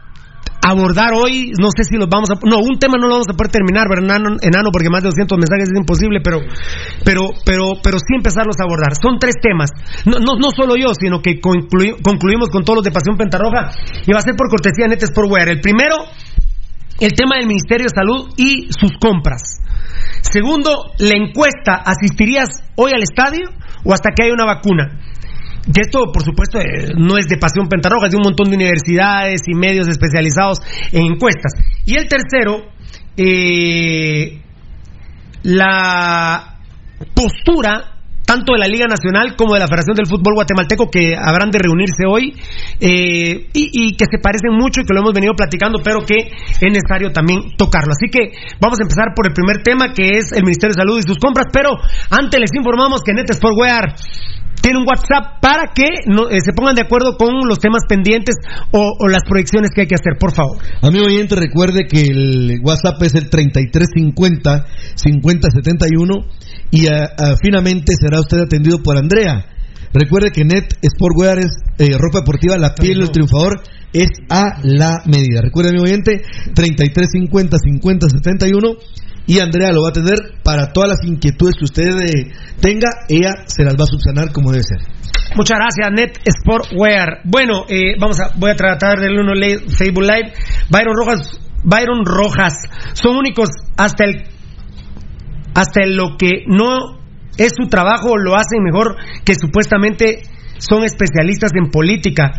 abordar 0.70 1.12
hoy, 1.14 1.52
no 1.60 1.68
sé 1.74 1.84
si 1.84 1.96
los 1.96 2.08
vamos 2.08 2.30
a... 2.30 2.34
No, 2.44 2.58
un 2.58 2.78
tema 2.78 2.94
no 2.98 3.06
lo 3.06 3.14
vamos 3.14 3.28
a 3.30 3.34
poder 3.36 3.52
terminar, 3.52 3.88
¿verdad, 3.88 4.16
enano, 4.42 4.70
porque 4.72 4.90
más 4.90 5.02
de 5.02 5.08
200 5.10 5.38
mensajes 5.38 5.68
es 5.70 5.76
imposible, 5.78 6.20
pero, 6.22 6.40
pero, 7.04 7.30
pero, 7.44 7.78
pero 7.82 7.98
sí 7.98 8.14
empezarlos 8.16 8.56
a 8.60 8.64
abordar. 8.64 8.94
Son 9.00 9.18
tres 9.18 9.34
temas, 9.40 9.70
no, 10.04 10.18
no, 10.18 10.48
solo 10.54 10.76
yo, 10.76 10.94
sino 10.94 11.20
que 11.22 11.40
conclui- 11.40 11.96
concluimos 12.02 12.48
con 12.50 12.64
todos 12.64 12.78
los 12.78 12.84
de 12.84 12.90
Pasión 12.92 13.16
Pentarroja 13.16 13.70
y 14.06 14.12
va 14.12 14.18
a 14.18 14.22
ser 14.22 14.34
por 14.36 14.48
cortesía 14.48 14.84
de 14.88 14.96
Net 14.96 15.06
Sportwear. 15.06 15.48
El 15.48 15.60
primero, 15.60 15.96
el 17.00 17.12
tema 17.12 17.36
del 17.36 17.46
Ministerio 17.46 17.86
de 17.86 17.94
Salud 17.94 18.32
y 18.36 18.68
sus 18.72 18.92
compras. 18.98 19.60
Segundo, 20.22 20.92
la 20.98 21.14
encuesta, 21.16 21.82
¿asistirías 21.84 22.48
hoy 22.76 22.92
al 22.92 23.02
estadio 23.02 23.48
o 23.84 23.92
hasta 23.92 24.10
que 24.16 24.24
haya 24.24 24.32
una 24.34 24.44
vacuna? 24.46 24.98
Que 25.72 25.80
esto, 25.82 26.12
por 26.12 26.22
supuesto, 26.22 26.60
eh, 26.60 26.92
no 26.96 27.18
es 27.18 27.26
de 27.26 27.38
Pasión 27.38 27.68
Pentarroja, 27.68 28.06
es 28.06 28.12
de 28.12 28.18
un 28.18 28.22
montón 28.22 28.50
de 28.50 28.56
universidades 28.56 29.42
y 29.46 29.54
medios 29.54 29.88
especializados 29.88 30.58
en 30.92 31.14
encuestas. 31.14 31.52
Y 31.84 31.96
el 31.96 32.06
tercero, 32.08 32.66
eh, 33.16 34.40
la 35.42 36.58
postura 37.14 37.96
tanto 38.26 38.52
de 38.52 38.58
la 38.58 38.66
Liga 38.66 38.86
Nacional 38.90 39.36
como 39.36 39.54
de 39.54 39.60
la 39.60 39.68
Federación 39.70 39.94
del 39.94 40.10
Fútbol 40.10 40.34
Guatemalteco 40.34 40.90
que 40.90 41.14
habrán 41.14 41.50
de 41.50 41.62
reunirse 41.62 42.04
hoy 42.10 42.34
eh, 42.80 43.46
y, 43.54 43.96
que 43.96 44.04
se 44.10 44.18
parecen 44.18 44.52
mucho 44.58 44.82
y 44.82 44.84
que 44.84 44.92
lo 44.92 45.00
hemos 45.00 45.14
venido 45.14 45.32
platicando, 45.34 45.78
pero 45.82 46.00
que 46.04 46.34
es 46.34 46.72
necesario 46.72 47.12
también 47.12 47.54
tocarlo. 47.56 47.94
Así 47.94 48.10
que 48.10 48.34
vamos 48.60 48.78
a 48.80 48.84
empezar 48.84 49.14
por 49.14 49.28
el 49.28 49.32
primer 49.32 49.62
tema 49.62 49.94
que 49.94 50.18
es 50.18 50.32
el 50.32 50.42
Ministerio 50.42 50.74
de 50.74 50.82
Salud 50.82 50.98
y 50.98 51.06
sus 51.06 51.18
compras, 51.18 51.46
pero 51.52 51.70
antes 52.10 52.40
les 52.40 52.50
informamos 52.52 53.00
que 53.02 53.14
Net 53.14 53.32
Sportwear 53.32 53.94
tiene 54.66 54.80
un 54.80 54.86
WhatsApp 54.88 55.38
para 55.40 55.70
que 55.72 55.86
eh, 55.86 56.40
se 56.44 56.52
pongan 56.52 56.74
de 56.74 56.82
acuerdo 56.82 57.16
con 57.16 57.46
los 57.46 57.60
temas 57.60 57.82
pendientes 57.88 58.34
o, 58.72 59.06
las 59.06 59.22
proyecciones 59.22 59.70
que 59.72 59.82
hay 59.82 59.86
que 59.86 59.94
hacer, 59.94 60.18
por 60.18 60.34
favor. 60.34 60.58
Amigo 60.82 61.06
oyente, 61.06 61.36
recuerde 61.36 61.86
que 61.86 62.00
el 62.00 62.58
WhatsApp 62.64 63.00
es 63.02 63.14
el 63.14 63.30
3350 63.30 64.66
5071 64.96 66.14
y 66.72 66.86
finalmente 67.40 67.92
será 67.94 68.18
usted 68.18 68.40
atendido 68.40 68.82
por 68.82 68.98
Andrea. 68.98 69.46
Recuerde 69.94 70.32
que 70.32 70.44
Net 70.44 70.74
Sportwear 70.84 71.38
es 71.38 71.62
eh, 71.78 71.96
ropa 71.96 72.18
deportiva, 72.18 72.58
la 72.58 72.74
piel 72.74 72.98
del 72.98 73.12
triunfador 73.12 73.62
es 73.92 74.08
a 74.28 74.58
la 74.64 75.00
medida. 75.06 75.42
Recuerde, 75.42 75.70
amigo 75.70 75.84
oyente, 75.84 76.22
3350 76.54 77.56
5071 77.56 78.68
y 79.27 79.41
Andrea 79.41 79.72
lo 79.72 79.83
va 79.83 79.91
a 79.91 79.93
tener 79.93 80.18
para 80.43 80.72
todas 80.72 80.91
las 80.91 81.05
inquietudes 81.05 81.55
que 81.59 81.64
usted 81.64 82.01
eh, 82.01 82.33
tenga, 82.61 82.89
ella 83.09 83.33
se 83.47 83.64
las 83.64 83.74
va 83.74 83.85
a 83.85 83.87
subsanar 83.87 84.33
como 84.33 84.53
debe 84.53 84.64
ser. 84.64 84.79
Muchas 85.35 85.59
gracias, 85.59 85.91
Net 85.93 86.18
Sportwear. 86.41 87.20
Bueno, 87.24 87.64
eh, 87.68 87.95
vamos 87.99 88.20
a, 88.20 88.31
voy 88.37 88.51
a 88.51 88.57
tratar 88.57 89.01
del 89.01 89.18
uno 89.18 89.33
Facebook 89.68 90.03
Live. 90.03 90.33
Byron 90.70 90.95
Rojas, 90.97 91.41
Byron 91.64 92.05
Rojas, 92.05 92.55
son 92.95 93.16
únicos 93.16 93.49
hasta 93.77 94.05
el, 94.05 94.24
hasta 95.55 95.87
lo 95.87 96.16
que 96.16 96.45
no 96.47 96.97
es 97.37 97.53
su 97.57 97.68
trabajo 97.68 98.16
lo 98.16 98.35
hacen 98.35 98.62
mejor 98.62 98.97
que 99.24 99.35
supuestamente 99.35 100.22
son 100.59 100.85
especialistas 100.85 101.53
en 101.55 101.70
política. 101.70 102.33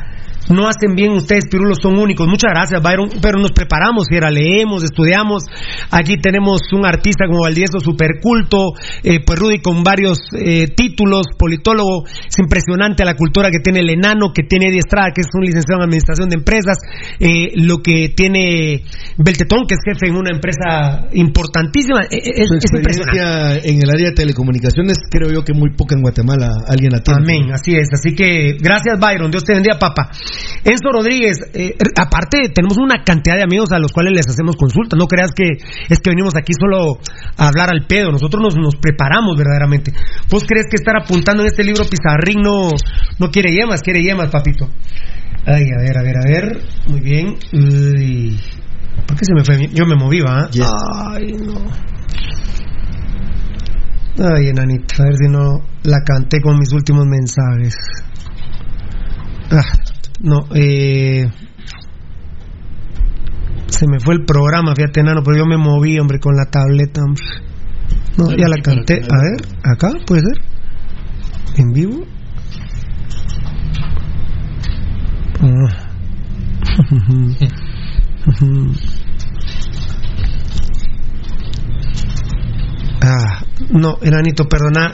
No 0.50 0.68
hacen 0.68 0.96
bien 0.96 1.12
ustedes, 1.12 1.46
Pirulos, 1.50 1.80
son 1.82 1.98
únicos. 2.00 2.28
Muchas 2.28 2.52
gracias, 2.52 2.82
Byron. 2.82 3.10
Pero 3.22 3.40
nos 3.40 3.52
preparamos, 3.52 4.08
era, 4.12 4.30
leemos, 4.32 4.84
estudiamos. 4.84 5.44
Aquí 5.92 6.18
tenemos 6.18 6.62
un 6.72 6.86
artista 6.86 7.26
como 7.28 7.42
Valdieso, 7.42 7.80
super 7.80 8.20
culto. 8.22 8.74
Eh, 9.04 9.20
pues 9.26 9.40
Rudy 9.40 9.60
con 9.60 9.84
varios 9.84 10.20
eh, 10.34 10.68
títulos, 10.76 11.24
politólogo. 11.38 12.06
Es 12.08 12.38
impresionante 12.40 13.04
la 13.06 13.16
cultura 13.16 13.50
que 13.52 13.60
tiene 13.60 13.80
el 13.80 13.90
enano, 13.90 14.32
que 14.34 14.44
tiene 14.44 14.68
Eddie 14.70 14.80
Estrada, 14.80 15.12
que 15.14 15.22
es 15.22 15.28
un 15.34 15.44
licenciado 15.44 15.82
en 15.82 15.86
administración 15.90 16.30
de 16.30 16.36
empresas. 16.36 16.78
Eh, 17.20 17.52
lo 17.56 17.80
que 17.80 18.10
tiene 18.16 18.84
Beltetón, 19.18 19.66
que 19.68 19.76
es 19.76 19.80
jefe 19.86 20.08
en 20.10 20.16
una 20.18 20.32
empresa 20.34 21.08
importantísima. 21.14 22.02
Eh, 22.10 22.18
eh, 22.18 22.32
Es, 22.38 22.48
Su 22.48 22.56
es 22.56 22.64
impresionante. 22.74 23.18
experiencia 23.18 23.70
en 23.70 23.84
el 23.84 23.90
área 23.90 24.10
de 24.10 24.16
telecomunicaciones, 24.16 24.98
creo 25.10 25.30
yo 25.32 25.44
que 25.44 25.54
muy 25.54 25.72
poca 25.76 25.96
en 25.96 26.02
Guatemala 26.02 26.50
alguien 26.68 26.92
la 26.92 27.00
tiene. 27.02 27.20
Amén, 27.22 27.52
así 27.54 27.76
es. 27.76 27.90
Así 27.94 28.16
que 28.16 28.56
gracias, 28.62 29.00
Byron. 29.00 29.32
Dios 29.32 29.44
te 29.44 29.54
bendiga, 29.54 29.78
papá. 29.80 30.10
Enzo 30.64 30.92
Rodríguez, 30.92 31.38
eh, 31.54 31.76
aparte, 31.96 32.50
tenemos 32.54 32.78
una 32.78 33.04
cantidad 33.04 33.36
de 33.36 33.44
amigos 33.44 33.72
a 33.72 33.80
los 33.80 33.92
cuales 33.92 34.14
les 34.14 34.28
hacemos 34.28 34.56
consultas. 34.56 34.98
No 34.98 35.08
creas 35.08 35.32
que 35.32 35.58
es 35.90 36.00
que 36.00 36.10
venimos 36.10 36.36
aquí 36.36 36.54
solo 36.60 37.00
a 37.38 37.48
hablar 37.48 37.70
al 37.70 37.86
pedo. 37.88 38.12
Nosotros 38.12 38.42
nos, 38.42 38.56
nos 38.56 38.76
preparamos 38.76 39.36
verdaderamente. 39.38 39.94
¿Vos 40.30 40.44
crees 40.46 40.68
que 40.70 40.76
estar 40.78 40.96
apuntando 40.96 41.44
en 41.44 41.48
este 41.48 41.64
libro 41.64 41.86
Pizarrín 41.86 42.42
no, 42.42 42.72
no 43.20 43.32
quiere 43.32 43.54
yemas? 43.54 43.82
Quiere 43.82 44.02
yemas, 44.02 44.30
papito. 44.30 44.70
Ay, 45.46 45.64
a 45.78 45.82
ver, 45.82 45.98
a 45.98 46.04
ver, 46.04 46.16
a 46.18 46.30
ver. 46.30 46.62
Muy 46.88 47.00
bien. 47.00 47.36
Uy. 47.54 48.40
¿Por 49.06 49.18
qué 49.18 49.26
se 49.26 49.34
me 49.34 49.44
fue? 49.46 49.68
Yo 49.74 49.86
me 49.86 49.96
moví, 49.96 50.22
¿va? 50.22 50.50
Ay, 51.14 51.34
no. 51.34 51.98
Ay, 54.20 54.50
enanito, 54.50 54.96
a 55.00 55.06
ver 55.06 55.16
si 55.16 55.30
no 55.30 55.60
la 55.84 56.00
canté 56.04 56.42
con 56.42 56.58
mis 56.58 56.74
últimos 56.74 57.06
mensajes. 57.06 57.76
Ah, 59.52 59.62
no, 60.20 60.48
eh. 60.54 61.30
Se 63.68 63.86
me 63.88 64.00
fue 64.00 64.16
el 64.16 64.26
programa, 64.26 64.74
fíjate, 64.76 65.02
enano, 65.02 65.22
pero 65.24 65.38
yo 65.38 65.46
me 65.46 65.58
moví, 65.58 66.00
hombre, 66.00 66.20
con 66.20 66.36
la 66.36 66.46
tableta. 66.46 67.02
hombre. 67.04 67.24
No, 68.18 68.36
ya 68.36 68.48
la 68.48 68.62
canté. 68.62 68.96
A 68.96 69.18
ver, 69.22 69.42
acá, 69.64 69.90
puede 70.06 70.22
ser. 70.22 70.42
En 71.58 71.72
vivo. 71.74 72.04
Ah, 83.02 83.44
no, 83.70 83.98
enanito, 84.02 84.46
perdona. 84.46 84.92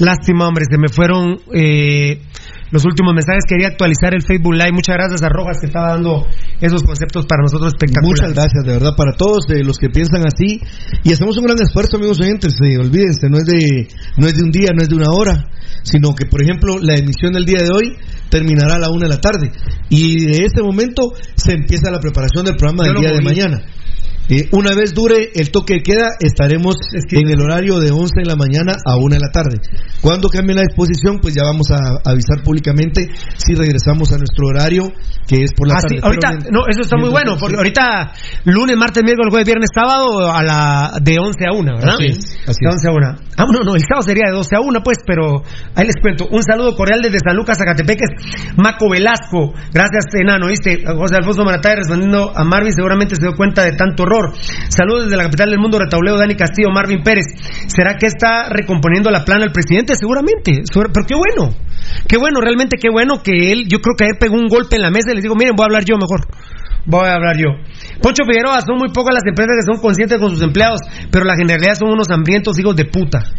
Lástima, 0.00 0.46
hombre, 0.48 0.64
se 0.70 0.78
me 0.78 0.88
fueron 0.88 1.40
eh, 1.54 2.22
los 2.70 2.84
últimos 2.84 3.14
mensajes. 3.14 3.44
Quería 3.48 3.68
actualizar 3.68 4.14
el 4.14 4.22
Facebook 4.22 4.54
Live. 4.54 4.72
Muchas 4.72 4.96
gracias 4.96 5.22
a 5.22 5.28
Rojas 5.28 5.58
que 5.60 5.66
estaba 5.66 5.90
dando 5.94 6.26
esos 6.60 6.82
conceptos 6.82 7.26
para 7.26 7.42
nosotros 7.42 7.72
espectaculares. 7.74 8.20
Muchas 8.20 8.34
gracias, 8.34 8.64
de 8.64 8.72
verdad, 8.72 8.96
para 8.96 9.12
todos 9.12 9.48
eh, 9.50 9.64
los 9.64 9.78
que 9.78 9.88
piensan 9.88 10.26
así. 10.26 10.60
Y 11.04 11.12
hacemos 11.12 11.36
un 11.38 11.44
gran 11.44 11.60
esfuerzo, 11.60 11.96
amigos 11.96 12.20
oyentes. 12.20 12.54
eh, 12.62 12.78
olvídense, 12.78 13.28
no 13.28 13.38
es, 13.38 13.44
de, 13.44 13.88
no 14.16 14.26
es 14.26 14.34
de 14.36 14.42
un 14.42 14.50
día, 14.50 14.70
no 14.74 14.82
es 14.82 14.88
de 14.88 14.96
una 14.96 15.10
hora, 15.10 15.48
sino 15.82 16.14
que, 16.14 16.26
por 16.26 16.42
ejemplo, 16.42 16.78
la 16.80 16.94
emisión 16.94 17.32
del 17.32 17.44
día 17.44 17.58
de 17.62 17.70
hoy 17.70 17.96
terminará 18.28 18.76
a 18.76 18.78
la 18.78 18.90
una 18.90 19.08
de 19.08 19.14
la 19.14 19.20
tarde. 19.20 19.50
Y 19.88 20.26
de 20.26 20.44
ese 20.44 20.62
momento 20.62 21.12
se 21.36 21.52
empieza 21.52 21.90
la 21.90 22.00
preparación 22.00 22.44
del 22.44 22.56
programa 22.56 22.84
Yo 22.86 22.92
del 22.92 23.00
día 23.00 23.12
de 23.12 23.22
mañana. 23.22 23.62
Eh, 24.28 24.48
una 24.52 24.74
vez 24.74 24.92
dure 24.94 25.30
el 25.34 25.50
toque 25.50 25.74
de 25.74 25.82
queda, 25.82 26.08
estaremos 26.20 26.76
en 27.12 27.28
el 27.30 27.40
horario 27.40 27.80
de 27.80 27.90
11 27.90 28.12
de 28.20 28.26
la 28.26 28.36
mañana 28.36 28.74
a 28.84 28.96
1 28.96 29.14
de 29.14 29.20
la 29.20 29.30
tarde. 29.32 29.56
Cuando 30.02 30.28
cambie 30.28 30.54
la 30.54 30.62
disposición, 30.62 31.18
pues 31.20 31.34
ya 31.34 31.42
vamos 31.44 31.70
a 31.70 31.98
avisar 32.04 32.42
públicamente 32.44 33.08
si 33.36 33.54
regresamos 33.54 34.12
a 34.12 34.18
nuestro 34.18 34.46
horario, 34.48 34.92
que 35.26 35.44
es 35.44 35.52
por 35.56 35.68
la 35.68 35.76
Ah, 35.76 35.80
sí, 35.80 35.96
tarde. 35.96 36.00
ahorita, 36.04 36.28
Pero, 36.44 36.50
no, 36.52 36.60
eso 36.68 36.82
está 36.82 36.96
muy 36.98 37.08
bueno, 37.10 37.36
porque 37.40 37.56
ahorita 37.56 38.12
lunes, 38.44 38.76
martes, 38.76 39.02
miércoles, 39.02 39.30
jueves, 39.30 39.46
viernes, 39.46 39.70
sábado 39.74 40.30
a 40.30 40.42
la 40.42 40.92
de 41.00 41.16
11 41.18 41.38
a 41.48 41.52
1, 41.56 41.72
¿verdad? 41.76 41.94
Así 41.94 42.06
es, 42.06 42.18
así 42.46 42.60
de 42.60 42.68
es. 42.68 42.74
11 42.84 42.88
a 42.88 42.92
1. 42.92 43.06
Ah, 43.38 43.44
no, 43.52 43.60
no, 43.64 43.74
el 43.76 43.82
sábado 43.88 44.02
sería 44.02 44.24
de 44.28 44.36
12 44.36 44.56
a 44.56 44.60
1, 44.60 44.82
pues, 44.82 44.98
pero 45.06 45.42
ahí 45.74 45.86
les 45.86 45.96
cuento. 46.02 46.26
Un 46.30 46.42
saludo 46.42 46.76
cordial 46.76 47.00
desde 47.02 47.18
San 47.24 47.36
Lucas, 47.36 47.56
Zacatepeques, 47.56 48.08
Maco 48.56 48.90
Velasco. 48.90 49.54
Gracias, 49.72 50.04
enano, 50.20 50.48
¿viste? 50.48 50.84
José 50.84 51.16
Alfonso 51.16 51.44
Maratay 51.44 51.76
respondiendo 51.76 52.32
a 52.36 52.44
Marvin, 52.44 52.72
seguramente 52.72 53.14
se 53.16 53.22
dio 53.22 53.34
cuenta 53.36 53.62
de 53.64 53.72
tanto 53.72 54.04
Saludos 54.68 55.04
desde 55.04 55.16
la 55.16 55.24
capital 55.24 55.50
del 55.50 55.58
mundo, 55.58 55.78
retauleo 55.78 56.16
Dani 56.18 56.34
Castillo, 56.36 56.70
Marvin 56.70 57.02
Pérez. 57.02 57.26
¿Será 57.66 57.96
que 57.96 58.06
está 58.06 58.48
recomponiendo 58.50 59.10
la 59.10 59.24
plana 59.24 59.44
el 59.44 59.52
presidente? 59.52 59.94
Seguramente, 59.96 60.62
segura- 60.64 60.90
pero 60.92 61.06
qué 61.06 61.14
bueno. 61.14 61.54
Qué 62.08 62.16
bueno, 62.18 62.40
realmente 62.40 62.76
qué 62.80 62.88
bueno 62.90 63.22
que 63.22 63.52
él, 63.52 63.66
yo 63.68 63.78
creo 63.80 63.94
que 63.96 64.04
ayer 64.04 64.16
pegó 64.18 64.34
un 64.36 64.48
golpe 64.48 64.76
en 64.76 64.82
la 64.82 64.90
mesa 64.90 65.10
y 65.12 65.14
les 65.14 65.22
digo, 65.22 65.34
miren, 65.34 65.54
voy 65.56 65.64
a 65.64 65.66
hablar 65.66 65.84
yo 65.84 65.96
mejor. 65.96 66.26
Voy 66.86 67.06
a 67.08 67.14
hablar 67.14 67.36
yo. 67.36 67.48
Poncho 68.00 68.24
Figueroa, 68.24 68.60
son 68.62 68.78
muy 68.78 68.88
pocas 68.92 69.14
las 69.14 69.24
empresas 69.26 69.54
que 69.60 69.72
son 69.72 69.80
conscientes 69.82 70.18
con 70.18 70.30
sus 70.30 70.42
empleados, 70.42 70.80
pero 71.10 71.24
la 71.24 71.36
generalidad 71.36 71.74
son 71.74 71.90
unos 71.90 72.10
hambrientos 72.10 72.58
hijos 72.58 72.74
de 72.76 72.84
puta. 72.86 73.24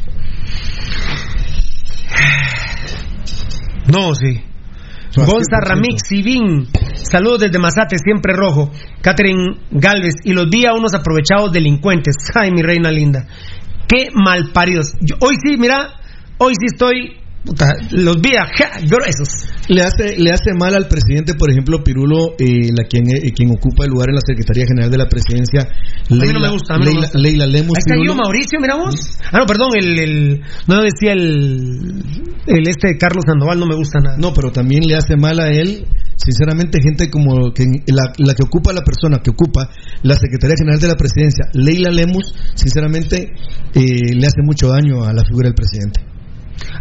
No, 3.91 4.13
sí. 4.13 4.43
Gonza 5.15 5.59
Ramix 5.61 6.03
Sivin, 6.07 6.67
saludos 6.93 7.39
desde 7.39 7.57
Mazate, 7.57 7.97
siempre 7.97 8.33
rojo. 8.33 8.71
Catherine 9.01 9.57
Galvez, 9.71 10.15
y 10.23 10.33
los 10.33 10.49
vi 10.49 10.65
a 10.65 10.73
unos 10.73 10.93
aprovechados 10.93 11.51
delincuentes. 11.51 12.15
Ay, 12.35 12.51
mi 12.51 12.61
reina 12.61 12.91
linda. 12.91 13.25
Qué 13.87 14.09
mal 14.13 14.51
paridos. 14.53 14.93
hoy 15.19 15.35
sí, 15.43 15.57
mira, 15.57 15.99
hoy 16.37 16.53
sí 16.59 16.67
estoy. 16.71 17.17
Puta, 17.49 17.73
los 17.91 18.15
vi 18.21 18.29
gruesos. 18.85 19.49
Le 19.67 19.81
hace, 19.81 20.15
le 20.17 20.31
hace 20.31 20.53
mal 20.57 20.75
al 20.75 20.87
presidente, 20.87 21.33
por 21.33 21.49
ejemplo, 21.49 21.83
Pirulo, 21.83 22.33
eh, 22.37 22.69
la 22.77 22.85
quien, 22.87 23.09
eh, 23.09 23.31
quien 23.35 23.49
ocupa 23.51 23.85
el 23.85 23.91
lugar 23.91 24.09
en 24.09 24.15
la 24.15 24.21
Secretaría 24.21 24.65
General 24.67 24.89
de 24.89 24.97
la 24.97 25.07
Presidencia, 25.09 25.67
mí 26.09 26.17
no 26.33 26.39
me 26.39 26.49
gusta, 26.49 26.75
a 26.75 26.77
mí 26.77 26.85
no 26.85 26.91
me 26.91 26.93
Leila, 26.93 27.01
gusta. 27.01 27.19
Leila. 27.19 27.45
Ahí 27.45 27.83
Pirulo. 27.85 28.05
yo, 28.05 28.15
Mauricio, 28.15 28.59
mira 28.61 28.75
vos. 28.77 28.95
Ah, 29.31 29.39
no, 29.39 29.45
perdón, 29.45 29.69
el, 29.77 29.99
el- 29.99 30.41
no 30.67 30.81
decía 30.81 31.13
el, 31.13 32.03
el 32.47 32.67
este 32.67 32.97
Carlos 32.97 33.23
Sandoval, 33.25 33.59
no 33.59 33.65
me 33.65 33.75
gusta 33.75 33.99
nada. 33.99 34.17
No, 34.17 34.33
pero 34.33 34.51
también 34.51 34.83
le 34.87 34.95
hace 34.95 35.15
mal 35.17 35.39
a 35.39 35.49
él, 35.49 35.85
sinceramente, 36.17 36.79
gente 36.81 37.09
como 37.09 37.51
que 37.53 37.65
la, 37.87 38.13
la 38.17 38.33
que 38.33 38.43
ocupa 38.43 38.73
la 38.73 38.81
persona 38.81 39.19
que 39.23 39.31
ocupa 39.31 39.69
la 40.03 40.15
Secretaría 40.15 40.55
General 40.57 40.79
de 40.79 40.87
la 40.87 40.95
Presidencia, 40.95 41.45
Leila 41.53 41.89
Lemus, 41.89 42.33
sinceramente, 42.55 43.31
eh, 43.73 44.13
le 44.13 44.25
hace 44.27 44.41
mucho 44.43 44.67
daño 44.69 45.03
a 45.03 45.13
la 45.13 45.23
figura 45.25 45.47
del 45.49 45.55
presidente. 45.55 46.01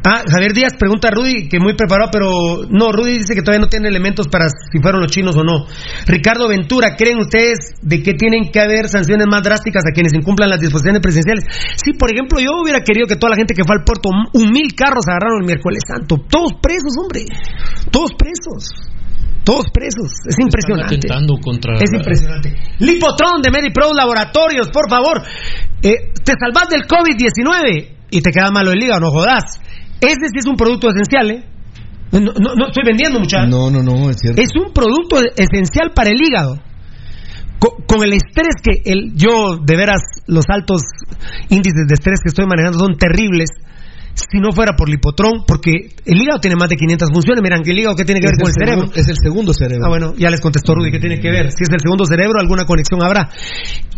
Ah, 0.04 0.22
Javier 0.26 0.52
Díaz 0.52 0.72
pregunta 0.78 1.08
a 1.08 1.10
Rudy, 1.10 1.48
que 1.48 1.58
muy 1.58 1.74
preparado, 1.74 2.10
pero 2.12 2.64
no, 2.70 2.92
Rudy 2.92 3.18
dice 3.18 3.34
que 3.34 3.42
todavía 3.42 3.64
no 3.64 3.68
tiene 3.68 3.88
elementos 3.88 4.28
para 4.28 4.46
si 4.48 4.80
fueron 4.80 5.00
los 5.00 5.10
chinos 5.10 5.36
o 5.36 5.44
no. 5.44 5.66
Ricardo 6.06 6.48
Ventura, 6.48 6.96
¿creen 6.96 7.18
ustedes 7.18 7.74
de 7.82 8.02
que 8.02 8.14
tienen 8.14 8.50
que 8.50 8.60
haber 8.60 8.88
sanciones 8.88 9.26
más 9.28 9.42
drásticas 9.42 9.82
a 9.88 9.92
quienes 9.92 10.14
incumplan 10.14 10.48
las 10.48 10.60
disposiciones 10.60 11.00
presidenciales? 11.00 11.44
Sí, 11.76 11.92
por 11.92 12.10
ejemplo, 12.10 12.40
yo 12.40 12.50
hubiera 12.62 12.80
querido 12.80 13.06
que 13.06 13.16
toda 13.16 13.30
la 13.30 13.36
gente 13.36 13.54
que 13.54 13.64
fue 13.64 13.76
al 13.76 13.84
puerto, 13.84 14.08
un 14.32 14.50
mil 14.50 14.74
carros 14.74 15.04
agarraron 15.08 15.42
el 15.42 15.46
miércoles 15.46 15.82
santo. 15.86 16.16
Todos 16.28 16.54
presos, 16.62 16.94
hombre. 16.96 17.24
Todos 17.90 18.10
presos. 18.16 18.70
Todos 19.44 19.66
presos. 19.72 20.12
Es 20.28 20.38
impresionante. 20.38 20.94
Están 20.94 21.24
atentando 21.24 21.40
contra 21.40 21.74
Es 21.74 21.92
impresionante. 21.92 22.54
Lipotron 22.80 23.40
de 23.42 23.50
MediPro 23.50 23.94
Laboratorios, 23.94 24.68
por 24.68 24.90
favor. 24.90 25.22
Eh, 25.82 26.12
te 26.22 26.32
salvas 26.38 26.68
del 26.68 26.86
COVID-19 26.86 27.97
y 28.10 28.20
te 28.20 28.30
queda 28.30 28.50
malo 28.50 28.70
el 28.72 28.82
hígado, 28.82 29.00
no 29.00 29.10
jodas. 29.10 29.60
Ese 30.00 30.28
sí 30.32 30.38
es 30.38 30.46
un 30.46 30.56
producto 30.56 30.88
esencial, 30.88 31.30
¿eh? 31.30 31.44
No, 32.12 32.20
no, 32.20 32.54
no 32.54 32.66
estoy 32.68 32.84
vendiendo, 32.86 33.18
muchachos. 33.20 33.50
No, 33.50 33.70
no, 33.70 33.82
no, 33.82 34.08
es 34.10 34.16
cierto. 34.18 34.40
Es 34.40 34.48
un 34.56 34.72
producto 34.72 35.18
esencial 35.36 35.92
para 35.94 36.10
el 36.10 36.16
hígado. 36.22 36.58
Co- 37.58 37.76
Con, 37.86 38.02
el 38.04 38.12
estrés 38.14 38.54
que 38.62 38.80
el, 38.90 39.14
yo, 39.14 39.56
de 39.62 39.76
veras, 39.76 40.00
los 40.26 40.44
altos 40.48 40.80
índices 41.50 41.86
de 41.88 41.94
estrés 41.94 42.20
que 42.22 42.28
estoy 42.28 42.46
manejando 42.46 42.78
son 42.78 42.96
terribles. 42.96 43.50
Si 44.14 44.38
no 44.40 44.50
fuera 44.52 44.72
por 44.76 44.88
Lipotrón, 44.88 45.44
porque 45.46 45.70
el 46.04 46.20
hígado 46.22 46.40
tiene 46.40 46.56
más 46.56 46.68
de 46.68 46.76
500 46.76 47.08
funciones. 47.12 47.42
Miran, 47.42 47.62
que 47.62 47.70
el 47.72 47.78
hígado, 47.78 47.94
¿qué 47.94 48.04
tiene 48.04 48.20
que 48.20 48.26
ver 48.28 48.36
con 48.38 48.48
el 48.48 48.54
cerebro? 48.54 48.80
segundo- 48.86 49.00
es 49.00 49.08
el 49.08 49.16
segundo 49.22 49.52
cerebro. 49.52 49.84
Ah, 49.86 49.88
bueno, 49.88 50.14
ya 50.16 50.30
les 50.30 50.40
contestó 50.40 50.74
Rudy 50.74 50.90
que 50.90 50.98
tiene 50.98 51.20
que 51.20 51.30
ver. 51.30 51.50
Si 51.52 51.62
es 51.62 51.68
el 51.70 51.80
segundo 51.80 52.04
cerebro, 52.04 52.40
alguna 52.40 52.64
conexión 52.64 53.02
habrá. 53.02 53.28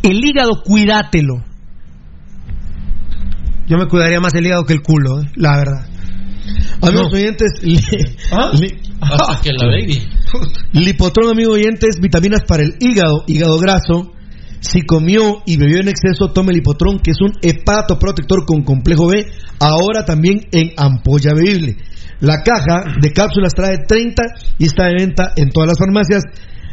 El 0.02 0.18
hígado, 0.24 0.62
cuídatelo. 0.64 1.36
Yo 3.70 3.78
me 3.78 3.86
cuidaría 3.86 4.20
más 4.20 4.34
el 4.34 4.44
hígado 4.44 4.64
que 4.64 4.72
el 4.74 4.82
culo, 4.82 5.20
eh, 5.22 5.30
la 5.36 5.56
verdad. 5.56 5.86
Amigos 6.82 7.08
No. 7.12 7.16
oyentes, 7.18 7.52
li- 7.62 7.78
¿Ah? 8.32 8.50
li- 8.52 8.76
Hasta 9.00 9.40
que 9.42 9.50
la 9.52 9.66
baby. 9.66 10.02
Lipotrón, 10.72 11.30
amigo 11.30 11.52
oyentes, 11.52 12.00
vitaminas 12.00 12.42
para 12.46 12.64
el 12.64 12.74
hígado, 12.80 13.24
hígado 13.26 13.58
graso. 13.58 14.12
Si 14.58 14.82
comió 14.82 15.42
y 15.46 15.56
bebió 15.56 15.80
en 15.80 15.88
exceso, 15.88 16.32
tome 16.32 16.52
Lipotrón, 16.52 16.98
que 16.98 17.12
es 17.12 17.20
un 17.22 17.32
hepatoprotector 17.40 18.44
con 18.44 18.62
complejo 18.62 19.06
B, 19.08 19.24
ahora 19.58 20.04
también 20.04 20.48
en 20.52 20.72
ampolla 20.76 21.32
bebible. 21.32 21.76
La 22.20 22.42
caja 22.42 22.84
de 23.00 23.10
cápsulas 23.12 23.54
trae 23.54 23.78
30 23.88 24.22
y 24.58 24.66
está 24.66 24.86
de 24.88 24.94
venta 24.98 25.32
en 25.36 25.48
todas 25.48 25.68
las 25.68 25.78
farmacias. 25.78 26.24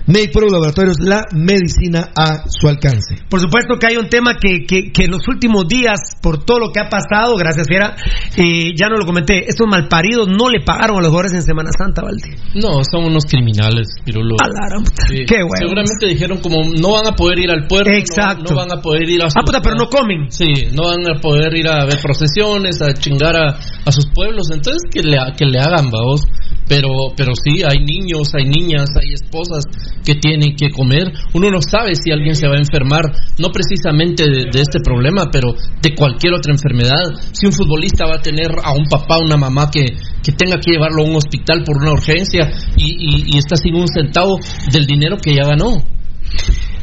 Medipro 0.08 0.48
Laboratorios, 0.48 0.96
la 1.00 1.22
medicina 1.36 2.10
a 2.16 2.44
su 2.50 2.68
alcance. 2.68 3.16
Por 3.30 3.40
supuesto 3.42 3.76
que 3.80 3.88
hay 3.88 3.98
un 3.98 4.08
tema 4.08 4.36
que, 4.40 4.66
que, 4.66 4.92
que 4.92 5.04
en 5.06 5.12
los 5.12 5.28
últimos 5.28 5.68
días, 5.68 6.00
por 6.22 6.46
todo 6.46 6.60
lo 6.60 6.72
que 6.72 6.80
ha 6.80 6.90
pasado, 6.90 7.36
gracias 7.36 7.68
Fiera, 7.68 7.96
eh, 8.38 8.72
ya 8.76 8.88
no 8.88 8.98
lo 8.98 9.06
comenté, 9.06 9.50
estos 9.50 9.68
malparidos 9.68 10.28
no 10.30 10.50
le 10.50 10.62
pagaron 10.64 10.98
a 10.98 11.02
los 11.02 11.10
jugadores 11.10 11.34
en 11.34 11.42
Semana 11.44 11.70
Santa, 11.78 12.02
Valdi. 12.04 12.30
No, 12.56 12.82
son 12.90 13.06
unos 13.06 13.26
criminales, 13.26 13.88
Pirulo. 14.06 14.36
A 14.42 14.48
la 14.48 14.70
gran 14.70 14.84
puta. 14.84 15.04
Sí. 15.08 15.26
Qué 15.28 15.44
bueno. 15.44 15.60
Seguramente 15.60 16.08
dijeron 16.08 16.38
como 16.40 16.62
no 16.80 16.94
van 16.94 17.08
a 17.08 17.12
poder 17.16 17.40
ir 17.40 17.52
al 17.52 17.68
puerto, 17.68 17.90
no- 17.92 17.98
Exacto. 17.98 18.54
No, 18.54 18.56
van 18.56 18.72
a 18.72 18.82
poder 18.82 19.10
ir 19.10 19.22
a 19.24 19.28
Ah, 19.28 19.42
puta, 19.46 19.62
pero 19.62 19.76
no 19.76 19.90
comen. 19.90 20.32
Sí, 20.32 20.46
no 20.74 20.84
van 20.88 21.06
a 21.18 21.20
poder 21.20 21.54
ir 21.56 21.68
a 21.68 21.86
ver 21.86 22.00
procesiones, 22.02 22.82
a 22.82 22.94
chingar 22.94 23.36
a, 23.36 23.60
a 23.86 23.92
sus 23.92 24.06
pueblos, 24.14 24.48
entonces 24.52 24.82
que 24.92 25.02
le, 25.04 25.18
ha- 25.20 25.34
que 25.38 25.46
le 25.46 25.60
hagan, 25.60 25.92
vamos. 25.92 26.22
Pero, 26.70 26.90
pero 27.16 27.32
sí, 27.34 27.64
hay 27.64 27.80
niños, 27.80 28.34
hay 28.34 28.44
niñas, 28.46 28.90
hay 29.02 29.14
esposas 29.14 29.64
que 30.04 30.16
tienen 30.16 30.56
que 30.56 30.70
comer. 30.70 31.12
Uno 31.34 31.50
no 31.50 31.62
sabe 31.62 31.96
si 31.96 32.12
alguien 32.12 32.36
se 32.36 32.48
va 32.48 32.56
a 32.56 32.60
enfermar, 32.60 33.04
no 33.40 33.50
precisamente 33.50 34.24
de, 34.30 34.60
este 34.62 34.80
problema, 34.84 35.30
pero 35.32 35.54
de 35.82 35.96
cualquier 35.96 36.34
otra 36.34 36.52
enfermedad. 36.54 37.04
Si 37.32 37.46
un 37.46 37.54
futbolista 37.54 38.06
va 38.06 38.16
a 38.16 38.22
tener 38.22 38.52
a 38.64 38.74
un 38.74 38.86
papá, 38.86 39.18
una 39.18 39.38
mamá 39.38 39.70
que, 39.72 39.86
que 40.24 40.32
tenga 40.34 40.60
que 40.60 40.72
llevarlo 40.72 41.04
a 41.04 41.06
un 41.06 41.16
hospital 41.16 41.64
por 41.64 41.78
una 41.78 41.92
urgencia 41.94 42.52
y, 42.76 42.86
y- 43.00 43.36
y 43.36 43.38
está 43.38 43.56
sin 43.56 43.74
un 43.76 43.88
centavo 43.88 44.38
del 44.72 44.86
dinero 44.86 45.18
que 45.18 45.34
ya 45.36 45.46
ganó. 45.46 45.78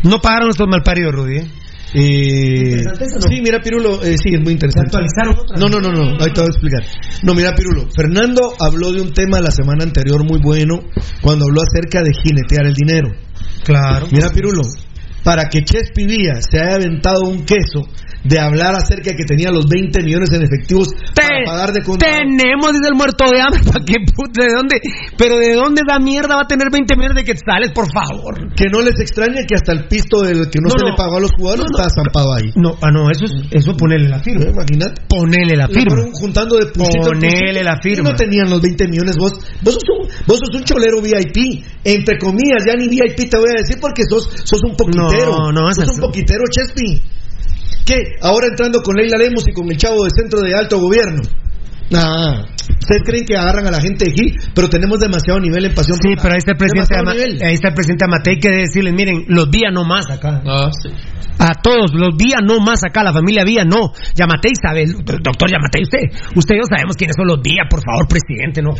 No 0.02 0.18
pagaron 0.20 0.50
estos 0.50 0.68
malparidos, 0.68 1.12
Rudy. 1.14 1.36
¿eh? 1.38 1.46
Eh, 1.94 2.70
¿Interesante 2.72 3.04
eso, 3.04 3.18
no? 3.20 3.28
Sí, 3.28 3.40
mira, 3.40 3.60
Pirulo, 3.60 4.02
eh, 4.02 4.16
sí, 4.18 4.34
es 4.34 4.40
muy 4.40 4.52
interesante. 4.52 4.90
actualizaron 4.96 5.38
otra? 5.38 5.56
No, 5.56 5.68
no, 5.68 5.80
no, 5.80 5.92
no, 5.92 6.10
ahí 6.20 6.32
te 6.32 6.40
voy 6.40 6.50
a 6.50 6.52
explicar. 6.52 6.82
No, 7.22 7.34
mira, 7.34 7.54
Pirulo, 7.54 7.88
Fernando 7.94 8.52
habló 8.58 8.92
de 8.92 9.00
un 9.00 9.12
tema 9.12 9.40
la 9.40 9.52
semana 9.52 9.84
anterior 9.84 10.24
muy 10.24 10.40
bueno 10.42 10.80
cuando 11.22 11.44
habló 11.46 11.62
acerca 11.62 12.02
de 12.02 12.12
jinetear 12.12 12.66
el 12.66 12.74
dinero. 12.74 13.10
Claro. 13.62 14.08
Mira, 14.10 14.30
Pirulo, 14.30 14.62
para 15.22 15.48
que 15.48 15.62
Chespi 15.64 16.04
Villa 16.04 16.34
se 16.40 16.58
haya 16.58 16.74
aventado 16.74 17.22
un 17.28 17.44
queso 17.44 17.86
de 18.24 18.38
hablar 18.40 18.74
acerca 18.74 19.10
de 19.10 19.16
que 19.16 19.24
tenía 19.24 19.50
los 19.50 19.66
20 19.68 20.02
millones 20.02 20.30
en 20.32 20.42
efectivos 20.42 20.88
para 21.14 21.44
pagar 21.44 21.72
de 21.72 21.82
contra. 21.82 22.08
Tenemos, 22.08 22.72
dice 22.72 22.88
el 22.88 22.96
muerto 22.96 23.24
de 23.30 23.40
hambre. 23.40 23.60
¿Para 23.72 23.84
qué 23.84 23.94
puta? 24.16 24.42
¿De 24.42 24.52
dónde? 24.56 24.80
Pero 25.16 25.38
¿de 25.38 25.54
dónde 25.54 25.82
da 25.86 25.98
mierda 25.98 26.36
va 26.36 26.42
a 26.42 26.46
tener 26.48 26.68
20 26.72 26.96
millones 26.96 27.16
de 27.16 27.24
quetzales, 27.24 27.70
por 27.72 27.86
favor? 27.92 28.48
Que 28.56 28.66
no 28.72 28.80
les 28.80 28.98
extrañe 28.98 29.44
que 29.46 29.54
hasta 29.54 29.72
el 29.72 29.86
pisto 29.86 30.22
del 30.22 30.48
que 30.50 30.58
no, 30.60 30.68
No, 30.68 30.78
se 30.78 30.84
no. 30.84 30.90
le 30.90 30.96
pagó 30.96 31.16
a 31.18 31.20
los 31.20 31.30
jugadores 31.36 31.66
está 31.70 31.88
zampado 31.92 32.32
ahí. 32.34 32.50
No, 32.56 32.76
ah, 32.80 32.90
no, 32.90 33.10
eso, 33.10 33.24
es, 33.26 33.32
eso 33.52 33.76
ponele 33.76 34.08
la 34.08 34.18
firma. 34.20 34.44
Imagínate. 34.48 35.02
Ponele 35.08 35.54
la 35.56 35.68
firma. 35.68 35.94
fueron 35.94 36.12
juntando 36.12 36.56
de 36.56 36.66
Ponele 36.72 37.62
la 37.62 37.76
firma. 37.80 38.10
No 38.10 38.16
tenían 38.16 38.48
los 38.50 38.60
20 38.60 38.88
millones 38.88 39.16
vos. 39.18 39.32
Vos 39.62 39.74
sos 39.74 39.82
un, 40.00 40.08
vos 40.26 40.38
sos 40.40 40.54
un 40.54 40.64
cholero 40.64 41.00
VIP. 41.02 41.62
Entre 41.84 42.18
comillas, 42.18 42.64
ya 42.66 42.74
ni 42.74 42.88
VIP 42.88 43.28
te 43.28 43.36
voy 43.36 43.50
a 43.50 43.60
decir 43.60 43.76
porque 43.80 44.02
sos, 44.08 44.28
sos 44.44 44.60
un 44.66 44.76
poquitero. 44.76 45.30
No, 45.38 45.52
no, 45.52 45.68
sos 45.72 45.84
esas- 45.84 45.94
un 45.96 46.00
poquitero, 46.00 46.44
Chespi. 46.50 47.02
¿Qué? 47.84 48.16
Ahora 48.22 48.46
entrando 48.48 48.82
con 48.82 48.94
Leila 48.96 49.18
Lemos 49.18 49.46
y 49.46 49.52
con 49.52 49.70
el 49.70 49.76
chavo 49.76 50.04
de 50.04 50.10
centro 50.10 50.40
de 50.40 50.54
alto 50.54 50.78
gobierno. 50.80 51.22
Ah, 51.92 52.46
ustedes 52.68 53.02
creen 53.04 53.24
que 53.24 53.36
agarran 53.36 53.66
a 53.66 53.70
la 53.70 53.80
gente 53.80 54.04
de 54.06 54.12
aquí, 54.12 54.34
pero 54.54 54.68
tenemos 54.68 54.98
demasiado 55.00 55.40
nivel 55.40 55.64
en 55.64 55.74
pasión. 55.74 55.98
Sí, 56.02 56.10
pero 56.20 56.32
ahí 56.34 56.38
está 56.38 56.52
el 56.52 56.58
presidente, 56.58 56.94
Ama- 56.98 57.12
ahí 57.12 57.54
está 57.54 57.68
el 57.68 57.74
presidente 57.74 58.04
Amate, 58.04 58.30
hay 58.30 58.38
que 58.38 58.50
decirles, 58.50 58.94
miren, 58.94 59.24
los 59.28 59.50
vía 59.50 59.70
no 59.72 59.84
más 59.84 60.10
acá. 60.10 60.42
Ah, 60.46 60.70
sí. 60.82 60.90
A 61.36 61.50
todos, 61.60 61.90
los 61.94 62.16
vía 62.16 62.36
no 62.46 62.60
más 62.60 62.80
acá, 62.84 63.02
la 63.02 63.12
familia 63.12 63.42
vía 63.44 63.64
no. 63.64 63.92
Yamatei 64.14 64.52
sabe, 64.62 64.86
doctor 64.86 65.50
Yamatei, 65.50 65.82
usted, 65.82 65.98
usted 66.36 66.54
y 66.54 66.58
yo 66.58 66.64
sabemos 66.70 66.94
quiénes 66.96 67.16
son 67.16 67.26
los 67.26 67.40
vía, 67.42 67.64
por 67.68 67.80
favor, 67.82 68.06
presidente, 68.06 68.62
no. 68.62 68.70
No 68.70 68.76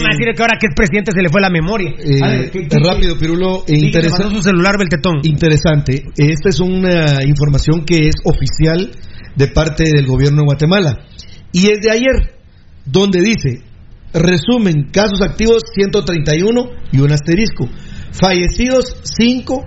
me 0.00 0.02
va 0.02 0.08
a 0.08 0.16
decir 0.16 0.34
que 0.34 0.42
ahora 0.42 0.56
que 0.58 0.68
es 0.68 0.74
presidente 0.74 1.12
se 1.12 1.20
le 1.20 1.28
fue 1.28 1.40
la 1.42 1.50
memoria. 1.50 1.90
Eh, 1.98 2.20
A 2.22 2.28
ver, 2.28 2.50
¿qué- 2.50 2.66
qué- 2.66 2.78
rápido, 2.78 3.18
Pirulo, 3.18 3.64
eh, 3.68 3.76
interesante. 3.76 4.34
su 4.34 4.42
celular, 4.42 4.78
Beltetón. 4.78 5.20
Interesante. 5.22 6.02
Esta 6.16 6.48
es 6.48 6.60
una 6.60 7.22
información 7.24 7.84
que 7.84 8.08
es 8.08 8.14
oficial 8.24 8.90
de 9.36 9.46
parte 9.48 9.84
del 9.84 10.06
gobierno 10.06 10.38
de 10.38 10.44
Guatemala. 10.46 11.04
Y 11.52 11.68
es 11.68 11.78
de 11.80 11.90
ayer, 11.90 12.37
donde 12.90 13.20
dice, 13.20 13.62
resumen, 14.12 14.88
casos 14.92 15.20
activos 15.22 15.62
131 15.74 16.70
y 16.92 17.00
un 17.00 17.12
asterisco. 17.12 17.68
Fallecidos 18.12 18.96
5 19.02 19.64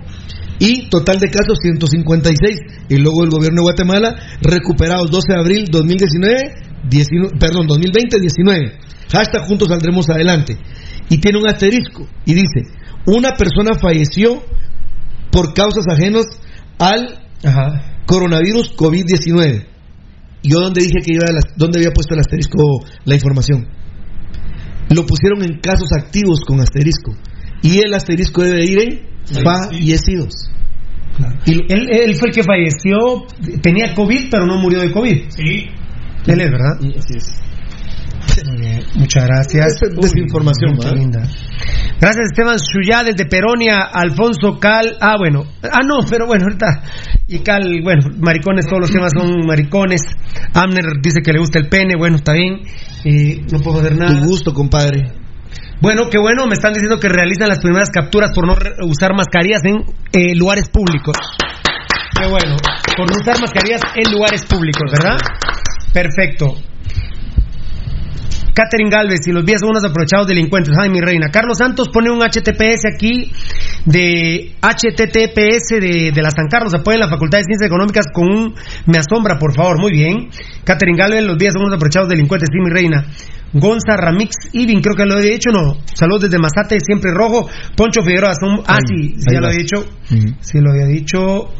y 0.58 0.88
total 0.88 1.18
de 1.18 1.30
casos 1.30 1.58
156. 1.62 2.58
Y 2.88 2.96
luego 2.96 3.24
el 3.24 3.30
gobierno 3.30 3.60
de 3.60 3.62
Guatemala, 3.62 4.16
recuperados 4.42 5.10
12 5.10 5.26
de 5.28 5.40
abril 5.40 5.64
2019, 5.70 6.54
19 6.88 7.38
perdón, 7.38 7.66
2020, 7.66 8.18
19. 8.20 8.78
Hashtag 9.10 9.46
juntos 9.46 9.68
saldremos 9.68 10.08
adelante. 10.10 10.58
Y 11.08 11.18
tiene 11.18 11.38
un 11.38 11.48
asterisco 11.48 12.06
y 12.24 12.34
dice, 12.34 12.70
una 13.06 13.32
persona 13.32 13.74
falleció 13.80 14.42
por 15.30 15.54
causas 15.54 15.84
ajenas 15.88 16.26
al 16.78 17.26
coronavirus 18.06 18.74
COVID-19. 18.76 19.71
Yo 20.42 20.58
donde 20.58 20.82
dije 20.82 20.98
que 21.04 21.12
iba 21.12 21.24
a 21.24 21.40
donde 21.56 21.78
había 21.78 21.92
puesto 21.92 22.14
el 22.14 22.20
asterisco 22.20 22.84
la 23.04 23.14
información. 23.14 23.66
Lo 24.90 25.06
pusieron 25.06 25.42
en 25.42 25.60
casos 25.60 25.88
activos 25.92 26.40
con 26.46 26.60
asterisco. 26.60 27.14
Y 27.62 27.78
el 27.78 27.94
asterisco 27.94 28.42
debe 28.42 28.64
ir 28.64 28.78
en 28.80 29.44
fallecidos. 29.44 30.50
Y 31.46 31.52
él, 31.72 31.86
él 31.90 32.14
fue 32.16 32.28
el 32.28 32.34
que 32.34 32.42
falleció, 32.42 33.26
tenía 33.62 33.94
COVID, 33.94 34.28
pero 34.30 34.46
no 34.46 34.58
murió 34.58 34.80
de 34.80 34.90
COVID. 34.90 35.22
Sí. 35.28 35.66
Él 36.26 36.40
es, 36.40 36.50
¿verdad? 36.50 36.80
Muy 38.44 38.60
bien, 38.60 38.82
Muchas 38.94 39.26
gracias. 39.26 39.66
Esta 39.66 39.86
es 39.88 39.96
desinformación, 39.96 40.76
¿verdad? 40.76 40.96
linda. 40.96 41.22
Gracias 42.00 42.30
Esteban 42.32 42.56
Chuyá 42.58 43.04
desde 43.04 43.26
Peronia, 43.26 43.82
Alfonso 43.92 44.58
Cal, 44.58 44.96
ah 45.00 45.16
bueno, 45.16 45.44
ah 45.62 45.80
no, 45.86 46.00
pero 46.08 46.26
bueno, 46.26 46.46
ahorita, 46.46 46.82
y 47.28 47.38
Cal, 47.40 47.80
bueno, 47.82 48.02
maricones, 48.18 48.66
todos 48.66 48.80
los 48.80 48.90
temas 48.90 49.12
son 49.16 49.46
maricones, 49.46 50.02
Amner 50.54 50.84
dice 51.00 51.20
que 51.22 51.32
le 51.32 51.38
gusta 51.38 51.60
el 51.60 51.68
pene, 51.68 51.94
bueno, 51.96 52.16
está 52.16 52.32
bien, 52.32 52.62
y 53.04 53.42
no 53.52 53.60
puedo 53.60 53.80
hacer 53.80 53.96
nada. 53.96 54.18
Tu 54.20 54.26
gusto, 54.26 54.52
compadre. 54.52 55.12
Bueno, 55.80 56.08
qué 56.10 56.18
bueno, 56.18 56.46
me 56.46 56.54
están 56.54 56.72
diciendo 56.72 56.98
que 56.98 57.08
realizan 57.08 57.48
las 57.48 57.60
primeras 57.60 57.90
capturas 57.90 58.32
por 58.34 58.46
no 58.46 58.54
usar 58.86 59.14
mascarillas 59.14 59.62
en 59.64 59.84
eh, 60.12 60.34
lugares 60.34 60.68
públicos. 60.68 61.16
Qué 62.18 62.26
bueno, 62.26 62.56
por 62.96 63.10
no 63.10 63.16
usar 63.20 63.40
mascarillas 63.40 63.82
en 63.94 64.12
lugares 64.12 64.44
públicos, 64.46 64.90
¿verdad? 64.90 65.18
Perfecto. 65.92 66.54
Catherine 68.54 68.90
Galvez 68.90 69.26
y 69.26 69.32
los 69.32 69.44
vías 69.44 69.60
son 69.60 69.70
unos 69.70 69.84
aprovechados 69.84 70.26
delincuentes. 70.26 70.74
Ay, 70.78 70.90
mi 70.90 71.00
reina. 71.00 71.28
Carlos 71.30 71.58
Santos 71.58 71.88
pone 71.88 72.10
un 72.10 72.20
HTTPS 72.20 72.84
aquí 72.94 73.32
de 73.86 74.52
HTTPS 74.60 75.80
de, 75.80 76.12
de 76.12 76.22
la 76.22 76.30
San 76.30 76.48
Carlos. 76.48 76.74
Apoyen 76.74 77.00
la 77.00 77.08
Facultad 77.08 77.38
de 77.38 77.44
Ciencias 77.44 77.68
Económicas 77.68 78.06
con 78.12 78.30
un 78.30 78.54
me 78.86 78.98
asombra, 78.98 79.38
por 79.38 79.54
favor. 79.54 79.80
Muy 79.80 79.92
bien. 79.92 80.28
Catherine 80.64 80.98
Galvez, 80.98 81.24
los 81.24 81.38
vías 81.38 81.54
son 81.54 81.62
unos 81.62 81.76
aprovechados 81.76 82.08
delincuentes. 82.08 82.48
Sí, 82.52 82.58
mi 82.62 82.70
reina. 82.70 83.06
Gonza 83.54 83.96
Ramix 83.96 84.34
Ibin, 84.52 84.80
creo 84.80 84.96
que 84.96 85.04
lo 85.04 85.18
he 85.18 85.22
dicho, 85.22 85.50
no. 85.50 85.76
Saludos 85.94 86.22
desde 86.22 86.38
Mazate, 86.38 86.78
siempre 86.80 87.12
rojo. 87.12 87.48
Poncho 87.76 88.02
Figueroa, 88.02 88.32
son... 88.34 88.62
Ah, 88.66 88.78
sí, 88.86 89.14
ya 89.30 89.40
lo 89.40 89.50
he 89.50 89.56
dicho. 89.56 89.84
Sí, 90.40 90.58
lo 90.58 90.72
había 90.72 90.86
dicho. 90.86 91.50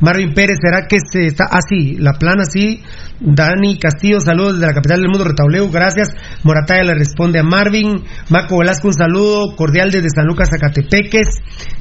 Marvin 0.00 0.34
Pérez, 0.34 0.58
¿será 0.60 0.86
que 0.88 0.98
se 1.00 1.26
está 1.26 1.44
así? 1.50 1.96
la 1.98 2.12
plana 2.12 2.44
sí. 2.44 2.82
Dani 3.20 3.78
Castillo, 3.78 4.20
saludos 4.20 4.54
desde 4.54 4.66
la 4.66 4.74
capital 4.74 5.00
del 5.00 5.08
mundo, 5.08 5.24
Retauleu, 5.24 5.70
gracias. 5.70 6.08
Morataya 6.42 6.82
le 6.82 6.94
responde 6.94 7.38
a 7.38 7.42
Marvin. 7.42 8.04
Maco 8.28 8.58
Velasco, 8.58 8.88
un 8.88 8.94
saludo 8.94 9.56
cordial 9.56 9.90
desde 9.90 10.08
San 10.10 10.26
Lucas, 10.26 10.50
Zacatepeques. 10.50 11.28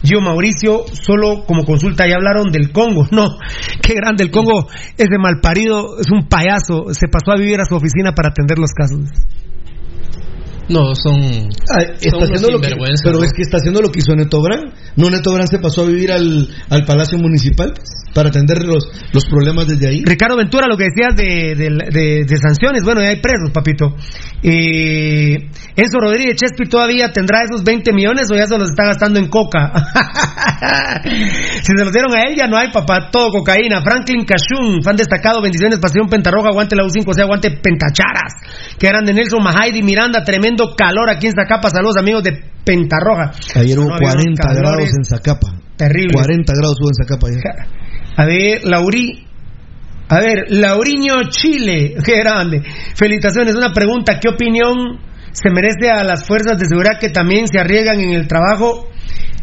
Gio 0.04 0.22
Mauricio, 0.22 0.86
solo 0.94 1.44
como 1.46 1.64
consulta, 1.64 2.08
ya 2.08 2.16
hablaron 2.16 2.52
del 2.52 2.72
Congo. 2.72 3.08
No, 3.14 3.38
qué 3.82 3.94
grande, 3.94 4.24
el 4.24 4.32
Congo 4.32 4.68
es 4.98 5.08
de 5.08 5.20
malparido, 5.20 6.00
es 6.00 6.10
un 6.12 6.28
payaso. 6.28 6.86
Se 6.92 7.08
pasó 7.08 7.32
a 7.32 7.38
vivir 7.38 7.60
a 7.62 7.66
su 7.66 7.76
oficina 7.76 8.14
para 8.14 8.30
atender 8.30 8.58
los 8.58 8.72
casos. 8.72 9.02
No, 10.70 10.96
son. 10.96 11.22
Ah, 11.70 11.84
está 12.00 12.10
son 12.10 12.24
haciendo 12.24 12.50
lo 12.50 12.60
que, 12.60 12.70
pero 13.04 13.18
¿no? 13.18 13.24
es 13.24 13.34
que 13.34 13.42
está 13.42 13.58
haciendo 13.58 13.82
lo 13.82 13.90
que 13.90 14.00
hizo 14.00 14.16
Neto 14.16 14.42
Brand. 14.42 14.74
No, 14.96 15.10
Neto 15.10 15.32
Brand 15.32 15.50
se 15.50 15.60
pasó 15.60 15.82
a 15.82 15.86
vivir 15.86 16.12
al, 16.12 16.48
al 16.70 16.86
Palacio 16.86 17.18
Municipal 17.18 17.74
para 18.14 18.30
atender 18.30 18.64
los, 18.64 18.84
los 19.12 19.26
problemas 19.26 19.68
desde 19.68 19.88
ahí. 19.90 20.04
Ricardo 20.06 20.38
Ventura, 20.38 20.68
lo 20.68 20.78
que 20.78 20.86
decías 20.86 21.16
de, 21.16 21.56
de, 21.56 21.70
de- 21.92 22.26
de 22.26 22.38
sanciones, 22.38 22.84
bueno, 22.84 23.02
ya 23.02 23.10
hay 23.10 23.20
presos, 23.22 23.50
papito. 23.52 23.96
Eh, 24.44 25.50
Enzo 25.76 26.00
Rodríguez 26.00 26.36
Chespi 26.36 26.70
todavía 26.70 27.12
tendrá 27.12 27.40
esos 27.44 27.64
20 27.64 27.92
millones 27.94 28.28
o 28.32 28.36
ya 28.36 28.46
se 28.46 28.58
los 28.58 28.70
está 28.70 28.86
gastando 28.86 29.20
en 29.20 29.28
coca. 29.30 29.72
si 31.04 31.72
se 31.76 31.84
los 31.84 31.92
dieron 31.94 32.14
a 32.14 32.24
él, 32.24 32.36
ya 32.36 32.48
no 32.48 32.58
hay, 32.58 32.72
papá, 32.72 33.10
todo 33.12 33.32
cocaína. 33.32 33.82
Franklin 33.82 34.26
Cashun, 34.26 34.84
fan 34.84 34.96
destacado, 34.96 35.42
bendiciones, 35.42 35.80
pasión 35.80 36.08
Pentarroja, 36.08 36.50
aguante 36.50 36.76
la 36.76 36.84
U5, 36.84 37.04
o 37.08 37.14
sea, 37.14 37.24
aguante 37.26 37.50
Pentacharas. 37.52 38.34
Que 38.78 38.88
eran 38.88 39.06
de 39.06 39.14
Nelson 39.14 39.42
Mahaidi 39.44 39.82
Miranda, 39.82 40.24
tremendo 40.24 40.76
calor 40.76 41.10
aquí 41.10 41.28
en 41.28 41.34
Zacapa, 41.34 41.70
saludos 41.70 41.98
amigos 41.98 42.24
de 42.24 42.34
Pentarroja. 42.64 43.32
Ayer 43.56 43.80
hubo 43.80 43.90
No, 43.90 43.96
había 43.96 44.10
unos 44.14 44.24
40 44.40 44.54
grados 44.54 44.90
en 44.98 45.04
Zacapa. 45.06 45.48
Terribles. 45.76 46.14
40 46.14 46.54
grados 46.56 46.78
hubo 46.80 46.90
en 46.90 46.96
Zacapa 46.96 47.28
ayer. 47.28 47.42
A 48.16 48.26
ver, 48.26 48.64
Lauri. 48.64 49.26
A 50.10 50.20
ver, 50.20 50.46
Lauriño 50.50 51.30
Chile. 51.30 51.96
Qué 52.06 52.18
grande. 52.18 52.62
Felicitaciones. 52.96 53.56
Una 53.56 53.72
pregunta. 53.74 54.20
¿Qué 54.20 54.30
opinión 54.30 55.00
se 55.32 55.50
merece 55.50 55.90
a 55.90 56.04
las 56.04 56.28
fuerzas 56.28 56.60
de 56.60 56.66
seguridad 56.66 57.00
que 57.00 57.10
también 57.10 57.48
se 57.48 57.60
arriesgan 57.60 58.00
en 58.00 58.12
el 58.12 58.28
trabajo 58.28 58.88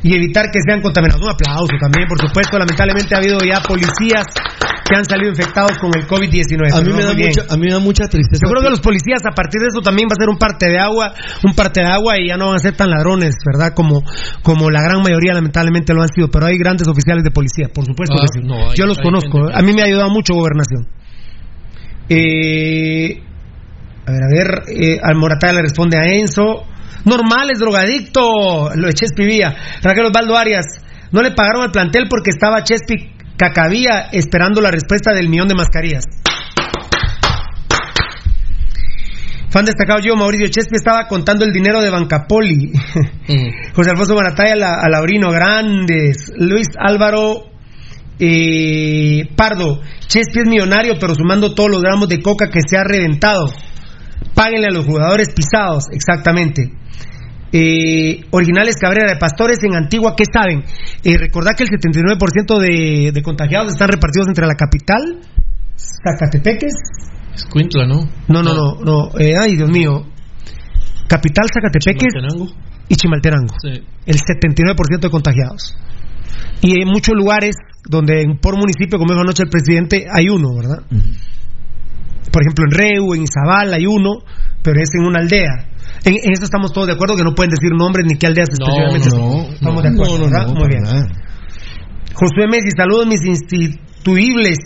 y 0.02 0.14
evitar 0.14 0.46
que 0.50 0.60
sean 0.66 0.80
contaminados? 0.80 1.20
Un 1.22 1.30
aplauso 1.30 1.72
también, 1.80 2.08
por 2.08 2.18
supuesto. 2.20 2.58
Lamentablemente 2.58 3.14
ha 3.14 3.18
habido 3.18 3.38
ya 3.40 3.60
policías 3.60 4.26
que 4.88 4.96
han 4.96 5.04
salido 5.04 5.28
infectados 5.30 5.78
con 5.78 5.90
el 5.94 6.06
COVID-19. 6.08 6.72
A 6.72 6.80
mí, 6.80 6.90
me 6.92 7.02
no, 7.02 7.08
da 7.08 7.14
mucha, 7.14 7.42
a 7.48 7.56
mí 7.56 7.66
me 7.66 7.72
da 7.72 7.78
mucha 7.78 8.08
tristeza. 8.08 8.42
Yo 8.44 8.50
creo 8.50 8.62
que 8.62 8.70
los 8.70 8.80
policías 8.80 9.20
a 9.30 9.34
partir 9.34 9.60
de 9.60 9.68
eso 9.68 9.80
también 9.82 10.08
va 10.08 10.14
a 10.18 10.20
ser 10.20 10.28
un 10.28 10.38
parte 10.38 10.66
de 10.68 10.78
agua, 10.78 11.12
un 11.44 11.54
parte 11.54 11.80
de 11.80 11.86
agua 11.86 12.18
y 12.18 12.28
ya 12.28 12.36
no 12.36 12.46
van 12.46 12.56
a 12.56 12.58
ser 12.58 12.74
tan 12.74 12.90
ladrones, 12.90 13.36
¿verdad? 13.46 13.72
Como, 13.74 14.02
como 14.42 14.68
la 14.70 14.82
gran 14.82 15.02
mayoría 15.02 15.32
lamentablemente 15.34 15.92
lo 15.94 16.02
han 16.02 16.08
sido, 16.08 16.28
pero 16.28 16.46
hay 16.46 16.56
grandes 16.58 16.88
oficiales 16.88 17.22
de 17.22 17.30
policía, 17.30 17.68
por 17.72 17.84
supuesto 17.84 18.16
Ah, 18.18 18.24
que 18.32 18.40
sí. 18.40 18.46
no, 18.46 18.70
hay- 18.70 18.76
Yo 18.76 18.86
los 18.86 18.98
conozco, 18.98 19.38
gente 19.46 19.52
a 19.54 19.62
mí 19.62 19.72
me 19.72 19.82
ha 19.82 19.84
ayudado 19.84 20.10
mucho 20.10 20.34
gobernación. 20.34 20.88
Eh, 22.08 23.22
a 24.06 24.10
ver, 24.10 24.22
a 24.24 24.28
ver, 24.28 24.62
eh, 24.76 24.98
al 25.02 25.14
Morataya 25.16 25.52
le 25.54 25.62
responde 25.62 25.98
a 25.98 26.04
Enzo. 26.04 26.64
Normal, 27.04 27.50
es 27.50 27.58
drogadicto, 27.58 28.70
lo 28.74 28.86
de 28.86 28.92
Chespi 28.92 29.24
Vía. 29.24 29.54
Raquel 29.82 30.06
Osvaldo 30.06 30.36
Arias, 30.36 30.66
no 31.12 31.22
le 31.22 31.32
pagaron 31.32 31.62
al 31.62 31.70
plantel 31.70 32.06
porque 32.08 32.30
estaba 32.30 32.62
Chespi 32.62 33.12
Cacavía 33.36 34.08
esperando 34.12 34.60
la 34.60 34.70
respuesta 34.70 35.12
del 35.14 35.28
millón 35.28 35.48
de 35.48 35.54
mascarillas. 35.54 36.04
Fan 39.50 39.64
destacado 39.64 39.98
yo, 40.00 40.14
Mauricio 40.14 40.46
Chespi, 40.48 40.76
estaba 40.76 41.08
contando 41.08 41.44
el 41.44 41.52
dinero 41.52 41.80
de 41.80 41.90
Bancapoli. 41.90 42.72
José 43.74 43.90
Alfonso 43.90 44.14
Marataya, 44.14 44.54
la, 44.54 44.74
a 44.74 44.88
Laurino 44.88 45.30
Grandes, 45.32 46.32
Luis 46.36 46.68
Álvaro 46.78 47.50
eh, 48.20 49.28
Pardo. 49.34 49.80
Chespi 50.06 50.40
es 50.40 50.46
millonario, 50.46 50.94
pero 51.00 51.14
sumando 51.14 51.54
todos 51.54 51.70
los 51.70 51.82
gramos 51.82 52.08
de 52.08 52.20
coca 52.20 52.48
que 52.50 52.60
se 52.64 52.76
ha 52.76 52.84
reventado. 52.84 53.50
Páguenle 54.34 54.68
a 54.70 54.74
los 54.74 54.86
jugadores 54.86 55.30
pisados, 55.34 55.84
exactamente. 55.92 56.70
Eh, 57.52 58.24
originales 58.30 58.76
Cabrera 58.80 59.10
de 59.12 59.18
Pastores 59.18 59.58
en 59.64 59.74
Antigua, 59.74 60.14
¿qué 60.16 60.24
saben? 60.32 60.62
Eh, 61.02 61.18
recordad 61.18 61.52
que 61.56 61.64
el 61.64 61.70
79% 61.70 62.58
de, 62.58 63.10
de 63.12 63.22
contagiados 63.22 63.70
están 63.72 63.88
repartidos 63.88 64.28
entre 64.28 64.46
la 64.46 64.54
capital 64.54 65.18
Zacatepeques. 65.76 66.72
Escuintla, 67.34 67.86
¿no? 67.86 68.08
No, 68.28 68.42
no, 68.42 68.54
no, 68.54 68.74
no. 68.84 69.18
eh, 69.18 69.34
ay, 69.40 69.56
Dios 69.56 69.70
mío. 69.70 70.04
Capital 71.08 71.46
Zacatepeques 71.52 72.12
Chimaltenango. 72.12 72.46
y 72.88 72.94
Chimalterango. 72.94 73.54
Sí. 73.62 73.82
El 74.06 74.16
79% 74.16 75.00
de 75.00 75.10
contagiados. 75.10 75.76
Y 76.62 76.80
en 76.82 76.88
muchos 76.88 77.14
lugares 77.16 77.56
donde 77.88 78.26
por 78.40 78.56
municipio, 78.56 78.98
como 78.98 79.12
dijo 79.12 79.22
anoche 79.22 79.42
el 79.42 79.48
presidente, 79.48 80.06
hay 80.12 80.28
uno, 80.28 80.54
¿verdad? 80.54 80.82
Por 82.30 82.42
ejemplo, 82.42 82.64
en 82.66 82.70
Reu, 82.70 83.14
en 83.14 83.22
Izabal 83.24 83.72
hay 83.74 83.86
uno, 83.86 84.18
pero 84.62 84.80
es 84.80 84.90
en 84.94 85.04
una 85.06 85.18
aldea. 85.20 85.68
En, 86.04 86.14
en 86.14 86.32
eso 86.32 86.44
estamos 86.44 86.72
todos 86.72 86.86
de 86.86 86.94
acuerdo, 86.94 87.16
que 87.16 87.24
no 87.24 87.34
pueden 87.34 87.50
decir 87.50 87.70
nombres 87.76 88.06
ni 88.08 88.16
qué 88.18 88.26
aldeas 88.26 88.48
No, 88.58 88.66
específicamente. 88.66 89.08
no, 89.10 89.52
estamos 89.54 89.82
no, 89.84 89.90
de 89.90 89.94
acuerdo, 89.94 90.24
¿verdad? 90.24 90.46
Muy 90.54 90.68
bien. 90.68 90.82
nada. 90.82 91.06
Josué 92.14 92.46
Messi, 92.48 92.70
saludos 92.76 93.06
mis 93.06 93.24
instituibles. 93.24 94.58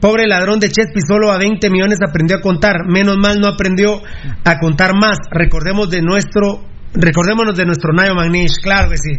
Pobre 0.00 0.26
ladrón 0.26 0.60
de 0.60 0.68
Chespi, 0.68 1.00
solo 1.00 1.32
a 1.32 1.38
20 1.38 1.70
millones 1.70 1.98
aprendió 2.06 2.36
a 2.36 2.40
contar. 2.40 2.86
Menos 2.86 3.16
mal 3.16 3.40
no 3.40 3.46
aprendió 3.48 4.02
a 4.44 4.58
contar 4.58 4.92
más. 4.94 5.18
Recordemos 5.30 5.88
de 5.90 6.02
nuestro, 6.02 6.64
recordémonos 6.92 7.56
de 7.56 7.64
nuestro 7.64 7.92
Nayo 7.92 8.14
Magnish, 8.14 8.60
claro 8.62 8.90
que 8.90 8.96
sí. 8.98 9.12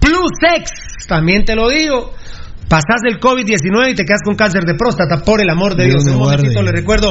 Plus 0.00 0.32
X, 0.56 0.70
también 1.08 1.44
te 1.44 1.54
lo 1.54 1.68
digo. 1.68 2.12
Pasás 2.68 3.02
el 3.04 3.20
COVID-19 3.20 3.92
y 3.92 3.94
te 3.94 4.04
quedas 4.04 4.22
con 4.24 4.36
cáncer 4.36 4.64
de 4.64 4.74
próstata, 4.74 5.22
por 5.24 5.40
el 5.40 5.50
amor 5.50 5.76
de 5.76 5.86
Dios 5.86 6.04
Un 6.06 6.18
momentito 6.18 6.62
le 6.62 6.72
recuerdo, 6.72 7.10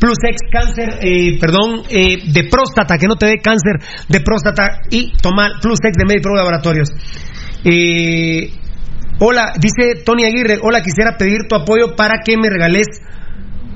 Plus 0.00 0.16
X 0.22 0.40
cáncer, 0.50 0.98
eh, 1.02 1.38
perdón, 1.38 1.82
eh, 1.90 2.18
de 2.32 2.48
próstata, 2.48 2.96
que 2.96 3.06
no 3.06 3.16
te 3.16 3.26
dé 3.26 3.36
cáncer 3.42 3.80
de 4.08 4.20
próstata 4.20 4.80
y 4.90 5.12
toma 5.20 5.58
Plus 5.60 5.78
X 5.82 5.92
de 5.96 6.04
Medipro 6.06 6.34
Laboratorios. 6.34 6.88
Eh, 7.64 8.50
hola, 9.20 9.52
dice 9.58 10.02
Tony 10.04 10.24
Aguirre, 10.24 10.58
hola, 10.62 10.80
quisiera 10.80 11.16
pedir 11.18 11.42
tu 11.48 11.54
apoyo 11.54 11.94
para 11.96 12.20
que 12.24 12.36
me 12.36 12.48
regales 12.48 12.86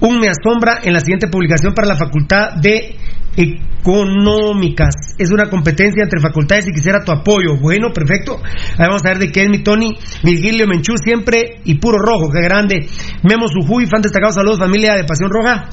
un 0.00 0.20
me 0.20 0.28
asombra 0.28 0.78
en 0.82 0.92
la 0.92 1.00
siguiente 1.00 1.28
publicación 1.28 1.74
para 1.74 1.88
la 1.88 1.96
Facultad 1.96 2.54
de 2.60 2.96
Económicas. 3.40 5.14
Es 5.16 5.30
una 5.30 5.48
competencia 5.48 6.02
entre 6.02 6.20
facultades 6.20 6.66
y 6.68 6.72
quisiera 6.72 7.04
tu 7.04 7.12
apoyo. 7.12 7.56
Bueno, 7.60 7.92
perfecto. 7.92 8.40
Ahí 8.42 8.86
vamos 8.88 9.04
a 9.04 9.10
ver 9.10 9.18
de 9.18 9.30
qué 9.30 9.44
es 9.44 9.48
mi 9.48 9.62
Tony. 9.62 9.96
Virgilio 10.24 10.66
Menchú 10.66 10.94
siempre 10.96 11.60
y 11.64 11.76
puro 11.76 11.98
rojo. 11.98 12.30
Qué 12.32 12.42
grande. 12.42 12.88
Memo 13.22 13.46
Sujuy, 13.46 13.86
fan 13.86 14.02
destacado. 14.02 14.32
Saludos, 14.32 14.58
familia 14.58 14.94
de 14.94 15.04
Pasión 15.04 15.30
Roja. 15.30 15.68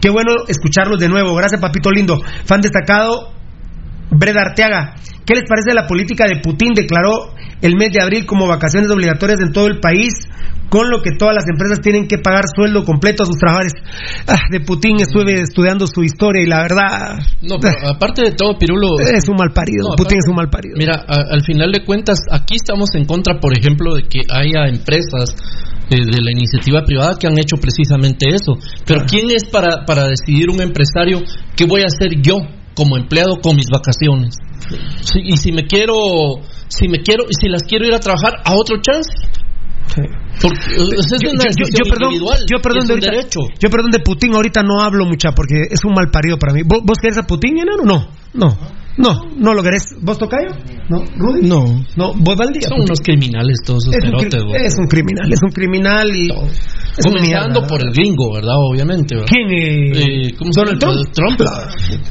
Qué 0.00 0.08
bueno 0.08 0.32
escucharlos 0.48 0.98
de 0.98 1.08
nuevo. 1.10 1.34
Gracias, 1.34 1.60
papito 1.60 1.90
lindo. 1.90 2.18
Fan 2.46 2.62
destacado. 2.62 3.34
Breda 4.10 4.42
Arteaga, 4.42 4.94
¿qué 5.26 5.34
les 5.34 5.44
parece 5.48 5.74
la 5.74 5.86
política 5.86 6.24
de 6.26 6.40
Putin? 6.42 6.72
Declaró 6.74 7.34
el 7.62 7.76
mes 7.76 7.92
de 7.92 8.02
abril 8.02 8.26
como 8.26 8.46
vacaciones 8.46 8.90
obligatorias 8.90 9.38
en 9.40 9.52
todo 9.52 9.66
el 9.66 9.80
país, 9.80 10.12
con 10.68 10.90
lo 10.90 11.02
que 11.02 11.12
todas 11.18 11.34
las 11.34 11.44
empresas 11.48 11.80
tienen 11.80 12.08
que 12.08 12.18
pagar 12.18 12.44
sueldo 12.54 12.84
completo 12.84 13.22
a 13.22 13.26
sus 13.26 13.36
trabajadores. 13.36 13.72
Ah, 14.26 14.40
de 14.50 14.60
Putin 14.60 14.96
estuve 15.00 15.40
estudiando 15.40 15.86
su 15.86 16.02
historia 16.02 16.42
y 16.42 16.46
la 16.46 16.62
verdad 16.62 17.18
No, 17.42 17.58
pero 17.60 17.74
aparte 17.88 18.22
de 18.22 18.32
todo, 18.32 18.58
Pirulo. 18.58 18.98
es 19.00 19.28
un 19.28 19.36
mal 19.36 19.50
parido. 19.54 19.90
No, 19.90 19.96
Putin 19.96 20.18
aparte- 20.18 20.18
es 20.18 20.28
un 20.28 20.34
mal 20.36 20.50
parido. 20.50 20.74
Mira, 20.76 21.04
a- 21.06 21.32
al 21.32 21.42
final 21.42 21.70
de 21.72 21.84
cuentas, 21.84 22.18
aquí 22.30 22.56
estamos 22.56 22.88
en 22.94 23.04
contra, 23.04 23.38
por 23.40 23.56
ejemplo, 23.56 23.94
de 23.94 24.02
que 24.08 24.20
haya 24.30 24.66
empresas 24.68 25.34
eh, 25.90 25.96
de 26.00 26.22
la 26.22 26.32
iniciativa 26.32 26.82
privada 26.82 27.16
que 27.20 27.26
han 27.26 27.38
hecho 27.38 27.56
precisamente 27.60 28.26
eso. 28.30 28.54
Pero 28.86 29.04
¿quién 29.06 29.26
es 29.30 29.44
para, 29.44 29.84
para 29.84 30.06
decidir 30.08 30.48
un 30.48 30.62
empresario 30.62 31.20
qué 31.54 31.66
voy 31.66 31.82
a 31.82 31.86
hacer 31.86 32.20
yo 32.22 32.38
como 32.74 32.96
empleado 32.96 33.36
con 33.42 33.56
mis 33.56 33.66
vacaciones? 33.72 34.36
Sí, 35.00 35.20
y 35.24 35.36
si 35.36 35.52
me 35.52 35.66
quiero, 35.66 35.94
si 36.68 36.88
me 36.88 36.98
quiero, 37.02 37.24
y 37.24 37.34
si 37.38 37.48
las 37.48 37.62
quiero 37.64 37.86
ir 37.86 37.94
a 37.94 38.00
trabajar 38.00 38.34
a 38.44 38.54
otro 38.54 38.76
chance. 38.80 39.10
Porque 40.42 40.58
es 40.98 41.06
Yo- 41.22 41.30
una 41.30 41.44
yo- 41.56 41.84
perdón, 41.88 42.14
yo 42.50 42.58
perdón 42.60 42.86
de 42.86 42.94
ahorita-. 42.94 43.12
Yo 43.60 43.70
perdón 43.70 43.90
de 43.92 44.00
Putin 44.00 44.34
ahorita 44.34 44.62
no 44.62 44.80
hablo 44.82 45.04
mucha 45.04 45.30
porque 45.32 45.62
es 45.70 45.84
un 45.84 45.92
mal 45.94 46.10
parido 46.10 46.38
para 46.38 46.52
mí. 46.52 46.62
¿Vos, 46.64 46.80
vos 46.84 46.98
querés 46.98 47.18
a 47.18 47.22
Putin, 47.22 47.58
enano? 47.58 47.82
No, 47.84 48.08
no, 48.34 48.58
no, 48.96 49.24
no 49.36 49.54
lo 49.54 49.62
querés. 49.62 49.94
¿Vos 50.00 50.18
tocayo? 50.18 50.50
No, 50.88 51.04
Rudy. 51.16 51.48
No. 51.48 51.64
No, 51.96 52.12
vos 52.14 52.36
Valdía. 52.36 52.68
Son 52.68 52.80
unos 52.80 53.00
criminales 53.00 53.58
todos 53.64 53.88
esos 53.88 53.96
es 53.96 54.04
un, 54.04 54.18
perotes, 54.18 54.62
es 54.62 54.74
un 54.78 54.86
criminal, 54.86 55.32
es 55.32 55.40
un 55.42 55.50
criminal 55.50 56.08
y. 56.14 56.28
Comenzando 57.02 57.60
mierda, 57.60 57.66
por 57.66 57.82
el 57.82 57.90
gringo, 57.92 58.34
¿verdad? 58.34 58.54
Obviamente. 58.70 59.16
¿verdad? 59.16 59.28
¿Quién? 59.28 59.50
eh? 59.50 60.28
Eh, 60.28 60.34
¿cómo 60.38 60.52
se 60.52 60.60
Donald? 60.60 61.10
Trump. 61.12 61.40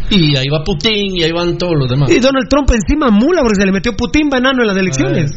Y 0.09 0.35
ahí 0.35 0.47
va 0.51 0.61
Putin 0.63 1.15
y 1.15 1.23
ahí 1.23 1.31
van 1.31 1.57
todos 1.57 1.73
los 1.77 1.89
demás. 1.89 2.11
Y 2.11 2.19
Donald 2.19 2.49
Trump 2.49 2.69
encima 2.71 3.09
mula 3.09 3.41
porque 3.41 3.55
se 3.55 3.65
le 3.65 3.71
metió 3.71 3.95
Putin 3.95 4.29
banano 4.29 4.61
en 4.61 4.67
las 4.67 4.77
elecciones. 4.77 5.31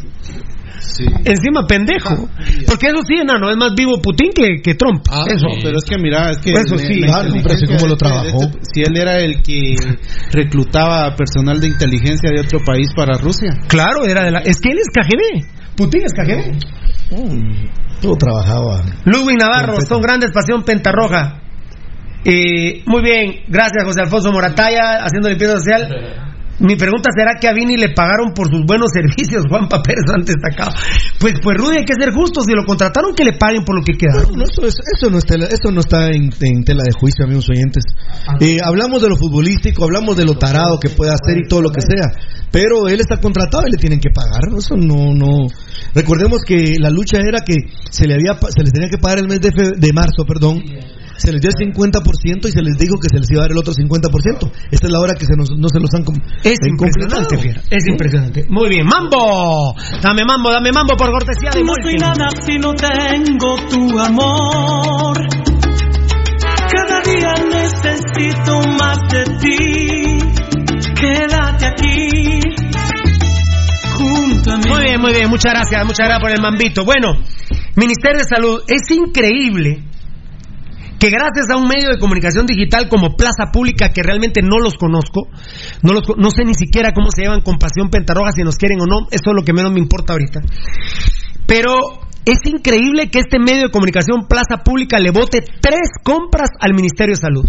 Encima 1.24 1.66
pendejo. 1.66 2.28
Porque 2.66 2.86
eso 2.86 3.02
sí, 3.06 3.14
enano, 3.14 3.50
es 3.50 3.56
más 3.56 3.74
vivo 3.74 4.00
Putin 4.02 4.30
que, 4.34 4.62
que 4.62 4.74
Trump. 4.74 5.02
eso. 5.28 5.46
Pero 5.62 5.78
es 5.78 5.84
que 5.84 5.98
mira, 5.98 6.30
es 6.30 6.38
que 6.38 6.50
Eso 6.52 6.74
la- 6.76 7.56
sí, 7.56 7.66
¿cómo 7.66 7.86
lo 7.88 7.96
trabajó? 7.96 8.42
este- 8.42 8.58
si 8.72 8.82
él 8.82 8.96
era 8.96 9.18
el 9.20 9.42
que 9.42 9.74
reclutaba 10.32 11.14
personal 11.14 11.60
de 11.60 11.68
inteligencia 11.68 12.30
de 12.30 12.40
otro 12.40 12.60
país 12.64 12.88
para 12.94 13.18
Rusia. 13.18 13.50
Claro, 13.68 14.04
era 14.04 14.24
de 14.24 14.30
la. 14.30 14.38
Es 14.40 14.60
que 14.60 14.70
él 14.70 14.78
es 14.78 14.88
KGB. 14.88 15.46
Putin 15.76 16.02
es 16.04 16.12
KGB. 16.12 16.58
Todo 18.00 18.16
trabajaba. 18.16 18.82
Ludwig 19.04 19.38
Navarro, 19.38 19.76
son 19.86 20.00
grandes, 20.00 20.30
pasión 20.32 20.62
pentarroja. 20.64 21.40
Eh, 22.24 22.82
muy 22.86 23.02
bien, 23.02 23.44
gracias 23.48 23.84
José 23.84 24.00
Alfonso 24.02 24.32
Morataya, 24.32 25.04
haciendo 25.04 25.28
limpieza 25.28 25.58
social. 25.58 25.88
Mi 26.58 26.74
pregunta 26.76 27.10
será 27.14 27.32
que 27.38 27.48
a 27.48 27.52
Vini 27.52 27.76
le 27.76 27.90
pagaron 27.90 28.32
por 28.34 28.48
sus 28.50 28.64
buenos 28.64 28.88
servicios, 28.94 29.44
Juan 29.48 29.68
Pérez 29.68 30.04
antes 30.14 30.34
destacado. 30.36 30.72
Pues, 31.20 31.34
pues 31.42 31.56
Rudy, 31.58 31.78
hay 31.78 31.84
que 31.84 31.94
ser 31.98 32.12
justos, 32.12 32.44
si 32.46 32.52
lo 32.54 32.64
contrataron 32.64 33.14
que 33.14 33.24
le 33.24 33.34
paguen 33.34 33.64
por 33.64 33.76
lo 33.76 33.82
que 33.84 33.92
quedaron. 33.96 34.36
No, 34.36 34.44
eso, 34.44 34.64
es- 34.66 34.80
eso 34.96 35.10
no 35.10 35.18
está, 35.18 35.34
eso 35.36 35.70
no 35.72 35.80
está 35.80 36.08
en, 36.10 36.30
en 36.40 36.64
tela 36.64 36.82
de 36.84 36.92
juicio, 36.92 37.24
amigos 37.24 37.48
oyentes. 37.50 37.84
Eh, 38.40 38.56
hablamos 38.64 39.02
de 39.02 39.08
lo 39.10 39.16
futbolístico, 39.16 39.84
hablamos 39.84 40.16
de 40.16 40.24
lo 40.24 40.34
tarado 40.36 40.78
que 40.80 40.88
puede 40.90 41.12
hacer 41.12 41.38
y 41.44 41.48
todo 41.48 41.60
lo 41.62 41.70
que 41.70 41.80
sea, 41.82 42.10
pero 42.50 42.88
él 42.88 43.00
está 43.00 43.18
contratado 43.18 43.64
y 43.68 43.72
le 43.72 43.76
tienen 43.78 44.00
que 44.00 44.10
pagar. 44.10 44.40
Eso 44.56 44.76
no, 44.76 45.12
no. 45.14 45.46
Recordemos 45.94 46.42
que 46.46 46.74
la 46.78 46.90
lucha 46.90 47.18
era 47.20 47.40
que 47.40 47.54
se 47.90 48.06
le 48.06 48.14
había, 48.14 48.32
se 48.34 48.62
les 48.62 48.72
tenía 48.72 48.88
que 48.88 48.98
pagar 48.98 49.18
el 49.18 49.28
mes 49.28 49.40
de, 49.40 49.52
fe- 49.52 49.72
de 49.76 49.92
marzo, 49.92 50.24
perdón. 50.26 50.62
Se 51.16 51.32
les 51.32 51.40
dio 51.40 51.50
el 51.50 51.72
50% 51.72 52.48
y 52.48 52.52
se 52.52 52.62
les 52.62 52.76
dijo 52.76 52.96
que 53.00 53.08
se 53.08 53.18
les 53.18 53.30
iba 53.30 53.40
a 53.40 53.44
dar 53.44 53.52
el 53.52 53.58
otro 53.58 53.72
50%. 53.72 54.52
Esta 54.70 54.86
es 54.86 54.92
la 54.92 55.00
hora 55.00 55.14
que 55.14 55.24
se 55.24 55.34
nos, 55.36 55.50
no 55.56 55.68
se 55.68 55.80
los 55.80 55.92
han 55.94 56.04
Es 56.44 56.58
impresionante, 56.68 57.38
fiera, 57.38 57.62
es 57.70 57.86
impresionante. 57.86 58.46
Muy 58.48 58.68
bien, 58.68 58.86
mambo. 58.86 59.74
Dame 60.02 60.24
mambo, 60.24 60.50
dame 60.50 60.70
mambo 60.72 60.96
por 60.96 61.10
cortesía 61.10 61.50
de 61.50 61.64
No 61.64 61.72
soy 61.82 61.94
nada 61.94 62.28
si 62.44 62.58
no 62.58 62.74
tengo 62.74 63.56
tu 63.68 63.98
amor. 63.98 65.16
Cada 66.68 67.00
día 67.00 67.34
necesito 67.50 68.60
más 68.78 68.98
de 69.08 69.24
ti. 69.40 70.18
Quédate 70.94 71.66
aquí. 71.66 72.40
Junto 73.96 74.52
a 74.52 74.56
mí. 74.58 74.64
Muy 74.68 74.82
bien, 74.82 75.00
muy 75.00 75.12
bien, 75.12 75.30
muchas 75.30 75.52
gracias, 75.52 75.84
muchas 75.86 76.06
gracias 76.06 76.20
por 76.20 76.30
el 76.30 76.42
mambito. 76.42 76.84
Bueno, 76.84 77.14
Ministerio 77.76 78.18
de 78.18 78.24
Salud, 78.24 78.62
es 78.68 78.90
increíble 78.90 79.85
que 80.98 81.10
gracias 81.10 81.46
a 81.50 81.56
un 81.56 81.68
medio 81.68 81.90
de 81.90 81.98
comunicación 81.98 82.46
digital 82.46 82.88
como 82.88 83.16
Plaza 83.16 83.52
Pública, 83.52 83.90
que 83.90 84.02
realmente 84.02 84.40
no 84.42 84.58
los 84.58 84.74
conozco, 84.74 85.28
no, 85.82 85.92
los, 85.92 86.04
no 86.16 86.30
sé 86.30 86.44
ni 86.44 86.54
siquiera 86.54 86.92
cómo 86.92 87.10
se 87.10 87.22
llevan 87.22 87.42
con 87.42 87.58
Pasión 87.58 87.90
Pentarroja, 87.90 88.32
si 88.32 88.42
nos 88.42 88.56
quieren 88.56 88.80
o 88.80 88.86
no, 88.86 89.06
eso 89.10 89.30
es 89.30 89.34
lo 89.34 89.44
que 89.44 89.52
menos 89.52 89.72
me 89.72 89.80
importa 89.80 90.12
ahorita. 90.12 90.40
Pero 91.46 91.74
es 92.24 92.38
increíble 92.44 93.10
que 93.10 93.20
este 93.20 93.38
medio 93.38 93.62
de 93.62 93.70
comunicación 93.70 94.26
Plaza 94.28 94.64
Pública 94.64 94.98
le 94.98 95.10
vote 95.10 95.44
tres 95.60 95.90
compras 96.02 96.50
al 96.60 96.74
Ministerio 96.74 97.14
de 97.14 97.20
Salud 97.20 97.44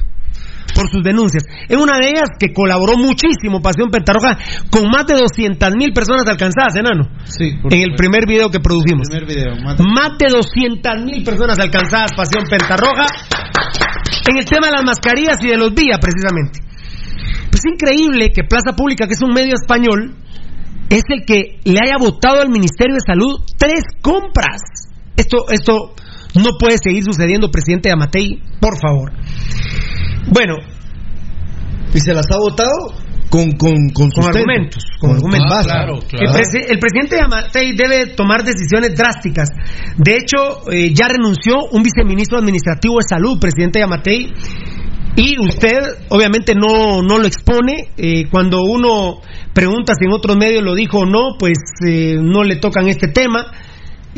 por 0.76 0.89
sus 0.89 1.03
denuncias. 1.03 1.44
En 1.69 1.80
una 1.80 1.98
de 1.98 2.10
ellas 2.10 2.30
que 2.39 2.53
colaboró 2.53 2.98
muchísimo 2.98 3.61
Pasión 3.61 3.89
Pentarroja 3.89 4.38
con 4.69 4.89
más 4.89 5.06
de 5.07 5.15
200 5.15 5.72
mil 5.76 5.94
personas 5.94 6.27
alcanzadas, 6.27 6.76
enano. 6.76 7.10
Sí, 7.26 7.52
En 7.69 7.81
el 7.81 7.95
primer 7.95 8.27
video 8.27 8.49
que 8.49 8.60
primer 8.60 9.26
video. 9.27 9.56
más- 9.64 9.80
Más 9.80 10.18
de 10.18 10.27
200 10.30 11.03
mil 11.03 11.23
personas 11.23 11.57
alcanzadas, 11.60 12.11
Pasión 12.15 12.44
Pentarroja, 12.49 13.06
en 14.30 14.38
el 14.38 14.45
tema 14.45 14.68
de 14.68 14.73
las 14.73 14.84
mascarillas 14.84 15.38
y 15.41 15.48
de 15.48 15.57
los 15.57 15.73
días, 15.73 15.98
precisamente. 15.99 16.60
Pues 17.49 17.61
increíble 17.65 18.30
que 18.31 18.44
Plaza 18.44 18.76
Pública, 18.76 19.07
que 19.07 19.14
es 19.14 19.22
un 19.22 19.34
medio 19.34 19.53
español, 19.56 20.15
es 20.89 21.03
el 21.10 21.26
que 21.26 21.60
le 21.65 21.80
haya 21.84 21.98
votado 21.99 22.41
al 22.41 22.49
Ministerio 22.49 22.95
de 22.95 23.02
Salud 23.06 23.39
tres 23.57 23.84
compras. 24.02 24.61
Esto, 25.15 25.45
esto 25.49 25.95
no 26.35 26.57
puede 26.59 26.77
seguir 26.83 27.03
sucediendo, 27.03 27.49
presidente 27.51 27.91
Amatei, 27.91 28.41
por 28.59 28.77
favor. 28.79 29.11
Bueno, 30.31 30.55
Y 31.93 31.99
se 31.99 32.13
las 32.13 32.25
ha 32.31 32.37
votado 32.37 32.93
con, 33.29 33.51
con, 33.51 33.89
con, 33.93 34.09
argumentos. 34.27 34.83
Con 34.99 35.11
argumentos. 35.15 35.49
El, 36.19 36.27
presi- 36.29 36.65
el 36.69 36.79
presidente 36.79 37.17
Yamatei 37.17 37.75
debe 37.75 38.07
tomar 38.15 38.43
decisiones 38.43 38.95
drásticas. 38.95 39.49
De 39.97 40.17
hecho, 40.17 40.69
eh, 40.71 40.93
ya 40.93 41.07
renunció 41.07 41.55
un 41.71 41.81
viceministro 41.83 42.37
administrativo 42.37 42.95
de 42.95 43.07
salud, 43.09 43.39
presidente 43.39 43.79
Yamatei, 43.79 44.33
y 45.15 45.39
usted 45.39 45.79
obviamente 46.09 46.53
no, 46.55 47.01
no 47.01 47.17
lo 47.17 47.25
expone. 47.27 47.89
Eh, 47.97 48.27
cuando 48.29 48.61
uno 48.63 49.21
pregunta 49.53 49.93
si 49.97 50.05
en 50.05 50.11
otros 50.13 50.37
medios 50.37 50.63
lo 50.63 50.75
dijo 50.75 50.99
o 50.99 51.05
no, 51.05 51.37
pues 51.39 51.57
eh, 51.87 52.17
no 52.21 52.43
le 52.43 52.57
tocan 52.57 52.87
este 52.87 53.07
tema. 53.07 53.47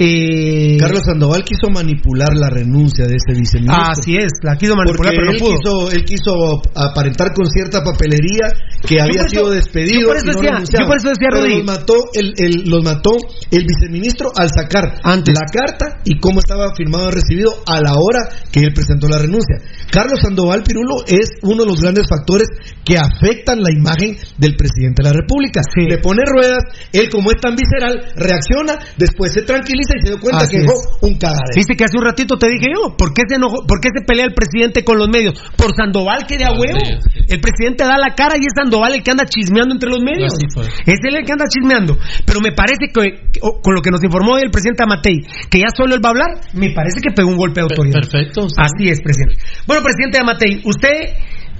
Eh, 0.01 0.77
Carlos 0.79 1.01
Sandoval 1.05 1.43
quiso 1.43 1.67
manipular 1.69 2.29
la 2.33 2.49
renuncia 2.49 3.05
de 3.05 3.17
ese 3.19 3.37
viceministro. 3.37 3.83
Así 3.83 4.15
es, 4.15 4.31
la 4.43 4.55
quiso 4.55 4.75
manipular, 4.75 5.11
Porque 5.11 5.17
pero 5.19 5.25
no 5.25 5.31
él 5.33 5.39
pudo. 5.39 5.57
quiso, 5.59 5.91
él 5.91 6.05
quiso 6.05 6.61
aparentar 6.73 7.33
con 7.33 7.45
cierta 7.51 7.83
papelería 7.83 8.47
que 8.87 8.95
Yo 8.95 9.03
había 9.03 9.21
eso- 9.27 9.29
sido 9.29 9.49
despedido. 9.51 9.99
yo 10.01 10.07
por 10.07 10.15
eso 10.17 10.25
y 10.25 10.27
no 10.29 10.33
decía- 10.39 10.51
renunciaba. 10.55 10.79
yo 10.83 10.87
por 10.87 10.97
eso 10.97 11.09
decía, 11.09 11.27
Pero 11.31 11.41
Rudy. 11.43 11.55
los 11.57 11.65
mató 11.65 11.95
el, 12.13 12.27
el- 12.37 12.63
los 12.69 12.83
mató 12.83 13.11
el 13.51 13.63
viceministro 13.67 14.31
al 14.39 14.49
sacar 14.49 15.01
la 15.03 15.45
carta 15.51 15.99
y 16.05 16.17
cómo 16.19 16.39
estaba 16.39 16.71
firmado 16.77 17.09
y 17.09 17.11
recibido 17.11 17.51
a 17.67 17.81
la 17.81 17.91
hora 17.91 18.29
que 18.51 18.61
él 18.61 18.71
presentó 18.73 19.09
la 19.09 19.17
renuncia. 19.19 19.57
Carlos 19.91 20.21
Sandoval 20.21 20.63
Pirulo 20.63 21.03
es 21.07 21.27
uno 21.43 21.63
de 21.63 21.69
los 21.69 21.81
grandes 21.81 22.05
factores 22.07 22.47
que 22.85 22.95
afectan 22.97 23.59
la 23.59 23.71
imagen 23.75 24.15
del 24.37 24.55
presidente 24.55 25.03
de 25.03 25.09
la 25.09 25.13
República. 25.13 25.61
Le 25.75 25.97
pone 25.97 26.23
ruedas, 26.25 26.63
él 26.93 27.09
como 27.09 27.31
es 27.31 27.37
tan 27.41 27.55
visceral, 27.55 27.99
reacciona, 28.15 28.79
después 28.97 29.33
se 29.33 29.41
tranquiliza 29.41 29.88
y 29.97 30.01
se 30.01 30.09
dio 30.13 30.19
cuenta 30.19 30.43
Así 30.43 30.57
que 30.57 30.65
fue 30.65 30.75
un 31.09 31.17
cagadero. 31.17 31.55
Viste 31.55 31.75
que 31.75 31.83
hace 31.85 31.97
un 31.97 32.05
ratito 32.05 32.37
te 32.37 32.47
dije 32.47 32.67
yo, 32.73 32.95
¿por 32.95 33.13
qué 33.13 33.23
se 33.27 33.35
enojó, 33.35 33.65
por 33.65 33.79
qué 33.79 33.89
se 33.93 34.05
pelea 34.05 34.25
el 34.25 34.33
presidente 34.33 34.83
con 34.83 34.97
los 34.97 35.09
medios? 35.09 35.39
Por 35.55 35.73
Sandoval 35.75 36.25
que 36.27 36.37
de 36.37 36.45
a 36.45 36.51
huevo. 36.51 36.79
El 37.27 37.39
presidente 37.41 37.83
da 37.83 37.97
la 37.97 38.15
cara 38.15 38.35
y 38.37 38.45
es 38.45 38.53
Sandoval 38.55 38.95
el 38.95 39.03
que 39.03 39.11
anda 39.11 39.25
chismeando 39.25 39.73
entre 39.73 39.89
los 39.89 40.01
medios. 40.01 40.33
Así 40.33 40.45
fue. 40.53 40.65
Es 40.85 40.99
él 41.03 41.15
el 41.15 41.25
que 41.25 41.31
anda 41.33 41.45
chismeando. 41.47 41.97
Pero 42.25 42.41
me 42.41 42.51
parece 42.51 42.89
que, 42.91 43.39
con 43.61 43.75
lo 43.75 43.81
que 43.81 43.91
nos 43.91 44.03
informó 44.03 44.33
hoy 44.33 44.41
el 44.43 44.51
presidente 44.51 44.83
Amatei, 44.83 45.21
que 45.49 45.59
ya 45.59 45.69
solo 45.75 45.95
él 45.95 46.01
va 46.03 46.09
a 46.09 46.13
hablar, 46.13 46.31
me 46.53 46.71
parece 46.71 47.01
que 47.01 47.11
pegó 47.11 47.29
un 47.29 47.37
golpe 47.37 47.61
de 47.61 47.67
autoridad. 47.69 48.01
Perfecto. 48.01 48.47
Así 48.57 48.89
es, 48.89 49.01
presidente. 49.01 49.37
Bueno, 49.67 49.83
presidente 49.83 50.19
Amatei, 50.19 50.61
usted 50.65 51.15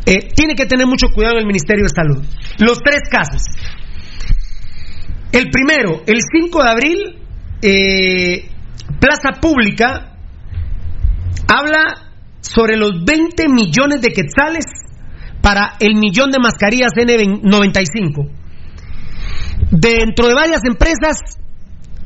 eh, 0.05 0.29
tiene 0.33 0.55
que 0.55 0.65
tener 0.65 0.87
mucho 0.87 1.07
cuidado 1.13 1.35
en 1.35 1.41
el 1.41 1.47
Ministerio 1.47 1.83
de 1.83 1.89
Salud. 1.89 2.23
Los 2.59 2.79
tres 2.79 3.01
casos. 3.09 3.43
El 5.31 5.49
primero, 5.51 6.01
el 6.07 6.19
5 6.21 6.63
de 6.63 6.69
abril, 6.69 7.18
eh, 7.61 8.49
Plaza 8.99 9.39
Pública 9.39 10.17
habla 11.47 12.11
sobre 12.41 12.77
los 12.77 13.03
20 13.05 13.49
millones 13.49 14.01
de 14.01 14.09
quetzales 14.09 14.65
para 15.41 15.75
el 15.79 15.95
millón 15.95 16.31
de 16.31 16.39
mascarillas 16.39 16.91
N95. 16.95 18.29
Dentro 19.71 20.27
de 20.27 20.33
varias 20.33 20.61
empresas 20.63 21.17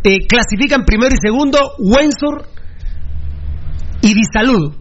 eh, 0.03 0.27
clasifican 0.27 0.85
primero 0.85 1.13
y 1.13 1.17
segundo 1.21 1.59
Wensor 1.79 2.47
y 4.01 4.13
Disalud. 4.13 4.75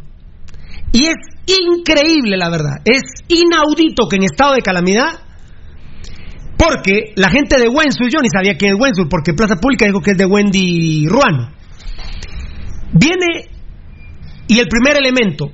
Y 0.93 1.07
es 1.07 1.17
increíble, 1.47 2.37
la 2.37 2.51
verdad. 2.51 2.83
Es 2.85 3.03
inaudito 3.29 4.09
que 4.09 4.17
en 4.17 4.25
estado 4.25 4.55
de 4.55 4.63
calamidad, 4.63 5.21
porque 6.63 7.13
la 7.17 7.29
gente 7.29 7.59
de 7.59 7.69
Wensur, 7.69 8.09
yo 8.09 8.21
ni 8.23 8.29
sabía 8.29 8.57
que 8.57 8.69
es 8.69 8.75
Wensur, 8.79 9.09
porque 9.09 9.35
Plaza 9.35 9.57
Pública 9.57 9.87
dijo 9.87 10.01
que 10.01 10.13
es 10.13 10.17
de 10.17 10.27
Wendy 10.27 11.07
Ruano. 11.09 11.51
Viene 12.93 13.51
y 14.47 14.61
el 14.61 14.69
primer 14.69 14.97
elemento, 14.97 15.51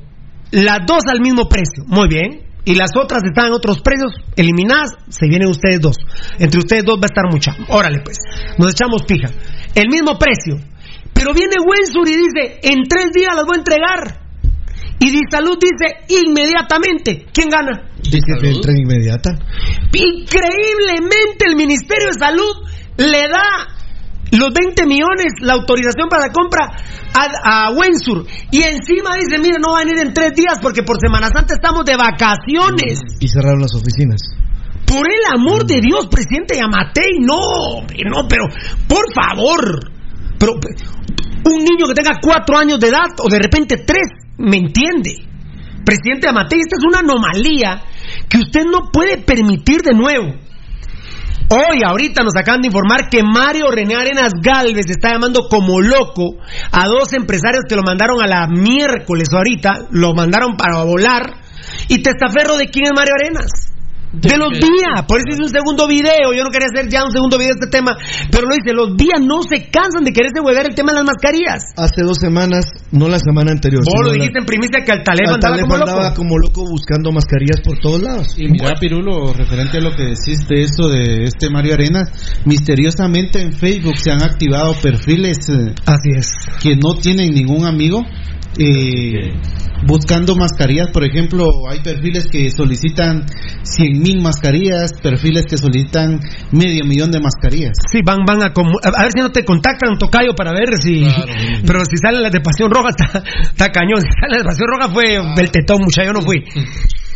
las 0.50 0.80
dos 0.86 1.04
al 1.10 1.20
mismo 1.20 1.48
precio, 1.48 1.84
muy 1.86 2.08
bien. 2.08 2.46
Y 2.64 2.74
las 2.74 2.90
otras 3.00 3.22
están 3.24 3.46
en 3.46 3.52
otros 3.52 3.80
precios, 3.80 4.12
eliminadas, 4.36 4.90
se 5.08 5.26
vienen 5.26 5.48
ustedes 5.48 5.80
dos. 5.80 5.96
Entre 6.38 6.58
ustedes 6.58 6.84
dos 6.84 6.96
va 6.96 7.04
a 7.04 7.12
estar 7.12 7.24
mucha. 7.32 7.56
Órale 7.68 8.00
pues, 8.04 8.18
nos 8.58 8.72
echamos 8.72 9.04
pija. 9.04 9.30
El 9.74 9.88
mismo 9.88 10.18
precio. 10.18 10.56
Pero 11.14 11.32
viene 11.32 11.54
Wensur 11.64 12.06
y 12.06 12.16
dice, 12.16 12.60
en 12.62 12.82
tres 12.86 13.12
días 13.14 13.34
las 13.34 13.46
voy 13.46 13.56
a 13.56 13.58
entregar. 13.58 14.17
Y 15.00 15.10
Disalud 15.10 15.58
dice, 15.60 16.04
inmediatamente. 16.08 17.26
¿Quién 17.32 17.48
gana? 17.48 17.90
Dice 18.02 18.32
que 18.40 18.48
entra 18.50 18.72
inmediata. 18.72 19.30
Increíblemente 19.92 21.46
el 21.48 21.56
Ministerio 21.56 22.08
de 22.08 22.18
Salud 22.18 22.66
le 22.96 23.28
da 23.28 23.78
los 24.32 24.52
20 24.52 24.86
millones, 24.86 25.32
la 25.40 25.54
autorización 25.54 26.08
para 26.08 26.26
la 26.26 26.32
compra 26.32 26.68
a, 27.14 27.68
a 27.68 27.70
Wensur. 27.70 28.26
Y 28.50 28.62
encima 28.62 29.16
dice, 29.16 29.38
mire, 29.40 29.58
no 29.60 29.72
va 29.72 29.80
a 29.80 29.84
venir 29.84 29.98
en 30.04 30.12
tres 30.12 30.34
días 30.34 30.58
porque 30.60 30.82
por 30.82 30.98
Semana 31.00 31.28
Santa 31.28 31.54
estamos 31.54 31.84
de 31.84 31.96
vacaciones. 31.96 33.00
Y 33.20 33.28
cerraron 33.28 33.60
las 33.60 33.74
oficinas. 33.74 34.20
Por 34.84 35.06
el 35.06 35.20
amor 35.34 35.66
de 35.66 35.80
Dios, 35.80 36.08
presidente 36.08 36.56
Yamatei, 36.56 37.20
no, 37.20 37.82
no, 37.82 38.28
pero 38.28 38.44
por 38.88 39.04
favor. 39.14 39.92
Pero 40.38 40.52
un 40.54 41.64
niño 41.64 41.86
que 41.88 41.94
tenga 41.94 42.18
cuatro 42.22 42.56
años 42.56 42.80
de 42.80 42.88
edad 42.88 43.12
o 43.18 43.28
de 43.28 43.38
repente 43.38 43.76
tres, 43.86 44.08
¿me 44.38 44.56
entiende? 44.56 45.28
Presidente 45.84 46.26
Yamatei, 46.26 46.60
esta 46.60 46.76
es 46.76 46.84
una 46.84 47.00
anomalía 47.00 47.82
que 48.28 48.38
usted 48.38 48.64
no 48.64 48.90
puede 48.92 49.18
permitir 49.18 49.80
de 49.82 49.94
nuevo. 49.94 50.34
Hoy, 51.50 51.80
ahorita 51.82 52.22
nos 52.24 52.36
acaban 52.36 52.60
de 52.60 52.66
informar 52.66 53.08
que 53.08 53.22
Mario 53.22 53.70
René 53.70 53.96
Arenas 53.96 54.32
Galvez 54.42 54.84
está 54.90 55.12
llamando 55.12 55.48
como 55.48 55.80
loco 55.80 56.36
a 56.70 56.86
dos 56.86 57.14
empresarios 57.14 57.64
que 57.66 57.74
lo 57.74 57.82
mandaron 57.82 58.20
a 58.22 58.26
la 58.26 58.46
miércoles 58.48 59.28
ahorita, 59.32 59.88
lo 59.90 60.12
mandaron 60.14 60.56
para 60.56 60.84
volar. 60.84 61.40
Y 61.88 62.02
testaferro 62.02 62.56
de 62.58 62.68
quién 62.68 62.86
es 62.86 62.92
Mario 62.94 63.14
Arenas. 63.18 63.67
De 64.10 64.38
los 64.38 64.52
días, 64.56 65.04
por 65.06 65.18
eso 65.20 65.36
hice 65.36 65.42
un 65.42 65.50
segundo 65.50 65.86
video. 65.86 66.32
Yo 66.34 66.42
no 66.42 66.48
quería 66.50 66.68
hacer 66.72 66.88
ya 66.90 67.04
un 67.04 67.12
segundo 67.12 67.36
video 67.36 67.52
de 67.52 67.60
este 67.60 67.70
tema, 67.70 67.92
pero 68.32 68.48
lo 68.48 68.54
hice. 68.56 68.72
Los 68.72 68.96
días 68.96 69.20
no 69.20 69.42
se 69.42 69.68
cansan 69.68 70.02
de 70.04 70.12
quererse 70.12 70.40
huevear 70.40 70.64
el 70.66 70.74
tema 70.74 70.92
de 70.92 70.98
las 71.00 71.04
mascarillas. 71.04 71.60
Hace 71.76 72.02
dos 72.02 72.16
semanas, 72.18 72.64
no 72.90 73.06
la 73.08 73.18
semana 73.18 73.52
anterior. 73.52 73.84
Vos 73.84 73.94
lo 74.00 74.08
la- 74.08 74.14
dijiste 74.14 74.38
en 74.40 74.46
primicia 74.46 74.80
que 74.84 74.92
Altaleb 74.92 75.28
andaba 75.28 75.54
Altalef 75.54 75.60
como 75.68 75.74
andaba 75.76 76.02
loco. 76.08 76.16
como 76.16 76.38
loco 76.38 76.64
buscando 76.64 77.12
mascarillas 77.12 77.60
por 77.62 77.78
todos 77.80 78.00
lados. 78.02 78.26
Y 78.38 78.48
mira, 78.48 78.74
Pirulo, 78.80 79.32
referente 79.34 79.76
a 79.76 79.80
lo 79.82 79.94
que 79.94 80.04
decís 80.16 80.48
de 80.48 80.62
eso 80.62 80.88
de 80.88 81.24
este 81.24 81.50
Mario 81.50 81.74
Arenas, 81.74 82.08
misteriosamente 82.46 83.40
en 83.40 83.52
Facebook 83.52 83.96
se 83.98 84.10
han 84.10 84.22
activado 84.22 84.72
perfiles 84.82 85.36
eh, 85.48 85.74
Así 85.86 86.10
es. 86.16 86.28
que 86.62 86.76
no 86.76 86.94
tienen 87.00 87.28
ningún 87.30 87.66
amigo. 87.66 88.02
Eh, 88.56 89.32
buscando 89.86 90.34
mascarillas, 90.36 90.88
por 90.92 91.04
ejemplo, 91.04 91.68
hay 91.68 91.80
perfiles 91.80 92.26
que 92.30 92.50
solicitan 92.50 93.26
100 93.62 94.00
mil 94.00 94.22
mascarillas, 94.22 94.92
perfiles 95.02 95.44
que 95.48 95.56
solicitan 95.56 96.20
medio 96.52 96.84
millón 96.84 97.10
de 97.10 97.20
mascarillas. 97.20 97.72
Sí, 97.90 98.00
van, 98.04 98.24
van 98.26 98.42
a, 98.42 98.46
a 98.46 99.02
ver 99.02 99.12
si 99.12 99.20
no 99.20 99.30
te 99.30 99.44
contactan, 99.44 99.98
Tocayo, 99.98 100.34
para 100.34 100.52
ver 100.52 100.68
si. 100.80 101.04
Pero 101.66 101.84
si 101.84 101.96
salen 101.96 102.22
las 102.22 102.32
de 102.32 102.40
Pasión 102.40 102.70
Roja, 102.70 102.88
está, 102.96 103.22
está 103.42 103.68
cañón. 103.68 104.00
Si 104.00 104.08
salen 104.20 104.38
las 104.38 104.42
de 104.42 104.48
Pasión 104.48 104.68
Roja 104.68 104.88
fue 104.88 105.34
del 105.36 105.50
tetón, 105.50 105.80
muchacho, 105.82 106.06
yo 106.06 106.12
no 106.12 106.22
fui. 106.22 106.44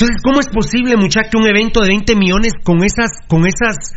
Entonces, 0.00 0.22
¿cómo 0.24 0.40
es 0.40 0.48
posible, 0.48 0.96
muchacho, 0.96 1.28
que 1.30 1.36
un 1.36 1.46
evento 1.46 1.82
de 1.82 1.88
20 1.88 2.16
millones 2.16 2.54
con 2.64 2.82
esas, 2.82 3.20
con 3.28 3.44
esas, 3.44 3.92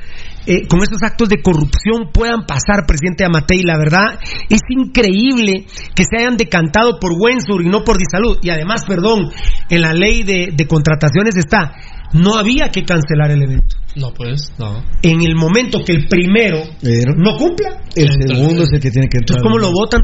eh, 0.45 0.67
con 0.67 0.83
esos 0.83 1.01
actos 1.01 1.29
de 1.29 1.41
corrupción 1.41 2.11
puedan 2.11 2.45
pasar, 2.45 2.83
presidente 2.85 3.23
Amatei? 3.23 3.63
La 3.63 3.77
verdad, 3.77 4.19
es 4.49 4.59
increíble 4.67 5.65
que 5.95 6.03
se 6.03 6.17
hayan 6.19 6.35
decantado 6.35 6.99
por 6.99 7.13
Wensur 7.17 7.63
y 7.63 7.69
no 7.69 7.85
por 7.85 7.97
Disalud. 7.97 8.37
Y 8.41 8.49
además, 8.49 8.83
perdón, 8.85 9.31
en 9.69 9.81
la 9.81 9.93
ley 9.93 10.23
de, 10.23 10.49
de 10.53 10.67
contrataciones 10.67 11.37
está, 11.37 11.71
no 12.11 12.35
había 12.35 12.67
que 12.67 12.83
cancelar 12.83 13.31
el 13.31 13.41
evento. 13.41 13.77
No, 13.95 14.11
pues, 14.13 14.51
no. 14.59 14.83
En 15.03 15.21
el 15.21 15.35
momento 15.35 15.85
que 15.85 15.93
el 15.93 16.07
primero 16.09 16.63
Pero 16.81 17.13
no 17.15 17.37
cumpla, 17.37 17.79
el 17.95 18.09
segundo 18.27 18.63
es 18.63 18.73
el 18.73 18.81
que 18.81 18.91
tiene 18.91 19.07
que 19.07 19.19
entrar. 19.19 19.39
entonces, 19.39 19.41
¿cómo 19.41 19.57
lo 19.57 19.71
votan? 19.71 20.01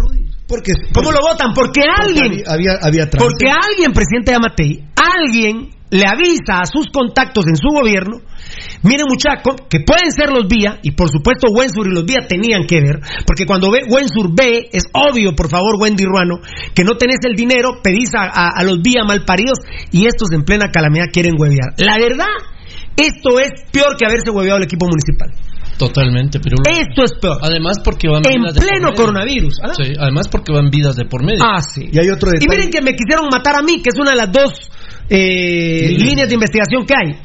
Porque, 0.47 0.71
¿Cómo 0.93 1.11
lo 1.11 1.19
votan? 1.19 1.53
Porque 1.53 1.81
alguien, 1.81 2.41
había, 2.47 2.79
había 2.81 3.09
trance. 3.09 3.19
porque 3.19 3.51
alguien, 3.51 3.91
presidente 3.91 4.33
Amatei, 4.33 4.79
alguien 4.95 5.78
le 5.91 6.05
avisa 6.05 6.61
a 6.61 6.65
sus 6.65 6.87
contactos 6.93 7.45
en 7.47 7.55
su 7.55 7.69
gobierno, 7.69 8.17
miren 8.83 9.07
muchachos, 9.09 9.55
que 9.69 9.79
pueden 9.81 10.11
ser 10.11 10.29
los 10.29 10.47
vía, 10.47 10.79
y 10.83 10.91
por 10.91 11.09
supuesto 11.09 11.47
Wensur 11.51 11.87
y 11.87 11.93
los 11.95 12.05
vía 12.05 12.27
tenían 12.27 12.65
que 12.65 12.79
ver, 12.81 12.99
porque 13.25 13.45
cuando 13.45 13.71
ve, 13.71 13.79
Wensur 13.89 14.29
ve, 14.35 14.69
es 14.71 14.83
obvio, 14.93 15.35
por 15.35 15.49
favor, 15.49 15.75
Wendy 15.79 16.05
Ruano, 16.05 16.35
que 16.75 16.83
no 16.83 16.93
tenés 16.97 17.17
el 17.25 17.35
dinero, 17.35 17.81
pedís 17.83 18.13
a, 18.15 18.23
a- 18.25 18.51
a 18.55 18.63
los 18.63 18.81
vía 18.81 19.03
malparidos, 19.03 19.59
y 19.91 20.05
estos 20.05 20.31
en 20.31 20.43
plena 20.43 20.69
calamidad 20.71 21.05
quieren 21.11 21.33
huevear. 21.39 21.73
La 21.77 21.97
verdad, 21.97 22.27
esto 22.95 23.39
es 23.39 23.49
peor 23.71 23.97
que 23.97 24.05
haberse 24.05 24.29
hueveado 24.29 24.57
el 24.57 24.63
equipo 24.65 24.85
municipal. 24.85 25.29
Totalmente, 25.77 26.39
pero 26.41 26.57
Esto 26.69 27.05
es 27.05 27.13
peor. 27.21 27.37
además 27.41 27.77
porque 27.83 28.09
van 28.09 28.21
En 28.25 28.41
vidas 28.41 28.53
de 28.53 28.59
por 28.59 28.69
pleno 28.69 28.87
medio. 28.89 28.95
coronavirus. 29.01 29.53
¿ah? 29.63 29.73
Sí, 29.75 29.93
además 29.97 30.27
porque 30.27 30.51
van 30.51 30.69
vidas 30.69 30.97
de 30.97 31.05
por 31.05 31.23
medio. 31.23 31.39
Ah, 31.41 31.61
sí. 31.61 31.87
Y 31.89 31.97
hay 31.97 32.09
otro 32.09 32.29
Y 32.29 32.33
detalle. 32.39 32.49
miren 32.49 32.69
que 32.69 32.81
me 32.81 32.91
quisieron 32.91 33.27
matar 33.31 33.55
a 33.55 33.61
mí, 33.61 33.81
que 33.81 33.89
es 33.93 33.97
una 33.99 34.11
de 34.11 34.17
las 34.17 34.29
dos 34.31 34.69
eh, 35.09 35.95
Líneas. 35.97 36.27
de 36.27 36.33
investigación 36.35 36.85
que 36.85 36.93
hay. 36.95 37.19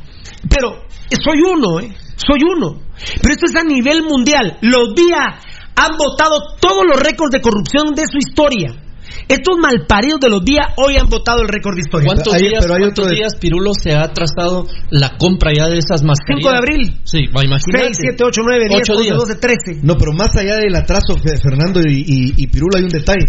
Pero 0.49 0.85
eh, 1.11 1.17
soy 1.23 1.41
uno, 1.43 1.81
¿eh? 1.81 1.91
Soy 2.17 2.41
uno. 2.45 2.81
Pero 3.21 3.35
esto 3.35 3.47
es 3.47 3.57
a 3.57 3.65
nivel 3.65 4.03
mundial. 4.03 4.59
Los 4.63 4.95
días 4.95 5.35
han 5.77 5.97
votado 5.99 6.39
todos 6.61 6.85
los 6.89 6.99
récords 7.01 7.33
de 7.33 7.41
corrupción 7.41 7.95
de 7.95 8.05
su 8.11 8.19
historia. 8.19 8.81
Estos 9.29 9.57
malparidos 9.59 10.21
de 10.21 10.29
los 10.29 10.45
días 10.45 10.67
hoy 10.77 10.97
han 10.97 11.09
votado 11.09 11.43
el 11.43 11.49
récord 11.49 11.75
de 11.75 11.81
historia. 11.81 12.07
¿Cuántos, 12.07 12.35
Hay- 12.35 12.43
días, 12.49 12.61
pero 12.63 12.75
hay 12.75 12.81
cuántos 12.81 13.05
otro 13.05 13.11
de- 13.11 13.17
días, 13.17 13.37
Pirulo, 13.37 13.73
se 13.75 13.93
ha 13.93 14.09
trazado 14.13 14.67
la 14.91 15.17
compra 15.19 15.51
ya 15.57 15.67
de 15.69 15.79
esas 15.79 16.03
mascarillas? 16.03 16.45
5 16.45 16.51
de 16.51 16.57
abril. 16.59 17.01
Sí, 17.05 17.27
va, 17.29 17.45
imagínate. 17.45 17.85
6, 17.87 17.97
7, 18.01 18.25
8, 18.25 18.41
9, 18.45 18.65
10, 18.69 18.81
Ocho 18.83 18.93
11, 18.95 19.05
días. 19.05 19.17
12, 19.19 19.35
13. 19.37 19.81
No, 19.83 19.97
pero 19.97 20.13
más 20.13 20.35
allá 20.37 20.57
del 20.57 20.75
atraso, 20.77 21.15
Fe- 21.17 21.39
Fernando 21.43 21.81
y, 21.81 22.05
y, 22.07 22.33
y 22.37 22.47
Pirula, 22.49 22.79
hay 22.79 22.85
un 22.85 22.91
detalle. 22.91 23.27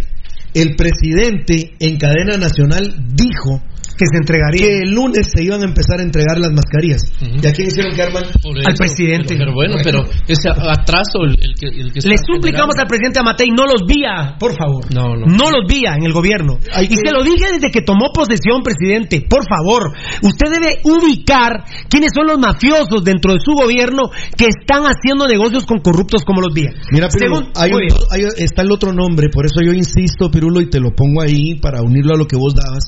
El 0.53 0.75
presidente 0.75 1.75
en 1.79 1.97
cadena 1.97 2.37
nacional 2.37 2.95
dijo 3.13 3.61
que 3.97 4.05
se 4.11 4.17
entregaría. 4.17 4.59
Que 4.65 4.79
el 4.83 4.91
lunes 4.91 5.29
se 5.33 5.43
iban 5.43 5.61
a 5.61 5.65
empezar 5.65 5.99
a 5.99 6.03
entregar 6.03 6.37
las 6.39 6.51
mascarillas. 6.51 7.01
¿Y 7.21 7.45
a 7.45 7.51
quién 7.53 7.67
hicieron 7.67 7.95
que 7.95 8.01
arman? 8.01 8.23
Al 8.65 8.75
presidente. 8.75 9.35
Pero, 9.37 9.53
bueno, 9.53 9.75
pero 9.83 10.03
ese 10.27 10.49
atraso 10.49 11.23
el, 11.23 11.37
el 11.39 11.53
que, 11.55 11.67
el 11.67 11.93
que 11.93 11.99
Le 12.07 12.17
suplicamos 12.17 12.75
generando- 12.75 12.81
al 12.81 12.87
presidente 12.87 13.19
Amatei, 13.19 13.49
no 13.49 13.65
los 13.65 13.83
vía, 13.87 14.35
por 14.39 14.51
favor. 14.57 14.83
No, 14.93 15.15
no. 15.15 15.25
No 15.25 15.51
los 15.51 15.63
vía 15.67 15.95
en 15.95 16.03
el 16.03 16.13
gobierno. 16.13 16.57
Hay 16.73 16.85
y 16.85 16.87
que- 16.89 16.95
se 17.05 17.11
lo 17.11 17.23
dije 17.23 17.51
desde 17.53 17.71
que 17.71 17.81
tomó 17.81 18.11
posesión, 18.13 18.63
presidente. 18.63 19.25
Por 19.29 19.43
favor, 19.47 19.93
usted 20.21 20.47
debe 20.51 20.79
ubicar 20.83 21.63
quiénes 21.89 22.11
son 22.13 22.27
los 22.27 22.39
mafiosos 22.39 23.03
dentro 23.03 23.33
de 23.33 23.39
su 23.43 23.53
gobierno 23.53 24.09
que 24.37 24.47
están 24.47 24.83
haciendo 24.83 25.27
negocios 25.27 25.65
con 25.65 25.79
corruptos 25.79 26.23
como 26.25 26.41
los 26.41 26.53
vía. 26.53 26.71
Mira, 26.91 27.07
Pirulo, 27.09 27.35
Según- 27.35 27.51
un- 27.83 27.91
hay- 28.11 28.27
está 28.37 28.61
el 28.61 28.71
otro 28.71 28.91
nombre, 28.93 29.29
por 29.31 29.45
eso 29.45 29.61
yo 29.63 29.71
insisto, 29.73 30.29
Pirulo, 30.31 30.61
y 30.61 30.69
te 30.69 30.79
lo 30.79 30.91
pongo 30.91 31.21
ahí 31.21 31.55
para 31.61 31.81
unirlo 31.81 32.15
a 32.15 32.17
lo 32.17 32.25
que 32.25 32.35
vos 32.35 32.53
dabas. 32.55 32.83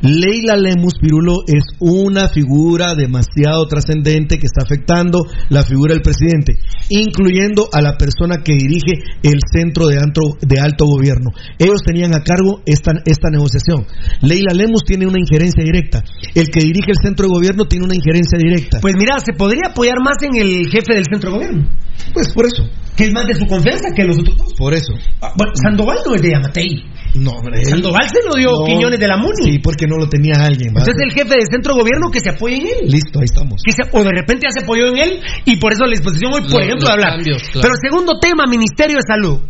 Leila 0.00 0.56
Lemus, 0.56 0.94
Pirulo, 1.00 1.34
es 1.46 1.64
una 1.80 2.28
figura 2.28 2.94
demasiado 2.94 3.66
trascendente 3.66 4.38
que 4.38 4.46
está 4.46 4.62
afectando 4.64 5.18
la 5.48 5.62
figura 5.62 5.92
del 5.94 6.02
presidente, 6.02 6.58
incluyendo 6.88 7.68
a 7.72 7.80
la 7.80 7.96
persona 7.96 8.42
que 8.44 8.52
dirige 8.54 8.92
el 9.22 9.40
centro 9.52 9.86
de, 9.86 9.96
antro- 9.98 10.36
de 10.40 10.60
alto 10.60 10.86
gobierno. 10.86 11.30
Ellos 11.58 11.80
tenían 11.84 12.14
a 12.14 12.22
cargo 12.22 12.62
esta, 12.66 12.92
esta 13.04 13.30
negociación. 13.30 13.86
Leila 14.22 14.54
Lemus 14.54 14.84
tiene 14.84 15.06
una 15.06 15.18
injerencia 15.18 15.64
directa. 15.64 16.04
El 16.34 16.48
que 16.50 16.60
dirige 16.60 16.90
el 16.92 16.98
centro 17.02 17.26
de 17.26 17.32
gobierno 17.32 17.64
tiene 17.66 17.84
una 17.86 17.94
injerencia 17.96 18.38
directa. 18.38 18.78
Pues 18.80 18.94
mira, 18.96 19.18
se 19.18 19.32
podría 19.32 19.68
apoyar 19.70 19.98
más 20.02 20.16
en 20.22 20.36
el 20.40 20.68
jefe 20.70 20.94
del 20.94 21.04
centro 21.10 21.30
de 21.32 21.36
gobierno. 21.38 21.68
Pues 22.14 22.32
por 22.32 22.46
eso. 22.46 22.62
Que 22.96 23.04
es 23.04 23.12
más 23.12 23.26
de 23.26 23.34
su 23.34 23.46
confianza 23.46 23.88
que 23.94 24.04
los 24.04 24.18
otros 24.18 24.36
dos. 24.36 24.54
Por 24.54 24.74
eso. 24.74 24.92
Ah, 25.20 25.32
Bueno, 25.36 25.52
Sandoval 25.62 25.98
no 26.06 26.14
es 26.14 26.22
de 26.22 26.34
Amatei. 26.34 26.82
No, 27.14 27.30
hombre, 27.30 27.64
Sandoval 27.64 28.08
se 28.08 28.20
lo 28.26 28.34
dio 28.34 28.50
No. 28.52 28.64
Quiñones 28.66 28.98
de 29.00 29.08
la 29.08 29.16
MUNI. 29.16 29.52
Sí, 29.52 29.58
porque 29.58 29.86
no 29.86 29.96
lo 29.96 30.08
tenía 30.08 30.34
alguien. 30.44 30.68
Entonces 30.68 30.94
el 31.02 31.12
jefe 31.12 31.34
del 31.36 31.46
centro 31.50 31.74
gobierno 31.74 32.10
que 32.10 32.20
se 32.20 32.30
apoye 32.30 32.56
en 32.56 32.66
él. 32.66 32.90
Listo, 32.90 33.18
ahí 33.20 33.24
estamos. 33.24 33.62
Que 33.64 33.72
se- 33.72 33.88
o 33.90 34.04
de 34.04 34.10
repente 34.12 34.46
ya 34.46 34.50
se 34.52 34.64
apoyó 34.64 34.86
en 34.88 34.98
él 34.98 35.20
y 35.44 35.56
por 35.56 35.72
eso 35.72 35.84
la 35.84 35.90
disposición 35.90 36.32
hoy, 36.34 36.42
por 36.50 36.62
ejemplo, 36.62 36.86
de 36.86 36.92
hablar. 36.92 37.16
cambios, 37.16 37.42
claro. 37.48 37.60
Pero 37.62 37.74
segundo 37.82 38.18
tema, 38.20 38.44
Ministerio 38.46 38.96
de 38.96 39.02
Salud. 39.06 39.40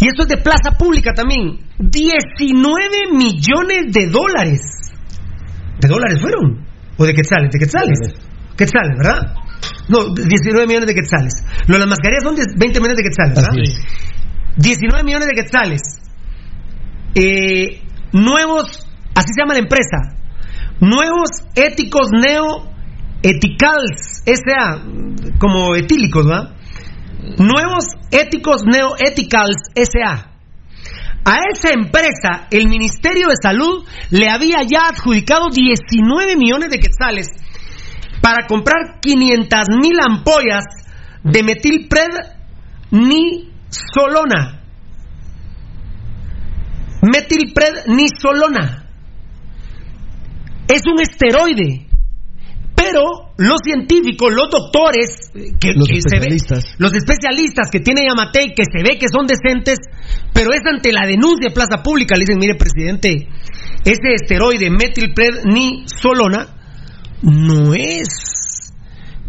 Y 0.00 0.08
esto 0.08 0.22
es 0.22 0.28
de 0.28 0.36
plaza 0.38 0.72
pública 0.78 1.12
también. 1.14 1.58
19 1.78 3.12
millones 3.12 3.92
de 3.92 4.06
dólares. 4.08 4.60
¿De 5.80 5.88
dólares 5.88 6.18
fueron? 6.20 6.66
¿O 6.96 7.04
de 7.04 7.12
quetzales? 7.14 7.50
¿De 7.52 7.58
quetzales? 7.58 7.98
Quetzales, 8.56 8.96
¿verdad? 8.96 9.34
No, 9.88 10.14
19 10.14 10.66
millones 10.66 10.86
de 10.88 10.94
quetzales. 10.94 11.32
De 11.66 11.78
las 11.78 11.86
mascarillas 11.88 12.22
son 12.24 12.34
10 12.34 12.46
20 12.56 12.80
millones 12.80 12.96
de 12.96 13.02
quetzales, 13.02 13.34
¿verdad? 13.34 13.52
Así 14.58 14.72
es. 14.72 14.78
19 14.78 15.04
millones 15.04 15.28
de 15.28 15.34
quetzales. 15.34 15.80
Eh, 17.14 17.82
nuevos, 18.12 18.86
así 19.14 19.28
se 19.34 19.42
llama 19.42 19.54
la 19.54 19.60
empresa. 19.60 20.16
Nuevos 20.80 21.30
éticos 21.54 22.08
neo 22.12 22.70
eticals, 23.22 24.22
SA, 24.24 24.82
como 25.38 25.74
etílicos, 25.74 26.26
¿va? 26.26 26.54
Nuevos 27.38 27.84
éticos 28.10 28.62
neo 28.64 28.94
eticals 28.98 29.70
SA. 29.74 30.30
A 31.22 31.36
esa 31.52 31.70
empresa, 31.72 32.46
el 32.50 32.68
Ministerio 32.68 33.28
de 33.28 33.34
Salud 33.42 33.84
le 34.10 34.30
había 34.30 34.62
ya 34.62 34.88
adjudicado 34.88 35.48
19 35.50 36.36
millones 36.36 36.70
de 36.70 36.78
quetzales 36.78 37.28
para 38.22 38.46
comprar 38.46 39.00
500 39.00 39.60
mil 39.82 39.98
ampollas 40.00 40.64
de 41.22 41.42
metilpred 41.42 42.08
nisolona. 42.90 43.50
Metilpred 47.02 47.86
nisolona. 47.86 48.86
Es 50.68 50.82
un 50.86 51.00
esteroide. 51.00 51.86
Pero 52.74 53.32
los 53.36 53.58
científicos, 53.62 54.32
los 54.32 54.48
doctores, 54.50 55.30
eh, 55.34 55.52
que, 55.60 55.72
Los 55.74 55.86
que 55.88 56.00
se 56.00 56.18
ve- 56.18 56.34
especialistas. 56.34 56.64
los 56.78 56.94
especialistas 56.94 57.68
que 57.70 57.80
tiene 57.80 58.06
Yamatei, 58.06 58.54
que 58.54 58.62
se 58.64 58.82
ve 58.82 58.98
que 58.98 59.06
son 59.12 59.26
decentes, 59.26 59.78
pero 60.32 60.52
es 60.54 60.62
ante 60.64 60.90
la 60.92 61.06
denuncia 61.06 61.48
de 61.48 61.54
Plaza 61.54 61.82
Pública, 61.82 62.14
le 62.16 62.20
dicen, 62.24 62.38
mire 62.38 62.54
presidente, 62.54 63.28
ese 63.84 64.14
esteroide 64.14 64.70
metilpred 64.70 65.44
nisolona 65.44 66.46
no 67.22 67.74
es 67.74 68.72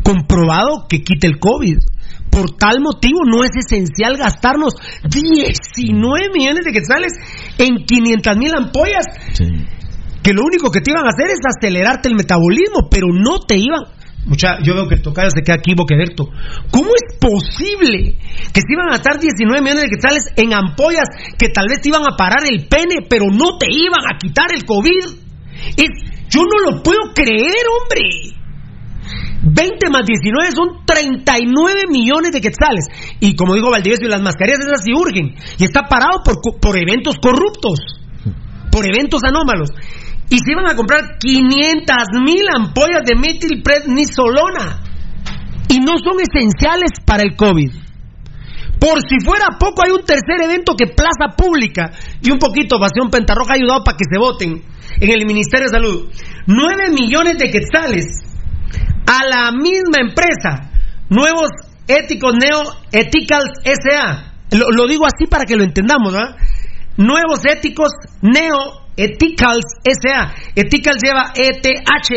comprobado 0.02 0.88
que 0.88 1.02
quite 1.04 1.28
el 1.28 1.38
COVID. 1.40 1.78
Por 2.32 2.58
tal 2.58 2.80
motivo 2.80 3.20
no 3.26 3.44
es 3.44 3.52
esencial 3.54 4.18
gastarnos 4.18 4.74
19 5.04 6.30
millones 6.34 6.66
de 6.66 6.72
quetzales 6.72 7.14
en 7.58 7.86
500 7.86 8.38
mil 8.38 8.56
ampollas 8.56 9.06
que 10.24 10.34
lo 10.34 10.44
único 10.44 10.72
que 10.72 10.82
te 10.82 10.92
iban 10.92 11.06
a 11.06 11.10
hacer 11.10 11.28
es 11.28 11.40
acelerarte 11.44 12.08
el 12.08 12.16
metabolismo, 12.16 12.88
pero 12.90 13.08
no 13.12 13.40
te 13.40 13.58
iban. 13.58 13.84
Mucha, 14.26 14.62
yo 14.62 14.76
veo 14.76 14.88
que 14.88 14.96
el 14.96 15.02
tocayo 15.02 15.30
se 15.34 15.42
queda 15.42 15.56
aquí 15.56 15.74
boqueberto. 15.74 16.26
¿Cómo 16.70 16.90
es 16.94 17.18
posible 17.18 18.18
que 18.54 18.62
se 18.62 18.74
iban 18.74 18.90
a 18.90 18.98
gastar 18.98 19.20
19 19.20 19.62
millones 19.62 19.84
de 19.84 19.90
quetzales 19.90 20.28
en 20.36 20.54
ampollas 20.54 21.10
que 21.40 21.50
tal 21.50 21.68
vez 21.68 21.82
te 21.82 21.90
iban 21.90 22.04
a 22.04 22.16
parar 22.16 22.44
el 22.46 22.68
pene, 22.68 23.08
pero 23.10 23.26
no 23.32 23.58
te 23.58 23.68
iban 23.70 24.06
a 24.06 24.18
quitar 24.20 24.54
el 24.54 24.64
COVID? 24.64 25.06
Es, 25.76 25.90
yo 26.30 26.42
no 26.44 26.72
lo 26.72 26.84
puedo 26.84 27.14
creer, 27.16 27.66
hombre. 27.82 28.41
20 29.44 29.90
más 29.90 30.06
19 30.06 30.52
son 30.52 30.86
39 30.86 31.90
millones 31.90 32.32
de 32.32 32.42
quetzales. 32.42 32.86
Y 33.20 33.36
como 33.36 33.56
digo 33.56 33.72
Valdivieso, 33.72 34.08
las 34.08 34.22
mascarillas 34.22 34.60
esas 34.60 34.84
sí 34.84 34.94
urgen. 34.94 35.36
Y 35.58 35.64
está 35.64 35.88
parado 35.88 36.22
por, 36.24 36.60
por 36.60 36.78
eventos 36.78 37.18
corruptos, 37.18 37.80
por 38.72 38.88
eventos 38.88 39.22
anómalos. 39.24 39.70
Y 40.30 40.38
se 40.38 40.52
iban 40.52 40.68
a 40.68 40.76
comprar 40.76 41.18
500 41.20 41.96
mil 42.24 42.46
ampollas 42.56 43.02
de 43.04 43.16
metilprednisolona. 43.16 44.80
Y 45.70 45.80
no 45.80 45.98
son 45.98 46.20
esenciales 46.22 46.92
para 47.06 47.24
el 47.24 47.36
COVID. 47.36 47.72
Por 48.80 49.00
si 49.08 49.24
fuera 49.24 49.58
poco, 49.60 49.84
hay 49.86 49.92
un 49.92 50.04
tercer 50.04 50.42
evento 50.42 50.76
que 50.76 50.88
Plaza 50.88 51.36
Pública 51.38 51.92
y 52.22 52.32
un 52.32 52.40
poquito 52.40 52.80
Pasión 52.80 53.10
Pentarroja 53.12 53.54
ha 53.54 53.56
ayudado 53.56 53.84
para 53.84 53.98
que 53.98 54.06
se 54.10 54.18
voten 54.18 54.64
en 55.00 55.10
el 55.10 55.26
Ministerio 55.26 55.68
de 55.68 55.78
Salud. 55.78 56.10
9 56.48 56.90
millones 56.90 57.38
de 57.38 57.52
quetzales 57.52 58.31
a 59.06 59.26
la 59.26 59.52
misma 59.52 60.00
empresa. 60.02 60.72
Nuevos 61.10 61.50
éticos 61.88 62.34
Neo 62.36 62.64
Ethicals 62.92 63.52
SA. 63.64 64.34
Lo, 64.52 64.70
lo 64.72 64.88
digo 64.88 65.06
así 65.06 65.28
para 65.30 65.46
que 65.46 65.56
lo 65.56 65.64
entendamos, 65.64 66.14
¿verdad? 66.14 66.36
Nuevos 66.98 67.46
éticos 67.46 67.92
Neo 68.22 68.82
Ethicals 68.98 69.66
SA. 69.84 70.34
Ethicals 70.56 71.02
lleva 71.04 71.32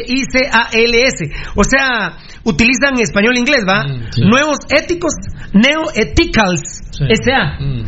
E-T-H-I-C-A-L-S. 0.04 1.30
O 1.54 1.64
sea, 1.64 2.18
utilizan 2.44 2.98
español 3.00 3.36
e 3.36 3.40
inglés, 3.40 3.64
¿va? 3.68 3.84
sí. 4.10 4.22
Nuevos 4.22 4.58
éticos 4.70 5.12
Neo 5.52 5.84
Ethicals 5.94 6.82
Sí. 6.94 7.04
SA. 7.24 7.58
Mm. 7.58 7.84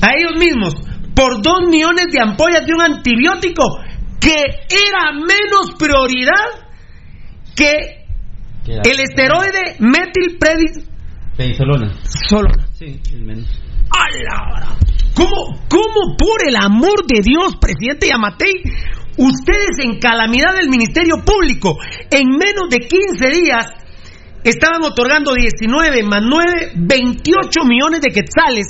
A 0.00 0.08
ellos 0.16 0.32
mismos, 0.38 0.74
por 1.14 1.42
dos 1.42 1.68
millones 1.68 2.06
de 2.12 2.20
ampollas 2.20 2.64
de 2.66 2.72
un 2.74 2.80
antibiótico 2.82 3.78
que 4.20 4.32
era 4.32 5.12
menos 5.12 5.74
prioridad 5.78 6.65
que 7.56 8.06
el 8.66 9.00
esteroide 9.00 9.76
metilpredis 9.80 10.86
Penicilona. 11.36 11.92
solo. 12.28 12.48
Sí, 12.72 13.00
el 13.12 13.24
menos. 13.24 13.46
¡Hala! 13.90 14.76
¿Cómo, 15.14 15.60
¿Cómo 15.68 16.16
por 16.18 16.46
el 16.46 16.56
amor 16.56 17.06
de 17.06 17.20
Dios, 17.22 17.56
presidente 17.60 18.08
Yamatei, 18.08 18.62
ustedes 19.18 19.78
en 19.82 19.98
calamidad 19.98 20.54
del 20.58 20.68
Ministerio 20.68 21.24
Público, 21.24 21.76
en 22.10 22.28
menos 22.30 22.68
de 22.70 22.80
15 22.80 23.28
días, 23.30 23.66
estaban 24.44 24.82
otorgando 24.82 25.34
19 25.34 26.02
más 26.04 26.22
9, 26.22 26.72
28 26.76 27.64
millones 27.64 28.00
de 28.00 28.10
quetzales 28.10 28.66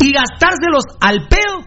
y 0.00 0.12
gastárselos 0.12 0.84
al 1.00 1.28
pedo 1.28 1.64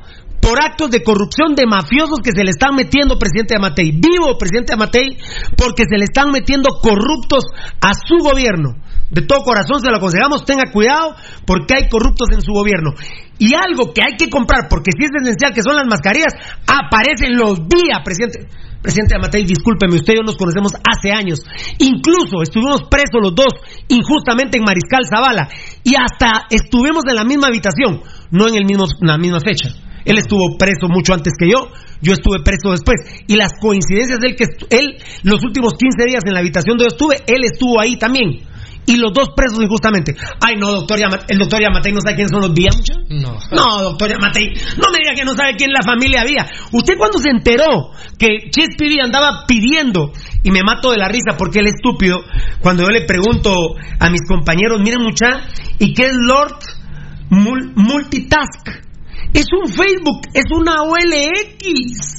por 0.48 0.64
actos 0.64 0.90
de 0.90 1.04
corrupción 1.04 1.56
de 1.56 1.68
mafiosos 1.68 2.24
que 2.24 2.32
se 2.32 2.46
le 2.46 2.52
están 2.52 2.72
metiendo, 2.74 3.20
presidente 3.20 3.58
Amatei. 3.58 3.92
Vivo, 3.92 4.38
presidente 4.40 4.74
Amatei, 4.74 5.20
porque 5.58 5.84
se 5.84 5.98
le 5.98 6.06
están 6.06 6.32
metiendo 6.32 6.80
corruptos 6.80 7.44
a 7.82 7.92
su 7.92 8.24
gobierno. 8.24 8.80
De 9.12 9.24
todo 9.24 9.44
corazón 9.44 9.82
se 9.84 9.92
lo 9.92 9.98
aconsejamos, 9.98 10.46
tenga 10.46 10.72
cuidado 10.72 11.16
porque 11.46 11.76
hay 11.76 11.90
corruptos 11.90 12.30
en 12.32 12.42
su 12.42 12.54
gobierno. 12.54 12.92
Y 13.40 13.56
algo 13.56 13.92
que 13.92 14.00
hay 14.00 14.16
que 14.16 14.30
comprar, 14.30 14.70
porque 14.70 14.92
si 14.96 15.04
es 15.04 15.12
esencial, 15.20 15.52
que 15.52 15.62
son 15.62 15.76
las 15.76 15.86
mascarillas, 15.86 16.32
aparecen 16.64 17.36
los 17.36 17.68
días, 17.68 18.00
presidente. 18.06 18.48
Presidente 18.82 19.18
Amatei, 19.18 19.44
discúlpeme, 19.44 19.96
usted 19.96 20.14
y 20.14 20.18
yo 20.18 20.24
nos 20.24 20.38
conocemos 20.38 20.72
hace 20.80 21.12
años. 21.12 21.44
Incluso 21.78 22.40
estuvimos 22.42 22.88
presos 22.88 23.20
los 23.20 23.36
dos 23.36 23.52
injustamente 23.90 24.58
en 24.58 24.64
Mariscal 24.64 25.04
Zavala. 25.04 25.50
Y 25.84 25.96
hasta 25.96 26.48
estuvimos 26.50 27.04
en 27.10 27.16
la 27.16 27.26
misma 27.26 27.48
habitación, 27.48 28.00
no 28.32 28.48
en 28.48 28.56
el 28.56 28.64
mismo, 28.64 28.86
en 29.02 29.08
la 29.08 29.18
misma 29.18 29.42
fecha. 29.42 29.87
Él 30.08 30.18
estuvo 30.18 30.58
preso 30.58 30.88
mucho 30.90 31.14
antes 31.14 31.34
que 31.38 31.50
yo, 31.50 31.70
yo 32.02 32.14
estuve 32.14 32.40
preso 32.44 32.72
después. 32.72 32.98
Y 33.28 33.36
las 33.36 33.52
coincidencias 33.62 34.20
de 34.20 34.28
él, 34.30 34.36
que 34.36 34.46
él 34.76 34.98
los 35.24 35.44
últimos 35.44 35.74
15 35.74 36.06
días 36.10 36.24
en 36.26 36.34
la 36.34 36.40
habitación 36.40 36.78
donde 36.78 36.86
yo 36.90 36.96
estuve, 36.96 37.18
él 37.28 37.44
estuvo 37.44 37.80
ahí 37.80 37.98
también. 37.98 38.42
y 38.90 38.96
los 38.96 39.12
dos 39.12 39.32
presos 39.36 39.62
injustamente. 39.62 40.16
Ay, 40.40 40.56
no, 40.58 40.72
doctor 40.72 40.98
Yama- 40.98 41.20
el 41.28 41.38
doctor 41.40 41.60
Yamatei 41.62 41.92
no 41.92 42.00
sabe 42.00 42.16
quiénes 42.16 42.32
son 42.32 42.40
los 42.40 42.54
Vía, 42.54 42.70
mucha. 42.74 42.94
No. 43.10 43.38
No, 43.52 43.82
doctor 43.84 44.10
Yamatei, 44.10 44.46
no 44.78 44.86
me 44.94 45.00
diga 45.04 45.14
que 45.14 45.26
no 45.26 45.36
sabe 45.36 45.58
quién 45.58 45.72
la 45.74 45.82
familia 45.84 46.24
Vía. 46.24 46.48
Usted 46.72 46.94
cuando 46.98 47.20
se 47.20 47.30
enteró 47.30 47.92
que 48.18 48.50
Chespi 48.50 48.88
Vía 48.88 49.04
andaba 49.04 49.44
pidiendo, 49.46 50.14
y 50.42 50.52
me 50.52 50.64
mato 50.64 50.92
de 50.92 51.00
la 51.00 51.10
risa 51.10 51.36
porque 51.38 51.60
él 51.60 51.68
es 51.68 51.74
estúpido, 51.76 52.16
cuando 52.62 52.84
yo 52.84 52.90
le 52.90 53.02
pregunto 53.02 53.52
a 54.00 54.10
mis 54.10 54.22
compañeros, 54.26 54.80
miren 54.80 55.02
mucha, 55.02 55.42
¿y 55.80 55.94
qué 55.94 56.04
es 56.06 56.16
Lord 56.26 56.56
Mul- 57.30 57.74
Multitask? 57.76 58.87
Es 59.34 59.46
un 59.52 59.68
Facebook, 59.68 60.22
es 60.34 60.46
una 60.52 60.84
OLX. 60.84 62.18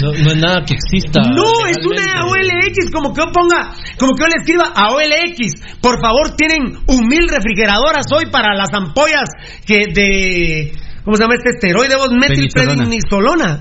No, 0.00 0.12
no 0.12 0.30
es 0.30 0.36
nada 0.36 0.64
que 0.64 0.74
exista. 0.74 1.22
No, 1.22 1.66
es 1.66 1.78
una. 1.84 2.26
OLX, 2.26 2.90
como 2.92 3.14
que 3.14 3.20
yo 3.20 3.32
ponga, 3.32 3.74
como 3.98 4.12
que 4.14 4.22
yo 4.22 4.28
le 4.28 4.36
escriba 4.40 4.72
a 4.74 4.92
OLX, 4.92 5.80
por 5.80 6.00
favor 6.00 6.36
tienen 6.36 6.76
un 6.86 7.08
mil 7.08 7.28
refrigeradoras 7.28 8.06
hoy 8.12 8.26
para 8.30 8.54
las 8.54 8.68
ampollas 8.72 9.30
que 9.66 9.86
de, 9.92 10.72
¿cómo 11.04 11.16
se 11.16 11.22
llama 11.22 11.34
este 11.34 11.50
esteroide? 11.50 11.96
Vos 11.96 12.10
metilprednisolona. 12.12 13.60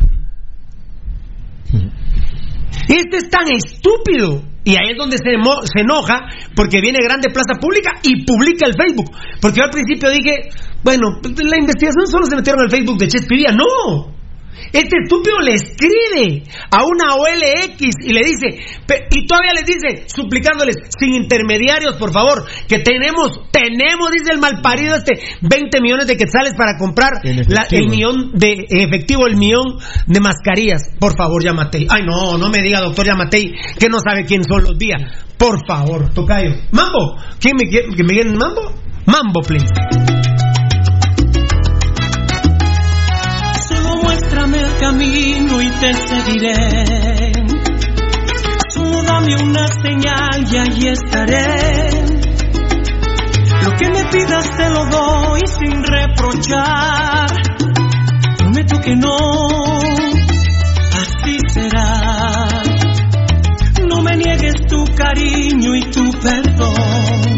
Este 2.88 3.18
es 3.18 3.30
tan 3.30 3.48
estúpido. 3.52 4.49
Y 4.64 4.72
ahí 4.72 4.92
es 4.92 4.98
donde 4.98 5.18
se, 5.18 5.24
se 5.24 5.82
enoja 5.82 6.28
porque 6.56 6.82
viene 6.82 7.00
Grande 7.02 7.30
Plaza 7.30 7.60
Pública 7.60 7.94
y 8.04 8.26
publica 8.26 8.68
el 8.68 8.76
Facebook. 8.76 9.12
Porque 9.42 9.58
yo 9.60 9.64
al 9.64 9.72
principio 9.72 10.10
dije, 10.10 10.50
bueno, 10.84 11.20
la 11.24 11.58
investigación 11.58 12.08
solo 12.08 12.26
se 12.26 12.36
metieron 12.36 12.62
al 12.62 12.70
Facebook 12.70 12.98
de 12.98 13.08
Chespiría. 13.08 13.52
No. 13.52 14.19
Este 14.74 14.98
estúpido 15.04 15.40
le 15.40 15.54
escribe 15.54 16.44
a 16.72 16.84
una 16.84 17.16
OLX 17.16 17.82
y 18.06 18.14
le 18.14 18.22
dice, 18.22 18.60
y 19.12 19.26
todavía 19.28 19.54
les 19.54 19.66
dice, 19.66 20.04
suplicándoles, 20.08 20.76
sin 21.00 21.16
intermediarios, 21.16 21.96
por 21.96 22.12
favor, 22.12 22.46
que 22.68 22.80
tenemos, 22.80 23.50
tenemos, 23.52 24.12
dice 24.12 24.32
el 24.34 24.40
malparido 24.40 24.96
este, 24.96 25.20
20 25.42 25.82
millones 25.82 26.08
de 26.08 26.18
quetzales 26.18 26.54
para 26.56 26.78
comprar 26.78 27.14
En 27.24 27.38
la- 27.50 27.68
el 27.72 27.90
millón 27.90 28.32
de 28.34 28.66
efectivo, 28.70 29.26
el 29.28 29.38
millón 29.38 29.80
de 30.08 30.20
mascarillas. 30.20 30.82
Por 31.00 31.16
favor, 31.18 31.44
Yamatei. 31.44 31.88
Ay, 31.90 32.04
no, 32.06 32.38
no 32.38 32.50
me 32.50 32.62
diga, 32.62 32.80
doctor 32.82 33.06
Yamatei, 33.06 33.54
que 33.80 33.90
no 33.90 34.00
sabe 34.00 34.26
quién 34.26 34.44
son 34.44 34.64
los 34.64 34.78
días. 34.78 35.02
Por 35.38 35.66
favor, 35.68 36.14
tocayo. 36.14 36.52
Mambo, 36.72 37.18
¿quién 37.40 37.56
me 37.56 37.70
quiere 37.70 37.88
que 37.96 38.04
me 38.04 38.14
quieren 38.14 38.36
mambo? 38.38 38.74
Mambo, 39.06 39.42
please. 39.42 40.19
Camino 44.90 45.62
y 45.62 45.70
te 45.70 45.94
seguiré. 45.94 47.32
Solo 48.74 49.04
dame 49.04 49.36
una 49.36 49.68
señal 49.68 50.48
y 50.52 50.58
allí 50.58 50.88
estaré. 50.88 51.92
Lo 53.64 53.72
que 53.78 53.90
me 53.92 54.04
pidas 54.06 54.50
te 54.58 54.70
lo 54.70 54.86
doy 54.86 55.42
sin 55.46 55.84
reprochar. 55.84 57.30
Prometo 58.38 58.82
que 58.82 58.96
no, 58.96 59.16
así 61.04 61.38
será. 61.54 62.48
No 63.88 64.02
me 64.02 64.18
niegues 64.18 64.56
tu 64.68 64.86
cariño 64.96 65.76
y 65.76 65.82
tu 65.92 66.10
perdón. 66.20 67.38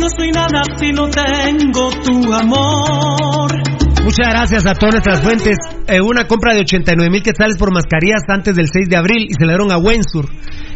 No 0.00 0.08
soy 0.08 0.32
nada 0.32 0.64
si 0.76 0.92
no 0.92 1.08
tengo 1.08 1.90
tu 2.04 2.32
amor. 2.32 3.73
Muchas 4.04 4.28
gracias 4.28 4.66
a 4.66 4.74
todas 4.74 4.96
nuestras 4.96 5.22
fuentes. 5.22 5.56
Eh, 5.88 5.98
una 6.02 6.26
compra 6.26 6.52
de 6.52 6.60
89 6.60 7.10
mil 7.10 7.22
quetzales 7.22 7.56
por 7.56 7.72
mascarillas 7.72 8.20
antes 8.28 8.54
del 8.54 8.68
6 8.70 8.90
de 8.90 8.96
abril 8.96 9.26
y 9.30 9.32
se 9.32 9.46
le 9.46 9.52
dieron 9.52 9.72
a 9.72 9.78
Wensur. 9.78 10.28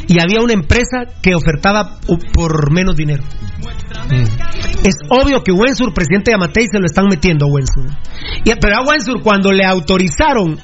Y 0.06 0.18
había 0.18 0.40
una 0.40 0.55
empresa 0.55 1.05
que 1.20 1.34
ofertaba 1.34 1.98
uh, 2.06 2.18
por 2.32 2.72
menos 2.72 2.96
dinero. 2.96 3.22
Es 4.82 4.94
obvio 5.10 5.44
que 5.44 5.52
Wensur, 5.52 5.92
presidente 5.92 6.30
de 6.30 6.36
Amatei, 6.36 6.68
se 6.72 6.78
lo 6.78 6.86
están 6.86 7.05
metiendo 7.10 7.44
a 7.44 7.50
Wensur. 7.50 7.90
Y, 8.44 8.55
pero 8.59 8.76
a 8.76 8.80
Wensur, 8.80 9.20
cuando 9.22 9.52
le 9.52 9.66
autorizaron 9.66 10.59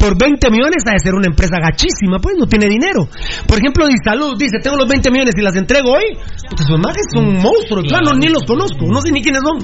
por 0.00 0.16
20 0.18 0.50
millones, 0.50 0.82
ha 0.88 0.92
de 0.92 1.00
ser 1.04 1.14
una 1.14 1.26
empresa 1.26 1.60
gachísima, 1.60 2.18
pues 2.18 2.36
no 2.38 2.46
tiene 2.46 2.66
dinero. 2.66 3.06
Por 3.46 3.58
ejemplo, 3.58 3.84
Salud 4.02 4.36
dice: 4.38 4.58
Tengo 4.62 4.78
los 4.78 4.88
20 4.88 5.10
millones 5.10 5.34
y 5.36 5.42
las 5.42 5.54
entrego 5.56 5.92
hoy. 5.92 6.16
Porque 6.48 6.64
sus 6.64 6.78
imágenes 6.78 7.06
son 7.12 7.34
monstruos, 7.36 7.84
claro, 7.86 8.16
ni 8.16 8.28
los 8.28 8.44
conozco, 8.44 8.86
no 8.86 9.02
sé 9.02 9.12
ni 9.12 9.22
quiénes 9.22 9.42
son 9.42 9.60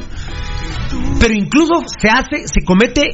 pero 1.18 1.34
incluso 1.34 1.82
se 2.00 2.08
hace, 2.08 2.46
se 2.46 2.64
comete 2.64 3.10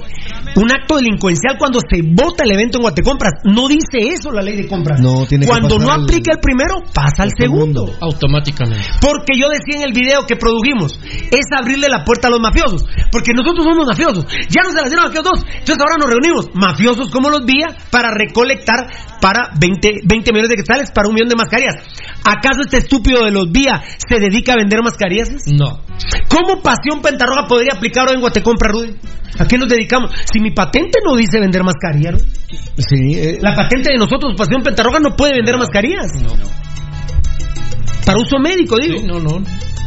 un 0.57 0.71
acto 0.71 0.97
delincuencial 0.97 1.57
cuando 1.59 1.81
se 1.81 2.03
vota 2.03 2.45
el 2.45 2.53
evento 2.53 2.79
en 2.79 2.83
Guatecompras. 2.83 3.33
No 3.45 3.69
dice 3.69 4.13
eso 4.13 4.31
la 4.31 4.43
ley 4.43 4.57
de 4.57 4.69
compras. 4.69 5.01
No, 5.01 5.25
tiene 5.27 5.47
que 5.47 5.51
cuando 5.51 5.79
no 5.79 5.91
aplica 5.91 6.33
el 6.33 6.41
primero, 6.41 6.83
pasa 6.93 7.23
al 7.23 7.33
segundo. 7.37 7.89
Automáticamente. 8.01 8.85
Porque 9.01 9.39
yo 9.39 9.49
decía 9.49 9.83
en 9.83 9.89
el 9.89 9.93
video 9.93 10.27
que 10.27 10.37
produjimos, 10.37 10.99
es 11.31 11.47
abrirle 11.57 11.89
la 11.89 12.05
puerta 12.05 12.29
a 12.29 12.31
los 12.31 12.41
mafiosos. 12.41 12.85
Porque 13.11 13.33
nosotros 13.33 13.65
somos 13.65 13.87
mafiosos. 13.87 14.27
Ya 14.49 14.63
nos 14.63 14.73
se 14.73 14.81
las 14.81 14.91
dieron 14.91 15.07
a 15.07 15.09
aquellos 15.09 15.25
dos. 15.25 15.45
Entonces 15.45 15.79
ahora 15.81 15.97
nos 15.99 16.11
reunimos, 16.11 16.51
mafiosos 16.55 17.11
como 17.13 17.31
los 17.31 17.45
vía, 17.45 17.69
para 17.91 18.11
recolectar 18.11 18.89
para 19.21 19.51
20, 19.59 20.01
20 20.05 20.33
millones 20.33 20.49
de 20.49 20.57
quetzales 20.57 20.91
para 20.91 21.09
un 21.09 21.15
millón 21.15 21.29
de 21.29 21.37
mascarillas. 21.37 21.77
¿Acaso 22.25 22.63
este 22.63 22.79
estúpido 22.79 23.25
de 23.25 23.31
los 23.31 23.51
vía 23.53 23.83
se 24.09 24.19
dedica 24.19 24.55
a 24.55 24.57
vender 24.57 24.83
mascarillas? 24.83 25.29
No. 25.47 25.81
¿Cómo 26.29 26.63
Pasión 26.63 27.01
Pentarroja 27.03 27.47
podría 27.47 27.75
aplicar 27.75 28.09
hoy 28.09 28.15
en 28.15 28.21
Guatecompra, 28.21 28.73
Rudy? 28.73 28.97
¿A 29.39 29.47
qué 29.47 29.57
nos 29.59 29.69
dedicamos? 29.69 30.11
Si 30.33 30.41
mi 30.41 30.51
patente 30.51 30.99
no 31.05 31.17
dice 31.17 31.39
vender 31.39 31.63
mascarillas, 31.63 32.15
Rudy. 32.15 32.33
Sí, 32.79 33.15
eh, 33.15 33.39
la 33.41 33.55
patente 33.55 33.93
de 33.93 33.99
nosotros, 33.99 34.35
Pasión 34.37 34.63
Pentarroja, 34.63 34.99
no 34.99 35.15
puede 35.15 35.35
vender 35.35 35.57
mascarillas. 35.59 36.11
Para 38.05 38.19
uso 38.19 38.39
médico, 38.39 38.77
digo. 38.77 39.07
no, 39.07 39.21
no. 39.21 39.43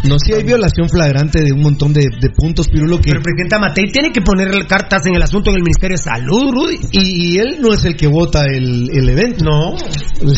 No, 0.07 0.17
sí 0.19 0.33
hay 0.33 0.43
violación 0.43 0.89
flagrante 0.89 1.41
de 1.41 1.51
un 1.51 1.61
montón 1.61 1.93
de, 1.93 2.01
de 2.19 2.29
puntos, 2.29 2.67
Pirulo, 2.67 2.97
que... 2.97 3.11
Pero 3.11 3.17
el 3.19 3.23
presidente 3.23 3.55
Amatei 3.55 3.91
tiene 3.91 4.11
que 4.11 4.21
poner 4.21 4.49
cartas 4.67 5.05
en 5.05 5.15
el 5.15 5.21
asunto 5.21 5.49
en 5.51 5.57
el 5.57 5.63
Ministerio 5.63 5.97
de 5.97 6.03
Salud, 6.03 6.51
Rudy. 6.51 6.77
Y, 6.91 7.33
y 7.35 7.37
él 7.39 7.57
no 7.61 7.73
es 7.73 7.83
el 7.85 7.95
que 7.95 8.07
vota 8.07 8.45
el, 8.45 8.89
el 8.91 9.09
evento. 9.09 9.45
No. 9.45 9.75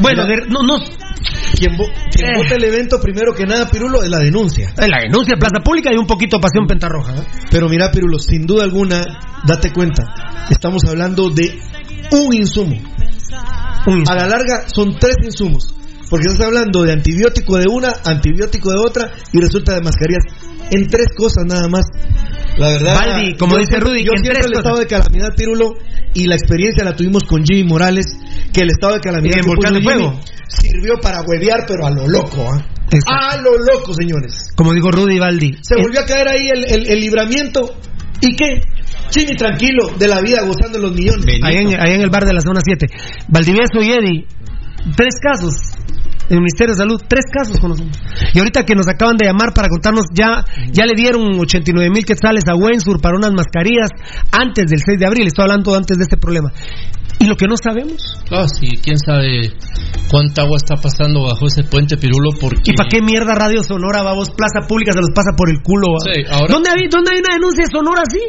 Bueno, 0.00 0.22
a 0.22 0.26
ver, 0.26 0.48
no, 0.48 0.62
no. 0.62 0.76
quien, 1.58 1.76
vo- 1.76 1.90
quien 2.14 2.30
Eh. 2.30 2.32
vota 2.36 2.54
el 2.54 2.64
evento 2.64 3.00
primero 3.00 3.34
que 3.34 3.44
nada, 3.44 3.68
Pirulo, 3.68 4.02
es 4.02 4.08
la 4.10 4.18
denuncia. 4.18 4.68
Eh, 4.78 4.88
La 4.88 5.00
denuncia 5.00 5.34
de 5.34 5.40
Plaza 5.40 5.62
Pública 5.64 5.90
y 5.92 5.96
un 5.96 6.06
poquito 6.06 6.38
Pasión 6.40 6.66
Pentarroja. 6.66 7.16
¿eh? 7.16 7.22
Pero 7.50 7.68
mira, 7.68 7.90
Pirulo, 7.90 8.18
sin 8.18 8.46
duda 8.46 8.64
alguna, 8.64 9.02
date 9.46 9.72
cuenta, 9.72 10.04
estamos 10.50 10.84
hablando 10.84 11.30
de 11.30 11.58
un 12.12 12.34
insumo. 12.34 12.76
A 14.08 14.14
la 14.14 14.26
larga 14.26 14.64
son 14.68 14.96
tres 14.98 15.16
insumos. 15.24 15.74
Porque 16.10 16.26
estás 16.28 16.46
hablando 16.46 16.82
de 16.82 16.92
antibiótico 16.92 17.56
de 17.58 17.64
una, 17.70 17.92
antibiótico 18.04 18.70
de 18.70 18.78
otra 18.78 19.12
y 19.32 19.40
resulta 19.40 19.74
de 19.74 19.80
mascarillas. 19.80 20.24
En 20.70 20.86
tres 20.88 21.08
cosas 21.16 21.44
nada 21.46 21.68
más. 21.68 21.84
La 22.58 22.70
verdad. 22.70 22.94
Baldi, 22.94 23.34
como 23.36 23.56
dice 23.56 23.72
siempre- 23.72 23.90
Rudy, 23.90 24.04
yo 24.04 24.12
en 24.12 24.18
siempre 24.22 24.34
tres 24.42 24.46
el 24.46 24.52
cosas. 24.52 24.64
estado 24.64 24.78
de 24.78 24.86
calamidad, 24.86 25.28
Pirulo, 25.36 25.72
y 26.14 26.26
la 26.26 26.34
experiencia 26.36 26.84
la 26.84 26.96
tuvimos 26.96 27.24
con 27.24 27.44
Jimmy 27.44 27.64
Morales, 27.64 28.06
que 28.52 28.60
el 28.62 28.70
estado 28.70 28.94
de 28.94 29.00
calamidad 29.00 29.34
que 29.36 29.42
Fuego. 29.82 30.20
sirvió 30.48 30.94
para 31.02 31.20
huevear, 31.22 31.64
pero 31.66 31.86
a 31.86 31.90
lo 31.90 32.06
loco, 32.08 32.50
¿ah? 32.50 32.64
A 33.06 33.36
lo 33.38 33.50
loco, 33.58 33.92
señores. 33.92 34.48
Como 34.56 34.72
dijo 34.72 34.90
Rudy 34.90 35.18
Baldi. 35.18 35.58
Se 35.60 35.74
volvió 35.80 36.00
a 36.00 36.04
caer 36.06 36.28
ahí 36.28 36.48
el, 36.48 36.64
el- 36.64 36.86
el 36.86 37.00
libramiento. 37.00 37.74
¿Y 38.20 38.34
qué? 38.36 38.60
Jimmy 39.12 39.36
tranquilo, 39.36 39.88
de 39.98 40.08
la 40.08 40.20
vida, 40.20 40.42
gozando 40.42 40.78
los 40.78 40.92
millones. 40.94 41.26
Ahí 41.42 41.56
en, 41.56 41.68
ahí 41.80 41.94
en 41.94 42.00
el 42.00 42.10
bar 42.10 42.24
de 42.24 42.32
la 42.32 42.40
zona 42.40 42.60
7. 42.64 42.86
Valdivieso 43.28 43.82
y 43.82 43.90
Eddie, 43.90 44.26
tres 44.96 45.14
casos. 45.20 45.52
En 46.28 46.34
el 46.36 46.40
Ministerio 46.40 46.74
de 46.74 46.78
Salud, 46.78 47.00
tres 47.08 47.24
casos 47.32 47.58
conocemos. 47.60 47.96
Y 48.34 48.38
ahorita 48.38 48.64
que 48.64 48.74
nos 48.74 48.88
acaban 48.88 49.16
de 49.16 49.26
llamar 49.26 49.54
para 49.54 49.68
contarnos, 49.68 50.06
ya, 50.12 50.44
ya 50.72 50.84
le 50.84 50.92
dieron 50.96 51.22
89 51.38 51.88
mil 51.90 52.04
quetzales 52.04 52.44
a 52.48 52.54
Wensur 52.56 53.00
para 53.00 53.16
unas 53.16 53.32
mascarillas 53.32 53.90
antes 54.32 54.64
del 54.68 54.80
6 54.84 54.98
de 54.98 55.06
abril. 55.06 55.26
Estoy 55.28 55.44
hablando 55.44 55.74
antes 55.76 55.96
de 55.96 56.02
este 56.02 56.16
problema. 56.16 56.50
Y 57.18 57.26
lo 57.26 57.36
que 57.36 57.46
no 57.46 57.54
sabemos. 57.56 58.02
Ah, 58.30 58.46
sí, 58.46 58.76
quién 58.82 58.98
sabe 58.98 59.52
cuánta 60.10 60.42
agua 60.42 60.58
está 60.58 60.74
pasando 60.76 61.22
bajo 61.22 61.46
ese 61.46 61.62
puente 61.64 61.96
Pirulo 61.96 62.30
porque... 62.38 62.60
¿Y 62.72 62.74
para 62.74 62.88
qué 62.90 63.00
mierda 63.00 63.34
Radio 63.34 63.62
Sonora, 63.62 64.02
babos? 64.02 64.28
Plaza 64.30 64.66
Pública 64.68 64.92
se 64.92 65.00
los 65.00 65.10
pasa 65.14 65.30
por 65.36 65.48
el 65.48 65.62
culo. 65.62 65.92
va? 65.94 66.12
Sí, 66.12 66.22
ahora- 66.30 66.52
¿Dónde, 66.52 66.70
hay, 66.70 66.88
¿Dónde 66.90 67.12
hay 67.14 67.20
una 67.20 67.34
denuncia 67.34 67.64
de 67.64 67.70
Sonora 67.70 68.02
así? 68.06 68.20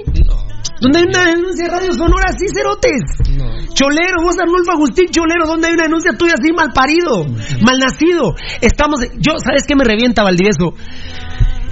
¿Dónde 0.79 0.99
hay 0.99 1.05
una 1.05 1.25
denuncia 1.25 1.65
de 1.65 1.71
Radio 1.71 1.93
Sonora 1.93 2.29
así, 2.29 2.45
cerotes? 2.53 3.01
Cholero, 3.73 4.23
vos 4.23 4.35
Arnulfo 4.39 4.71
Agustín 4.71 5.07
Cholero, 5.09 5.45
¿dónde 5.45 5.67
hay 5.67 5.73
una 5.73 5.83
denuncia 5.83 6.11
tuya 6.17 6.33
así 6.33 6.51
mal 6.51 6.71
parido, 6.73 7.25
mal 7.61 7.79
nacido? 7.79 8.35
Estamos, 8.61 9.01
yo, 9.17 9.37
¿sabes 9.39 9.65
qué 9.67 9.75
me 9.75 9.83
revienta 9.83 10.23
Valdivieso? 10.23 10.73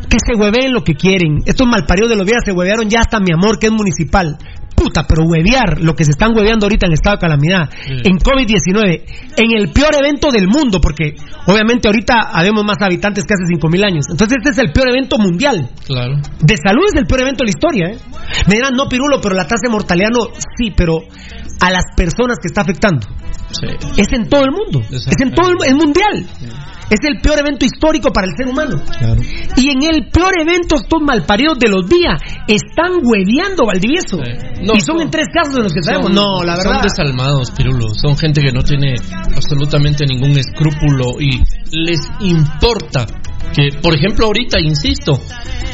Que 0.10 0.18
se 0.24 0.36
hueveen 0.40 0.74
lo 0.74 0.84
que 0.84 0.94
quieren. 0.94 1.40
Estos 1.46 1.68
malparidos 1.68 2.10
de 2.10 2.16
los 2.16 2.26
días 2.26 2.44
se 2.46 2.52
huevearon 2.52 2.90
ya 2.90 3.00
hasta 3.00 3.20
mi 3.20 3.34
amor, 3.34 3.60
que 3.60 3.68
es 3.68 3.74
municipal. 3.74 4.38
Puta, 4.76 5.06
pero 5.08 5.24
huevear 5.24 5.82
lo 5.82 5.96
que 5.96 6.04
se 6.04 6.12
están 6.12 6.36
hueveando 6.36 6.66
ahorita 6.66 6.86
en 6.86 6.94
estado 6.94 7.16
de 7.16 7.22
calamidad, 7.22 7.70
en 7.88 8.18
COVID-19, 8.20 9.02
en 9.38 9.58
el 9.58 9.72
peor 9.72 9.96
evento 9.96 10.32
del 10.32 10.48
mundo, 10.48 10.82
porque 10.82 11.16
obviamente 11.48 11.88
ahorita 11.88 12.30
habemos 12.34 12.64
más 12.66 12.78
habitantes 12.82 13.24
que 13.24 13.34
hace 13.34 13.46
5.000 13.56 13.86
años. 13.86 14.06
Entonces 14.10 14.38
este 14.38 14.52
es 14.52 14.58
el 14.58 14.74
peor 14.74 14.90
evento 14.90 15.18
mundial. 15.18 15.70
Claro. 15.86 16.18
De 16.42 16.58
salud 16.58 16.84
es 16.94 17.00
el 17.00 17.08
peor 17.08 17.22
evento 17.22 17.44
de 17.44 17.46
la 17.46 17.50
historia, 17.50 17.88
¿eh? 17.88 17.98
Me 18.48 18.56
dirán, 18.56 18.74
no, 18.76 18.88
Pirulo, 18.90 19.22
pero 19.22 19.34
la 19.34 19.48
tasa 19.48 19.62
de 19.64 19.70
mortalidad 19.70 20.10
no. 20.12 20.28
Sí, 20.58 20.72
pero 20.76 21.00
a 21.62 21.72
las 21.72 21.84
personas 21.96 22.38
que 22.40 22.48
está 22.48 22.62
afectando. 22.62 23.08
Es 23.98 24.12
en 24.12 24.28
todo 24.28 24.44
el 24.44 24.52
mundo. 24.52 24.82
Es 24.92 25.22
en 25.22 25.32
todo 25.34 25.50
el 25.50 25.58
es 25.66 25.74
mundial. 25.74 26.28
Es 26.90 27.00
el 27.04 27.20
peor 27.22 27.40
evento 27.40 27.66
histórico 27.66 28.12
para 28.12 28.28
el 28.28 28.34
ser 28.38 28.48
humano. 28.48 28.82
Y 29.58 29.70
en 29.70 29.84
el 29.84 30.10
peor 30.10 30.40
evento, 30.40 30.76
estos 30.76 31.02
malparidos 31.02 31.58
de 31.60 31.70
los 31.70 31.88
días 31.90 32.22
están 32.48 33.02
hueveando 33.02 33.66
Valdivieso. 33.66 34.20
y 34.22 34.80
son, 34.82 35.02
en 35.02 35.10
tres 35.10 35.28
casos 35.34 35.56
de 35.56 35.64
los 35.64 35.74
que 35.74 35.82
sabemos. 35.82 36.12
no, 36.12 36.44
la 36.44 36.56
verdad. 36.56 36.74
Son 36.74 36.82
desalmados, 36.84 37.52
Pirulo. 37.52 37.88
Son 37.96 38.16
gente 38.18 38.42
que 38.42 38.52
no 38.52 38.62
tiene 38.62 38.96
absolutamente 39.36 40.06
ningún 40.06 40.38
escrúpulo 40.38 41.20
y 41.20 41.42
les 41.72 42.00
importa 42.20 43.06
que, 43.56 43.70
por 43.82 43.96
ejemplo, 43.96 44.26
ahorita, 44.26 44.60
insisto, 44.60 45.14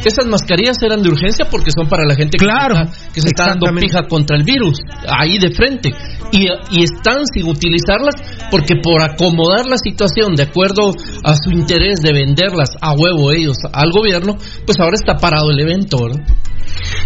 esas 0.06 0.28
mascarillas 0.28 0.78
eran 0.84 1.02
de 1.02 1.10
urgencia 1.10 1.46
porque 1.50 1.72
son 1.72 1.88
para 1.90 2.06
la 2.06 2.16
gente 2.16 2.38
que, 2.38 2.46
claro, 2.46 2.76
se, 2.76 2.84
está, 2.84 3.14
que 3.14 3.22
se 3.22 3.28
está 3.30 3.46
dando 3.48 3.68
pija 3.80 4.08
contra 4.08 4.38
el 4.38 4.44
virus, 4.44 4.80
ahí 5.08 5.40
de 5.40 5.50
frente. 5.50 5.90
Y, 6.32 6.46
y, 6.72 6.84
están 6.84 7.26
sin 7.34 7.48
utilizarlas 7.48 8.16
porque 8.52 8.76
por 8.76 9.02
acomodar 9.02 9.66
la 9.66 9.78
situación 9.78 10.36
de 10.36 10.44
acuerdo 10.44 10.94
a 11.24 11.36
su 11.36 11.50
interés 11.52 12.02
de 12.02 12.14
venderlas 12.14 12.70
a 12.80 12.94
huevo 12.94 13.32
ellos 13.32 13.58
al 13.74 13.92
gobierno, 13.92 14.38
pues 14.66 14.80
ahora 14.80 14.96
está 14.96 15.16
parado 15.16 15.50
el 15.50 15.60
evento. 15.60 15.98
¿verdad? 16.04 16.24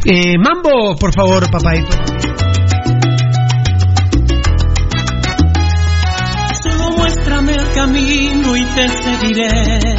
Eh, 0.05 0.37
Mambo, 0.37 0.95
por 0.95 1.13
favor, 1.13 1.49
papadito. 1.49 1.95
Solo 6.61 6.97
muéstrame 6.97 7.55
el 7.55 7.71
camino 7.71 8.57
y 8.57 8.65
te 8.65 8.89
seguiré 8.89 9.94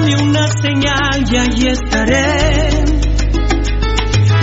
dame 0.00 0.16
una 0.22 0.46
señal 0.48 1.24
y 1.30 1.36
ahí 1.36 1.66
estaré. 1.68 2.70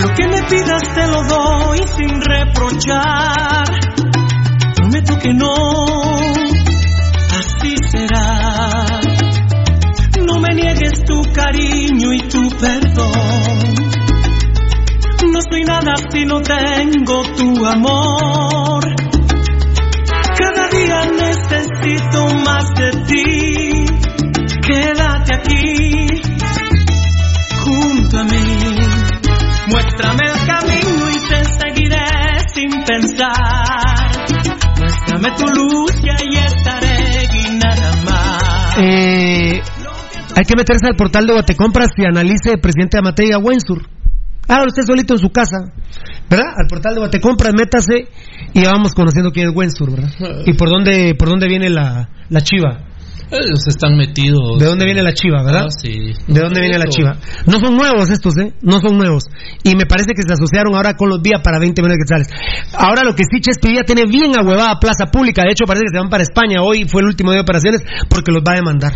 Lo 0.00 0.14
que 0.14 0.28
me 0.28 0.42
pidas 0.42 0.82
te 0.94 1.06
lo 1.06 1.22
doy 1.24 1.78
sin 1.96 2.20
reprochar. 2.20 3.64
Prometo 4.76 5.18
que 5.18 5.34
no, 5.34 5.54
así 7.38 7.76
será. 7.90 8.84
No 10.24 10.38
me 10.40 10.54
niegues 10.54 11.04
tu 11.04 11.20
cariño 11.32 12.12
y 12.12 12.20
tu 12.20 12.48
perdón. 12.50 13.74
No 15.32 15.40
soy 15.50 15.62
nada 15.64 15.94
si 16.10 16.24
no 16.24 16.40
tengo 16.40 17.22
tu 17.36 17.66
amor. 17.66 18.84
Cada 20.38 20.68
día 20.68 21.04
necesito 21.18 22.26
más 22.44 22.74
de 22.74 22.90
ti. 23.06 23.68
Aquí, 25.30 26.06
junto 27.64 28.18
a 28.18 28.24
mí. 28.24 28.76
Muéstrame 29.68 30.24
el 30.24 30.46
camino 30.46 31.10
y 31.10 31.28
te 31.28 31.44
seguiré 31.44 32.06
sin 32.54 32.70
pensar. 32.84 34.08
Muéstrame 34.78 35.30
tu 35.36 35.46
luz 35.48 35.92
y 36.02 36.08
ahí 36.08 36.44
estaré 36.46 37.28
y 37.34 37.58
nada 37.58 37.92
más. 38.04 38.78
Eh, 38.78 39.60
hay 40.34 40.44
que 40.44 40.56
meterse 40.56 40.86
al 40.86 40.96
portal 40.96 41.26
de 41.26 41.32
Guatecompras 41.34 41.90
y 41.96 42.06
analice 42.06 42.52
el 42.52 42.60
presidente 42.60 42.98
Amatei 42.98 43.32
a 43.32 43.38
Wensur. 43.38 43.86
Hágalo 44.48 44.68
usted 44.68 44.84
solito 44.86 45.12
en 45.12 45.20
su 45.20 45.30
casa, 45.30 45.58
¿verdad? 46.30 46.54
Al 46.56 46.66
portal 46.68 46.94
de 46.94 47.00
Guatecompras, 47.00 47.52
métase 47.52 48.08
y 48.54 48.64
vamos 48.64 48.92
conociendo 48.94 49.30
quién 49.30 49.48
es 49.48 49.54
Wensur, 49.54 49.90
¿verdad? 49.90 50.10
Y 50.46 50.54
por 50.54 50.70
dónde, 50.70 51.14
por 51.18 51.28
dónde 51.28 51.48
viene 51.48 51.68
la, 51.68 52.08
la 52.30 52.40
chiva. 52.40 52.86
Ellos 53.30 53.60
están 53.68 53.96
metidos. 53.96 54.58
¿De 54.58 54.64
dónde 54.66 54.84
viene 54.86 55.02
la 55.02 55.12
chiva, 55.12 55.42
verdad? 55.42 55.66
Ah, 55.66 55.70
sí. 55.70 56.14
¿De 56.26 56.40
dónde 56.40 56.60
viene 56.60 56.78
la 56.78 56.86
chiva? 56.86 57.18
No 57.46 57.60
son 57.60 57.76
nuevos 57.76 58.08
estos, 58.10 58.36
¿eh? 58.38 58.54
No 58.62 58.80
son 58.80 58.96
nuevos. 58.96 59.24
Y 59.62 59.76
me 59.76 59.84
parece 59.84 60.14
que 60.14 60.22
se 60.26 60.32
asociaron 60.32 60.74
ahora 60.74 60.94
con 60.94 61.10
los 61.10 61.22
días 61.22 61.40
para 61.44 61.58
20 61.58 61.82
millones 61.82 61.98
de 61.98 62.04
quetzales. 62.04 62.28
Ahora 62.74 63.04
lo 63.04 63.14
que 63.14 63.24
sí 63.30 63.40
Chespidía 63.40 63.84
tiene 63.84 64.04
bien 64.08 64.32
ahuevada 64.38 64.78
Plaza 64.80 65.06
Pública. 65.12 65.42
De 65.42 65.50
hecho, 65.52 65.66
parece 65.66 65.84
que 65.84 65.92
se 65.92 65.98
van 66.00 66.08
para 66.08 66.22
España. 66.22 66.62
Hoy 66.62 66.86
fue 66.88 67.02
el 67.02 67.08
último 67.08 67.30
día 67.32 67.38
de 67.38 67.42
operaciones 67.42 67.82
porque 68.08 68.32
los 68.32 68.42
va 68.42 68.52
a 68.52 68.56
demandar. 68.56 68.92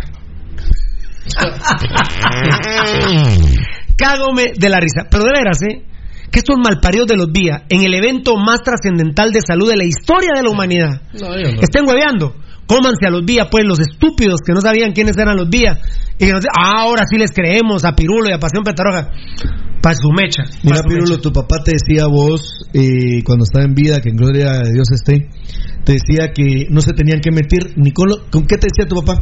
Cágome 3.97 4.53
de 4.57 4.69
la 4.69 4.79
risa. 4.79 5.03
Pero 5.09 5.23
de 5.25 5.31
veras, 5.31 5.61
¿eh? 5.61 5.83
Que 6.31 6.39
estos 6.39 6.57
malparidos 6.57 7.07
de 7.07 7.15
los 7.15 7.31
días, 7.31 7.61
en 7.69 7.83
el 7.83 7.93
evento 7.93 8.35
más 8.37 8.63
trascendental 8.63 9.31
de 9.31 9.41
salud 9.45 9.69
de 9.69 9.77
la 9.77 9.83
historia 9.83 10.31
de 10.35 10.41
la 10.41 10.49
humanidad, 10.49 11.01
No, 11.13 11.27
yo 11.37 11.51
no. 11.51 11.61
estén 11.61 11.87
hueveando. 11.87 12.35
Cómanse 12.67 13.05
a 13.07 13.09
los 13.09 13.25
días, 13.25 13.47
pues, 13.51 13.65
los 13.65 13.79
estúpidos 13.79 14.39
que 14.45 14.53
no 14.53 14.61
sabían 14.61 14.93
quiénes 14.93 15.17
eran 15.17 15.35
los 15.37 15.49
días. 15.49 15.77
Y 16.17 16.25
que 16.27 16.31
nos 16.31 16.45
ah, 16.45 16.81
ahora 16.83 17.03
sí 17.09 17.17
les 17.17 17.31
creemos 17.31 17.83
a 17.85 17.93
Pirulo 17.95 18.29
y 18.29 18.33
a 18.33 18.39
Pasión 18.39 18.63
Petaroja. 18.63 19.09
Para 19.81 19.95
su 19.95 20.09
mecha. 20.11 20.43
Mira, 20.63 20.81
Pirulo, 20.87 21.19
tu 21.19 21.31
papá 21.33 21.57
te 21.63 21.71
decía 21.73 22.05
a 22.05 22.07
vos, 22.07 22.65
eh, 22.73 23.21
cuando 23.25 23.43
estaba 23.43 23.65
en 23.65 23.73
vida, 23.73 23.99
que 23.99 24.09
en 24.09 24.15
gloria 24.15 24.51
de 24.63 24.71
Dios 24.71 24.87
esté, 24.93 25.27
te 25.83 25.93
decía 25.93 26.31
que 26.33 26.67
no 26.69 26.79
se 26.79 26.93
tenían 26.93 27.19
que 27.19 27.31
meter, 27.31 27.73
ni 27.75 27.91
con, 27.91 28.07
lo- 28.07 28.29
¿con 28.31 28.45
qué 28.45 28.57
te 28.57 28.67
decía 28.71 28.87
tu 28.87 28.95
papá? 29.03 29.21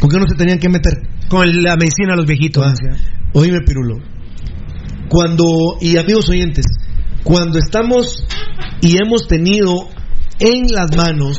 ¿Con 0.00 0.08
qué 0.08 0.16
no 0.18 0.24
se 0.26 0.34
tenían 0.36 0.58
que 0.58 0.70
meter? 0.70 0.94
Con 1.28 1.46
la 1.62 1.76
medicina 1.76 2.14
a 2.14 2.16
los 2.16 2.24
viejitos. 2.26 2.64
decía. 2.72 2.96
Oíme, 3.34 3.58
Pirulo. 3.66 3.96
Cuando, 5.08 5.44
y 5.80 5.96
amigos 5.98 6.28
oyentes, 6.30 6.64
cuando 7.24 7.58
estamos 7.58 8.24
y 8.80 8.96
hemos 8.98 9.26
tenido 9.26 9.88
en 10.38 10.66
las 10.72 10.94
manos 10.96 11.36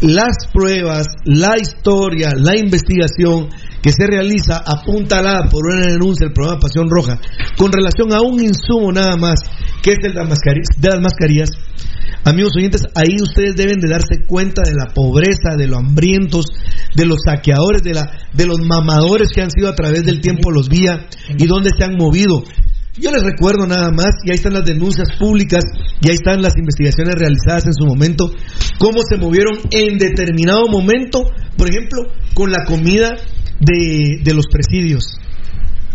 las 0.00 0.46
pruebas, 0.52 1.06
la 1.24 1.56
historia, 1.60 2.30
la 2.36 2.56
investigación 2.56 3.48
que 3.82 3.92
se 3.92 4.06
realiza 4.06 4.62
apuntalada 4.64 5.48
por 5.48 5.66
una 5.66 5.86
denuncia 5.86 6.26
del 6.26 6.34
programa 6.34 6.60
Pasión 6.60 6.88
Roja 6.90 7.20
con 7.56 7.72
relación 7.72 8.12
a 8.12 8.20
un 8.20 8.40
insumo 8.42 8.92
nada 8.92 9.16
más 9.16 9.40
que 9.82 9.92
es 9.92 9.98
el 10.02 10.12
de 10.12 10.88
las 10.88 11.00
mascarillas, 11.00 11.50
amigos 12.24 12.52
oyentes, 12.56 12.82
ahí 12.94 13.16
ustedes 13.22 13.56
deben 13.56 13.80
de 13.80 13.88
darse 13.88 14.26
cuenta 14.26 14.62
de 14.62 14.74
la 14.74 14.92
pobreza, 14.92 15.56
de 15.56 15.66
los 15.66 15.78
hambrientos, 15.78 16.46
de 16.94 17.06
los 17.06 17.18
saqueadores, 17.24 17.82
de, 17.82 17.94
la, 17.94 18.10
de 18.32 18.46
los 18.46 18.58
mamadores 18.60 19.28
que 19.34 19.42
han 19.42 19.50
sido 19.50 19.68
a 19.68 19.74
través 19.74 20.04
del 20.04 20.20
tiempo 20.20 20.50
los 20.50 20.68
vía 20.68 21.06
y 21.36 21.46
dónde 21.46 21.70
se 21.76 21.84
han 21.84 21.96
movido. 21.96 22.42
Yo 23.00 23.10
les 23.12 23.22
recuerdo 23.22 23.66
nada 23.66 23.90
más, 23.90 24.10
y 24.24 24.30
ahí 24.30 24.36
están 24.36 24.54
las 24.54 24.64
denuncias 24.64 25.08
públicas, 25.18 25.64
y 26.00 26.08
ahí 26.08 26.14
están 26.14 26.42
las 26.42 26.56
investigaciones 26.56 27.14
realizadas 27.14 27.66
en 27.66 27.72
su 27.72 27.86
momento, 27.86 28.30
cómo 28.78 29.02
se 29.08 29.16
movieron 29.16 29.58
en 29.70 29.98
determinado 29.98 30.66
momento, 30.68 31.24
por 31.56 31.68
ejemplo, 31.68 32.02
con 32.34 32.50
la 32.50 32.64
comida 32.64 33.16
de, 33.60 34.20
de 34.22 34.34
los 34.34 34.46
presidios. 34.50 35.18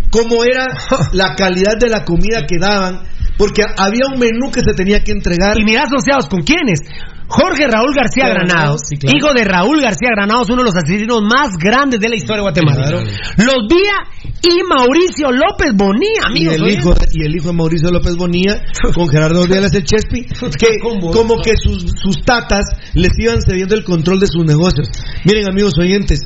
Cómo 0.10 0.44
era 0.44 0.68
la 1.14 1.36
calidad 1.36 1.78
de 1.80 1.90
la 1.90 2.06
comida 2.06 2.46
que 2.48 2.58
daban, 2.60 3.02
porque 3.38 3.64
había 3.64 4.08
un 4.14 4.20
menú 4.20 4.52
que 4.52 4.62
se 4.62 4.74
tenía 4.74 5.04
que 5.04 5.12
entregar. 5.12 5.60
Y 5.60 5.66
mira 5.66 5.84
asociados 5.84 6.28
con 6.28 6.44
quiénes. 6.44 6.80
Jorge 7.28 7.68
Raúl 7.68 7.94
García 7.96 8.30
Granados, 8.30 8.82
sí, 8.88 8.98
claro. 8.98 9.18
hijo 9.18 9.34
de 9.34 9.44
Raúl 9.44 9.82
García 9.82 10.10
Granados, 10.16 10.50
uno 10.50 10.62
de 10.64 10.66
los 10.66 10.76
asesinos 10.76 11.22
más 11.22 11.50
grandes 11.58 12.00
de 12.00 12.10
la 12.10 12.16
historia 12.16 12.38
de 12.38 12.42
Guatemala. 12.44 12.82
Claro. 12.88 13.00
Los 13.38 13.68
Vía 13.70 13.94
y 14.42 14.62
Mauricio 14.68 15.32
López 15.32 15.72
Bonilla, 15.74 16.22
y 16.28 16.48
amigos. 16.48 16.56
el, 16.56 16.64
oigan. 16.64 16.80
hijo, 16.80 16.94
y 17.14 17.26
el 17.26 17.36
hijo 17.36 17.48
de 17.48 17.54
Mauricio 17.54 17.92
López 17.92 18.16
Bonilla 18.18 18.62
con 18.94 19.08
Gerardo 19.08 19.46
Díaz 19.46 19.74
el 19.74 19.84
Chespi 19.86 20.24
que 20.60 20.80
como 20.82 21.38
que 21.42 21.54
sus, 21.56 21.86
sus 22.02 22.22
tatas 22.26 22.66
les 22.94 23.12
iban 23.20 23.42
cediendo 23.42 23.74
el 23.76 23.84
control 23.86 24.20
de 24.20 24.28
sus 24.28 24.44
negocios 24.44 24.90
miren 25.24 25.48
amigos 25.48 25.74
oyentes 25.80 26.22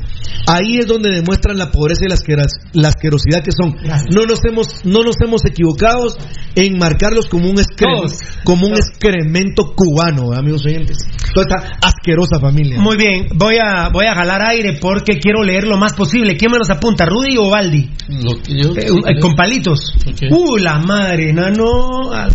ahí 0.47 0.77
es 0.79 0.87
donde 0.87 1.09
demuestran 1.11 1.57
la 1.57 1.69
pobreza 1.69 2.05
y 2.05 2.09
la, 2.09 2.15
asqueras- 2.15 2.57
la 2.73 2.87
asquerosidad 2.87 3.43
que 3.43 3.51
son 3.51 3.75
no 4.11 4.25
nos 4.25 4.39
hemos 4.49 4.83
no 4.85 5.03
nos 5.03 5.15
hemos 5.23 5.45
equivocado 5.45 6.07
en 6.55 6.77
marcarlos 6.79 7.27
como 7.27 7.49
un 7.49 7.59
excremento 7.59 8.15
como 8.43 8.65
un 8.67 8.73
excremento 8.75 9.73
cubano 9.75 10.33
amigos 10.33 10.65
oyentes 10.65 10.86
toda 11.34 11.45
esta 11.47 11.77
asquerosa 11.88 12.39
familia 12.39 12.80
Muy 12.80 12.97
bien, 12.97 13.27
voy 13.35 13.55
a, 13.57 13.89
voy 13.89 14.05
a 14.05 14.14
jalar 14.15 14.41
aire 14.47 14.77
porque 14.81 15.18
quiero 15.19 15.43
leer 15.43 15.65
lo 15.68 15.77
más 15.77 15.93
posible. 15.93 16.35
¿Quién 16.38 16.51
me 16.51 16.57
los 16.57 16.69
apunta, 16.69 17.05
Rudy 17.05 17.38
o 17.38 17.49
Baldi? 17.49 17.89
Lo 18.09 18.41
que 18.41 18.53
yo- 18.61 18.73
Eh, 18.76 18.88
eh, 19.15 19.19
con 19.19 19.34
palitos. 19.35 19.93
Ok. 20.07 20.31
Uh, 20.31 20.57
la 20.57 20.80
madre, 20.80 21.34
nano. 21.34 22.11
Ah, 22.14 22.27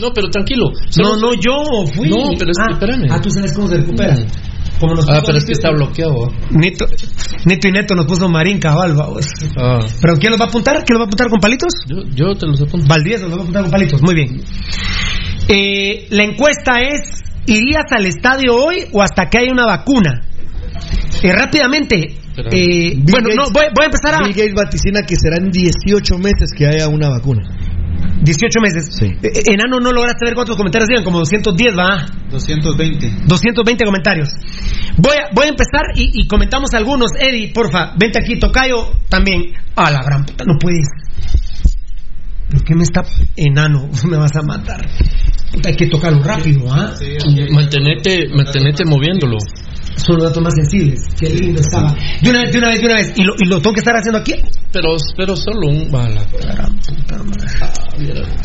No, 0.00 0.12
pero 0.12 0.28
tranquilo. 0.28 0.70
No, 1.02 1.16
no, 1.16 1.32
yo 1.34 1.86
fui. 1.94 2.08
No, 2.10 2.16
pero 2.38 2.50
es 2.50 2.56
que 2.58 2.64
ah, 2.68 2.72
espérame. 2.74 3.06
Ah, 3.10 3.20
tú 3.20 3.30
sabes 3.30 3.52
cómo 3.54 3.66
se 3.68 3.76
recupera. 3.78 4.14
Como 4.78 4.94
nos 4.94 5.08
Ah, 5.08 5.22
pero 5.24 5.38
es 5.38 5.44
que 5.46 5.52
está 5.52 5.70
bloqueado. 5.70 6.28
Neto, 6.50 6.84
Neto 7.46 7.68
y 7.68 7.72
Neto 7.72 7.94
nos 7.94 8.04
puso 8.04 8.28
Marín 8.28 8.58
Cabal, 8.58 8.94
vamos. 8.94 9.26
Ah, 9.56 9.78
¿Pero 10.02 10.16
quién 10.16 10.32
los 10.32 10.40
va 10.40 10.44
a 10.44 10.48
apuntar? 10.48 10.84
¿Quién 10.84 10.98
los 10.98 11.00
va 11.00 11.04
a 11.04 11.06
apuntar 11.06 11.30
con 11.30 11.40
palitos? 11.40 11.72
yo, 11.86 11.96
yo 12.14 12.34
te 12.34 12.46
los 12.46 12.60
apunto. 12.60 12.86
Valdivieso 12.86 13.24
los 13.26 13.32
va 13.38 13.40
a 13.40 13.42
apuntar 13.44 13.62
con 13.62 13.70
palitos, 13.70 14.02
muy 14.02 14.14
bien. 14.14 14.42
Eh, 15.48 16.08
la 16.10 16.24
encuesta 16.24 16.80
es, 16.80 17.22
¿irías 17.46 17.84
al 17.90 18.06
estadio 18.06 18.54
hoy 18.56 18.84
o 18.92 19.02
hasta 19.02 19.26
que 19.30 19.38
haya 19.38 19.52
una 19.52 19.66
vacuna? 19.66 20.22
Eh, 21.22 21.32
rápidamente, 21.32 22.16
eh, 22.52 22.94
bueno, 22.98 23.28
Gates- 23.28 23.36
no, 23.36 23.44
voy, 23.52 23.64
voy 23.74 23.82
a 23.82 23.86
empezar 23.86 24.14
a... 24.14 24.18
Bill 24.18 24.34
Gates 24.34 24.54
vaticina 24.54 25.02
que 25.02 25.16
serán 25.16 25.50
18 25.50 26.18
meses 26.18 26.50
que 26.56 26.66
haya 26.66 26.88
una 26.88 27.08
vacuna 27.08 27.42
18 28.22 28.60
meses. 28.60 28.94
Sí. 28.98 29.06
Eh, 29.22 29.28
eh, 29.34 29.42
enano, 29.52 29.78
no 29.78 29.92
lograste 29.92 30.24
ver 30.24 30.34
cuántos 30.34 30.56
comentarios 30.56 30.88
digan, 30.88 31.04
como 31.04 31.18
210, 31.18 31.76
va. 31.78 32.06
220. 32.30 33.24
220 33.26 33.84
comentarios. 33.84 34.30
Voy 34.96 35.14
a, 35.16 35.32
voy 35.34 35.46
a 35.46 35.48
empezar 35.50 35.82
y, 35.94 36.22
y 36.22 36.26
comentamos 36.26 36.72
algunos. 36.74 37.10
Eddie, 37.18 37.52
porfa, 37.52 37.92
vente 37.98 38.18
aquí, 38.18 38.38
Tocayo, 38.38 38.90
también. 39.08 39.52
A 39.76 39.90
la 39.90 40.00
gran 40.02 40.24
puta, 40.24 40.44
no 40.44 40.54
puedes. 40.58 40.86
¿Por 42.50 42.64
qué 42.64 42.74
me 42.74 42.82
está 42.82 43.02
enano? 43.36 43.88
Me 44.08 44.16
vas 44.16 44.36
a 44.36 44.42
matar. 44.42 44.86
Hay 45.64 45.74
que 45.74 45.86
tocarlo 45.86 46.22
rápido, 46.22 46.72
¿ah? 46.72 46.92
Mantenete, 47.50 48.28
mantenete 48.34 48.84
moviéndolo. 48.84 49.38
Son 49.96 50.16
los 50.16 50.24
datos 50.24 50.42
más 50.42 50.54
sensibles. 50.54 51.00
Qué 51.18 51.30
lindo 51.30 51.60
estaba. 51.60 51.94
De 52.20 52.30
una 52.30 52.42
vez, 52.42 52.52
de 52.52 52.58
una 52.58 52.68
vez, 52.68 52.80
de 52.80 52.86
una 52.86 52.94
vez. 52.96 53.12
¿Y 53.16 53.24
lo, 53.24 53.34
y 53.38 53.46
lo 53.46 53.60
tengo 53.60 53.72
que 53.72 53.80
estar 53.80 53.96
haciendo 53.96 54.18
aquí? 54.18 54.34
Pero, 54.72 54.96
pero 55.16 55.34
solo 55.34 55.68
un 55.68 55.90
bala. 55.90 56.22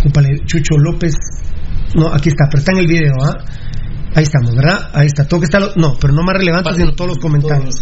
Úpale, 0.05 0.29
Chucho 0.45 0.77
López. 0.77 1.13
No, 1.95 2.07
aquí 2.07 2.29
está, 2.29 2.45
pero 2.49 2.59
está 2.59 2.71
en 2.71 2.77
el 2.77 2.87
video, 2.87 3.13
¿ah? 3.21 3.43
Ahí 4.15 4.23
estamos, 4.23 4.55
¿verdad? 4.55 4.89
Ahí 4.93 5.07
está. 5.07 5.27
Tengo 5.27 5.41
que 5.41 5.45
estar. 5.45 5.61
No, 5.75 5.97
pero 5.99 6.13
no 6.13 6.23
más 6.23 6.35
relevante, 6.37 6.73
sino 6.73 6.93
todos 6.93 7.09
los 7.09 7.19
comentarios. 7.19 7.75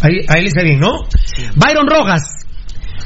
Ahí, 0.00 0.18
ahí 0.28 0.42
le 0.42 0.48
está 0.48 0.62
bien, 0.62 0.78
¿no? 0.78 0.90
Byron 1.56 1.86
Rojas. 1.88 2.22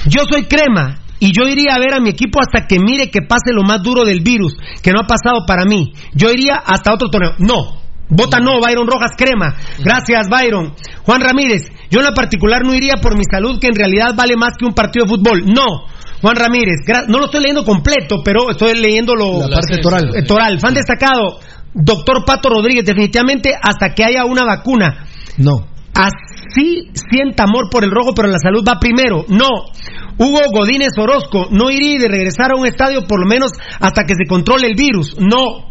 Yo 0.06 0.24
soy 0.31 0.44
crema. 0.44 1.01
Y 1.18 1.32
yo 1.32 1.48
iría 1.48 1.74
a 1.74 1.78
ver 1.78 1.94
a 1.94 2.01
mi 2.01 2.10
equipo 2.10 2.40
hasta 2.40 2.66
que 2.66 2.78
mire 2.78 3.10
que 3.10 3.22
pase 3.22 3.52
lo 3.52 3.62
más 3.62 3.82
duro 3.82 4.05
del 4.05 4.20
virus, 4.20 4.56
que 4.82 4.93
no 4.93 5.01
ha 5.01 5.06
pasado 5.06 5.47
para 5.47 5.64
mí. 5.64 5.93
Yo 6.14 6.30
iría 6.30 6.56
hasta 6.56 6.93
otro 6.93 7.09
torneo. 7.09 7.34
No. 7.38 7.86
Vota 8.09 8.38
no, 8.38 8.60
Byron 8.60 8.86
Rojas 8.86 9.12
Crema. 9.16 9.56
Gracias, 9.78 10.28
Byron. 10.28 10.74
Juan 11.02 11.20
Ramírez. 11.20 11.62
Yo 11.90 12.01
en 12.01 12.06
lo 12.06 12.14
particular 12.14 12.62
no 12.64 12.74
iría 12.74 12.94
por 13.01 13.16
mi 13.16 13.24
salud, 13.30 13.59
que 13.59 13.68
en 13.68 13.74
realidad 13.74 14.14
vale 14.14 14.36
más 14.36 14.55
que 14.59 14.64
un 14.64 14.74
partido 14.74 15.06
de 15.06 15.10
fútbol. 15.10 15.44
No. 15.47 15.86
Juan 16.20 16.36
Ramírez, 16.36 16.76
no 17.09 17.18
lo 17.18 17.26
estoy 17.26 17.40
leyendo 17.40 17.64
completo, 17.64 18.22
pero 18.24 18.51
estoy 18.51 18.74
leyendo 18.78 19.14
lo 19.14 19.48
La 19.48 19.56
parte 19.56 19.78
toral. 19.78 20.12
Eh, 20.14 20.22
toral. 20.22 20.59
Fan 20.59 20.74
destacado, 20.74 21.38
doctor 21.74 22.24
Pato 22.24 22.48
Rodríguez, 22.48 22.84
definitivamente 22.84 23.55
hasta 23.60 23.94
que 23.94 24.05
haya 24.05 24.24
una 24.24 24.44
vacuna. 24.44 25.05
No. 25.36 25.68
Así 25.93 26.90
sienta 27.10 27.44
amor 27.44 27.68
por 27.70 27.84
el 27.84 27.90
rojo, 27.90 28.12
pero 28.14 28.28
la 28.28 28.38
salud 28.38 28.64
va 28.66 28.78
primero. 28.78 29.24
No. 29.28 29.48
Hugo 30.18 30.40
Godínez 30.52 30.93
Orozco, 30.98 31.48
no 31.51 31.70
iría 31.70 31.98
de 31.98 32.09
regresar 32.09 32.52
a 32.52 32.56
un 32.56 32.66
estadio 32.66 33.06
por 33.06 33.20
lo 33.20 33.26
menos 33.26 33.52
hasta 33.80 34.05
que 34.05 34.14
se 34.14 34.28
controle 34.28 34.68
el 34.68 34.74
virus. 34.74 35.16
No. 35.18 35.66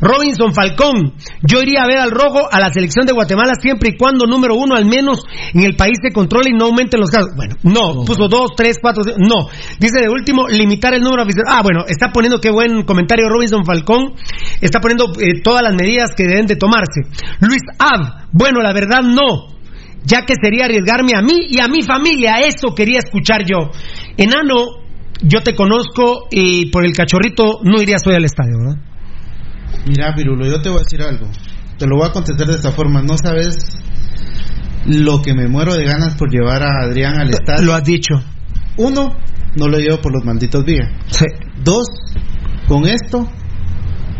Robinson 0.00 0.52
Falcón, 0.52 1.14
yo 1.42 1.60
iría 1.60 1.82
a 1.82 1.86
ver 1.86 1.98
al 1.98 2.10
rojo 2.10 2.48
a 2.50 2.60
la 2.60 2.72
selección 2.72 3.06
de 3.06 3.12
Guatemala 3.12 3.54
siempre 3.60 3.90
y 3.90 3.96
cuando, 3.96 4.26
número 4.26 4.56
uno, 4.56 4.74
al 4.74 4.84
menos 4.84 5.22
en 5.54 5.62
el 5.62 5.76
país 5.76 5.98
se 6.02 6.12
controle 6.12 6.50
y 6.50 6.54
no 6.54 6.66
aumenten 6.66 7.00
los 7.00 7.10
casos. 7.10 7.30
Bueno, 7.36 7.54
no, 7.62 8.04
puso 8.04 8.26
dos, 8.28 8.50
tres, 8.56 8.78
cuatro, 8.82 9.04
cinco, 9.04 9.18
no. 9.20 9.48
Dice 9.78 10.00
de 10.02 10.08
último, 10.08 10.48
limitar 10.48 10.92
el 10.94 11.02
número 11.02 11.22
de 11.22 11.30
aficionados. 11.30 11.58
Ah, 11.58 11.62
bueno, 11.62 11.84
está 11.86 12.10
poniendo, 12.12 12.40
qué 12.40 12.50
buen 12.50 12.82
comentario 12.82 13.28
Robinson 13.28 13.64
Falcón, 13.64 14.14
está 14.60 14.80
poniendo 14.80 15.12
eh, 15.20 15.40
todas 15.42 15.62
las 15.62 15.74
medidas 15.74 16.10
que 16.16 16.24
deben 16.24 16.46
de 16.46 16.56
tomarse. 16.56 17.02
Luis 17.40 17.62
Ab, 17.78 18.28
bueno, 18.32 18.60
la 18.60 18.72
verdad 18.72 19.02
no 19.02 19.52
ya 20.04 20.24
que 20.26 20.34
sería 20.40 20.64
arriesgarme 20.64 21.12
a 21.16 21.22
mí 21.22 21.46
y 21.48 21.60
a 21.60 21.68
mi 21.68 21.82
familia. 21.82 22.40
Eso 22.40 22.74
quería 22.74 22.98
escuchar 22.98 23.44
yo. 23.44 23.70
Enano, 24.16 24.82
yo 25.22 25.40
te 25.40 25.54
conozco 25.54 26.26
y 26.30 26.70
por 26.70 26.84
el 26.84 26.92
cachorrito 26.92 27.60
no 27.62 27.80
irías 27.80 28.02
hoy 28.06 28.14
al 28.14 28.24
estadio, 28.24 28.58
¿verdad? 28.58 28.82
Mira, 29.86 30.14
Pirulo, 30.14 30.46
yo 30.46 30.60
te 30.60 30.68
voy 30.68 30.78
a 30.80 30.82
decir 30.82 31.02
algo. 31.02 31.28
Te 31.78 31.86
lo 31.86 31.96
voy 31.96 32.08
a 32.08 32.12
contestar 32.12 32.46
de 32.46 32.54
esta 32.54 32.72
forma. 32.72 33.02
No 33.02 33.16
sabes 33.16 33.56
lo 34.86 35.22
que 35.22 35.34
me 35.34 35.48
muero 35.48 35.74
de 35.74 35.84
ganas 35.84 36.16
por 36.16 36.30
llevar 36.30 36.62
a 36.62 36.84
Adrián 36.84 37.20
al 37.20 37.30
estadio. 37.30 37.64
Lo 37.64 37.74
has 37.74 37.84
dicho. 37.84 38.14
Uno, 38.76 39.16
no 39.56 39.68
lo 39.68 39.78
llevo 39.78 40.00
por 40.00 40.12
los 40.12 40.24
malditos 40.24 40.64
días. 40.64 40.88
Dos, 41.62 41.86
con 42.66 42.86
esto, 42.86 43.28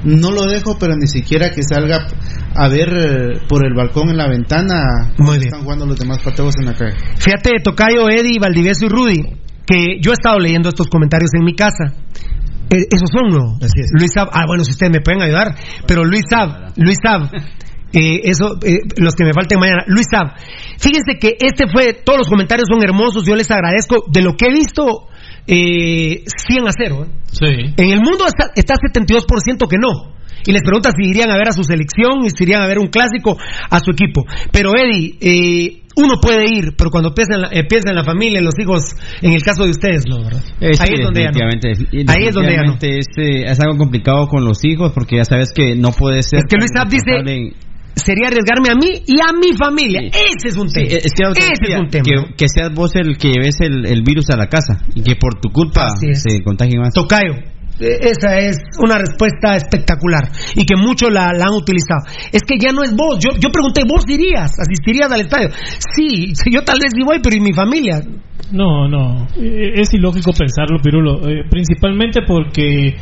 no 0.04 0.30
lo 0.30 0.42
dejo, 0.44 0.76
pero 0.78 0.94
ni 0.96 1.06
siquiera 1.06 1.50
que 1.50 1.62
salga 1.62 2.06
a 2.54 2.68
ver 2.68 2.88
eh, 2.88 3.40
por 3.48 3.66
el 3.66 3.74
balcón 3.74 4.10
en 4.10 4.16
la 4.16 4.28
ventana 4.28 5.12
cómo 5.16 5.34
están 5.34 5.62
jugando 5.62 5.86
los 5.86 5.98
demás 5.98 6.18
pateos 6.22 6.54
en 6.60 6.66
la 6.66 6.74
calle. 6.74 6.96
Fíjate, 7.16 7.50
Tocayo, 7.62 8.08
Eddie, 8.08 8.38
Valdivieso 8.40 8.86
y 8.86 8.88
Rudy, 8.88 9.22
que 9.66 10.00
yo 10.00 10.10
he 10.10 10.14
estado 10.14 10.38
leyendo 10.38 10.68
estos 10.68 10.88
comentarios 10.88 11.30
en 11.34 11.44
mi 11.44 11.54
casa. 11.54 11.94
Eh, 12.70 12.86
esos 12.90 13.10
son, 13.12 13.28
¿no? 13.28 13.58
Luis 13.98 14.10
Sab, 14.14 14.28
ah, 14.32 14.46
bueno, 14.46 14.64
si 14.64 14.72
ustedes 14.72 14.92
me 14.92 15.00
pueden 15.00 15.22
ayudar, 15.22 15.54
pero 15.86 16.04
Luis 16.04 16.24
Sab, 16.28 16.72
Luis 16.76 16.96
Sab, 17.02 17.30
eh, 17.92 18.20
eso, 18.24 18.56
eh, 18.64 18.78
los 18.96 19.14
que 19.14 19.24
me 19.24 19.32
falten 19.34 19.58
mañana, 19.58 19.84
Luis 19.86 20.06
Sab, 20.10 20.32
fíjense 20.78 21.18
que 21.20 21.36
este 21.38 21.68
fue, 21.70 21.92
todos 21.92 22.20
los 22.20 22.28
comentarios 22.28 22.68
son 22.72 22.82
hermosos, 22.82 23.26
yo 23.26 23.34
les 23.34 23.50
agradezco, 23.50 24.04
de 24.10 24.22
lo 24.22 24.34
que 24.34 24.46
he 24.46 24.52
visto, 24.52 25.08
eh, 25.46 26.24
100 26.26 26.68
a 26.68 26.70
0. 26.72 27.04
¿eh? 27.04 27.10
Sí. 27.26 27.74
En 27.76 27.90
el 27.90 28.00
mundo 28.00 28.26
está, 28.26 28.52
está 28.54 28.74
72% 28.74 29.68
que 29.68 29.76
no. 29.76 30.14
Y 30.46 30.52
les 30.52 30.62
pregunta 30.62 30.90
si 30.90 31.08
irían 31.08 31.30
a 31.30 31.36
ver 31.36 31.48
a 31.48 31.52
su 31.52 31.64
selección 31.64 32.24
y 32.24 32.30
si 32.30 32.44
irían 32.44 32.62
a 32.62 32.66
ver 32.66 32.78
un 32.78 32.88
clásico 32.88 33.36
a 33.70 33.78
su 33.78 33.92
equipo. 33.92 34.24
Pero 34.50 34.72
Eddie, 34.76 35.16
eh, 35.20 35.82
uno 35.96 36.20
puede 36.20 36.44
ir, 36.48 36.74
pero 36.76 36.90
cuando 36.90 37.14
piensa 37.14 37.34
en, 37.34 37.42
la, 37.42 37.48
eh, 37.52 37.64
piensa 37.68 37.90
en 37.90 37.96
la 37.96 38.04
familia, 38.04 38.38
en 38.38 38.44
los 38.44 38.58
hijos, 38.58 38.94
en 39.20 39.32
el 39.32 39.42
caso 39.42 39.64
de 39.64 39.70
ustedes, 39.70 40.04
no, 40.08 40.24
¿verdad? 40.24 40.42
Eh, 40.60 40.74
sí, 40.74 40.82
Ahí 40.82 40.94
es 40.94 41.04
donde 41.04 41.22
ya 41.22 41.30
no. 41.30 42.12
Ahí 42.12 42.26
es 42.26 42.34
donde 42.34 42.52
ya 42.52 42.62
no. 42.62 42.72
Definitivamente 42.72 42.98
Es, 42.98 43.06
eh, 43.18 43.44
es 43.46 43.60
algo 43.60 43.76
complicado 43.78 44.26
con 44.28 44.44
los 44.44 44.64
hijos 44.64 44.92
porque 44.92 45.16
ya 45.16 45.24
sabes 45.24 45.52
que 45.52 45.74
no 45.76 45.92
puede 45.92 46.22
ser. 46.22 46.40
Es 46.40 46.44
que 46.48 46.56
Luis 46.56 46.70
Saab 46.74 46.88
dice, 46.88 47.54
sería 47.94 48.28
arriesgarme 48.28 48.70
a 48.70 48.74
mí 48.74 49.02
y 49.06 49.20
a 49.20 49.32
mi 49.32 49.56
familia. 49.56 50.00
Ese 50.08 50.48
es 50.48 50.56
un 50.56 50.72
tema. 50.72 50.88
Sí, 50.88 50.96
es 50.96 51.12
que 51.12 51.24
lo 51.24 51.34
que 51.34 51.40
Ese 51.40 51.74
es 51.74 51.80
un 51.80 51.88
tema. 51.88 52.04
Que, 52.04 52.34
que 52.36 52.46
seas 52.48 52.72
vos 52.72 52.92
el 52.94 53.18
que 53.18 53.28
lleves 53.32 53.56
el, 53.60 53.86
el 53.86 54.02
virus 54.02 54.30
a 54.30 54.36
la 54.36 54.46
casa 54.48 54.78
y 54.94 55.02
que 55.02 55.16
por 55.16 55.40
tu 55.40 55.50
culpa 55.50 55.88
se 55.98 56.42
contagien 56.42 56.80
más. 56.80 56.94
Tocayo. 56.94 57.51
Eh, 57.80 57.98
Esa 58.00 58.38
es 58.38 58.56
una 58.78 58.98
respuesta 58.98 59.56
espectacular 59.56 60.28
y 60.54 60.64
que 60.64 60.76
muchos 60.76 61.10
la, 61.12 61.32
la 61.32 61.46
han 61.46 61.54
utilizado. 61.54 62.04
Es 62.30 62.42
que 62.42 62.56
ya 62.58 62.72
no 62.72 62.82
es 62.82 62.94
vos. 62.94 63.18
Yo, 63.18 63.30
yo 63.38 63.50
pregunté, 63.50 63.82
¿vos 63.84 64.04
irías? 64.08 64.52
¿Asistirías 64.58 65.10
al 65.10 65.22
estadio? 65.22 65.48
Sí, 65.94 66.32
yo 66.52 66.62
tal 66.62 66.78
vez 66.82 66.92
sí 66.94 67.02
voy, 67.04 67.18
pero 67.22 67.36
¿y 67.36 67.40
mi 67.40 67.52
familia? 67.52 68.02
No, 68.52 68.86
no, 68.86 69.26
eh, 69.36 69.80
es 69.80 69.94
ilógico 69.94 70.32
pensarlo, 70.32 70.78
Pirulo, 70.82 71.26
eh, 71.26 71.44
principalmente 71.48 72.20
porque 72.26 72.96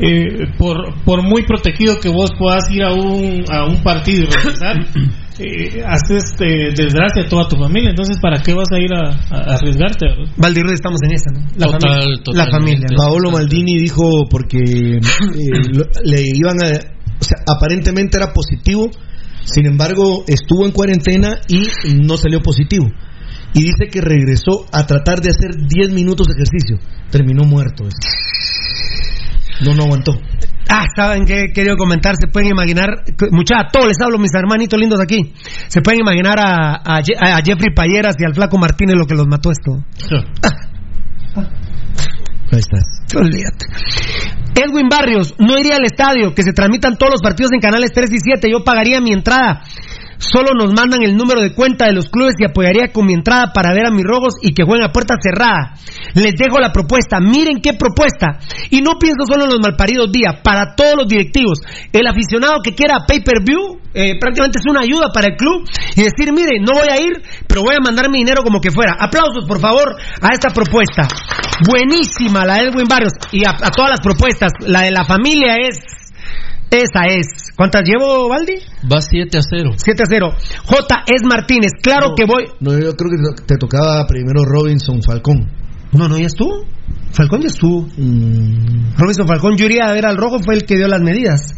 eh, 0.00 0.46
por, 0.58 1.02
por 1.04 1.22
muy 1.22 1.42
protegido 1.42 2.00
que 2.00 2.08
vos 2.08 2.30
puedas 2.36 2.68
ir 2.70 2.82
a 2.82 2.92
un, 2.92 3.44
a 3.48 3.64
un 3.64 3.82
partido 3.82 4.24
y 4.24 4.26
regresar, 4.26 4.76
eh, 5.38 5.82
haces 5.86 6.34
eh, 6.40 6.70
desgracia 6.76 7.22
a 7.24 7.28
toda 7.28 7.48
tu 7.48 7.56
familia, 7.56 7.90
entonces 7.90 8.18
¿para 8.20 8.40
qué 8.42 8.54
vas 8.54 8.68
a 8.72 8.78
ir 8.80 8.92
a, 8.92 9.10
a 9.30 9.54
arriesgarte? 9.54 10.06
Valdirud, 10.36 10.72
estamos 10.72 11.00
en 11.04 11.12
esa, 11.12 11.30
¿no? 11.32 11.40
La 11.56 11.66
Total, 11.66 11.80
familia. 11.80 12.16
La 12.16 12.22
totalmente. 12.22 12.50
familia. 12.50 12.86
¿no? 12.90 12.96
Paolo 12.96 13.30
Maldini 13.30 13.78
dijo 13.78 14.24
porque 14.30 14.58
eh, 14.58 15.00
lo- 15.72 15.86
le 16.04 16.22
iban 16.34 16.56
a, 16.62 16.68
o 17.20 17.24
sea, 17.24 17.38
aparentemente 17.46 18.16
era 18.18 18.32
positivo, 18.32 18.90
sin 19.44 19.66
embargo 19.66 20.24
estuvo 20.26 20.64
en 20.66 20.72
cuarentena 20.72 21.40
y 21.48 21.62
no 22.02 22.16
salió 22.16 22.40
positivo. 22.40 22.86
Y 23.54 23.60
dice 23.62 23.88
que 23.90 24.02
regresó 24.02 24.66
a 24.72 24.86
tratar 24.86 25.20
de 25.20 25.30
hacer 25.30 25.50
10 25.56 25.92
minutos 25.92 26.26
de 26.26 26.34
ejercicio. 26.34 26.76
Terminó 27.10 27.44
muerto. 27.44 27.84
dice. 27.84 27.96
No, 29.64 29.74
no 29.74 29.84
aguantó. 29.84 30.12
Ah, 30.70 30.84
¿saben 30.94 31.24
qué 31.24 31.44
he 31.44 31.52
querido 31.52 31.76
comentar? 31.76 32.14
Se 32.20 32.28
pueden 32.30 32.50
imaginar, 32.50 32.88
muchachos, 33.30 33.64
a 33.66 33.70
todos 33.72 33.88
les 33.88 33.96
hablo, 34.02 34.18
mis 34.18 34.34
hermanitos 34.34 34.78
lindos 34.78 35.00
aquí. 35.00 35.32
Se 35.68 35.80
pueden 35.80 36.00
imaginar 36.00 36.38
a, 36.38 36.74
a 36.84 37.00
Je- 37.02 37.16
a 37.18 37.36
Jeffrey 37.42 37.74
Payeras 37.74 38.14
y 38.18 38.24
al 38.26 38.34
Flaco 38.34 38.58
Martínez 38.58 38.96
lo 38.96 39.06
que 39.06 39.14
los 39.14 39.26
mató 39.26 39.50
esto. 39.50 39.72
Ahí 42.50 42.58
estás. 42.60 43.02
Olvídate. 43.16 43.66
Edwin 44.54 44.88
Barrios, 44.88 45.34
no 45.38 45.56
iría 45.58 45.76
al 45.76 45.84
estadio, 45.84 46.34
que 46.34 46.42
se 46.42 46.52
transmitan 46.52 46.96
todos 46.96 47.12
los 47.12 47.22
partidos 47.22 47.52
en 47.52 47.60
canales 47.60 47.90
3 47.94 48.10
y 48.12 48.18
7. 48.18 48.50
Yo 48.50 48.64
pagaría 48.64 49.00
mi 49.00 49.12
entrada. 49.12 49.62
Solo 50.18 50.50
nos 50.52 50.74
mandan 50.74 51.02
el 51.02 51.16
número 51.16 51.40
de 51.40 51.54
cuenta 51.54 51.86
de 51.86 51.92
los 51.92 52.10
clubes 52.10 52.34
y 52.38 52.44
apoyaría 52.44 52.92
con 52.92 53.06
mi 53.06 53.14
entrada 53.14 53.52
para 53.54 53.72
ver 53.72 53.86
a 53.86 53.90
mis 53.90 54.04
rojos 54.04 54.34
y 54.42 54.52
que 54.52 54.64
jueguen 54.64 54.88
a 54.88 54.92
puerta 54.92 55.14
cerrada. 55.22 55.74
Les 56.14 56.34
dejo 56.34 56.58
la 56.58 56.72
propuesta. 56.72 57.20
Miren 57.20 57.60
qué 57.62 57.74
propuesta. 57.74 58.38
Y 58.70 58.80
no 58.80 58.98
pienso 58.98 59.24
solo 59.26 59.44
en 59.44 59.50
los 59.50 59.60
malparidos 59.60 60.10
día, 60.10 60.42
para 60.42 60.74
todos 60.74 60.94
los 60.98 61.08
directivos. 61.08 61.60
El 61.92 62.06
aficionado 62.06 62.58
que 62.62 62.74
quiera 62.74 63.06
pay-per-view, 63.06 63.78
eh, 63.94 64.18
prácticamente 64.18 64.58
es 64.58 64.66
una 64.68 64.80
ayuda 64.80 65.10
para 65.14 65.28
el 65.28 65.36
club. 65.36 65.62
Y 65.94 66.02
decir, 66.02 66.32
mire, 66.32 66.58
no 66.60 66.72
voy 66.74 66.88
a 66.90 67.00
ir, 67.00 67.22
pero 67.46 67.62
voy 67.62 67.76
a 67.76 67.84
mandar 67.84 68.10
mi 68.10 68.18
dinero 68.18 68.42
como 68.42 68.60
que 68.60 68.72
fuera. 68.72 68.96
Aplausos, 68.98 69.46
por 69.46 69.60
favor, 69.60 69.96
a 70.20 70.28
esta 70.34 70.50
propuesta. 70.50 71.06
Buenísima 71.66 72.44
la 72.44 72.56
de 72.56 72.68
Edwin 72.70 72.88
Barrios. 72.88 73.12
Y 73.30 73.46
a 73.46 73.54
todas 73.70 73.90
las 73.90 74.00
propuestas. 74.00 74.50
La 74.66 74.82
de 74.82 74.90
la 74.90 75.04
familia 75.04 75.56
es... 75.62 75.78
Esa 76.70 77.06
es. 77.06 77.47
¿Cuántas 77.58 77.82
llevo, 77.82 78.28
Valdi? 78.28 78.54
Va 78.86 79.02
7 79.02 79.36
a 79.36 79.40
0. 79.42 79.70
7 79.74 80.02
a 80.04 80.06
0. 80.08 80.30
J. 80.64 81.02
es 81.08 81.24
Martínez. 81.24 81.72
Claro 81.82 82.14
que 82.16 82.24
voy. 82.24 82.44
No, 82.60 82.70
yo 82.70 82.94
creo 82.94 83.10
que 83.10 83.42
te 83.46 83.56
tocaba 83.56 84.06
primero 84.06 84.44
Robinson 84.44 85.02
Falcón. 85.02 85.50
No, 85.90 86.08
no, 86.08 86.16
ya 86.16 86.26
estuvo. 86.26 86.64
Falcón 87.10 87.40
ya 87.40 87.48
estuvo. 87.48 87.88
Mm, 87.96 88.94
Robinson 88.96 89.26
Falcón, 89.26 89.56
yo 89.56 89.66
iría 89.66 89.86
a 89.86 89.92
ver 89.92 90.06
al 90.06 90.16
rojo, 90.16 90.38
fue 90.38 90.54
el 90.54 90.66
que 90.66 90.76
dio 90.76 90.86
las 90.86 91.00
medidas. 91.00 91.52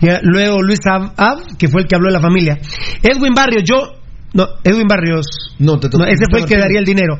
Ya, 0.00 0.20
luego 0.22 0.62
Luis 0.62 0.80
Ab, 0.86 1.12
Ab, 1.18 1.58
que 1.58 1.68
fue 1.68 1.82
el 1.82 1.88
que 1.88 1.94
habló 1.94 2.08
de 2.08 2.14
la 2.14 2.22
familia. 2.22 2.58
Edwin 3.02 3.34
Barrios, 3.34 3.64
yo 3.68 4.00
No, 4.34 4.48
Edwin 4.64 4.88
Barrios. 4.88 5.26
No, 5.60 5.78
te 5.78 5.88
toca. 5.88 6.10
ese 6.10 6.24
fue 6.28 6.40
el 6.40 6.46
que 6.46 6.58
daría 6.58 6.80
el 6.80 6.84
dinero. 6.84 7.18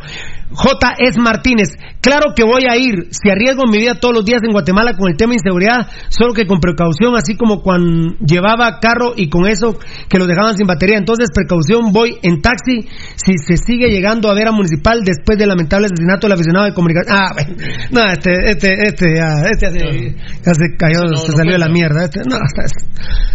J. 0.51 0.95
S. 0.99 1.21
Martínez. 1.21 1.69
Claro 2.01 2.35
que 2.35 2.43
voy 2.45 2.65
a 2.69 2.77
ir. 2.77 3.09
Si 3.11 3.31
arriesgo 3.31 3.63
mi 3.71 3.79
vida 3.79 3.95
todos 4.01 4.15
los 4.15 4.25
días 4.25 4.41
en 4.45 4.53
Guatemala 4.53 4.95
con 4.99 5.11
el 5.11 5.17
tema 5.17 5.31
de 5.31 5.37
inseguridad, 5.37 5.87
solo 6.09 6.35
que 6.35 6.45
con 6.45 6.59
precaución, 6.59 7.15
así 7.17 7.37
como 7.37 7.63
cuando 7.63 8.17
llevaba 8.19 8.79
carro 8.81 9.15
y 9.17 9.29
con 9.29 9.47
eso 9.47 9.79
que 10.09 10.19
lo 10.19 10.27
dejaban 10.27 10.57
sin 10.57 10.67
batería. 10.67 10.99
Entonces, 10.99 11.31
precaución, 11.33 11.93
voy 11.93 12.19
en 12.23 12.43
taxi 12.43 12.83
si 13.15 13.39
se 13.39 13.57
sigue 13.57 13.91
llegando 13.91 14.29
a 14.29 14.35
ver 14.35 14.49
a 14.49 14.53
Municipal 14.53 15.03
después 15.05 15.39
del 15.39 15.49
lamentable 15.49 15.87
asesinato 15.87 16.27
del 16.27 16.35
aficionado 16.35 16.67
de 16.67 16.75
comunicación. 16.75 17.17
Ah, 17.17 17.31
bueno. 17.33 17.55
No, 17.91 18.05
este, 18.11 18.51
este, 18.51 18.87
este, 18.87 19.15
ya, 19.15 19.47
este 19.51 19.67
ya 19.67 19.71
se, 19.71 20.17
ya 20.45 20.55
se 20.55 20.77
cayó, 20.77 21.17
se 21.17 21.33
salió 21.33 21.53
de 21.53 21.59
la 21.59 21.69
mierda. 21.69 22.05
Este, 22.05 22.21
no, 22.29 22.39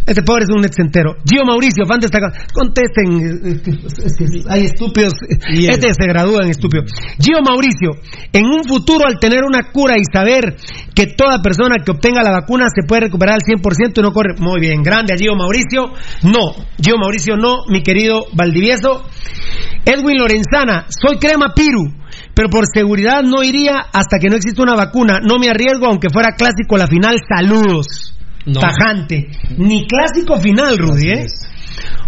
este 0.06 0.24
pobre 0.24 0.44
es 0.44 0.50
un 0.50 0.66
entero. 0.66 1.16
Gio 1.26 1.46
Mauricio, 1.46 1.86
fan 1.86 2.00
destacado. 2.00 2.34
Contesten. 2.54 3.68
es 3.69 3.69
que- 3.78 3.88
es 3.88 4.18
que 4.18 4.26
hay 4.50 4.66
estúpidos. 4.66 5.14
Este 5.70 5.94
se 5.94 6.06
gradúa 6.08 6.44
en 6.44 6.50
estúpido. 6.50 6.84
Gio 7.20 7.42
Mauricio, 7.42 7.92
en 8.34 8.46
un 8.46 8.64
futuro 8.64 9.06
al 9.08 9.20
tener 9.20 9.44
una 9.44 9.72
cura 9.72 9.96
y 9.98 10.04
saber 10.12 10.56
que 10.96 11.08
toda 11.08 11.42
persona 11.42 11.78
que 11.84 11.92
obtenga 11.92 12.22
la 12.24 12.32
vacuna 12.32 12.66
se 12.74 12.86
puede 12.88 13.02
recuperar 13.02 13.36
al 13.36 13.42
100% 13.42 14.00
y 14.00 14.04
no 14.04 14.12
corre. 14.14 14.36
Muy 14.40 14.60
bien, 14.60 14.82
grande 14.84 15.14
a 15.14 15.18
Gio 15.18 15.36
Mauricio. 15.36 15.94
No, 16.24 16.54
Gio 16.82 16.98
Mauricio 16.98 17.36
no, 17.38 17.60
mi 17.70 17.82
querido 17.82 18.26
Valdivieso. 18.34 19.04
Edwin 19.86 20.18
Lorenzana, 20.18 20.86
soy 20.90 21.18
crema 21.18 21.54
Piru. 21.56 21.94
Pero 22.36 22.50
por 22.50 22.64
seguridad 22.74 23.22
no 23.24 23.44
iría 23.44 23.80
hasta 23.92 24.18
que 24.20 24.30
no 24.30 24.36
exista 24.36 24.64
una 24.64 24.76
vacuna. 24.76 25.20
No 25.22 25.40
me 25.40 25.50
arriesgo 25.50 25.88
aunque 25.88 26.10
fuera 26.10 26.30
clásico 26.38 26.78
la 26.78 26.88
final. 26.88 27.18
Saludos. 27.28 28.16
Tajante. 28.62 29.28
Ni 29.58 29.86
clásico 29.86 30.38
final, 30.40 30.78
Rudy, 30.78 31.10
¿eh? 31.10 31.26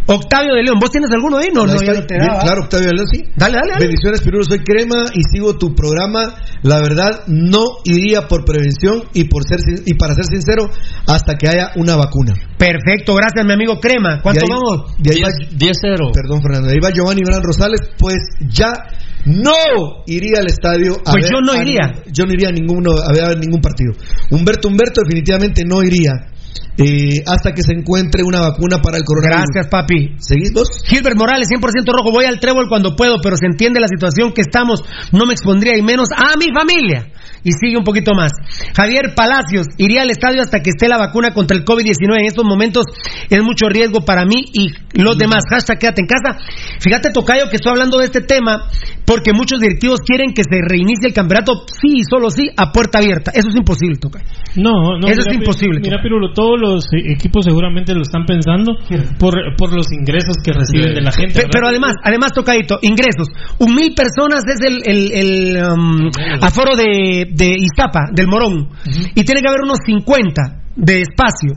Octavio 0.07 0.55
de 0.55 0.63
León, 0.63 0.79
¿vos 0.79 0.89
tienes 0.91 1.09
alguno 1.11 1.37
ahí? 1.37 1.49
No, 1.53 1.65
no, 1.65 1.73
está. 1.73 1.85
ya 1.93 1.99
no 2.01 2.05
te 2.05 2.15
Bien. 2.15 2.27
Claro, 2.41 2.61
Octavio 2.63 2.91
León, 2.91 3.07
sí. 3.11 3.23
Dale, 3.35 3.55
dale, 3.55 3.71
dale. 3.71 3.85
Bendiciones, 3.85 4.21
Pirulo, 4.21 4.43
soy 4.43 4.59
Crema 4.59 5.05
y 5.13 5.21
sigo 5.31 5.57
tu 5.57 5.73
programa. 5.75 6.35
La 6.63 6.79
verdad, 6.79 7.23
no 7.27 7.63
iría 7.85 8.27
por 8.27 8.43
prevención 8.43 9.03
y 9.13 9.25
por 9.25 9.43
ser 9.47 9.59
sin- 9.61 9.83
y 9.85 9.93
para 9.93 10.13
ser 10.15 10.25
sincero, 10.25 10.69
hasta 11.07 11.35
que 11.35 11.47
haya 11.47 11.71
una 11.75 11.95
vacuna. 11.95 12.33
Perfecto, 12.57 13.15
gracias, 13.15 13.45
mi 13.45 13.53
amigo 13.53 13.79
Crema. 13.79 14.21
¿Cuánto 14.21 14.41
ahí- 14.41 14.49
vamos? 14.49 14.95
y 15.03 15.09
ahí 15.11 15.21
va- 15.21 15.29
10-0. 15.55 16.11
Perdón, 16.13 16.41
Fernando. 16.41 16.69
Ahí 16.69 16.79
va 16.83 16.89
Giovanni 16.91 17.21
Gran 17.23 17.41
Rosales, 17.43 17.79
pues 17.97 18.17
ya 18.49 18.73
no 19.25 19.53
iría 20.07 20.39
al 20.39 20.47
estadio. 20.47 20.95
A 21.05 21.11
Pues 21.11 21.23
ver 21.23 21.31
yo 21.31 21.39
no 21.41 21.53
a- 21.53 21.61
iría. 21.61 21.93
yo 22.11 22.25
no 22.25 22.33
iría 22.33 22.49
a 22.49 22.51
ninguno, 22.51 22.91
a 22.97 23.11
ver 23.13 23.23
a 23.25 23.35
ningún 23.35 23.61
partido. 23.61 23.93
Humberto 24.31 24.67
Humberto 24.67 25.01
definitivamente 25.03 25.63
no 25.65 25.83
iría 25.83 26.11
eh, 26.77 27.21
hasta 27.27 27.51
que 27.51 27.61
se 27.61 27.73
encuentre 27.73 28.23
una 28.23 28.39
vacuna 28.39 28.81
para 28.81 28.97
el 28.97 29.03
coronavirus. 29.03 29.45
Gracias, 29.53 29.67
papi. 29.69 30.15
¿Seguís 30.19 30.53
vos? 30.53 30.69
Gilbert 30.85 31.17
Morales, 31.17 31.47
100% 31.49 31.59
rojo. 31.91 32.11
Voy 32.11 32.25
al 32.25 32.39
trébol 32.39 32.67
cuando 32.69 32.95
puedo, 32.95 33.17
pero 33.21 33.35
se 33.35 33.45
entiende 33.45 33.79
la 33.79 33.87
situación 33.87 34.31
que 34.33 34.41
estamos. 34.41 34.83
No 35.11 35.25
me 35.25 35.33
expondría 35.33 35.77
y 35.77 35.81
menos 35.81 36.09
a 36.15 36.37
mi 36.37 36.47
familia. 36.53 37.11
Y 37.43 37.51
sigue 37.53 37.77
un 37.77 37.83
poquito 37.83 38.13
más. 38.13 38.31
Javier 38.75 39.13
Palacios, 39.15 39.67
iría 39.77 40.03
al 40.03 40.11
estadio 40.11 40.41
hasta 40.41 40.61
que 40.61 40.69
esté 40.69 40.87
la 40.87 40.97
vacuna 40.97 41.33
contra 41.33 41.57
el 41.57 41.65
COVID-19. 41.65 42.19
En 42.19 42.25
estos 42.25 42.45
momentos 42.45 42.85
es 43.29 43.41
mucho 43.41 43.67
riesgo 43.67 44.01
para 44.05 44.25
mí 44.25 44.45
y 44.53 44.67
los 44.93 45.17
demás. 45.17 45.43
Hashtag 45.49 45.79
quédate 45.79 46.01
en 46.01 46.07
casa. 46.07 46.37
Fíjate, 46.79 47.11
Tocayo, 47.11 47.49
que 47.49 47.55
estoy 47.55 47.71
hablando 47.71 47.97
de 47.97 48.05
este 48.05 48.21
tema 48.21 48.69
porque 49.05 49.33
muchos 49.33 49.59
directivos 49.59 49.99
quieren 50.05 50.33
que 50.33 50.43
se 50.43 50.61
reinicie 50.61 51.07
el 51.07 51.13
campeonato, 51.13 51.65
sí 51.67 51.99
y 51.99 52.03
solo 52.03 52.29
sí, 52.29 52.49
a 52.55 52.71
puerta 52.71 52.99
abierta. 52.99 53.31
Eso 53.33 53.49
es 53.49 53.55
imposible, 53.55 53.97
Tocayo. 53.99 54.25
No, 54.55 54.97
no. 54.99 55.07
Eso 55.07 55.21
es 55.27 55.35
imposible, 55.35 55.79
Mira, 55.81 56.01
Pirulo, 56.01 56.33
los 56.61 56.85
eh, 56.93 57.11
equipos 57.11 57.45
seguramente 57.45 57.93
lo 57.93 58.01
están 58.01 58.25
pensando 58.25 58.73
por, 59.17 59.33
por 59.57 59.73
los 59.73 59.91
ingresos 59.91 60.37
que 60.43 60.53
reciben 60.53 60.93
de 60.95 61.01
la 61.01 61.11
gente. 61.11 61.47
Pero 61.51 61.67
además, 61.67 61.93
además, 62.03 62.31
tocadito, 62.33 62.79
ingresos. 62.81 63.27
Un 63.59 63.75
mil 63.75 63.93
personas 63.93 64.43
es 64.47 64.59
el, 64.61 64.81
el, 64.85 65.11
el, 65.11 65.63
um, 65.63 66.09
aforo 66.41 66.75
de, 66.75 67.27
de 67.31 67.55
Iztapa, 67.57 68.09
del 68.13 68.27
Morón. 68.27 68.69
Y 69.15 69.23
tiene 69.23 69.41
que 69.41 69.47
haber 69.47 69.61
unos 69.63 69.79
50 69.85 70.61
de 70.75 71.01
espacio. 71.01 71.53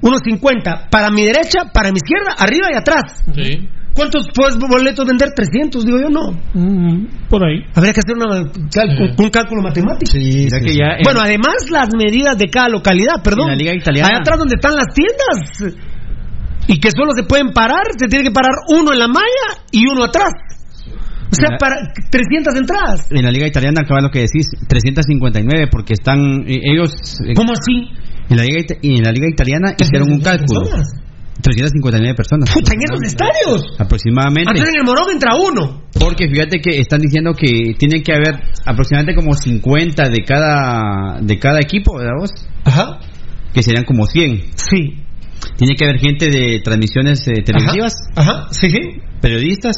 Unos 0.00 0.20
50 0.24 0.88
para 0.90 1.10
mi 1.10 1.24
derecha, 1.24 1.70
para 1.72 1.90
mi 1.90 1.96
izquierda, 1.96 2.34
arriba 2.38 2.68
y 2.72 2.76
atrás. 2.76 3.24
Sí. 3.34 3.68
¿Cuántos 3.94 4.26
puedes 4.34 4.58
boletos 4.58 5.06
vender? 5.06 5.30
300, 5.36 5.84
digo 5.84 5.98
yo, 6.00 6.08
no. 6.10 6.32
Mm, 6.54 7.28
por 7.30 7.44
ahí. 7.44 7.60
Habría 7.74 7.92
que 7.92 8.00
hacer 8.00 8.16
una 8.16 8.42
un 8.42 9.30
cálculo 9.30 9.62
matemático. 9.62 10.10
Sí, 10.10 10.48
Ya 10.50 10.58
que 10.58 10.74
ya 10.74 10.96
en- 10.98 11.04
Bueno, 11.04 11.20
además 11.20 11.54
las 11.70 11.88
medidas 11.96 12.36
de 12.36 12.48
cada 12.50 12.68
localidad, 12.68 13.22
perdón. 13.22 13.50
En 13.50 13.50
la 13.50 13.56
liga 13.56 13.74
italiana. 13.74 14.08
Allá 14.08 14.18
atrás 14.20 14.38
donde 14.38 14.56
están 14.56 14.74
las 14.74 14.86
tiendas. 14.92 15.78
Y 16.66 16.80
que 16.80 16.90
solo 16.90 17.12
se 17.14 17.22
pueden 17.24 17.52
parar, 17.52 17.84
se 17.96 18.08
tiene 18.08 18.24
que 18.24 18.30
parar 18.32 18.52
uno 18.68 18.92
en 18.92 18.98
la 18.98 19.06
malla 19.08 19.62
y 19.70 19.86
uno 19.86 20.04
atrás. 20.04 20.32
O 21.30 21.34
sea, 21.36 21.56
para 21.58 21.76
300 22.10 22.54
entradas. 22.54 23.06
en 23.10 23.24
la 23.24 23.30
liga 23.30 23.46
italiana 23.46 23.80
acaba 23.82 24.00
lo 24.00 24.10
que 24.10 24.20
decís 24.20 24.46
359 24.68 25.66
porque 25.70 25.94
están 25.94 26.44
eh, 26.46 26.60
ellos 26.62 26.90
eh, 27.26 27.34
¿Cómo 27.34 27.52
así? 27.52 27.90
en 28.30 28.36
la 28.36 28.44
liga 28.44 28.64
en 28.82 29.02
la 29.02 29.10
liga 29.10 29.28
italiana 29.28 29.74
hicieron 29.78 30.12
un 30.12 30.20
cálculo 30.20 30.60
personas? 30.60 30.86
359 31.42 32.14
personas 32.14 32.50
Puta, 32.52 32.72
en 32.74 32.80
esos 32.82 33.02
estadios. 33.04 33.74
aproximadamente 33.78 34.50
Entonces 34.52 34.68
en 34.74 34.80
el 34.80 34.84
Morón 34.86 35.10
entra 35.12 35.34
uno. 35.34 35.82
porque 35.98 36.28
fíjate 36.28 36.58
que 36.60 36.80
están 36.80 37.00
diciendo 37.00 37.32
que 37.34 37.74
tienen 37.78 38.02
que 38.02 38.12
haber 38.12 38.40
aproximadamente 38.64 39.14
como 39.20 39.34
50 39.34 40.08
de 40.08 40.24
cada 40.24 41.20
de 41.20 41.38
cada 41.38 41.58
equipo 41.60 41.96
¿verdad 41.96 42.12
vos? 42.18 42.30
Ajá. 42.64 42.98
que 43.52 43.62
serían 43.62 43.84
como 43.84 44.06
100 44.06 44.42
Sí. 44.54 45.02
tiene 45.56 45.74
que 45.76 45.84
haber 45.84 45.98
gente 46.00 46.26
de 46.30 46.60
transmisiones 46.64 47.26
eh, 47.28 47.42
televisivas 47.44 47.92
Ajá, 48.14 48.46
sí, 48.50 48.70
sí. 48.70 48.78
periodistas 49.20 49.74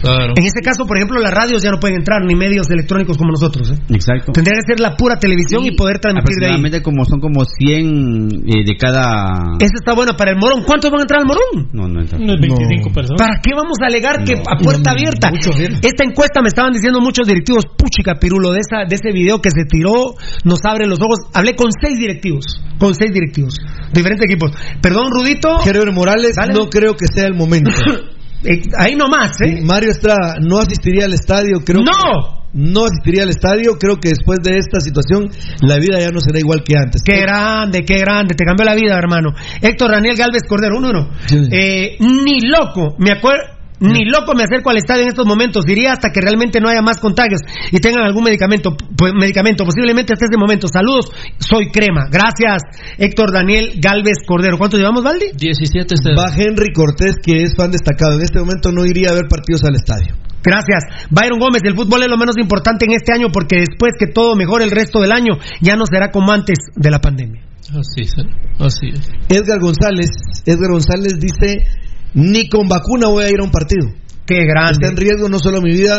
Claro. 0.00 0.32
En 0.36 0.44
este 0.44 0.60
caso, 0.62 0.86
por 0.86 0.96
ejemplo, 0.96 1.20
las 1.20 1.32
radios 1.32 1.62
ya 1.62 1.70
no 1.70 1.78
pueden 1.78 1.98
entrar, 1.98 2.24
ni 2.24 2.34
medios 2.34 2.70
electrónicos 2.70 3.16
como 3.18 3.30
nosotros. 3.30 3.70
¿eh? 3.70 3.78
exacto 3.90 4.32
Tendría 4.32 4.56
que 4.60 4.66
ser 4.66 4.80
la 4.80 4.96
pura 4.96 5.18
televisión 5.18 5.64
y 5.64 5.72
poder 5.72 5.98
transmitir 5.98 6.36
de 6.40 6.46
ahí. 6.46 6.82
como 6.82 7.04
son 7.04 7.20
como 7.20 7.44
100 7.44 8.30
eh, 8.46 8.64
de 8.64 8.76
cada 8.76 9.56
Esa 9.60 9.74
está 9.74 9.94
buena 9.94 10.14
para 10.14 10.32
el 10.32 10.38
Morón. 10.38 10.64
¿Cuántos 10.64 10.90
van 10.90 11.00
a 11.00 11.02
entrar 11.02 11.20
al 11.20 11.26
Morón? 11.26 11.68
no 11.72 11.88
no 11.88 12.00
entra. 12.00 12.18
Unos 12.18 12.40
25 12.40 12.92
personas. 12.92 13.20
¿Para 13.20 13.40
qué 13.42 13.52
vamos 13.54 13.78
a 13.82 13.86
alegar 13.86 14.24
que 14.24 14.34
a 14.34 14.56
puerta 14.56 14.90
no, 14.92 14.96
abierta? 14.96 15.30
mucho. 15.30 15.50
Esta 15.52 16.04
encuesta 16.04 16.40
me 16.42 16.48
estaban 16.48 16.72
diciendo 16.72 17.00
muchos 17.00 17.26
directivos, 17.26 17.66
puchica 17.66 18.14
pirulo, 18.14 18.52
de 18.52 18.60
esa 18.60 18.84
de 18.88 18.94
ese 18.94 19.12
video 19.12 19.40
que 19.40 19.50
se 19.50 19.64
tiró, 19.64 20.14
nos 20.44 20.60
abre 20.64 20.86
los 20.86 21.00
ojos. 21.00 21.18
Hablé 21.34 21.54
con 21.54 21.70
seis 21.72 21.98
directivos, 21.98 22.62
con 22.78 22.94
seis 22.94 23.12
directivos, 23.12 23.54
diferentes 23.92 24.24
equipos. 24.24 24.52
Perdón, 24.80 25.10
Rudito. 25.10 25.58
Gerber 25.58 25.92
Morales, 25.92 26.36
no 26.52 26.68
creo 26.68 26.94
que 26.96 27.06
sea 27.12 27.26
el 27.26 27.34
momento. 27.34 27.70
Eh, 28.44 28.62
ahí 28.78 28.96
nomás, 28.96 29.32
¿eh? 29.42 29.60
Mario 29.62 29.90
Estrada 29.90 30.36
no 30.40 30.58
asistiría 30.58 31.04
al 31.04 31.12
estadio, 31.12 31.60
creo. 31.64 31.82
¡No! 31.82 31.92
que- 32.34 32.40
no 32.52 32.84
asistiría 32.86 33.22
al 33.22 33.28
estadio. 33.28 33.78
Creo 33.78 33.96
que 34.00 34.08
después 34.08 34.40
de 34.42 34.58
esta 34.58 34.80
situación, 34.80 35.30
la 35.60 35.76
vida 35.76 36.00
ya 36.00 36.10
no 36.10 36.18
será 36.20 36.40
igual 36.40 36.64
que 36.64 36.76
antes. 36.76 37.00
Qué 37.04 37.20
grande, 37.20 37.84
qué 37.84 37.98
grande, 37.98 38.34
te 38.34 38.44
cambió 38.44 38.64
la 38.64 38.74
vida, 38.74 38.96
hermano. 38.98 39.30
Héctor 39.62 39.92
Daniel 39.92 40.16
Galvez 40.16 40.42
Cordero, 40.48 40.78
uno, 40.78 40.88
uno. 40.90 41.10
Sí. 41.26 41.36
Eh, 41.52 41.96
ni 42.00 42.40
loco, 42.40 42.96
me 42.98 43.12
acuerdo. 43.12 43.59
Ni 43.80 44.04
loco 44.04 44.34
me 44.34 44.44
acerco 44.44 44.68
al 44.68 44.76
estadio 44.76 45.02
en 45.02 45.08
estos 45.08 45.26
momentos. 45.26 45.64
Iría 45.66 45.92
hasta 45.92 46.10
que 46.12 46.20
realmente 46.20 46.60
no 46.60 46.68
haya 46.68 46.82
más 46.82 46.98
contagios 46.98 47.40
y 47.72 47.80
tengan 47.80 48.04
algún 48.04 48.24
medicamento, 48.24 48.76
pues, 48.76 49.12
medicamento 49.14 49.64
posiblemente 49.64 50.12
hasta 50.12 50.26
ese 50.26 50.36
momento. 50.36 50.68
Saludos, 50.68 51.10
soy 51.38 51.70
Crema. 51.70 52.08
Gracias, 52.12 52.62
Héctor 52.98 53.32
Daniel 53.32 53.72
Galvez 53.80 54.18
Cordero. 54.26 54.58
¿Cuánto 54.58 54.76
llevamos, 54.76 55.02
Valdi? 55.02 55.32
17 55.34 55.94
0 55.96 56.14
Va 56.18 56.30
Henry 56.36 56.72
Cortés, 56.74 57.16
que 57.22 57.42
es 57.42 57.54
fan 57.56 57.70
destacado. 57.70 58.16
En 58.16 58.22
este 58.22 58.38
momento 58.38 58.70
no 58.70 58.84
iría 58.84 59.10
a 59.10 59.14
ver 59.14 59.28
partidos 59.28 59.64
al 59.64 59.74
estadio. 59.74 60.14
Gracias. 60.42 60.84
Byron 61.10 61.38
Gómez, 61.38 61.62
el 61.64 61.74
fútbol 61.74 62.02
es 62.02 62.08
lo 62.08 62.16
menos 62.16 62.36
importante 62.38 62.84
en 62.86 62.92
este 62.92 63.12
año 63.12 63.28
porque 63.32 63.60
después 63.60 63.92
que 63.98 64.06
todo 64.06 64.36
mejore 64.36 64.64
el 64.64 64.70
resto 64.70 65.00
del 65.00 65.12
año, 65.12 65.38
ya 65.60 65.76
no 65.76 65.84
será 65.86 66.10
como 66.10 66.32
antes 66.32 66.58
de 66.76 66.90
la 66.90 66.98
pandemia. 66.98 67.42
Así 67.70 68.02
es. 68.02 68.14
Así 68.58 68.88
es. 68.88 69.08
Edgar 69.28 69.60
González, 69.60 70.10
Edgar 70.44 70.72
González 70.72 71.20
dice, 71.20 71.66
ni 72.14 72.48
con 72.48 72.68
vacuna 72.68 73.08
voy 73.08 73.24
a 73.24 73.30
ir 73.30 73.40
a 73.40 73.44
un 73.44 73.50
partido. 73.50 73.88
Qué 74.26 74.44
grande. 74.44 74.72
Está 74.72 74.88
en 74.88 74.96
riesgo 74.96 75.28
no 75.28 75.38
solo 75.38 75.60
mi 75.60 75.72
vida, 75.72 75.98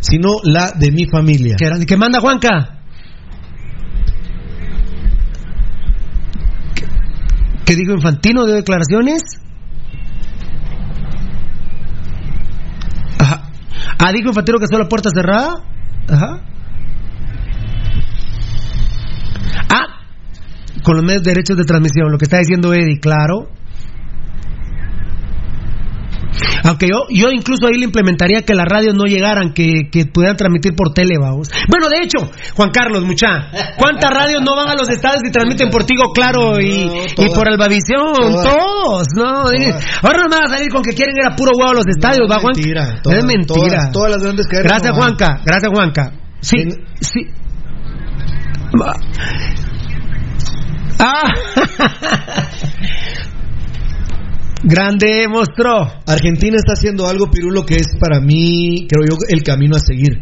sino 0.00 0.36
la 0.44 0.72
de 0.72 0.90
mi 0.90 1.06
familia. 1.06 1.56
Qué 1.58 1.66
grande. 1.66 1.86
¿Qué 1.86 1.96
manda 1.96 2.20
Juanca? 2.20 2.80
¿Qué, 6.74 6.86
qué 7.64 7.76
dijo 7.76 7.92
Infantino 7.92 8.44
de 8.44 8.56
declaraciones? 8.56 9.22
Ajá. 13.18 13.50
Ah, 13.98 14.12
dijo 14.12 14.28
Infantino 14.28 14.58
que 14.58 14.66
solo 14.66 14.88
puerta 14.88 15.10
cerrada. 15.14 15.64
Ajá. 16.08 16.42
Ah, 19.68 20.02
con 20.82 20.96
los 20.96 21.04
medios 21.04 21.22
de 21.22 21.30
derechos 21.30 21.56
de 21.56 21.64
transmisión, 21.64 22.10
lo 22.10 22.18
que 22.18 22.24
está 22.24 22.38
diciendo 22.38 22.74
Eddie, 22.74 22.98
claro. 23.00 23.48
Aunque 26.64 26.86
yo, 26.86 27.06
yo 27.10 27.30
incluso 27.30 27.66
ahí 27.66 27.78
le 27.78 27.84
implementaría 27.84 28.42
que 28.42 28.54
las 28.54 28.66
radios 28.66 28.94
no 28.94 29.04
llegaran, 29.04 29.52
que, 29.52 29.88
que 29.90 30.06
pudieran 30.06 30.36
transmitir 30.36 30.74
por 30.74 30.92
tele, 30.92 31.14
vamos. 31.20 31.50
Bueno, 31.68 31.88
de 31.88 32.04
hecho, 32.04 32.30
Juan 32.54 32.70
Carlos, 32.70 33.04
mucha, 33.04 33.50
¿cuántas 33.76 34.10
radios 34.10 34.42
no 34.42 34.56
van 34.56 34.68
a 34.68 34.74
los 34.74 34.88
estadios 34.88 35.22
y 35.26 35.30
transmiten 35.30 35.70
por 35.70 35.84
Tigo 35.84 36.12
Claro 36.12 36.60
y, 36.60 36.88
y 37.18 37.28
por 37.34 37.48
Albavisión? 37.48 38.12
todas. 38.14 38.44
Todos, 38.44 39.06
no. 39.16 39.44
Ahora 40.02 40.18
no 40.22 40.28
me 40.28 40.36
van 40.36 40.44
a 40.46 40.48
salir 40.48 40.68
con 40.70 40.82
que 40.82 40.92
quieren 40.92 41.14
ir 41.16 41.26
a 41.26 41.34
puro 41.36 41.52
huevo 41.56 41.70
a 41.70 41.74
los 41.74 41.86
estadios, 41.86 42.28
¿va, 42.30 42.38
Juan? 42.40 42.52
mentira, 42.54 42.94
es 42.96 43.02
todas, 43.02 43.24
mentira. 43.24 43.90
todas, 43.92 44.10
las 44.12 44.22
grandes 44.22 44.46
cadenas 44.46 44.72
Gracias. 44.72 44.96
Juanca. 44.96 45.40
Gracias, 45.44 45.70
Juanca. 45.72 46.12
Sí, 46.40 46.56
sí. 47.00 47.20
Va. 48.80 48.94
Ah. 50.98 51.22
Grande 54.64 55.26
mostró. 55.28 55.90
Argentina 56.06 56.56
está 56.56 56.74
haciendo 56.74 57.08
algo, 57.08 57.30
Pirulo, 57.30 57.66
que 57.66 57.74
es 57.74 57.96
para 57.98 58.20
mí, 58.20 58.86
creo 58.88 59.04
yo, 59.08 59.16
el 59.28 59.42
camino 59.42 59.76
a 59.76 59.80
seguir. 59.80 60.20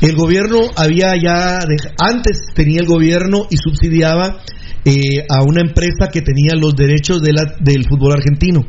El 0.00 0.14
gobierno 0.14 0.58
había 0.76 1.14
ya, 1.20 1.58
antes 1.98 2.46
tenía 2.54 2.80
el 2.80 2.86
gobierno 2.86 3.46
y 3.50 3.56
subsidiaba 3.56 4.38
eh, 4.84 5.26
a 5.28 5.42
una 5.42 5.62
empresa 5.62 6.08
que 6.12 6.20
tenía 6.20 6.54
los 6.54 6.76
derechos 6.76 7.20
del 7.20 7.84
fútbol 7.88 8.12
argentino. 8.12 8.60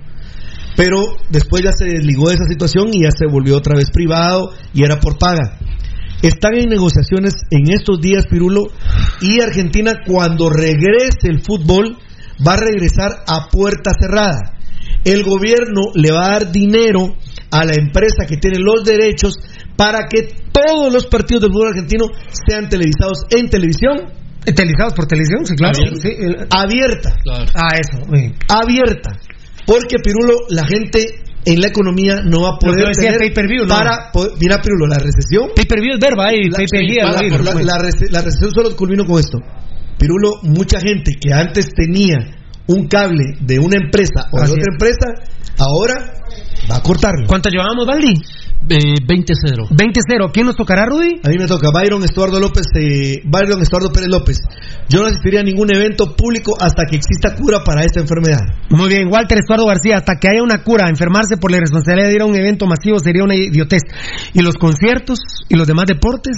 Pero 0.75 1.01
después 1.29 1.63
ya 1.63 1.71
se 1.71 1.85
desligó 1.85 2.29
de 2.29 2.35
esa 2.35 2.45
situación 2.45 2.87
y 2.91 3.03
ya 3.03 3.11
se 3.11 3.27
volvió 3.27 3.57
otra 3.57 3.77
vez 3.77 3.91
privado 3.91 4.53
y 4.73 4.83
era 4.83 4.99
por 4.99 5.19
paga. 5.19 5.59
Están 6.23 6.55
en 6.55 6.69
negociaciones 6.69 7.35
en 7.51 7.71
estos 7.71 8.01
días, 8.01 8.25
Pirulo, 8.25 8.63
y 9.21 9.39
Argentina 9.39 10.01
cuando 10.05 10.49
regrese 10.49 11.27
el 11.29 11.43
fútbol 11.43 11.97
va 12.45 12.53
a 12.53 12.57
regresar 12.57 13.23
a 13.27 13.49
puerta 13.51 13.91
cerrada. 13.99 14.54
El 15.03 15.23
gobierno 15.23 15.81
le 15.93 16.11
va 16.11 16.25
a 16.25 16.29
dar 16.39 16.51
dinero 16.51 17.15
a 17.51 17.63
la 17.65 17.73
empresa 17.75 18.25
que 18.27 18.37
tiene 18.37 18.57
los 18.59 18.83
derechos 18.83 19.35
para 19.77 20.07
que 20.09 20.27
todos 20.51 20.91
los 20.91 21.05
partidos 21.07 21.43
del 21.43 21.51
fútbol 21.51 21.67
argentino 21.69 22.05
sean 22.47 22.69
televisados 22.69 23.19
en 23.29 23.49
televisión. 23.49 24.13
¿Televisados 24.43 24.93
por 24.93 25.05
televisión? 25.07 25.45
Sí, 25.45 25.55
claro. 25.55 25.73
Abierta. 25.77 26.01
Sí, 26.01 26.09
el- 26.17 26.47
Abierta. 26.49 27.15
Ah, 27.55 27.69
eso. 27.79 28.05
sí. 28.13 28.31
Abierta. 28.47 29.11
Porque, 29.65 29.97
Pirulo, 30.03 30.45
la 30.49 30.65
gente 30.65 31.05
en 31.45 31.61
la 31.61 31.67
economía 31.67 32.21
no 32.23 32.41
va 32.41 32.49
a 32.55 32.59
poder 32.59 32.79
yo 32.81 32.87
decía, 32.87 33.11
tener 33.13 33.19
pay-per-view, 33.19 33.63
¿no? 33.65 33.69
para 33.75 34.11
poder- 34.11 34.31
mira, 34.39 34.61
Pirulo, 34.61 34.87
la 34.87 34.97
recesión 34.97 35.49
Pay-per-view 35.55 35.93
es 35.93 35.99
verba 35.99 36.27
ahí, 36.29 36.49
la, 36.49 36.57
pay-per-view. 36.57 37.03
la- 37.03 37.19
ahí, 37.19 37.29
la- 37.29 37.53
la 37.73 37.77
rece- 37.83 38.09
la 38.11 38.21
recesión 38.21 38.51
solo 38.51 38.75
culmino 38.75 39.05
con 39.05 39.19
esto. 39.19 39.37
Pirulo, 39.97 40.33
mucha 40.43 40.79
gente 40.79 41.13
que 41.19 41.33
antes 41.33 41.69
tenía 41.75 42.17
un 42.67 42.87
cable 42.87 43.35
de 43.39 43.59
una 43.59 43.77
empresa 43.77 44.27
o 44.31 44.37
de 44.37 44.51
otra 44.51 44.61
es. 44.61 44.67
empresa, 44.71 45.07
ahora 45.57 46.13
va 46.69 46.77
a 46.77 46.81
cortarlo. 46.81 47.27
¿Cuánto 47.27 47.49
llevamos, 47.49 47.85
Valdi? 47.85 48.13
Eh, 48.67 48.97
20-0. 49.05 49.69
20-0. 49.69 50.31
¿Quién 50.33 50.47
nos 50.47 50.55
tocará, 50.55 50.85
Rudy? 50.87 51.21
A 51.23 51.29
mí 51.29 51.35
me 51.37 51.45
toca 51.45 51.69
Byron 51.71 52.03
Estuardo 52.03 52.39
López, 52.39 52.65
eh, 52.79 53.21
Byron 53.23 53.61
Estuardo 53.61 53.91
Pérez 53.91 54.09
López. 54.09 54.39
Yo 54.89 55.01
no 55.01 55.07
asistiría 55.07 55.41
a 55.41 55.43
ningún 55.43 55.71
evento 55.73 56.15
público 56.15 56.55
hasta 56.59 56.85
que 56.89 56.95
exista 56.95 57.35
cura 57.35 57.63
para 57.63 57.83
esta 57.83 57.99
enfermedad. 57.99 58.39
Muy 58.71 58.89
bien, 58.89 59.07
Walter 59.11 59.37
Estuardo 59.37 59.67
García, 59.67 59.97
hasta 59.97 60.15
que 60.19 60.29
haya 60.29 60.41
una 60.41 60.63
cura, 60.63 60.89
enfermarse 60.89 61.37
por 61.37 61.51
la 61.51 61.57
irresponsabilidad 61.57 62.07
de 62.07 62.15
ir 62.15 62.21
a 62.21 62.25
un 62.25 62.35
evento 62.35 62.65
masivo 62.65 62.97
sería 62.97 63.23
una 63.23 63.35
idiotez. 63.35 63.83
¿Y 64.33 64.41
los 64.41 64.55
conciertos 64.55 65.19
y 65.47 65.55
los 65.55 65.67
demás 65.67 65.85
deportes? 65.85 66.35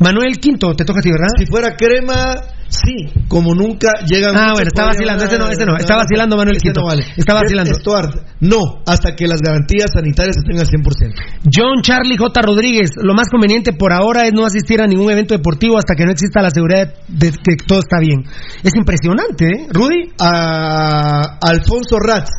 Manuel 0.00 0.38
Quinto, 0.38 0.74
te 0.74 0.84
toca 0.84 0.98
a 0.98 1.02
ti, 1.02 1.10
¿verdad? 1.10 1.28
Si 1.38 1.46
fuera 1.46 1.76
crema, 1.76 2.34
sí, 2.68 3.12
como 3.28 3.54
nunca 3.54 3.88
llegan. 4.06 4.36
Ah, 4.36 4.52
bueno, 4.52 4.68
está 4.68 4.84
vacilando, 4.84 5.24
ese 5.24 5.38
no, 5.38 5.48
ese 5.48 5.64
no, 5.64 5.76
está 5.76 5.96
vacilando 5.96 6.36
Manuel 6.36 6.58
no 6.74 6.86
vale. 6.86 7.04
Está 7.16 7.34
vacilando. 7.34 7.72
Estuardo, 7.72 8.22
no, 8.40 8.82
hasta 8.86 9.14
que 9.14 9.26
las 9.26 9.40
garantías 9.40 9.90
sanitarias 9.92 10.36
estén 10.36 10.58
al 10.58 10.66
100%. 10.66 11.14
John 11.52 11.82
Charlie 11.82 12.16
J. 12.16 12.42
Rodríguez, 12.42 12.90
lo 12.96 13.14
más 13.14 13.28
conveniente 13.28 13.72
por 13.72 13.92
ahora 13.92 14.26
es 14.26 14.32
no 14.32 14.44
asistir 14.44 14.80
a 14.80 14.86
ningún 14.86 15.10
evento 15.10 15.34
deportivo 15.34 15.78
hasta 15.78 15.94
que 15.94 16.04
no 16.04 16.12
exista 16.12 16.42
la 16.42 16.50
seguridad 16.50 16.92
de 17.08 17.30
que 17.30 17.56
todo 17.66 17.78
está 17.78 17.98
bien. 18.00 18.24
Es 18.62 18.72
impresionante, 18.74 19.46
¿eh? 19.46 19.66
Rudy. 19.70 20.12
a 20.18 21.38
Alfonso 21.40 21.98
Ratz. 21.98 22.30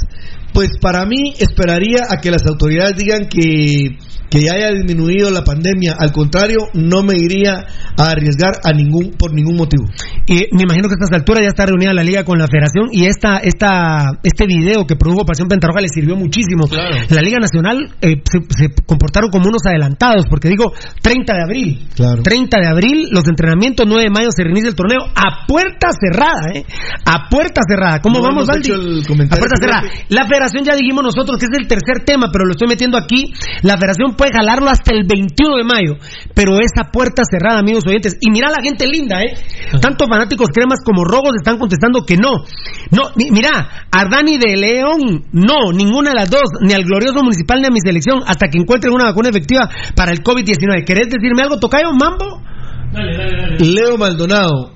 Pues 0.58 0.72
para 0.82 1.06
mí 1.06 1.36
esperaría 1.38 2.08
a 2.10 2.18
que 2.20 2.32
las 2.32 2.42
autoridades 2.48 2.98
digan 2.98 3.30
que, 3.30 3.96
que 4.28 4.42
ya 4.42 4.54
haya 4.54 4.72
disminuido 4.72 5.30
la 5.30 5.44
pandemia. 5.44 5.96
Al 6.00 6.12
contrario, 6.12 6.58
no 6.74 7.04
me 7.04 7.16
iría 7.16 7.64
a 7.96 8.10
arriesgar 8.10 8.56
a 8.64 8.74
ningún 8.74 9.12
por 9.12 9.36
ningún 9.36 9.56
motivo. 9.56 9.86
Y 10.26 10.48
me 10.56 10.64
imagino 10.64 10.88
que 10.90 10.96
a 10.96 10.98
estas 11.00 11.14
alturas 11.14 11.44
ya 11.44 11.50
está 11.50 11.68
reunida 11.68 11.94
la 11.94 12.04
liga 12.04 12.24
con 12.24 12.40
la 12.40 12.48
federación 12.48 12.88
y 12.92 13.06
esta, 13.06 13.38
esta, 13.38 14.18
este 14.24 14.48
video 14.48 14.88
que 14.88 14.96
produjo 14.96 15.26
Pasión 15.26 15.48
Pentarroja 15.48 15.82
le 15.82 15.90
sirvió 15.90 16.16
muchísimo. 16.16 16.66
La 17.10 17.22
Liga 17.22 17.38
Nacional 17.40 17.94
eh, 18.02 18.16
se, 18.26 18.40
se 18.50 18.74
comportaron 18.86 19.30
como 19.30 19.50
unos 19.50 19.62
adelantados, 19.64 20.26
porque 20.28 20.50
digo 20.50 20.74
30 21.04 21.34
de 21.34 21.44
abril. 21.44 21.88
30 22.24 22.58
de 22.60 22.68
abril, 22.68 23.10
los 23.12 23.28
entrenamientos, 23.28 23.86
9 23.88 24.04
de 24.04 24.10
mayo 24.10 24.30
se 24.36 24.44
reinicia 24.44 24.70
el 24.70 24.76
torneo 24.76 25.06
a 25.14 25.46
puerta 25.48 25.90
cerrada, 25.94 26.50
¿eh? 26.56 26.66
A 27.06 27.30
puerta 27.30 27.62
cerrada. 27.68 28.00
¿Cómo 28.02 28.18
No 28.20 28.24
vamos, 28.24 28.48
Valdi? 28.48 28.72
A 28.72 29.38
puerta 29.38 29.56
cerrada. 29.60 29.84
La 30.10 30.26
federación 30.26 30.47
ya 30.64 30.76
dijimos 30.76 31.04
nosotros 31.04 31.38
que 31.40 31.46
es 31.46 31.58
el 31.58 31.68
tercer 31.68 32.04
tema, 32.06 32.28
pero 32.32 32.46
lo 32.46 32.52
estoy 32.52 32.68
metiendo 32.68 32.98
aquí. 32.98 33.34
La 33.64 33.78
federación 33.78 34.16
puede 34.16 34.32
jalarlo 34.32 34.70
hasta 34.70 34.94
el 34.94 35.04
21 35.08 35.58
de 35.58 35.64
mayo, 35.64 35.94
pero 36.34 36.58
esa 36.60 36.92
puerta 36.92 37.24
cerrada, 37.30 37.60
amigos 37.60 37.86
oyentes. 37.88 38.18
Y 38.22 38.32
mira 38.32 38.50
la 38.50 38.62
gente 38.64 38.88
linda, 38.88 39.22
¿eh? 39.22 39.34
Tanto 39.82 40.06
fanáticos 40.08 40.50
cremas 40.54 40.80
como 40.84 41.04
rogos 41.04 41.36
están 41.36 41.58
contestando 41.58 42.06
que 42.06 42.18
no. 42.18 42.44
No, 42.92 43.04
mi- 43.16 43.32
mira, 43.32 43.86
a 43.92 44.06
Dani 44.10 44.38
de 44.38 44.56
León, 44.58 45.26
no, 45.32 45.72
ninguna 45.74 46.12
de 46.12 46.16
las 46.16 46.30
dos, 46.30 46.44
ni 46.62 46.74
al 46.74 46.84
glorioso 46.84 47.22
municipal 47.24 47.60
ni 47.62 47.68
a 47.68 47.72
mi 47.72 47.80
selección, 47.80 48.20
hasta 48.26 48.48
que 48.48 48.58
encuentren 48.58 48.94
una 48.94 49.06
vacuna 49.06 49.30
efectiva 49.30 49.70
para 49.96 50.12
el 50.12 50.24
COVID-19. 50.24 50.86
¿Querés 50.86 51.08
decirme 51.10 51.42
algo, 51.44 51.60
Tocayo, 51.60 51.92
Mambo? 51.92 52.42
Leo 53.60 53.98
Maldonado, 53.98 54.72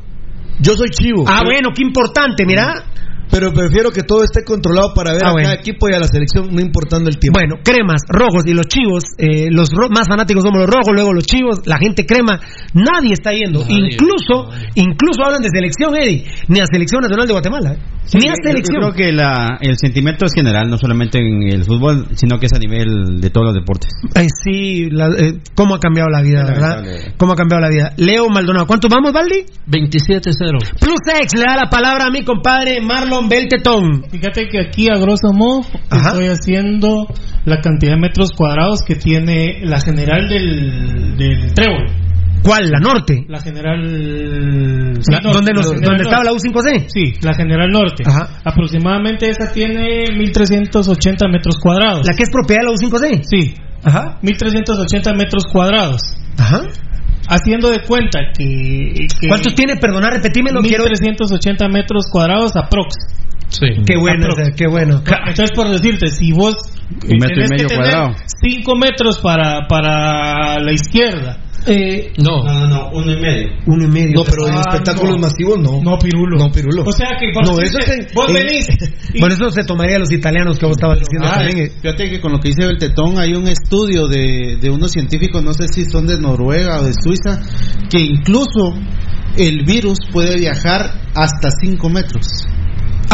yo 0.60 0.74
soy 0.76 0.90
chivo. 0.90 1.24
Ah, 1.28 1.42
bueno, 1.44 1.70
qué 1.76 1.82
importante, 1.82 2.46
mira. 2.46 2.84
Pero 3.32 3.54
prefiero 3.54 3.92
que 3.92 4.04
todo 4.04 4.24
esté 4.24 4.44
controlado 4.44 4.94
para 4.94 5.14
ver 5.14 5.24
Ah, 5.26 5.30
a 5.30 5.32
bueno. 5.32 5.48
cada 5.50 5.60
equipo 5.62 5.90
y 5.90 5.94
a 5.94 6.00
la 6.00 6.08
selección, 6.08 6.50
no 6.54 6.62
importando 6.62 7.10
el 7.10 7.18
tiempo. 7.18 7.40
Bueno, 7.40 7.56
cremas, 7.64 8.02
rojos 8.10 8.44
y 8.46 8.54
los 8.54 8.68
chivos, 8.68 9.04
eh, 9.18 9.48
los 9.50 9.70
ro- 9.72 9.90
más 9.90 10.08
fanáticos 10.08 10.44
somos 10.44 10.60
los 10.62 10.70
rojos, 10.70 10.92
luego 10.94 11.14
los 11.14 11.26
chivos, 11.26 11.62
la 11.66 11.78
gente 11.78 12.06
crema, 12.06 12.40
nadie 12.74 13.14
está 13.14 13.32
yendo. 13.32 13.62
incluso, 13.70 14.50
incluso 14.76 15.24
hablan 15.26 15.42
de 15.42 15.50
selección, 15.50 15.96
Eddie, 15.96 16.26
ni 16.48 16.60
a 16.60 16.66
Selección 16.72 17.02
Nacional 17.02 17.26
de 17.28 17.34
Guatemala. 17.34 17.74
¿eh? 17.74 17.78
ni 18.16 18.28
a 18.28 18.32
Yo- 18.32 18.36
selección. 18.44 18.82
Yo 18.82 18.90
creo 18.92 18.94
que 19.08 19.14
la, 19.14 19.58
el 19.62 19.78
sentimiento 19.78 20.26
es 20.26 20.32
general, 20.36 20.70
no 20.70 20.78
solamente 20.78 21.20
en 21.20 21.44
el 21.44 21.64
fútbol, 21.64 22.08
sino 22.16 22.40
que 22.40 22.48
es 22.48 22.54
a 22.54 22.58
nivel 22.60 23.22
de 23.22 23.30
todos 23.30 23.46
los 23.48 23.56
deportes. 23.56 23.92
Ay, 24.16 24.28
sí, 24.44 24.90
la- 24.90 25.08
eh, 25.18 25.36
cómo 25.56 25.76
ha 25.76 25.80
cambiado 25.80 26.10
la 26.10 26.22
vida, 26.22 26.44
¿verdad? 26.44 26.84
Cómo 27.18 27.34
ha 27.34 27.36
cambiado 27.36 27.62
la 27.62 27.70
vida. 27.70 27.94
Leo 27.98 28.28
Maldonado, 28.28 28.66
¿cuánto 28.68 28.90
vamos, 28.90 29.14
Valdi? 29.14 29.46
27-0. 29.68 30.58
Plus 30.80 31.00
X 31.22 31.34
le 31.40 31.46
da 31.46 31.56
la 31.56 31.70
palabra 31.70 32.06
a 32.08 32.12
mi 32.12 32.24
compadre 32.24 32.82
Marlon 32.82 33.21
Beltetón. 33.30 34.04
Fíjate 34.10 34.48
que 34.50 34.60
aquí 34.60 34.88
a 34.90 34.98
grosso 34.98 35.32
modo 35.34 35.62
estoy 35.92 36.28
haciendo 36.28 37.06
la 37.46 37.60
cantidad 37.62 37.94
de 37.94 38.00
metros 38.00 38.30
cuadrados 38.36 38.82
que 38.84 38.96
tiene 38.96 39.62
la 39.66 39.80
general 39.80 40.28
del, 40.30 41.16
del 41.18 41.54
Trébol. 41.54 41.86
¿Cuál? 42.44 42.70
¿La 42.72 42.80
norte? 42.80 43.24
La 43.28 43.40
general... 43.40 43.82
La- 45.12 45.20
¿dónde 45.32 45.52
nos- 45.54 45.66
dónde 45.80 46.04
estaba 46.04 46.24
la 46.24 46.32
U5C? 46.32 46.86
Sí, 46.88 47.14
la 47.22 47.34
general 47.36 47.70
norte. 47.70 48.04
Aproximadamente 48.44 49.30
esa 49.30 49.52
tiene 49.54 50.06
1380 50.18 51.28
metros 51.28 51.56
cuadrados. 51.62 52.02
¿La 52.08 52.16
que 52.16 52.24
es 52.24 52.30
propiedad 52.32 52.62
de 52.62 52.68
la 52.68 52.74
U5C? 52.74 53.22
Sí. 53.24 53.54
Ajá. 53.84 54.18
1380 54.22 55.14
metros 55.14 55.44
cuadrados. 55.52 56.02
Ajá. 56.38 56.62
Haciendo 57.28 57.70
de 57.70 57.82
cuenta 57.84 58.20
que... 58.38 59.08
que 59.20 59.28
¿Cuántos 59.28 59.56
tiene? 59.56 59.78
Perdona, 59.78 60.10
repetímelo. 60.10 60.62
Quiero... 60.62 60.84
1380 60.84 61.68
metros 61.70 62.06
cuadrados 62.12 62.56
aprox. 62.56 62.96
Sí. 63.52 63.68
Qué 63.86 63.98
bueno, 63.98 64.28
qué 64.56 64.68
bueno. 64.68 65.02
Entonces, 65.28 65.52
por 65.54 65.70
decirte, 65.70 66.08
si 66.08 66.32
vos 66.32 66.56
Un 66.90 67.18
metro 67.20 67.32
y 67.32 67.46
tenés 67.46 67.50
medio 67.52 67.68
que 67.68 67.76
tener 67.76 67.92
cuadrado. 67.92 68.16
5 68.42 68.76
metros 68.78 69.20
para, 69.20 69.68
para 69.68 70.60
la 70.60 70.72
izquierda. 70.72 71.38
Eh, 71.68 72.12
no. 72.18 72.44
No, 72.44 72.60
no, 72.62 72.68
no, 72.68 72.90
uno 72.94 73.12
y 73.12 73.22
medio. 73.22 73.50
Uno 73.68 73.84
y 73.84 73.88
medio. 73.88 74.14
No, 74.16 74.24
pero 74.24 74.48
en 74.48 74.56
Ah, 74.58 74.62
espectáculos 74.62 75.16
no. 75.18 75.22
masivos 75.22 75.60
no. 75.60 75.80
No, 75.84 76.00
Pirulo. 76.00 76.38
No, 76.40 76.52
Pirulo. 76.52 76.84
O 76.86 76.92
sea 76.92 77.10
que 77.20 77.28
No, 77.34 77.60
eso 77.60 77.78
es 77.78 77.90
en- 77.90 78.08
vos 78.16 78.30
en- 78.30 78.34
venís. 78.34 78.68
y- 79.14 79.20
Bueno, 79.20 79.36
eso 79.36 79.52
se 79.52 79.64
tomaría 79.64 79.98
a 79.98 80.00
los 80.00 80.12
italianos 80.12 80.58
que 80.58 80.66
vos 80.66 80.76
estabas 80.78 80.98
diciendo 81.00 81.28
Ah, 81.30 81.36
también. 81.36 81.68
eh. 81.68 81.72
fíjate 81.82 82.10
que 82.10 82.20
con 82.20 82.32
lo 82.32 82.40
que 82.40 82.48
dice 82.48 82.64
el 82.64 82.80
Tetón 82.80 83.20
hay 83.20 83.34
un 83.34 83.48
estudio 83.48 84.08
de, 84.08 84.58
de 84.60 84.70
unos 84.72 84.90
científicos, 84.92 85.44
no 85.44 85.54
sé 85.54 85.68
si 85.68 85.86
son 85.86 86.08
de 86.08 86.18
Noruega 86.20 86.80
o 86.80 86.84
de 86.84 86.94
Suiza, 86.94 87.40
que 87.92 88.00
incluso 88.00 88.74
el 89.38 89.64
virus 89.64 90.00
puede 90.12 90.38
viajar 90.40 90.90
hasta 91.14 91.50
5 91.62 91.90
metros. 91.90 92.26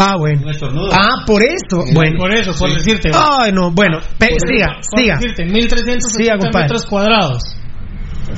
Ah, 0.00 0.16
bueno. 0.16 0.42
Un 0.44 0.50
estornudo. 0.50 0.88
Ah, 0.92 1.24
por 1.26 1.42
eso. 1.42 1.82
Sí, 1.86 1.92
Bueno. 1.94 2.16
por 2.18 2.32
eso, 2.32 2.52
por 2.58 2.70
Sí. 2.70 2.76
decirte. 2.76 3.10
Ay, 3.12 3.50
no, 3.52 3.70
bueno. 3.72 3.98
pe- 4.18 4.28
Por 4.30 4.48
siga, 4.48 4.76
por 4.90 5.00
siga. 5.00 5.14
decirte, 5.16 5.42
Siga, 5.42 5.52
1380 5.52 6.38
compadre. 6.38 6.64
metros 6.64 6.86
cuadrados. 6.86 7.42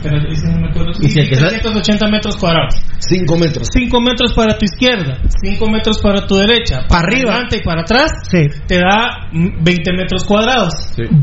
No. 0.04 0.96
¿Y 1.00 1.08
si 1.10 1.18
el 1.18 1.28
que 1.28 1.34
sale- 1.34 1.50
380 1.58 2.06
metros 2.08 2.36
cuadrados. 2.36 2.74
5 3.00 3.36
metros. 3.36 3.66
5 3.72 4.00
metros 4.00 4.32
para 4.34 4.56
tu 4.56 4.64
izquierda, 4.64 5.18
5 5.42 5.68
metros 5.68 5.98
para 6.00 6.26
tu 6.26 6.36
derecha, 6.36 6.86
para 6.88 7.08
arriba. 7.08 7.32
adelante 7.32 7.56
y 7.56 7.62
para 7.62 7.80
atrás, 7.82 8.12
te 8.30 8.78
da 8.78 9.28
mm, 9.32 9.62
20 9.64 9.92
metros 9.92 10.24
cuadrados. 10.24 10.72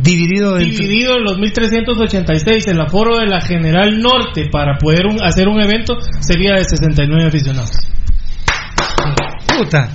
Dividido 0.01 0.59
en... 0.59 0.69
Dividido 0.69 1.15
en 1.17 1.23
los 1.23 1.39
1386, 1.39 2.67
el 2.67 2.81
aforo 2.81 3.17
de 3.17 3.27
la 3.27 3.39
General 3.41 3.97
Norte 4.01 4.49
para 4.51 4.77
poder 4.77 5.07
un- 5.07 5.23
hacer 5.23 5.47
un 5.47 5.61
evento 5.61 5.95
sería 6.19 6.55
de 6.55 6.65
69 6.65 7.25
aficionados. 7.29 7.71
Puta. 9.57 9.89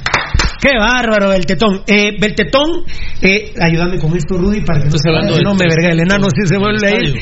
Qué 0.63 0.79
bárbaro, 0.79 1.31
Beltetón. 1.31 1.83
Eh, 1.89 2.13
Beltetón, 2.21 2.85
eh, 3.21 3.53
ayúdame 3.61 3.99
con 3.99 4.17
esto, 4.17 4.37
Rudy, 4.39 4.61
para 4.61 4.79
que 4.85 4.91
no, 4.91 4.97
se 4.97 5.11
vaya, 5.11 5.35
del 5.35 5.43
no 5.43 5.55
me 5.55 5.59
tres- 5.59 5.75
verga 5.75 5.93
el 5.93 6.01
enano 6.01 6.29
si 6.31 6.47
se 6.47 6.57
vuelve 6.57 6.87
a 6.87 6.91
ir. 7.03 7.17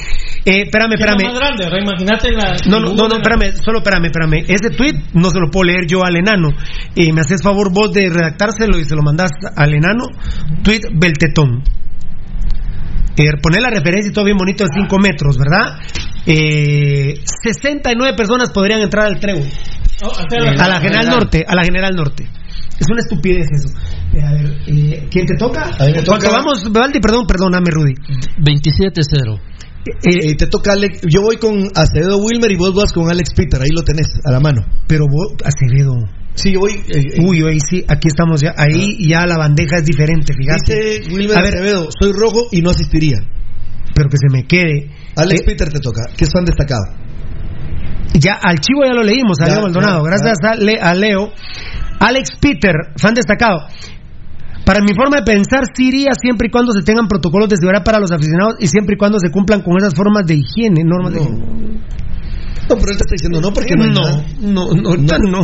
Eh, 0.44 0.62
espérame, 0.68 0.90
¿Qué 0.90 1.02
es 1.02 1.08
lo 1.08 1.16
espérame. 1.16 1.24
más 1.24 1.38
grande? 1.40 1.64
Ahora, 1.64 1.80
Imagínate 1.80 2.30
la. 2.32 2.56
No, 2.68 2.80
no, 2.80 2.92
no, 2.92 3.08
no, 3.08 3.16
espérame, 3.16 3.54
solo 3.64 3.78
espérame, 3.78 4.04
espérame. 4.12 4.44
Ese 4.46 4.68
tweet 4.76 4.92
no 5.14 5.30
se 5.30 5.40
lo 5.40 5.50
puedo 5.50 5.64
leer 5.64 5.86
yo 5.86 6.04
al 6.04 6.16
enano. 6.16 6.50
Eh, 6.94 7.12
me 7.14 7.22
haces 7.22 7.42
favor 7.42 7.72
vos 7.72 7.90
de 7.94 8.10
redactárselo 8.10 8.78
y 8.78 8.84
se 8.84 8.94
lo 8.94 9.00
mandás 9.02 9.30
al 9.56 9.72
enano. 9.72 10.04
Tweet 10.62 10.82
Beltetón. 10.92 11.62
Eh, 13.16 13.24
poner 13.42 13.62
la 13.62 13.70
referencia 13.70 14.10
y 14.10 14.12
todo 14.12 14.26
bien 14.26 14.36
bonito 14.36 14.64
de 14.64 14.70
5 14.74 14.98
metros, 14.98 15.38
¿verdad? 15.38 15.78
Eh, 16.26 17.14
69 17.24 18.14
personas 18.16 18.50
podrían 18.50 18.80
entrar 18.82 19.06
al 19.06 19.18
trébol. 19.18 19.48
Oh, 20.04 20.08
o 20.08 20.14
sea, 20.14 20.64
a 20.64 20.68
la 20.68 20.80
General 20.80 21.08
Norte, 21.08 21.44
a 21.46 21.54
la 21.54 21.62
General 21.64 21.94
Norte. 21.94 22.26
Es 22.80 22.86
una 22.90 23.00
estupidez 23.00 23.46
eso. 23.52 23.68
Eh, 24.14 24.22
a 24.24 24.32
ver, 24.32 24.46
eh, 24.66 25.06
¿quién 25.10 25.26
te 25.26 25.36
toca? 25.36 25.64
A 25.78 25.84
mí 25.86 25.92
me 25.92 26.02
¿Cuánto 26.04 26.26
toca- 26.26 26.30
vamos, 26.38 26.72
Valdi? 26.72 26.98
Perdón, 27.00 27.26
perdóname, 27.26 27.70
Rudy. 27.70 27.94
27-0. 28.38 29.38
Eh, 30.02 30.34
te 30.36 30.46
toca 30.46 30.72
Alex, 30.72 31.00
yo 31.08 31.22
voy 31.22 31.36
con 31.36 31.56
Acevedo 31.74 32.18
Wilmer 32.18 32.50
y 32.52 32.56
vos 32.56 32.74
vas 32.74 32.92
con 32.92 33.08
Alex 33.10 33.30
Peter, 33.34 33.60
ahí 33.62 33.70
lo 33.74 33.82
tenés 33.82 34.08
a 34.24 34.30
la 34.30 34.40
mano. 34.40 34.62
Pero 34.86 35.04
vos, 35.06 35.34
Acevedo. 35.44 35.94
Sí, 36.34 36.52
yo 36.52 36.60
voy. 36.60 36.72
eh, 36.88 37.20
Uy, 37.22 37.42
ahí 37.48 37.58
sí, 37.60 37.84
aquí 37.88 38.08
estamos 38.08 38.40
ya. 38.40 38.54
Ahí 38.56 39.06
ya 39.06 39.26
la 39.26 39.36
bandeja 39.36 39.76
es 39.78 39.84
diferente, 39.84 40.32
fíjate. 40.34 41.00
Dice 41.00 41.14
Wilmer 41.14 41.38
A 41.38 41.42
ver, 41.42 41.54
Acevedo, 41.54 41.88
soy 42.00 42.12
rojo 42.12 42.46
y 42.52 42.60
no 42.62 42.70
asistiría. 42.70 43.18
pero 43.94 44.08
que 44.08 44.16
se 44.16 44.28
me 44.32 44.46
quede. 44.46 44.90
Alex 45.16 45.40
Eh, 45.40 45.44
Peter 45.44 45.68
te 45.68 45.80
toca, 45.80 46.02
que 46.16 46.24
es 46.24 46.30
fan 46.32 46.44
destacado. 46.44 46.84
Ya, 48.14 48.34
al 48.42 48.58
chivo 48.60 48.82
ya 48.84 48.92
lo 48.94 49.02
leímos, 49.02 49.40
a 49.40 49.46
Ya, 49.46 49.52
Leo 49.54 49.62
Maldonado. 49.62 50.02
ya, 50.04 50.10
Gracias 50.10 50.38
a, 50.42 50.54
Le- 50.56 50.80
a 50.80 50.94
Leo. 50.94 51.32
Alex 52.00 52.30
Peter, 52.40 52.74
fan 52.96 53.14
destacado. 53.14 53.68
Para 54.64 54.80
mi 54.80 54.94
forma 54.94 55.18
de 55.18 55.22
pensar, 55.22 55.64
sí 55.74 55.88
iría 55.88 56.12
siempre 56.20 56.48
y 56.48 56.50
cuando 56.50 56.72
se 56.72 56.82
tengan 56.82 57.08
protocolos 57.08 57.48
de 57.48 57.56
seguridad 57.56 57.84
para 57.84 57.98
los 57.98 58.10
aficionados 58.10 58.56
y 58.60 58.66
siempre 58.66 58.94
y 58.94 58.98
cuando 58.98 59.18
se 59.18 59.30
cumplan 59.30 59.62
con 59.62 59.76
esas 59.78 59.94
formas 59.94 60.26
de 60.26 60.34
higiene, 60.34 60.82
normas 60.84 61.12
de 61.12 61.20
higiene. 61.20 61.60
No, 62.68 62.76
pero 62.76 62.92
él 62.92 62.98
te 62.98 63.02
está 63.02 63.14
diciendo 63.18 63.40
no 63.40 63.52
porque 63.52 63.74
no 63.74 63.86
no, 63.86 64.74
no, 64.74 64.96
no, 64.96 65.18
no. 65.18 65.42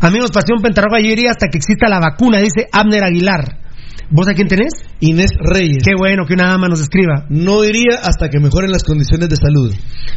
Amigos, 0.00 0.30
Pasión 0.32 0.60
Pentarroja, 0.60 0.98
yo 1.00 1.08
iría 1.08 1.30
hasta 1.30 1.46
que 1.48 1.58
exista 1.58 1.88
la 1.88 2.00
vacuna, 2.00 2.38
dice 2.38 2.68
Abner 2.72 3.04
Aguilar. 3.04 3.62
¿Vos 4.10 4.28
a 4.28 4.34
quién 4.34 4.48
tenés? 4.48 4.72
Inés 5.00 5.30
Reyes. 5.38 5.82
Qué 5.84 5.94
bueno 5.96 6.26
que 6.26 6.34
una 6.34 6.48
dama 6.48 6.68
nos 6.68 6.80
escriba. 6.80 7.26
No 7.30 7.64
iría 7.64 8.00
hasta 8.02 8.28
que 8.28 8.40
mejoren 8.40 8.70
las 8.70 8.84
condiciones 8.84 9.28
de 9.28 9.36
salud. 9.36 9.72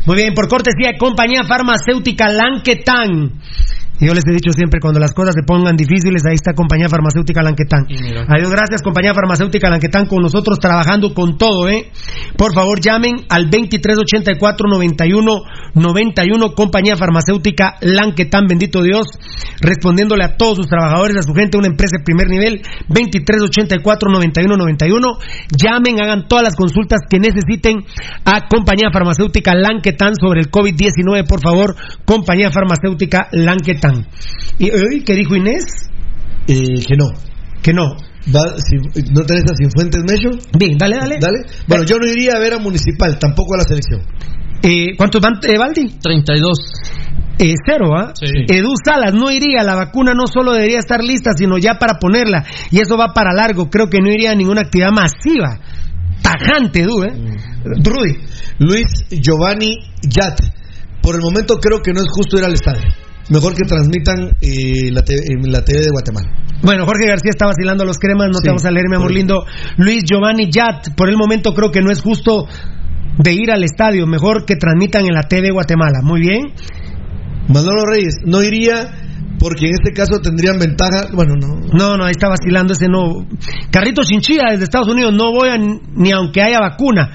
Muy 0.05 0.17
bien, 0.17 0.33
por 0.33 0.49
cortesía 0.49 0.97
compañía 0.99 1.43
farmacéutica 1.47 2.27
Lanquetán. 2.29 3.39
Yo 3.99 4.13
les 4.13 4.23
he 4.27 4.31
dicho 4.31 4.51
siempre, 4.51 4.79
cuando 4.81 4.99
las 4.99 5.13
cosas 5.13 5.35
se 5.35 5.43
pongan 5.43 5.75
difíciles, 5.75 6.23
ahí 6.27 6.35
está 6.35 6.53
compañía 6.53 6.89
farmacéutica 6.89 7.41
Lanquetán. 7.41 7.85
Adiós, 8.27 8.51
gracias 8.51 8.81
compañía 8.81 9.13
farmacéutica 9.13 9.69
Lanquetán 9.69 10.05
con 10.05 10.21
nosotros 10.21 10.59
trabajando 10.59 11.13
con 11.13 11.37
todo, 11.37 11.69
¿eh? 11.69 11.91
Por 12.37 12.53
favor, 12.53 12.79
llamen 12.81 13.25
al 13.29 13.49
2384-9191, 15.75 16.55
compañía 16.55 16.95
farmacéutica 16.95 17.75
Lanquetán, 17.81 18.47
bendito 18.47 18.81
Dios, 18.81 19.05
respondiéndole 19.61 20.23
a 20.23 20.37
todos 20.37 20.55
sus 20.57 20.67
trabajadores, 20.67 21.17
a 21.17 21.23
su 21.23 21.33
gente, 21.33 21.57
una 21.57 21.67
empresa 21.67 21.97
de 21.97 22.03
primer 22.03 22.29
nivel, 22.29 22.61
2384-9191. 22.89 25.17
Llamen, 25.51 26.01
hagan 26.01 26.27
todas 26.27 26.43
las 26.43 26.55
consultas 26.55 27.01
que 27.09 27.19
necesiten 27.19 27.83
a 28.23 28.47
compañía 28.47 28.89
farmacéutica 28.91 29.53
Lanquetán 29.53 30.15
sobre 30.15 30.39
el 30.41 30.49
COVID-19, 30.49 31.27
por 31.27 31.41
favor, 31.41 31.75
compañía 32.05 32.49
farmacéutica 32.51 33.27
Lanquetán. 33.31 34.07
¿Y 34.57 34.71
hoy 34.71 35.03
qué 35.03 35.13
dijo 35.15 35.35
Inés? 35.35 35.65
Eh, 36.47 36.85
que 36.87 36.95
no. 36.95 37.09
Que 37.61 37.73
no. 37.73 37.97
Va, 38.33 38.57
si, 38.57 38.77
¿No 39.11 39.23
tenés 39.23 39.43
a 39.51 39.55
Cienfuentes 39.55 40.01
Mello? 40.03 40.31
Bien, 40.57 40.77
dale, 40.77 40.95
dale. 40.97 41.17
Dale. 41.19 41.39
Bueno, 41.67 41.83
yo 41.83 41.99
no 41.99 42.07
iría 42.07 42.35
a 42.35 42.39
ver 42.39 42.53
a 42.53 42.59
Municipal, 42.59 43.19
tampoco 43.19 43.55
a 43.55 43.57
la 43.57 43.63
selección. 43.63 44.03
Eh, 44.67 44.95
¿Cuántos 44.97 45.21
van, 45.21 45.33
eh, 45.43 45.59
Valdi? 45.59 45.99
32. 46.01 46.57
Eh, 47.37 47.53
cero, 47.65 47.91
¿ah? 47.95 48.13
Edu 48.21 48.73
Salas 48.83 49.13
no 49.13 49.29
iría, 49.29 49.61
la 49.63 49.75
vacuna 49.75 50.13
no 50.15 50.25
solo 50.25 50.53
debería 50.53 50.79
estar 50.79 51.03
lista, 51.03 51.31
sino 51.35 51.57
ya 51.59 51.75
para 51.77 51.99
ponerla. 51.99 52.45
Y 52.71 52.79
eso 52.79 52.97
va 52.97 53.13
para 53.13 53.33
largo, 53.33 53.69
creo 53.69 53.89
que 53.89 53.99
no 53.99 54.09
iría 54.09 54.31
a 54.31 54.35
ninguna 54.35 54.61
actividad 54.61 54.91
masiva. 54.91 55.59
Tajante, 56.21 56.81
Edu, 56.81 57.03
¿eh? 57.03 57.13
Rudy. 57.63 58.17
Luis 58.57 58.87
Giovanni 59.09 59.77
Yat. 60.01 60.39
Por 61.01 61.15
el 61.15 61.21
momento 61.21 61.59
creo 61.59 61.81
que 61.81 61.93
no 61.93 61.99
es 61.99 62.07
justo 62.09 62.37
ir 62.37 62.45
al 62.45 62.53
estadio. 62.53 62.81
Mejor 63.29 63.53
que 63.53 63.67
transmitan 63.67 64.37
eh, 64.41 64.91
la, 64.91 65.03
TV, 65.03 65.19
en 65.27 65.51
la 65.51 65.63
TV 65.63 65.81
de 65.81 65.91
Guatemala. 65.91 66.27
Bueno, 66.63 66.85
Jorge 66.85 67.05
García 67.07 67.31
está 67.31 67.45
vacilando 67.45 67.83
a 67.83 67.85
los 67.85 67.99
cremas, 67.99 68.29
no 68.29 68.37
Sí, 68.37 68.43
te 68.43 68.49
vamos 68.49 68.65
a 68.65 68.71
leer, 68.71 68.85
mi 68.89 68.95
amor 68.95 69.11
lindo. 69.11 69.45
Luis 69.77 70.03
Giovanni 70.03 70.49
Yat, 70.49 70.95
por 70.95 71.09
el 71.09 71.17
momento 71.17 71.53
creo 71.53 71.69
que 71.69 71.81
no 71.81 71.91
es 71.91 72.01
justo 72.01 72.47
de 73.17 73.33
ir 73.33 73.51
al 73.51 73.63
estadio, 73.63 74.07
mejor 74.07 74.45
que 74.45 74.55
transmitan 74.55 75.05
en 75.05 75.13
la 75.13 75.23
TV 75.23 75.51
Guatemala. 75.51 75.99
Muy 76.03 76.21
bien. 76.21 76.41
Manolo 77.47 77.85
Reyes, 77.85 78.15
no 78.25 78.41
iría 78.41 79.05
porque 79.39 79.67
en 79.67 79.73
este 79.73 79.93
caso 79.93 80.19
tendrían 80.21 80.57
ventaja. 80.59 81.07
Bueno, 81.13 81.33
no. 81.35 81.55
No, 81.73 81.97
no, 81.97 82.05
ahí 82.05 82.11
está 82.11 82.29
vacilando 82.29 82.73
ese 82.73 82.87
no. 82.87 83.27
Carrito 83.71 84.01
Chinchilla 84.03 84.51
desde 84.51 84.63
Estados 84.63 84.87
Unidos, 84.87 85.13
no 85.13 85.31
voy 85.31 85.49
a 85.49 85.57
ni 85.57 85.79
ni 85.95 86.11
aunque 86.11 86.41
haya 86.41 86.59
vacuna. 86.59 87.11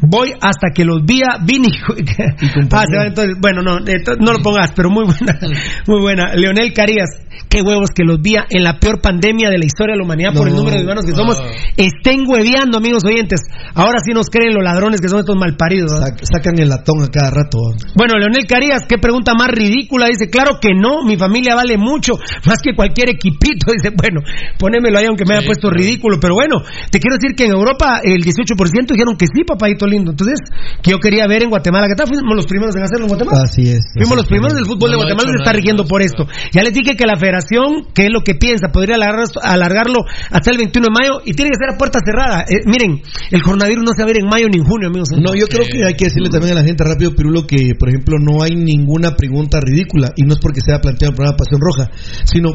Voy 0.00 0.32
hasta 0.40 0.70
que 0.74 0.84
los 0.84 1.04
vía 1.04 1.38
Vini. 1.44 1.68
ah, 2.72 2.84
entonces, 3.06 3.34
bueno, 3.40 3.62
no, 3.62 3.78
no 3.80 4.32
lo 4.32 4.38
pongas, 4.42 4.72
pero 4.74 4.90
muy 4.90 5.04
buena, 5.04 5.38
muy 5.86 6.00
buena. 6.00 6.34
Leonel 6.34 6.72
Carías, 6.72 7.08
qué 7.48 7.62
huevos 7.62 7.90
que 7.94 8.04
los 8.04 8.20
vía 8.20 8.44
en 8.50 8.62
la 8.62 8.78
peor 8.78 9.00
pandemia 9.00 9.50
de 9.50 9.58
la 9.58 9.64
historia 9.64 9.94
de 9.94 9.98
la 9.98 10.04
humanidad 10.04 10.34
por 10.34 10.46
el 10.48 10.54
No. 10.54 10.60
número 10.60 10.76
de 10.78 10.84
humanos 10.84 11.04
que 11.04 11.12
somos. 11.12 11.38
Ah. 11.40 11.46
Estén 11.76 12.24
hueveando, 12.28 12.78
amigos 12.78 13.04
oyentes. 13.04 13.40
Ahora 13.74 13.98
sí 14.04 14.12
nos 14.12 14.28
creen 14.30 14.54
los 14.54 14.62
ladrones 14.62 15.00
que 15.00 15.08
son 15.08 15.20
estos 15.20 15.36
malparidos. 15.36 15.92
Sac- 15.92 16.20
sacan 16.32 16.58
el 16.58 16.68
latón 16.68 17.02
a 17.02 17.08
cada 17.08 17.30
rato. 17.30 17.58
Bueno, 17.96 18.14
Leonel 18.18 18.46
Carías, 18.46 18.82
qué 18.88 18.98
pregunta 18.98 19.32
más 19.34 19.48
ridícula. 19.48 20.06
Dice, 20.06 20.30
claro 20.30 20.58
que 20.60 20.74
no, 20.74 21.02
mi 21.04 21.16
familia 21.16 21.54
vale 21.54 21.76
mucho, 21.78 22.12
más 22.46 22.58
que 22.62 22.74
cualquier 22.74 23.10
equipito. 23.10 23.72
Dice, 23.72 23.90
bueno, 23.96 24.20
ponémelo 24.58 24.98
ahí 24.98 25.06
aunque 25.06 25.24
me 25.26 25.36
haya 25.36 25.46
puesto 25.46 25.70
ridículo. 25.70 26.18
Pero 26.20 26.34
bueno, 26.34 26.56
te 26.90 27.00
quiero 27.00 27.16
decir 27.16 27.34
que 27.36 27.46
en 27.46 27.52
Europa 27.52 28.00
el 28.02 28.22
18% 28.22 28.86
dijeron 28.92 29.16
que 29.16 29.26
sí, 29.26 29.42
papayito 29.44 29.86
lindo. 29.88 30.10
Entonces, 30.12 30.38
que 30.82 30.90
yo 30.92 30.98
quería 30.98 31.26
ver 31.26 31.42
en 31.42 31.50
Guatemala. 31.50 31.86
¿Qué 31.88 31.94
tal? 31.94 32.06
Fuimos 32.06 32.36
los 32.36 32.46
primeros 32.46 32.76
en 32.76 32.82
hacerlo 32.82 33.04
en 33.06 33.08
Guatemala. 33.08 33.42
Así 33.44 33.62
es. 33.62 33.80
Fuimos 33.94 34.16
los 34.16 34.26
primeros 34.26 34.54
del 34.54 34.66
fútbol 34.66 34.90
de 34.90 34.96
No, 34.96 35.02
Guatemala 35.02 35.30
se 35.32 35.38
está 35.42 35.52
rigiendo 35.52 35.84
por 35.84 36.02
esto. 36.02 36.26
Ya 36.52 36.62
les 36.62 36.72
dije 36.72 36.94
que 36.96 37.06
la 37.06 37.16
federación, 37.16 37.88
que 37.94 38.06
es 38.06 38.12
lo 38.12 38.20
que 38.22 38.34
piensa, 38.34 38.68
podría 38.72 38.96
alargar- 38.96 39.26
alargarlo 39.42 40.00
hasta 40.30 40.50
el 40.50 40.58
21 40.58 40.86
de 40.88 40.92
mayo 40.92 41.12
y 41.24 41.32
tiene 41.32 41.50
que 41.50 41.56
ser 41.58 41.74
a 41.74 41.78
puerta 41.78 41.98
cerrada. 42.04 42.44
Eh, 42.48 42.62
miren, 42.66 43.00
el 43.30 43.42
coronavirus 43.42 43.84
no 43.84 43.92
se 43.96 44.02
va 44.02 44.04
a 44.04 44.12
ver 44.12 44.20
en 44.22 44.28
mayo 44.28 44.46
ni 44.48 44.58
en 44.58 44.64
junio, 44.64 44.88
amigos. 44.88 45.08
No, 45.16 45.34
yo 45.34 45.46
creo 45.46 45.64
que 45.66 45.84
hay 45.84 45.94
que 45.94 46.06
decirle 46.06 46.28
también 46.28 46.52
a 46.56 46.60
la 46.60 46.64
gente 46.66 46.84
rápido, 46.84 47.14
Pirulo, 47.14 47.46
que 47.46 47.72
por 47.78 47.88
ejemplo 47.88 48.16
no 48.20 48.42
hay 48.42 48.54
ninguna 48.54 49.16
pregunta 49.16 49.60
ridícula 49.60 50.12
y 50.16 50.22
no 50.22 50.34
es 50.34 50.40
porque 50.40 50.60
sea 50.60 50.80
planteado 50.80 51.10
el 51.12 51.16
programa 51.16 51.36
Pasión 51.36 51.60
Roja, 51.60 51.90
sino 52.24 52.50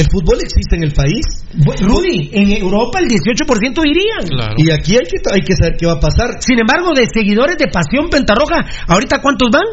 el 0.00 0.06
fútbol 0.10 0.38
existe 0.40 0.76
en 0.76 0.84
el 0.84 0.92
país. 0.92 1.24
Rudy, 1.80 2.30
en 2.32 2.52
Europa 2.52 3.00
el 3.00 3.08
18% 3.08 3.82
irían. 3.84 4.54
Y 4.56 4.70
aquí 4.70 4.96
hay 4.96 5.04
que, 5.04 5.18
hay 5.30 5.40
que 5.42 5.54
saber 5.54 5.76
qué 5.78 5.86
va 5.86 5.92
a 5.94 6.00
pasar. 6.00 6.40
Sin 6.40 6.58
embargo, 6.58 6.92
de 6.94 7.06
seguidores 7.12 7.56
de 7.58 7.68
Pasión 7.68 8.08
Pentarroja, 8.08 8.64
¿ahorita 8.88 9.20
cuántos 9.20 9.48
van? 9.52 9.66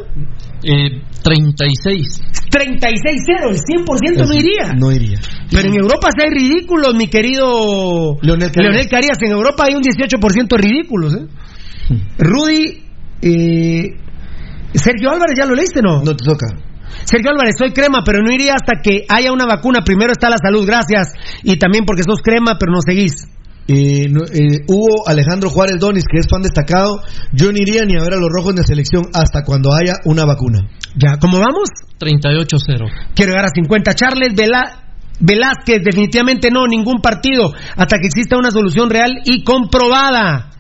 Eh, 0.64 1.02
36. 1.24 2.22
36-0, 2.50 3.50
el 3.50 3.58
100% 3.58 4.28
no 4.28 4.34
iría. 4.34 4.74
No 4.74 4.92
iría. 4.92 5.20
Pero 5.52 5.68
en 5.68 5.76
Europa 5.76 6.10
sí 6.16 6.24
hay 6.24 6.30
ridículos, 6.30 6.96
mi 6.96 7.08
querido 7.08 8.18
Leonel 8.22 8.52
Carías. 8.52 8.74
Leonel 8.74 8.90
Carías. 8.90 9.18
En 9.22 9.32
Europa 9.32 9.66
hay 9.68 9.76
un 9.76 9.84
18% 9.84 10.48
de 10.48 10.58
ridículos. 10.58 11.14
¿eh? 11.16 11.28
Rudy, 12.18 12.84
eh, 13.22 13.84
Sergio 14.74 15.12
Álvarez, 15.12 15.38
¿ya 15.38 15.46
lo 15.46 15.56
leíste, 15.56 15.82
no? 15.82 16.02
No 16.04 16.16
te 16.16 16.26
toca. 16.26 16.67
Sergio 17.06 17.32
Álvarez, 17.32 17.56
soy 17.58 17.72
crema, 17.74 18.02
pero 18.06 18.22
no 18.24 18.32
iría 18.32 18.54
hasta 18.54 18.82
que 18.82 19.06
haya 19.10 19.32
una 19.32 19.46
vacuna. 19.46 19.80
Primero 19.86 20.12
está 20.12 20.30
la 20.30 20.38
salud, 20.38 20.66
gracias. 20.66 21.14
Y 21.44 21.58
también 21.58 21.86
porque 21.86 22.04
sos 22.04 22.22
crema, 22.22 22.58
pero 22.60 22.72
no 22.72 22.80
seguís. 22.82 23.14
Eh, 23.70 24.06
eh, 24.06 24.60
Hugo 24.68 25.08
Alejandro 25.08 25.50
Juárez 25.50 25.76
Donis, 25.80 26.06
que 26.10 26.20
es 26.20 26.28
fan 26.30 26.42
destacado, 26.42 27.02
yo 27.34 27.52
no 27.52 27.58
iría 27.58 27.84
ni 27.84 27.98
a 28.00 28.04
ver 28.04 28.14
a 28.14 28.18
los 28.18 28.30
rojos 28.32 28.56
de 28.56 28.64
selección 28.64 29.04
hasta 29.14 29.44
cuando 29.44 29.74
haya 29.74 29.96
una 30.06 30.24
vacuna. 30.26 30.60
Ya, 30.96 31.18
¿cómo 31.20 31.38
vamos? 31.40 31.68
38-0. 32.00 32.86
Quiero 33.14 33.32
llegar 33.34 33.46
a 33.46 33.50
50. 33.54 33.94
Charles 33.94 34.34
Vela- 34.36 34.84
Velázquez, 35.20 35.82
definitivamente 35.84 36.50
no, 36.50 36.66
ningún 36.68 37.02
partido, 37.02 37.52
hasta 37.76 37.98
que 38.00 38.08
exista 38.08 38.38
una 38.38 38.52
solución 38.52 38.90
real 38.90 39.12
y 39.26 39.44
comprobada. 39.44 40.52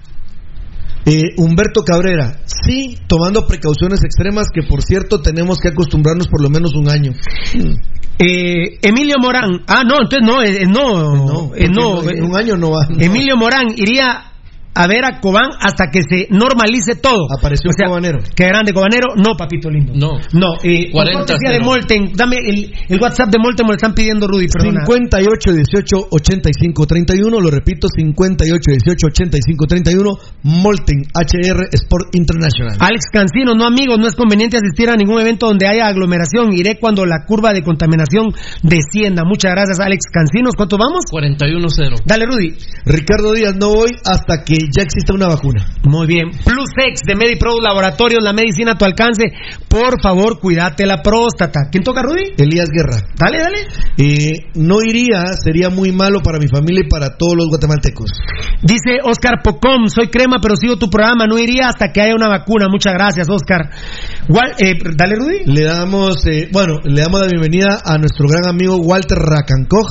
Eh, 1.09 1.33
Humberto 1.37 1.83
Cabrera, 1.85 2.41
sí, 2.45 2.97
tomando 3.07 3.47
precauciones 3.47 4.03
extremas 4.03 4.47
que 4.53 4.61
por 4.67 4.83
cierto 4.83 5.21
tenemos 5.21 5.57
que 5.57 5.69
acostumbrarnos 5.69 6.27
por 6.27 6.41
lo 6.41 6.49
menos 6.49 6.75
un 6.75 6.89
año. 6.89 7.13
Eh, 8.19 8.79
Emilio 8.81 9.15
Morán. 9.21 9.61
Ah, 9.67 9.83
no, 9.87 10.01
entonces 10.01 10.19
no, 10.21 10.43
eh, 10.43 10.65
no, 10.67 11.55
eh, 11.55 11.69
no, 11.69 12.09
en 12.09 12.23
un 12.23 12.35
año 12.35 12.57
no 12.57 12.71
va. 12.71 12.87
no. 12.89 12.99
Emilio 12.99 13.37
Morán 13.37 13.67
iría 13.77 14.33
a 14.77 14.85
ver 14.87 15.03
a 15.05 15.19
Cobán 15.19 15.49
hasta 15.59 15.89
que 15.91 16.01
se 16.07 16.27
normalice 16.29 16.95
todo. 16.95 17.25
Apareció 17.35 17.71
O 17.71 17.73
sea, 17.73 17.87
Cobanero. 17.87 18.19
Que 18.35 18.45
grande 18.45 18.73
Cobanero, 18.73 19.15
no, 19.17 19.35
papito 19.35 19.69
lindo. 19.69 19.93
No. 19.95 20.21
No, 20.33 20.53
eh, 20.63 20.91
por 20.91 21.03
40 21.03 21.17
cortesía 21.17 21.51
de. 21.51 21.59
Molten, 21.59 22.11
dame 22.13 22.37
el, 22.45 22.71
el 22.87 23.01
WhatsApp 23.01 23.29
de 23.29 23.39
Molten, 23.39 23.65
me 23.65 23.73
lo 23.73 23.75
están 23.75 23.93
pidiendo 23.93 24.27
Rudy, 24.27 24.47
perdona. 24.47 24.85
58 24.85 25.51
18 25.51 26.07
85 26.11 26.85
31, 26.85 27.41
lo 27.41 27.49
repito, 27.49 27.87
58 27.89 28.61
18 28.71 29.07
85 29.07 29.65
31, 29.65 30.11
Molten 30.43 31.01
HR 31.09 31.69
Sport 31.71 32.15
International. 32.15 32.77
Alex 32.79 33.05
Cancino, 33.11 33.55
no 33.55 33.65
amigos, 33.65 33.97
no 33.97 34.07
es 34.07 34.15
conveniente 34.15 34.57
asistir 34.57 34.89
a 34.89 34.95
ningún 34.95 35.19
evento 35.19 35.47
donde 35.47 35.67
haya 35.67 35.87
aglomeración. 35.87 36.53
Iré 36.53 36.77
cuando 36.79 37.05
la 37.05 37.25
curva 37.25 37.51
de 37.53 37.63
contaminación 37.63 38.29
descienda. 38.61 39.23
Muchas 39.25 39.51
gracias, 39.51 39.79
Alex 39.79 40.05
Cancinos. 40.13 40.53
¿Cuánto 40.55 40.77
vamos? 40.77 41.05
41-0. 41.11 42.03
Dale, 42.05 42.25
Rudy. 42.25 42.55
Ricardo 42.85 43.33
Díaz, 43.33 43.55
no 43.55 43.73
voy 43.73 43.91
hasta 44.05 44.43
que 44.43 44.66
ya 44.75 44.83
exista 44.83 45.13
una 45.13 45.27
vacuna. 45.27 45.65
Muy 45.83 46.07
bien. 46.07 46.29
Plus 46.31 46.69
X 46.77 47.01
de 47.05 47.15
MediPro 47.15 47.59
Laboratorios, 47.61 48.23
la 48.23 48.33
medicina 48.33 48.71
a 48.73 48.77
tu 48.77 48.85
alcance. 48.85 49.23
Por 49.67 50.01
favor, 50.01 50.39
cuídate 50.39 50.85
la 50.85 51.01
próstata. 51.01 51.69
¿Quién 51.71 51.83
toca, 51.83 52.01
Rudy? 52.01 52.33
Elías 52.37 52.69
Guerra. 52.69 52.97
Dale, 53.17 53.37
dale. 53.39 53.57
Eh, 53.97 54.33
no 54.55 54.81
iría, 54.81 55.33
sería 55.33 55.69
muy 55.69 55.91
malo 55.91 56.21
para 56.21 56.39
mi 56.39 56.47
familia 56.47 56.81
y 56.85 56.89
para 56.89 57.17
todos 57.17 57.35
los 57.35 57.47
guatemaltecos. 57.49 58.11
Dice 58.61 58.99
Oscar 59.03 59.41
Pocom, 59.43 59.87
soy 59.87 60.07
crema, 60.09 60.37
pero 60.41 60.55
sigo 60.55 60.77
tu 60.77 60.89
programa. 60.89 61.25
No 61.27 61.37
iría 61.37 61.67
hasta 61.67 61.91
que 61.91 62.01
haya 62.01 62.15
una 62.15 62.27
vacuna. 62.29 62.67
Muchas 62.69 62.93
gracias, 62.93 63.27
Oscar. 63.29 63.69
Wal- 64.29 64.55
eh, 64.59 64.73
dale, 64.95 65.15
Rudy. 65.15 65.39
Le 65.45 65.63
damos, 65.63 66.25
eh, 66.25 66.49
bueno, 66.51 66.75
le 66.83 67.01
damos 67.01 67.21
la 67.21 67.27
bienvenida 67.27 67.79
a 67.85 67.97
nuestro 67.97 68.27
gran 68.27 68.47
amigo 68.47 68.77
Walter 68.77 69.17
Racancoch, 69.17 69.87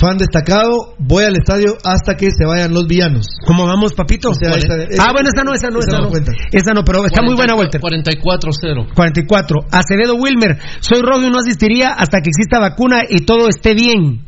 fan 0.00 0.16
destacado. 0.18 0.94
Voy 0.98 1.24
al 1.24 1.36
estadio 1.36 1.76
hasta 1.84 2.16
que 2.16 2.30
se 2.32 2.44
vayan 2.46 2.72
los 2.72 2.86
villanos. 2.86 3.26
¿Cómo 3.46 3.66
vamos, 3.66 3.92
papito? 3.94 4.30
O 4.30 4.34
sea, 4.34 4.50
esa- 4.56 4.74
ah, 4.98 5.12
bueno, 5.12 5.28
esa 5.32 5.44
no, 5.44 5.52
esa 5.54 5.68
no, 5.70 5.78
esa, 5.80 5.98
no. 5.98 6.08
cuenta. 6.08 6.32
Esa 6.50 6.72
no, 6.72 6.82
pero 6.84 7.04
está 7.04 7.22
muy 7.22 7.34
buena, 7.34 7.54
Walter. 7.54 7.80
44-0. 7.80 8.94
44. 8.94 9.56
Acevedo 9.70 10.14
Wilmer, 10.16 10.58
soy 10.80 11.02
rojo 11.02 11.22
y 11.24 11.30
no 11.30 11.38
asistiría 11.38 11.90
hasta 11.90 12.20
que 12.22 12.30
exista 12.30 12.58
vacuna 12.58 13.02
y 13.08 13.24
todo 13.24 13.48
esté 13.48 13.74
bien. 13.74 14.24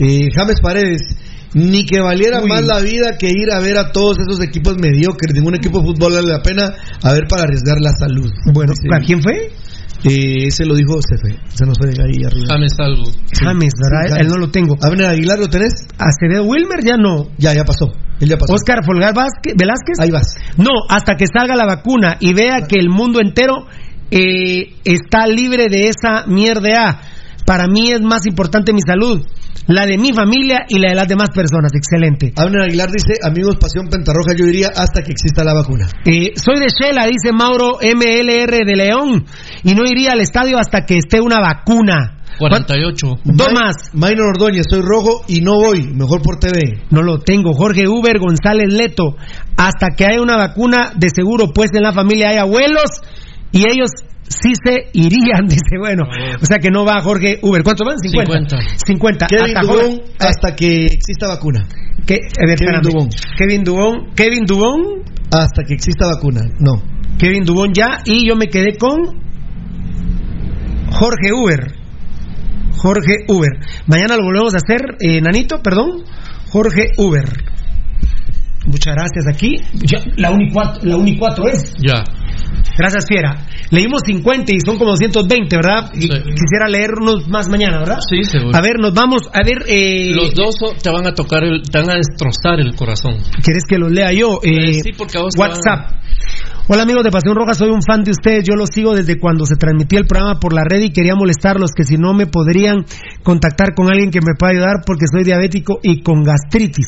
Eh, 0.00 0.28
James 0.34 0.60
Paredes, 0.60 1.00
ni 1.54 1.84
que 1.86 2.00
valiera 2.00 2.40
Uy. 2.42 2.48
más 2.48 2.64
la 2.66 2.80
vida 2.80 3.16
que 3.18 3.28
ir 3.28 3.50
a 3.52 3.60
ver 3.60 3.78
a 3.78 3.90
todos 3.92 4.16
esos 4.18 4.40
equipos 4.42 4.76
mediocres. 4.78 5.34
Ningún 5.34 5.54
equipo 5.56 5.80
de 5.80 5.86
fútbol 5.86 6.12
vale 6.12 6.28
la 6.28 6.42
pena 6.42 6.74
a 7.02 7.12
ver 7.12 7.26
para 7.28 7.42
arriesgar 7.44 7.76
la 7.80 7.90
salud. 7.98 8.30
Bueno, 8.52 8.72
Sí. 8.74 8.88
¿a 8.94 8.98
quién 9.04 9.22
fue? 9.22 9.50
Eh, 10.04 10.46
ese 10.46 10.64
lo 10.64 10.74
dijo 10.76 10.98
Cefe. 11.02 11.38
Se 11.48 11.66
nos 11.66 11.76
fue 11.78 11.88
ahí 11.88 12.24
arriba. 12.24 12.46
James 12.48 12.72
Algo. 12.78 13.04
James, 13.32 13.72
¿verdad? 13.82 14.08
James. 14.10 14.20
Él 14.20 14.28
no 14.28 14.36
lo 14.36 14.50
tengo. 14.50 14.76
Abner 14.80 15.06
Aguilar, 15.06 15.38
¿lo 15.38 15.48
tenés? 15.48 15.72
Acevedo 15.98 16.44
Wilmer 16.44 16.84
ya 16.84 16.96
no. 16.96 17.28
Ya, 17.36 17.52
ya 17.54 17.64
pasó. 17.64 17.92
Él 18.20 18.28
ya 18.28 18.36
pasó. 18.36 18.52
Oscar 18.54 18.84
Folgar 18.84 19.12
Vázquez- 19.14 19.54
Velázquez. 19.58 19.98
Ahí 20.00 20.10
vas. 20.10 20.34
No, 20.56 20.70
hasta 20.88 21.16
que 21.16 21.26
salga 21.26 21.56
la 21.56 21.66
vacuna 21.66 22.16
y 22.20 22.32
vea 22.32 22.66
que 22.68 22.78
el 22.78 22.90
mundo 22.90 23.20
entero 23.20 23.66
eh, 24.10 24.74
está 24.84 25.26
libre 25.26 25.66
de 25.68 25.88
esa 25.88 26.26
mierda. 26.26 27.00
Para 27.44 27.66
mí 27.66 27.90
es 27.90 28.00
más 28.02 28.26
importante 28.26 28.72
mi 28.72 28.80
salud, 28.86 29.24
la 29.68 29.86
de 29.86 29.98
mi 29.98 30.12
familia 30.12 30.64
y 30.68 30.78
la 30.78 30.90
de 30.90 30.94
las 30.96 31.08
demás 31.08 31.28
personas. 31.30 31.72
Excelente. 31.74 32.32
Abner 32.36 32.62
Aguilar 32.62 32.90
dice, 32.90 33.14
amigos, 33.22 33.56
Pasión 33.60 33.88
Pentarroja, 33.88 34.34
yo 34.36 34.46
iría 34.46 34.68
hasta 34.68 35.02
que 35.02 35.12
exista 35.12 35.44
la 35.44 35.54
vacuna. 35.54 35.86
Eh, 36.04 36.32
soy 36.34 36.58
de 36.58 36.68
Shela, 36.68 37.06
dice 37.06 37.32
Mauro 37.32 37.78
MLR 37.80 38.64
de 38.64 38.76
León, 38.76 39.26
y 39.62 39.74
no 39.74 39.84
iría 39.84 40.12
al 40.12 40.20
estadio 40.20 40.58
hasta 40.58 40.84
que 40.84 40.98
esté 40.98 41.20
una 41.20 41.40
vacuna. 41.40 42.14
48. 42.38 43.06
Dos 43.24 43.52
más. 43.52 43.90
Minor 43.94 44.28
Ordóñez, 44.36 44.66
soy 44.70 44.80
rojo 44.80 45.22
y 45.26 45.40
no 45.40 45.54
voy. 45.54 45.88
Mejor 45.92 46.22
por 46.22 46.38
TV. 46.38 46.84
No 46.90 47.02
lo 47.02 47.18
tengo. 47.18 47.52
Jorge 47.52 47.88
Uber 47.88 48.18
González 48.18 48.72
Leto. 48.72 49.16
Hasta 49.56 49.88
que 49.96 50.04
haya 50.04 50.22
una 50.22 50.36
vacuna, 50.36 50.92
de 50.96 51.08
seguro, 51.10 51.48
pues 51.52 51.70
en 51.74 51.82
la 51.82 51.92
familia 51.92 52.30
hay 52.30 52.36
abuelos 52.36 52.90
y 53.50 53.68
ellos 53.68 53.90
sí 54.28 54.52
se 54.64 54.90
irían. 54.92 55.46
Dice, 55.48 55.78
bueno. 55.78 56.04
O 56.40 56.44
sea 56.46 56.58
que 56.58 56.70
no 56.70 56.84
va 56.84 57.00
Jorge 57.02 57.38
Uber. 57.42 57.62
¿Cuánto 57.62 57.84
van? 57.84 57.98
50. 57.98 58.56
50. 58.86 59.26
Kevin 59.26 59.56
Hasta 59.56 59.60
Dubón, 59.60 59.90
Jorge- 59.98 60.02
hasta 60.18 60.56
que 60.56 60.84
exista 60.86 61.28
vacuna. 61.28 61.66
que- 62.06 62.14
a 62.42 62.46
ver, 62.46 62.58
Kevin. 62.58 62.80
Dubón. 62.82 63.08
Kevin 63.36 63.64
Dubón. 63.64 64.14
Kevin 64.14 64.44
Dubón. 64.46 64.80
Hasta 65.30 65.62
que 65.64 65.74
exista 65.74 66.06
vacuna. 66.06 66.40
No. 66.60 66.82
Kevin 67.18 67.44
Dubón 67.44 67.72
ya. 67.74 68.00
Y 68.04 68.26
yo 68.28 68.36
me 68.36 68.46
quedé 68.48 68.76
con 68.78 68.98
Jorge 70.90 71.32
Uber. 71.32 71.74
Jorge 72.76 73.16
Uber. 73.28 73.50
Mañana 73.86 74.16
lo 74.16 74.24
volvemos 74.24 74.54
a 74.54 74.58
hacer, 74.58 74.96
eh, 75.00 75.20
Nanito, 75.20 75.60
perdón. 75.62 76.04
Jorge 76.50 76.88
Uber. 76.96 77.24
Muchas 78.68 78.94
gracias 78.94 79.24
aquí. 79.26 79.56
Ya, 79.72 79.98
la 80.16 80.30
Uni 80.30 80.50
4, 80.52 80.82
la 80.84 80.96
Uni 80.96 81.16
4 81.16 81.48
es. 81.48 81.74
Ya. 81.78 82.04
Gracias, 82.76 83.06
Fiera. 83.08 83.46
Leímos 83.70 84.02
50 84.04 84.52
y 84.52 84.60
son 84.60 84.78
como 84.78 84.90
220, 84.90 85.56
¿verdad? 85.56 85.90
Y 85.94 86.08
quisiera 86.08 86.68
leer 86.68 86.90
unos 87.00 87.26
más 87.28 87.48
mañana, 87.48 87.78
¿verdad? 87.78 87.98
Sí, 88.08 88.22
seguro. 88.24 88.56
A 88.56 88.60
ver, 88.60 88.78
nos 88.78 88.92
vamos. 88.92 89.22
A 89.32 89.40
ver, 89.42 89.64
eh, 89.66 90.12
Los 90.14 90.34
dos 90.34 90.56
te 90.82 90.90
van 90.90 91.06
a 91.06 91.14
tocar, 91.14 91.44
el, 91.44 91.62
te 91.62 91.78
van 91.78 91.90
a 91.90 91.94
destrozar 91.94 92.60
el 92.60 92.76
corazón. 92.76 93.16
¿Quieres 93.42 93.64
que 93.68 93.78
los 93.78 93.90
lea 93.90 94.12
yo? 94.12 94.40
Eh, 94.42 94.74
sí, 94.74 94.92
porque 94.96 95.18
a 95.18 95.22
vos 95.22 95.34
WhatsApp. 95.36 95.98
Hola 96.68 96.82
amigos 96.82 97.02
de 97.02 97.10
Pasión 97.10 97.34
Roja, 97.34 97.54
soy 97.54 97.70
un 97.70 97.80
fan 97.82 98.04
de 98.04 98.10
ustedes. 98.10 98.44
Yo 98.46 98.54
los 98.54 98.68
sigo 98.68 98.94
desde 98.94 99.18
cuando 99.18 99.46
se 99.46 99.56
transmitía 99.56 100.00
el 100.00 100.06
programa 100.06 100.38
por 100.38 100.52
la 100.52 100.64
red 100.68 100.82
y 100.82 100.90
quería 100.90 101.14
molestarlos 101.14 101.70
que 101.74 101.84
si 101.84 101.96
no 101.96 102.12
me 102.12 102.26
podrían 102.26 102.84
contactar 103.22 103.74
con 103.74 103.88
alguien 103.88 104.10
que 104.10 104.20
me 104.20 104.34
pueda 104.38 104.52
ayudar 104.52 104.82
porque 104.84 105.06
soy 105.10 105.24
diabético 105.24 105.80
y 105.82 106.02
con 106.02 106.22
gastritis. 106.22 106.86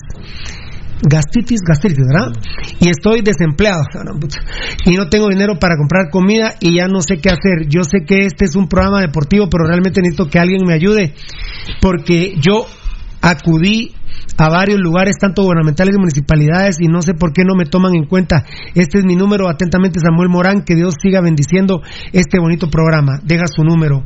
Gastritis, 1.03 1.61
gastritis, 1.67 2.07
¿verdad? 2.07 2.33
Y 2.81 2.89
estoy 2.89 3.23
desempleado. 3.23 3.83
Y 4.85 4.97
no 4.97 5.09
tengo 5.09 5.29
dinero 5.29 5.59
para 5.59 5.77
comprar 5.77 6.11
comida 6.11 6.55
y 6.61 6.77
ya 6.77 6.87
no 6.87 7.01
sé 7.03 7.19
qué 7.19 7.29
hacer. 7.29 7.69
Yo 7.69 7.85
sé 7.85 8.05
que 8.07 8.27
este 8.27 8.45
es 8.45 8.57
un 8.57 8.67
programa 8.67 9.01
deportivo, 9.01 9.49
pero 9.51 9.67
realmente 9.67 10.01
necesito 10.01 10.29
que 10.29 10.39
alguien 10.39 10.67
me 10.67 10.73
ayude 10.73 11.15
porque 11.81 12.35
yo 12.41 12.67
acudí 13.21 13.95
a 14.39 14.49
varios 14.49 14.81
lugares, 14.81 15.17
tanto 15.21 15.43
gubernamentales 15.43 15.95
y 15.95 15.99
municipalidades, 15.99 16.81
y 16.81 16.87
no 16.87 17.03
sé 17.03 17.15
por 17.15 17.33
qué 17.33 17.45
no 17.45 17.55
me 17.55 17.67
toman 17.67 17.95
en 17.95 18.07
cuenta. 18.07 18.45
Este 18.75 18.99
es 18.99 19.05
mi 19.05 19.15
número, 19.15 19.49
atentamente 19.49 20.01
Samuel 20.01 20.31
Morán, 20.31 20.63
que 20.63 20.75
Dios 20.75 20.95
siga 21.01 21.21
bendiciendo 21.21 21.83
este 22.13 22.39
bonito 22.39 22.71
programa. 22.71 23.21
Deja 23.23 23.45
su 23.47 23.63
número. 23.65 24.03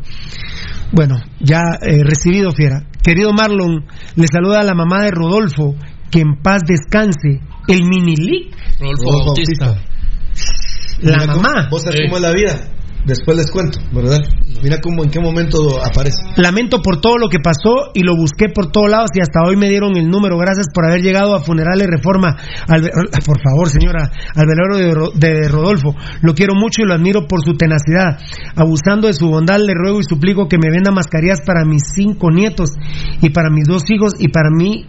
Bueno, 0.93 1.17
ya 1.41 1.61
eh, 1.83 2.03
recibido, 2.05 2.51
Fiera. 2.53 2.87
Querido 3.03 3.33
Marlon, 3.33 3.85
le 4.17 4.27
saluda 4.27 4.61
a 4.61 4.65
la 4.65 4.75
mamá 4.75 5.05
de 5.05 5.11
Rodolfo, 5.11 5.77
que 6.15 6.21
en 6.21 6.37
paz 6.41 6.63
descanse. 6.67 7.41
El 7.67 7.83
mini 7.89 8.15
league. 8.15 8.51
Rodolfo 8.79 9.03
Rodolfo 9.05 9.27
Bautista. 9.35 9.67
La 11.03 11.17
Mira 11.19 11.27
cómo- 11.33 11.43
mamá. 11.43 11.69
Vos 11.71 11.83
sabés 11.83 12.01
Eh. 12.01 12.05
cómo 12.07 12.17
es 12.19 12.23
la 12.23 12.33
vida. 12.33 12.61
Después 13.05 13.37
les 13.37 13.51
cuento, 13.51 13.79
¿verdad? 13.93 14.19
Mira 14.63 14.81
cómo, 14.81 15.05
en 15.05 15.11
qué 15.11 15.21
momento 15.21 15.59
aparece. 15.85 16.17
Lamento 16.37 16.81
por 16.81 17.03
todo 17.03 17.19
lo 17.19 17.29
que 17.29 17.39
pasó 17.39 17.91
y 17.93 18.01
lo 18.03 18.17
busqué 18.17 18.47
por 18.49 18.73
todos 18.73 18.89
lados 18.91 19.11
y 19.15 19.21
hasta 19.21 19.41
hoy 19.47 19.57
me 19.59 19.69
dieron 19.69 19.95
el 19.99 20.09
número. 20.09 20.39
Gracias 20.39 20.69
por 20.73 20.87
haber 20.87 21.03
llegado 21.03 21.35
a 21.37 21.41
Funerales 21.43 21.87
Reforma. 21.87 22.35
Ve- 22.69 22.89
por 23.27 23.43
favor, 23.43 23.69
señora, 23.69 24.11
al 24.35 24.47
velorio 24.47 24.77
de, 24.79 24.95
Ro- 24.95 25.11
de 25.15 25.49
Rodolfo. 25.49 25.95
Lo 26.23 26.33
quiero 26.35 26.55
mucho 26.55 26.81
y 26.81 26.87
lo 26.87 26.95
admiro 26.95 27.27
por 27.27 27.43
su 27.45 27.53
tenacidad. 27.59 28.19
Abusando 28.57 29.09
de 29.09 29.13
su 29.13 29.29
bondad, 29.29 29.59
le 29.59 29.75
ruego 29.75 30.01
y 30.01 30.05
suplico 30.09 30.49
que 30.49 30.57
me 30.57 30.71
venda 30.71 30.91
mascarillas 30.91 31.41
para 31.45 31.67
mis 31.67 31.83
cinco 31.95 32.31
nietos 32.31 32.71
y 33.21 33.29
para 33.31 33.51
mis 33.51 33.65
dos 33.69 33.83
hijos 33.91 34.15
y 34.19 34.29
para 34.29 34.49
mí. 34.51 34.87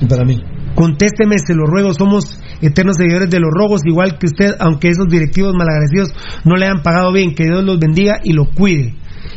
Y 0.00 0.06
para 0.06 0.24
mí. 0.24 0.36
Contésteme, 0.74 1.36
se 1.38 1.54
lo 1.54 1.66
ruego, 1.66 1.92
somos 1.94 2.38
eternos 2.62 2.96
seguidores 2.96 3.28
de 3.28 3.40
los 3.40 3.50
robos, 3.52 3.82
igual 3.84 4.18
que 4.18 4.26
usted, 4.26 4.54
aunque 4.60 4.88
esos 4.88 5.06
directivos 5.08 5.52
malagradecidos 5.54 6.10
no 6.44 6.56
le 6.56 6.66
han 6.66 6.82
pagado 6.82 7.12
bien, 7.12 7.34
que 7.34 7.44
Dios 7.44 7.64
los 7.64 7.78
bendiga 7.78 8.20
y 8.22 8.32
lo 8.32 8.46
cuide. 8.50 8.94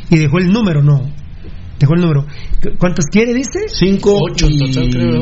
Y 0.10 0.18
dejó 0.20 0.38
el 0.38 0.50
número, 0.50 0.82
no. 0.84 1.02
Dejó 1.80 1.96
el 1.96 2.02
número. 2.02 2.26
¿Cuántos 2.80 3.06
quiere, 3.12 3.34
dice? 3.34 3.68
Cinco 3.68 4.18
Ocho 4.22 4.46
en 4.46 4.54
y- 4.54 4.60
total, 4.60 4.90
creo. 4.90 5.22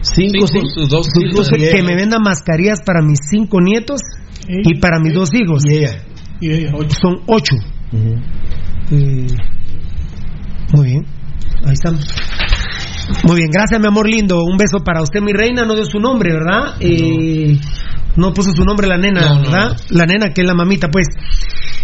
Cinco, 0.00 0.46
Cinco, 0.46 0.66
sus 0.74 0.88
dos 0.88 1.06
Cinco, 1.12 1.42
que 1.72 1.82
me 1.82 1.94
venda 1.94 2.18
mascarillas 2.18 2.80
para 2.84 3.00
mis 3.00 3.18
cinco 3.30 3.60
nietos 3.60 4.00
y 4.48 4.78
para 4.80 4.98
mis 4.98 5.14
dos 5.14 5.30
hijos. 5.34 5.62
Y 5.66 5.76
ella. 5.76 6.02
Y 6.40 6.50
ella, 6.52 6.72
ocho. 6.74 6.96
Son 7.00 7.14
ocho. 7.26 7.54
Eh, 8.90 9.26
muy 10.74 10.86
bien. 10.86 11.06
Ahí 11.64 11.72
están. 11.72 11.96
Muy 13.24 13.36
bien, 13.36 13.50
gracias 13.50 13.80
mi 13.80 13.86
amor 13.86 14.08
lindo. 14.08 14.42
Un 14.44 14.56
beso 14.56 14.78
para 14.84 15.02
usted, 15.02 15.20
mi 15.20 15.32
reina. 15.32 15.64
No 15.64 15.74
dio 15.74 15.84
su 15.84 15.98
nombre, 15.98 16.32
¿verdad? 16.32 16.76
Eh, 16.80 17.58
no 18.16 18.32
puso 18.32 18.52
su 18.52 18.64
nombre 18.64 18.86
la 18.86 18.96
nena, 18.96 19.20
No, 19.20 19.34
no, 19.36 19.42
¿verdad? 19.42 19.76
La 19.90 20.06
nena 20.06 20.30
que 20.30 20.42
es 20.42 20.46
la 20.46 20.54
mamita, 20.54 20.88
pues. 20.88 21.06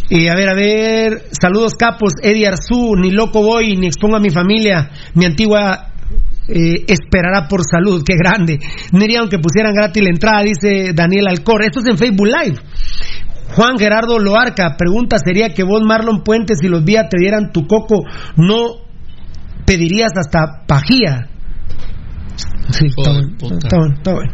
Eh, 0.09 0.30
a 0.30 0.34
ver, 0.34 0.48
a 0.48 0.55
ver. 0.55 1.24
Saludos 1.30 1.74
capos, 1.74 2.14
Eddie 2.22 2.47
Arzú. 2.47 2.97
Ni 2.97 3.10
loco 3.10 3.42
voy, 3.42 3.76
ni 3.76 3.86
expongo 3.86 4.16
a 4.16 4.20
mi 4.20 4.30
familia. 4.30 4.90
Mi 5.14 5.24
antigua 5.24 5.92
eh, 6.48 6.84
esperará 6.88 7.47
por 7.48 7.62
salud. 7.64 8.02
Qué 8.05 8.14
grande. 8.16 8.59
No 8.92 9.05
iría 9.05 9.20
aunque 9.20 9.38
pusieran 9.38 9.74
gratis 9.74 10.02
la 10.02 10.10
entrada, 10.10 10.42
dice 10.42 10.92
Daniel 10.94 11.28
Alcor. 11.28 11.62
Esto 11.62 11.80
es 11.80 11.86
en 11.86 11.98
Facebook 11.98 12.26
Live. 12.26 12.59
Juan 13.55 13.78
Gerardo 13.78 14.18
Loarca 14.18 14.76
pregunta, 14.76 15.16
¿sería 15.18 15.48
que 15.52 15.64
vos, 15.64 15.82
Marlon 15.82 16.22
Puentes, 16.22 16.59
si 16.60 16.68
los 16.68 16.84
días 16.84 17.09
te 17.10 17.18
dieran 17.18 17.51
tu 17.52 17.66
coco, 17.66 18.05
no 18.36 18.90
pedirías 19.70 20.10
hasta 20.16 20.66
pajía? 20.66 21.28
Sí, 22.70 22.86
está 22.86 23.12
bueno, 23.12 23.28
está 23.38 23.76
bueno, 23.78 23.94
está 23.94 24.12
bueno. 24.12 24.32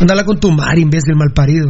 Andala 0.00 0.24
con 0.24 0.40
tu 0.40 0.50
mar, 0.50 0.76
imbécil 0.76 1.14
malparido. 1.14 1.68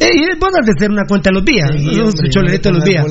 Eh, 0.00 0.08
y 0.14 0.38
vos 0.40 0.50
has 0.58 0.64
de 0.64 0.72
hacer 0.74 0.90
una 0.90 1.04
cuenta 1.06 1.30
los 1.30 1.44
días. 1.44 1.68
Sí, 1.76 1.86
un 1.86 2.08
hombre, 2.08 2.30
cholerito 2.30 2.70
no 2.70 2.78
los 2.78 2.84
días. 2.84 3.04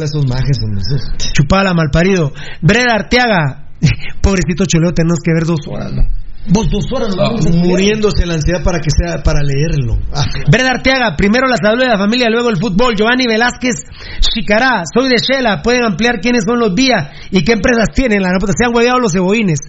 Chupala 1.32 1.74
malparido. 1.76 2.34
Breda 2.62 2.96
Arteaga. 2.96 3.68
Pobrecito 4.22 4.66
Choleo, 4.66 4.94
tenemos 4.94 5.20
que 5.24 5.32
ver 5.34 5.46
dos 5.46 5.60
horas. 5.68 5.94
¿no? 5.94 6.02
Vos 6.50 6.68
dos 6.70 6.86
horas 6.94 7.08
nos 7.10 7.18
vamos 7.18 7.46
a 7.46 7.50
estudiar. 7.50 7.66
muriéndose 7.68 8.26
la 8.26 8.34
ansiedad 8.34 8.64
para 8.64 8.80
que 8.80 8.90
sea 8.90 9.24
para 9.24 9.40
leerlo. 9.42 9.98
Ah, 10.14 10.26
Breda 10.52 10.72
Arteaga, 10.72 11.16
primero 11.16 11.48
la 11.48 11.56
salud 11.56 11.80
de 11.82 11.88
la 11.88 11.98
familia, 11.98 12.28
luego 12.30 12.50
el 12.50 12.58
fútbol. 12.58 12.96
Giovanni 12.98 13.26
Velázquez 13.28 13.76
Chicará, 14.20 14.84
soy 14.94 15.08
de 15.10 15.16
Shela, 15.18 15.62
pueden 15.62 15.84
ampliar 15.86 16.20
quiénes 16.20 16.44
son 16.46 16.60
los 16.60 16.74
vías 16.76 17.12
y 17.32 17.44
qué 17.44 17.54
empresas 17.54 17.88
tienen. 17.96 18.22
La 18.22 18.32
nota 18.32 18.52
se 18.58 18.66
han 18.66 18.76
hueveado 18.76 19.00
los 19.00 19.14
cebollines. 19.14 19.60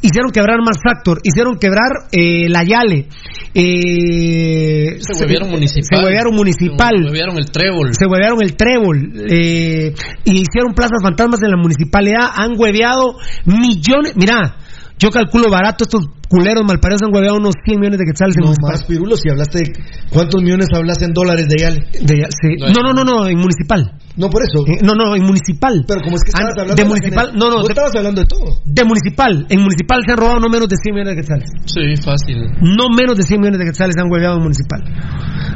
Hicieron 0.00 0.30
quebrar 0.32 0.58
Más 0.64 0.78
Factor, 0.82 1.20
hicieron 1.22 1.58
quebrar 1.58 2.08
eh, 2.12 2.48
la 2.48 2.64
Yale. 2.64 3.08
Eh, 3.54 4.98
Se 5.00 5.24
huevearon 5.24 5.50
municipal. 5.50 5.86
Se 6.00 6.04
huevearon 6.04 6.34
municipal. 6.34 6.94
Se 6.98 7.04
huevearon 7.10 7.38
el 7.38 7.50
trébol. 7.50 7.94
Se 7.94 8.06
huevearon 8.06 8.38
el 8.42 8.56
trébol. 8.56 9.12
eh, 9.30 9.94
y 10.24 10.40
hicieron 10.40 10.74
plazas 10.74 10.98
fantasmas 11.02 11.40
en 11.42 11.50
la 11.50 11.56
municipalidad. 11.56 12.30
Han 12.34 12.52
hueveado 12.58 13.14
millones. 13.44 14.14
Mira, 14.16 14.56
yo 15.02 15.10
calculo 15.10 15.50
barato 15.50 15.82
estos 15.84 16.08
culeros 16.32 16.64
malparidos 16.64 17.02
han 17.04 17.12
hueveado 17.12 17.36
unos 17.36 17.52
100 17.60 17.76
millones 17.78 17.98
de 18.00 18.06
quetzales 18.08 18.32
en 18.36 18.40
no 18.40 18.46
municipal. 18.48 18.72
más, 18.72 18.84
Pirulo, 18.88 19.14
si 19.20 19.28
hablaste 19.28 19.58
de 19.60 19.66
cuántos 20.08 20.40
millones 20.42 20.66
hablaste 20.72 21.04
en 21.04 21.12
dólares 21.12 21.44
de 21.46 21.56
Yale. 21.60 21.80
De 21.92 22.14
sí. 22.40 22.56
No, 22.72 22.80
no, 22.80 22.92
no, 22.96 23.04
no, 23.04 23.28
en 23.28 23.36
municipal. 23.36 23.92
No, 24.16 24.28
por 24.32 24.40
eso. 24.40 24.64
Eh, 24.66 24.80
no, 24.82 24.94
no, 24.96 25.14
en 25.14 25.22
municipal. 25.24 25.84
Pero 25.86 26.00
como 26.00 26.16
es 26.16 26.22
que 26.24 26.30
estabas 26.32 26.52
hablando 26.56 26.74
de 26.74 26.84
municipal, 26.88 27.26
gener- 27.32 27.38
no, 27.38 27.46
no, 27.52 27.56
Vos 27.60 27.68
de, 27.68 27.72
estabas 27.76 27.94
hablando 27.96 28.20
de 28.22 28.26
todo. 28.26 28.48
de 28.64 28.84
municipal. 28.84 29.32
En 29.48 29.60
municipal 29.60 30.00
se 30.06 30.12
han 30.12 30.18
robado 30.18 30.40
no 30.40 30.48
menos 30.48 30.68
de 30.68 30.76
100 30.80 30.94
millones 30.94 31.16
de 31.16 31.20
quetzales. 31.22 31.48
Sí, 31.68 31.84
fácil. 32.02 32.36
No 32.64 32.88
menos 32.88 33.16
de 33.16 33.24
100 33.24 33.40
millones 33.40 33.58
de 33.60 33.66
quetzales 33.66 33.94
han 34.00 34.10
hueveado 34.10 34.36
en 34.36 34.42
municipal. 34.42 34.80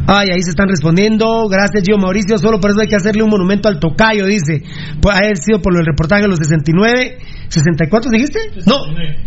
Ay, 0.09 0.29
ahí 0.33 0.43
se 0.43 0.51
están 0.51 0.69
respondiendo. 0.69 1.49
Gracias, 1.49 1.83
Gio 1.85 1.99
Mauricio. 1.99 2.39
Solo 2.39 2.61
por 2.61 2.71
eso 2.71 2.81
hay 2.81 2.87
que 2.89 2.97
hacerle 2.97 3.23
un 3.25 3.31
monumento 3.31 3.69
al 3.69 3.79
tocayo, 3.81 4.27
dice. 4.27 4.63
Puede 5.01 5.17
haber 5.17 5.37
sido 5.39 5.61
por 5.61 5.75
del 5.75 5.85
reportaje 5.87 6.23
de 6.23 6.29
los 6.29 6.39
69. 6.39 7.19
¿64 7.51 8.11
dijiste? 8.11 8.39
No, 8.67 8.79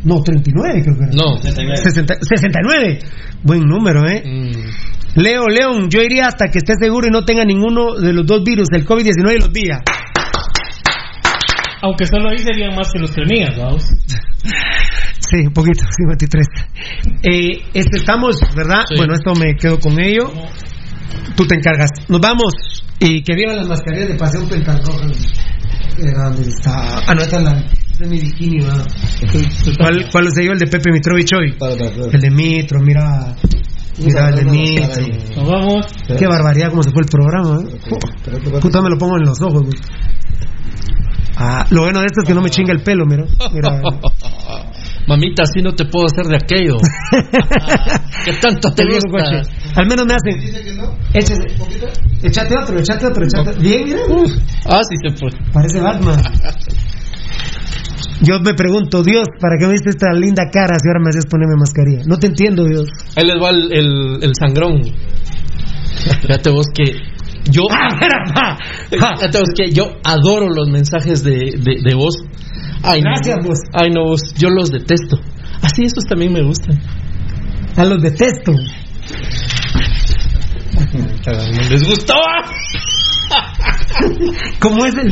no, 0.04 0.22
39 0.22 0.82
creo 0.84 0.96
que 0.98 1.04
era. 1.04 1.14
No. 1.14 1.39
60 1.42 2.16
69. 2.22 3.00
Buen 3.44 3.62
número, 3.62 4.08
¿eh? 4.08 4.24
Mm. 4.26 5.20
Leo 5.20 5.48
León, 5.48 5.90
yo 5.90 6.02
iría 6.02 6.28
hasta 6.28 6.50
que 6.52 6.60
esté 6.60 6.74
seguro 6.80 7.08
y 7.08 7.10
no 7.10 7.26
tenga 7.26 7.44
ninguno 7.44 7.96
de 7.96 8.14
los 8.14 8.26
dos 8.26 8.44
virus, 8.44 8.68
el 8.72 8.86
COVID-19 8.86 9.36
y 9.36 9.40
los 9.40 9.52
días. 9.52 9.80
Aunque 11.82 12.06
solo 12.06 12.30
ahí 12.30 12.38
serían 12.40 12.76
más 12.76 12.92
que 12.92 13.00
los 13.00 13.12
que 13.12 13.22
tenías, 13.24 13.58
vamos. 13.58 13.86
Sí, 15.30 15.38
un 15.46 15.54
poquito, 15.54 15.86
53. 15.98 16.48
Eh, 17.24 17.62
este, 17.74 17.98
estamos, 17.98 18.40
¿verdad? 18.56 18.84
Sí. 18.88 18.96
Bueno, 18.98 19.14
esto 19.14 19.34
me 19.36 19.56
quedo 19.56 19.80
con 19.80 20.00
ello. 20.00 20.32
Tú 21.36 21.46
te 21.46 21.56
encargas. 21.56 21.90
Nos 22.08 22.20
vamos. 22.20 22.54
Y 23.00 23.24
que 23.24 23.36
vivan 23.36 23.58
las 23.58 23.68
mascarillas 23.68 24.10
de 24.10 24.16
Paseo 24.16 24.48
Pentarroja. 24.48 25.08
Está. 25.98 27.02
Ah, 27.08 27.16
no, 27.16 27.22
esta 27.22 27.38
es 27.38 27.44
la. 27.44 27.64
Es 28.00 28.08
mi 28.08 28.18
bikini, 28.18 28.60
¿verdad? 28.62 28.88
¿Cuál, 29.78 30.10
¿Cuál 30.10 30.28
es 30.28 30.34
yo? 30.42 30.54
El 30.54 30.60
de 30.60 30.68
Pepe 30.68 30.90
Mitrovich 30.90 31.34
hoy. 31.34 31.54
El 32.14 32.22
de 32.22 32.32
Mitro, 32.32 32.80
mira. 32.80 33.36
Mira, 33.98 34.30
el 34.30 34.36
de 34.36 34.46
Mitro. 34.46 35.04
Nos 35.36 35.50
vamos. 35.50 35.86
Qué 36.18 36.26
barbaridad 36.26 36.70
como 36.70 36.82
se 36.82 36.92
fue 36.92 37.02
el 37.02 37.10
programa, 37.10 37.62
¿eh? 37.62 38.60
Puta, 38.62 38.82
me 38.82 38.90
lo 38.90 38.98
pongo 38.98 39.18
en 39.18 39.24
los 39.26 39.42
ojos, 39.42 39.64
güey. 39.64 39.78
Ah, 41.36 41.66
lo 41.72 41.82
bueno 41.82 42.00
de 42.00 42.06
esto 42.06 42.22
es 42.22 42.28
que 42.28 42.34
no 42.34 42.42
me 42.42 42.50
chinga 42.50 42.72
el 42.72 42.84
pelo, 42.84 43.06
mira. 43.06 43.26
mira. 43.52 43.82
Mamita, 45.08 45.44
así 45.44 45.62
no 45.62 45.74
te 45.74 45.84
puedo 45.86 46.06
hacer 46.06 46.26
de 46.26 46.38
aquello. 46.38 46.78
que 48.26 48.34
tanto 48.42 48.72
te 48.74 48.84
gusta. 48.86 49.10
coche. 49.10 49.42
Al 49.76 49.88
menos 49.88 50.06
me 50.06 50.14
hacen. 50.14 50.40
Échate, 51.14 51.48
échate 52.24 52.56
otro, 52.62 52.80
échate 52.80 53.08
otro, 53.08 53.26
échate 53.26 53.50
otro. 53.50 53.62
Bien, 53.62 53.84
mira. 53.86 54.00
Ah, 54.66 54.82
sí 54.88 54.96
se 55.02 55.18
fue. 55.18 55.30
Parece 55.52 55.82
Batman. 55.82 56.22
Yo 58.22 58.40
me 58.40 58.54
pregunto, 58.54 59.04
Dios, 59.04 59.28
¿para 59.40 59.56
qué 59.60 59.66
me 59.66 59.74
diste 59.74 59.90
esta 59.90 60.12
linda 60.14 60.44
cara 60.52 60.76
si 60.80 60.88
ahora 60.88 61.00
me 61.02 61.10
haces 61.10 61.26
ponerme 61.26 61.56
mascarilla? 61.58 62.04
No 62.06 62.18
te 62.18 62.28
entiendo, 62.28 62.66
Dios. 62.66 62.90
Ahí 63.16 63.26
les 63.26 63.42
va 63.42 63.50
el, 63.50 63.72
el, 63.72 64.24
el 64.24 64.32
sangrón. 64.38 64.82
Fíjate 66.22 66.50
vos 66.50 66.68
que 66.74 66.84
yo. 67.50 67.64
Fíjate 68.90 69.38
vos 69.40 69.50
que 69.56 69.72
yo 69.72 69.86
adoro 70.04 70.50
los 70.50 70.70
mensajes 70.70 71.24
de, 71.24 71.52
de, 71.58 71.82
de 71.84 71.96
voz. 71.96 72.16
Ay, 72.84 73.02
Gracias, 73.02 73.38
no, 73.42 73.50
vos. 73.50 73.60
Ay, 73.74 73.90
no, 73.90 74.04
vos. 74.06 74.22
Yo 74.38 74.50
los 74.50 74.70
detesto. 74.70 75.20
Así, 75.62 75.84
esos 75.84 76.06
también 76.06 76.34
me 76.34 76.42
gustan. 76.42 76.80
A 77.76 77.86
los 77.86 78.02
detesto. 78.02 78.54
¿Les 81.70 81.84
gustó? 81.84 82.14
¿Cómo 84.60 84.86
es 84.86 84.96
el 84.96 85.12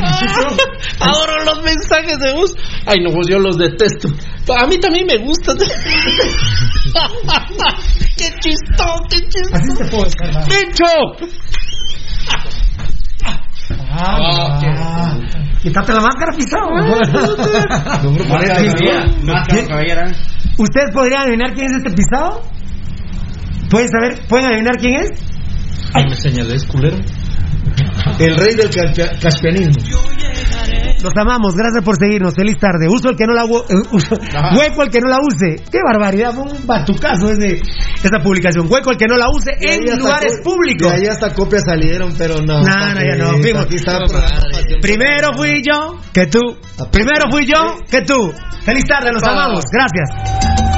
Adoro 1.00 1.44
los 1.44 1.62
mensajes 1.62 2.18
de 2.18 2.32
voz. 2.32 2.54
Ay, 2.86 2.98
no, 3.02 3.10
vos, 3.12 3.26
yo 3.28 3.38
los 3.38 3.56
detesto. 3.58 4.08
A 4.58 4.66
mí 4.66 4.78
también 4.78 5.06
me 5.06 5.18
gustan. 5.18 5.56
¡Qué 8.16 8.30
chistoso, 8.40 9.06
qué 9.10 9.20
chistoso! 9.28 9.54
Así 9.54 9.68
te 9.76 9.84
puedo 9.84 10.04
descargar. 10.04 10.44
¡Bicho! 10.48 10.84
Ah, 13.90 14.16
ah. 14.70 15.18
Quítate 15.62 15.92
la 15.92 16.00
máscara, 16.00 16.32
pisado. 16.36 16.68
¿Ustedes 20.56 20.90
podrían 20.94 21.22
adivinar 21.22 21.52
quién 21.54 21.66
es 21.66 21.72
este 21.76 21.90
pisado? 21.90 22.42
¿Pueden 23.70 23.88
saber? 23.88 24.20
¿Pueden 24.28 24.46
adivinar 24.46 24.76
quién 24.78 24.94
es? 24.94 25.10
Ay, 25.94 26.04
me 26.08 26.14
señalé, 26.16 26.56
culero. 26.66 26.96
El 28.18 28.36
rey 28.36 28.54
del 28.54 28.70
caspianismo. 29.20 29.74
Los 31.02 31.12
amamos, 31.16 31.54
gracias 31.54 31.84
por 31.84 31.96
seguirnos. 31.96 32.34
Feliz 32.34 32.58
tarde. 32.58 32.88
Uso 32.88 33.10
el 33.10 33.16
que 33.16 33.24
no 33.24 33.32
la 33.32 33.44
eh, 33.44 33.74
uso- 33.92 34.16
hueco 34.58 34.82
el 34.82 34.90
que 34.90 34.98
no 35.00 35.08
la 35.08 35.18
use. 35.18 35.62
Qué 35.70 35.78
barbaridad, 35.84 36.32
fue 36.34 36.42
un 36.44 36.66
batucazo 36.66 37.30
ese, 37.30 37.60
esa 38.02 38.18
publicación. 38.22 38.66
Hueco 38.68 38.90
el 38.90 38.96
que 38.96 39.06
no 39.06 39.16
la 39.16 39.28
use 39.30 39.52
en 39.60 39.84
lugares 39.98 40.38
co- 40.42 40.50
públicos. 40.50 40.90
De 40.90 40.96
ahí 40.98 41.06
hasta 41.06 41.32
copias 41.34 41.62
salieron, 41.64 42.14
pero 42.18 42.34
no. 42.44 42.60
No, 42.62 42.94
no, 42.94 43.00
ya 43.00 43.16
no. 43.16 43.38
Fuimos. 43.38 43.66
Primero 44.80 45.32
fui 45.36 45.62
yo 45.62 45.98
que 46.12 46.26
tú. 46.26 46.40
Primero 46.90 47.30
fui 47.30 47.46
yo 47.46 47.76
que 47.90 48.02
tú. 48.02 48.32
Feliz 48.64 48.84
tarde, 48.84 49.12
los 49.12 49.22
amamos. 49.22 49.64
Gracias. 49.72 50.77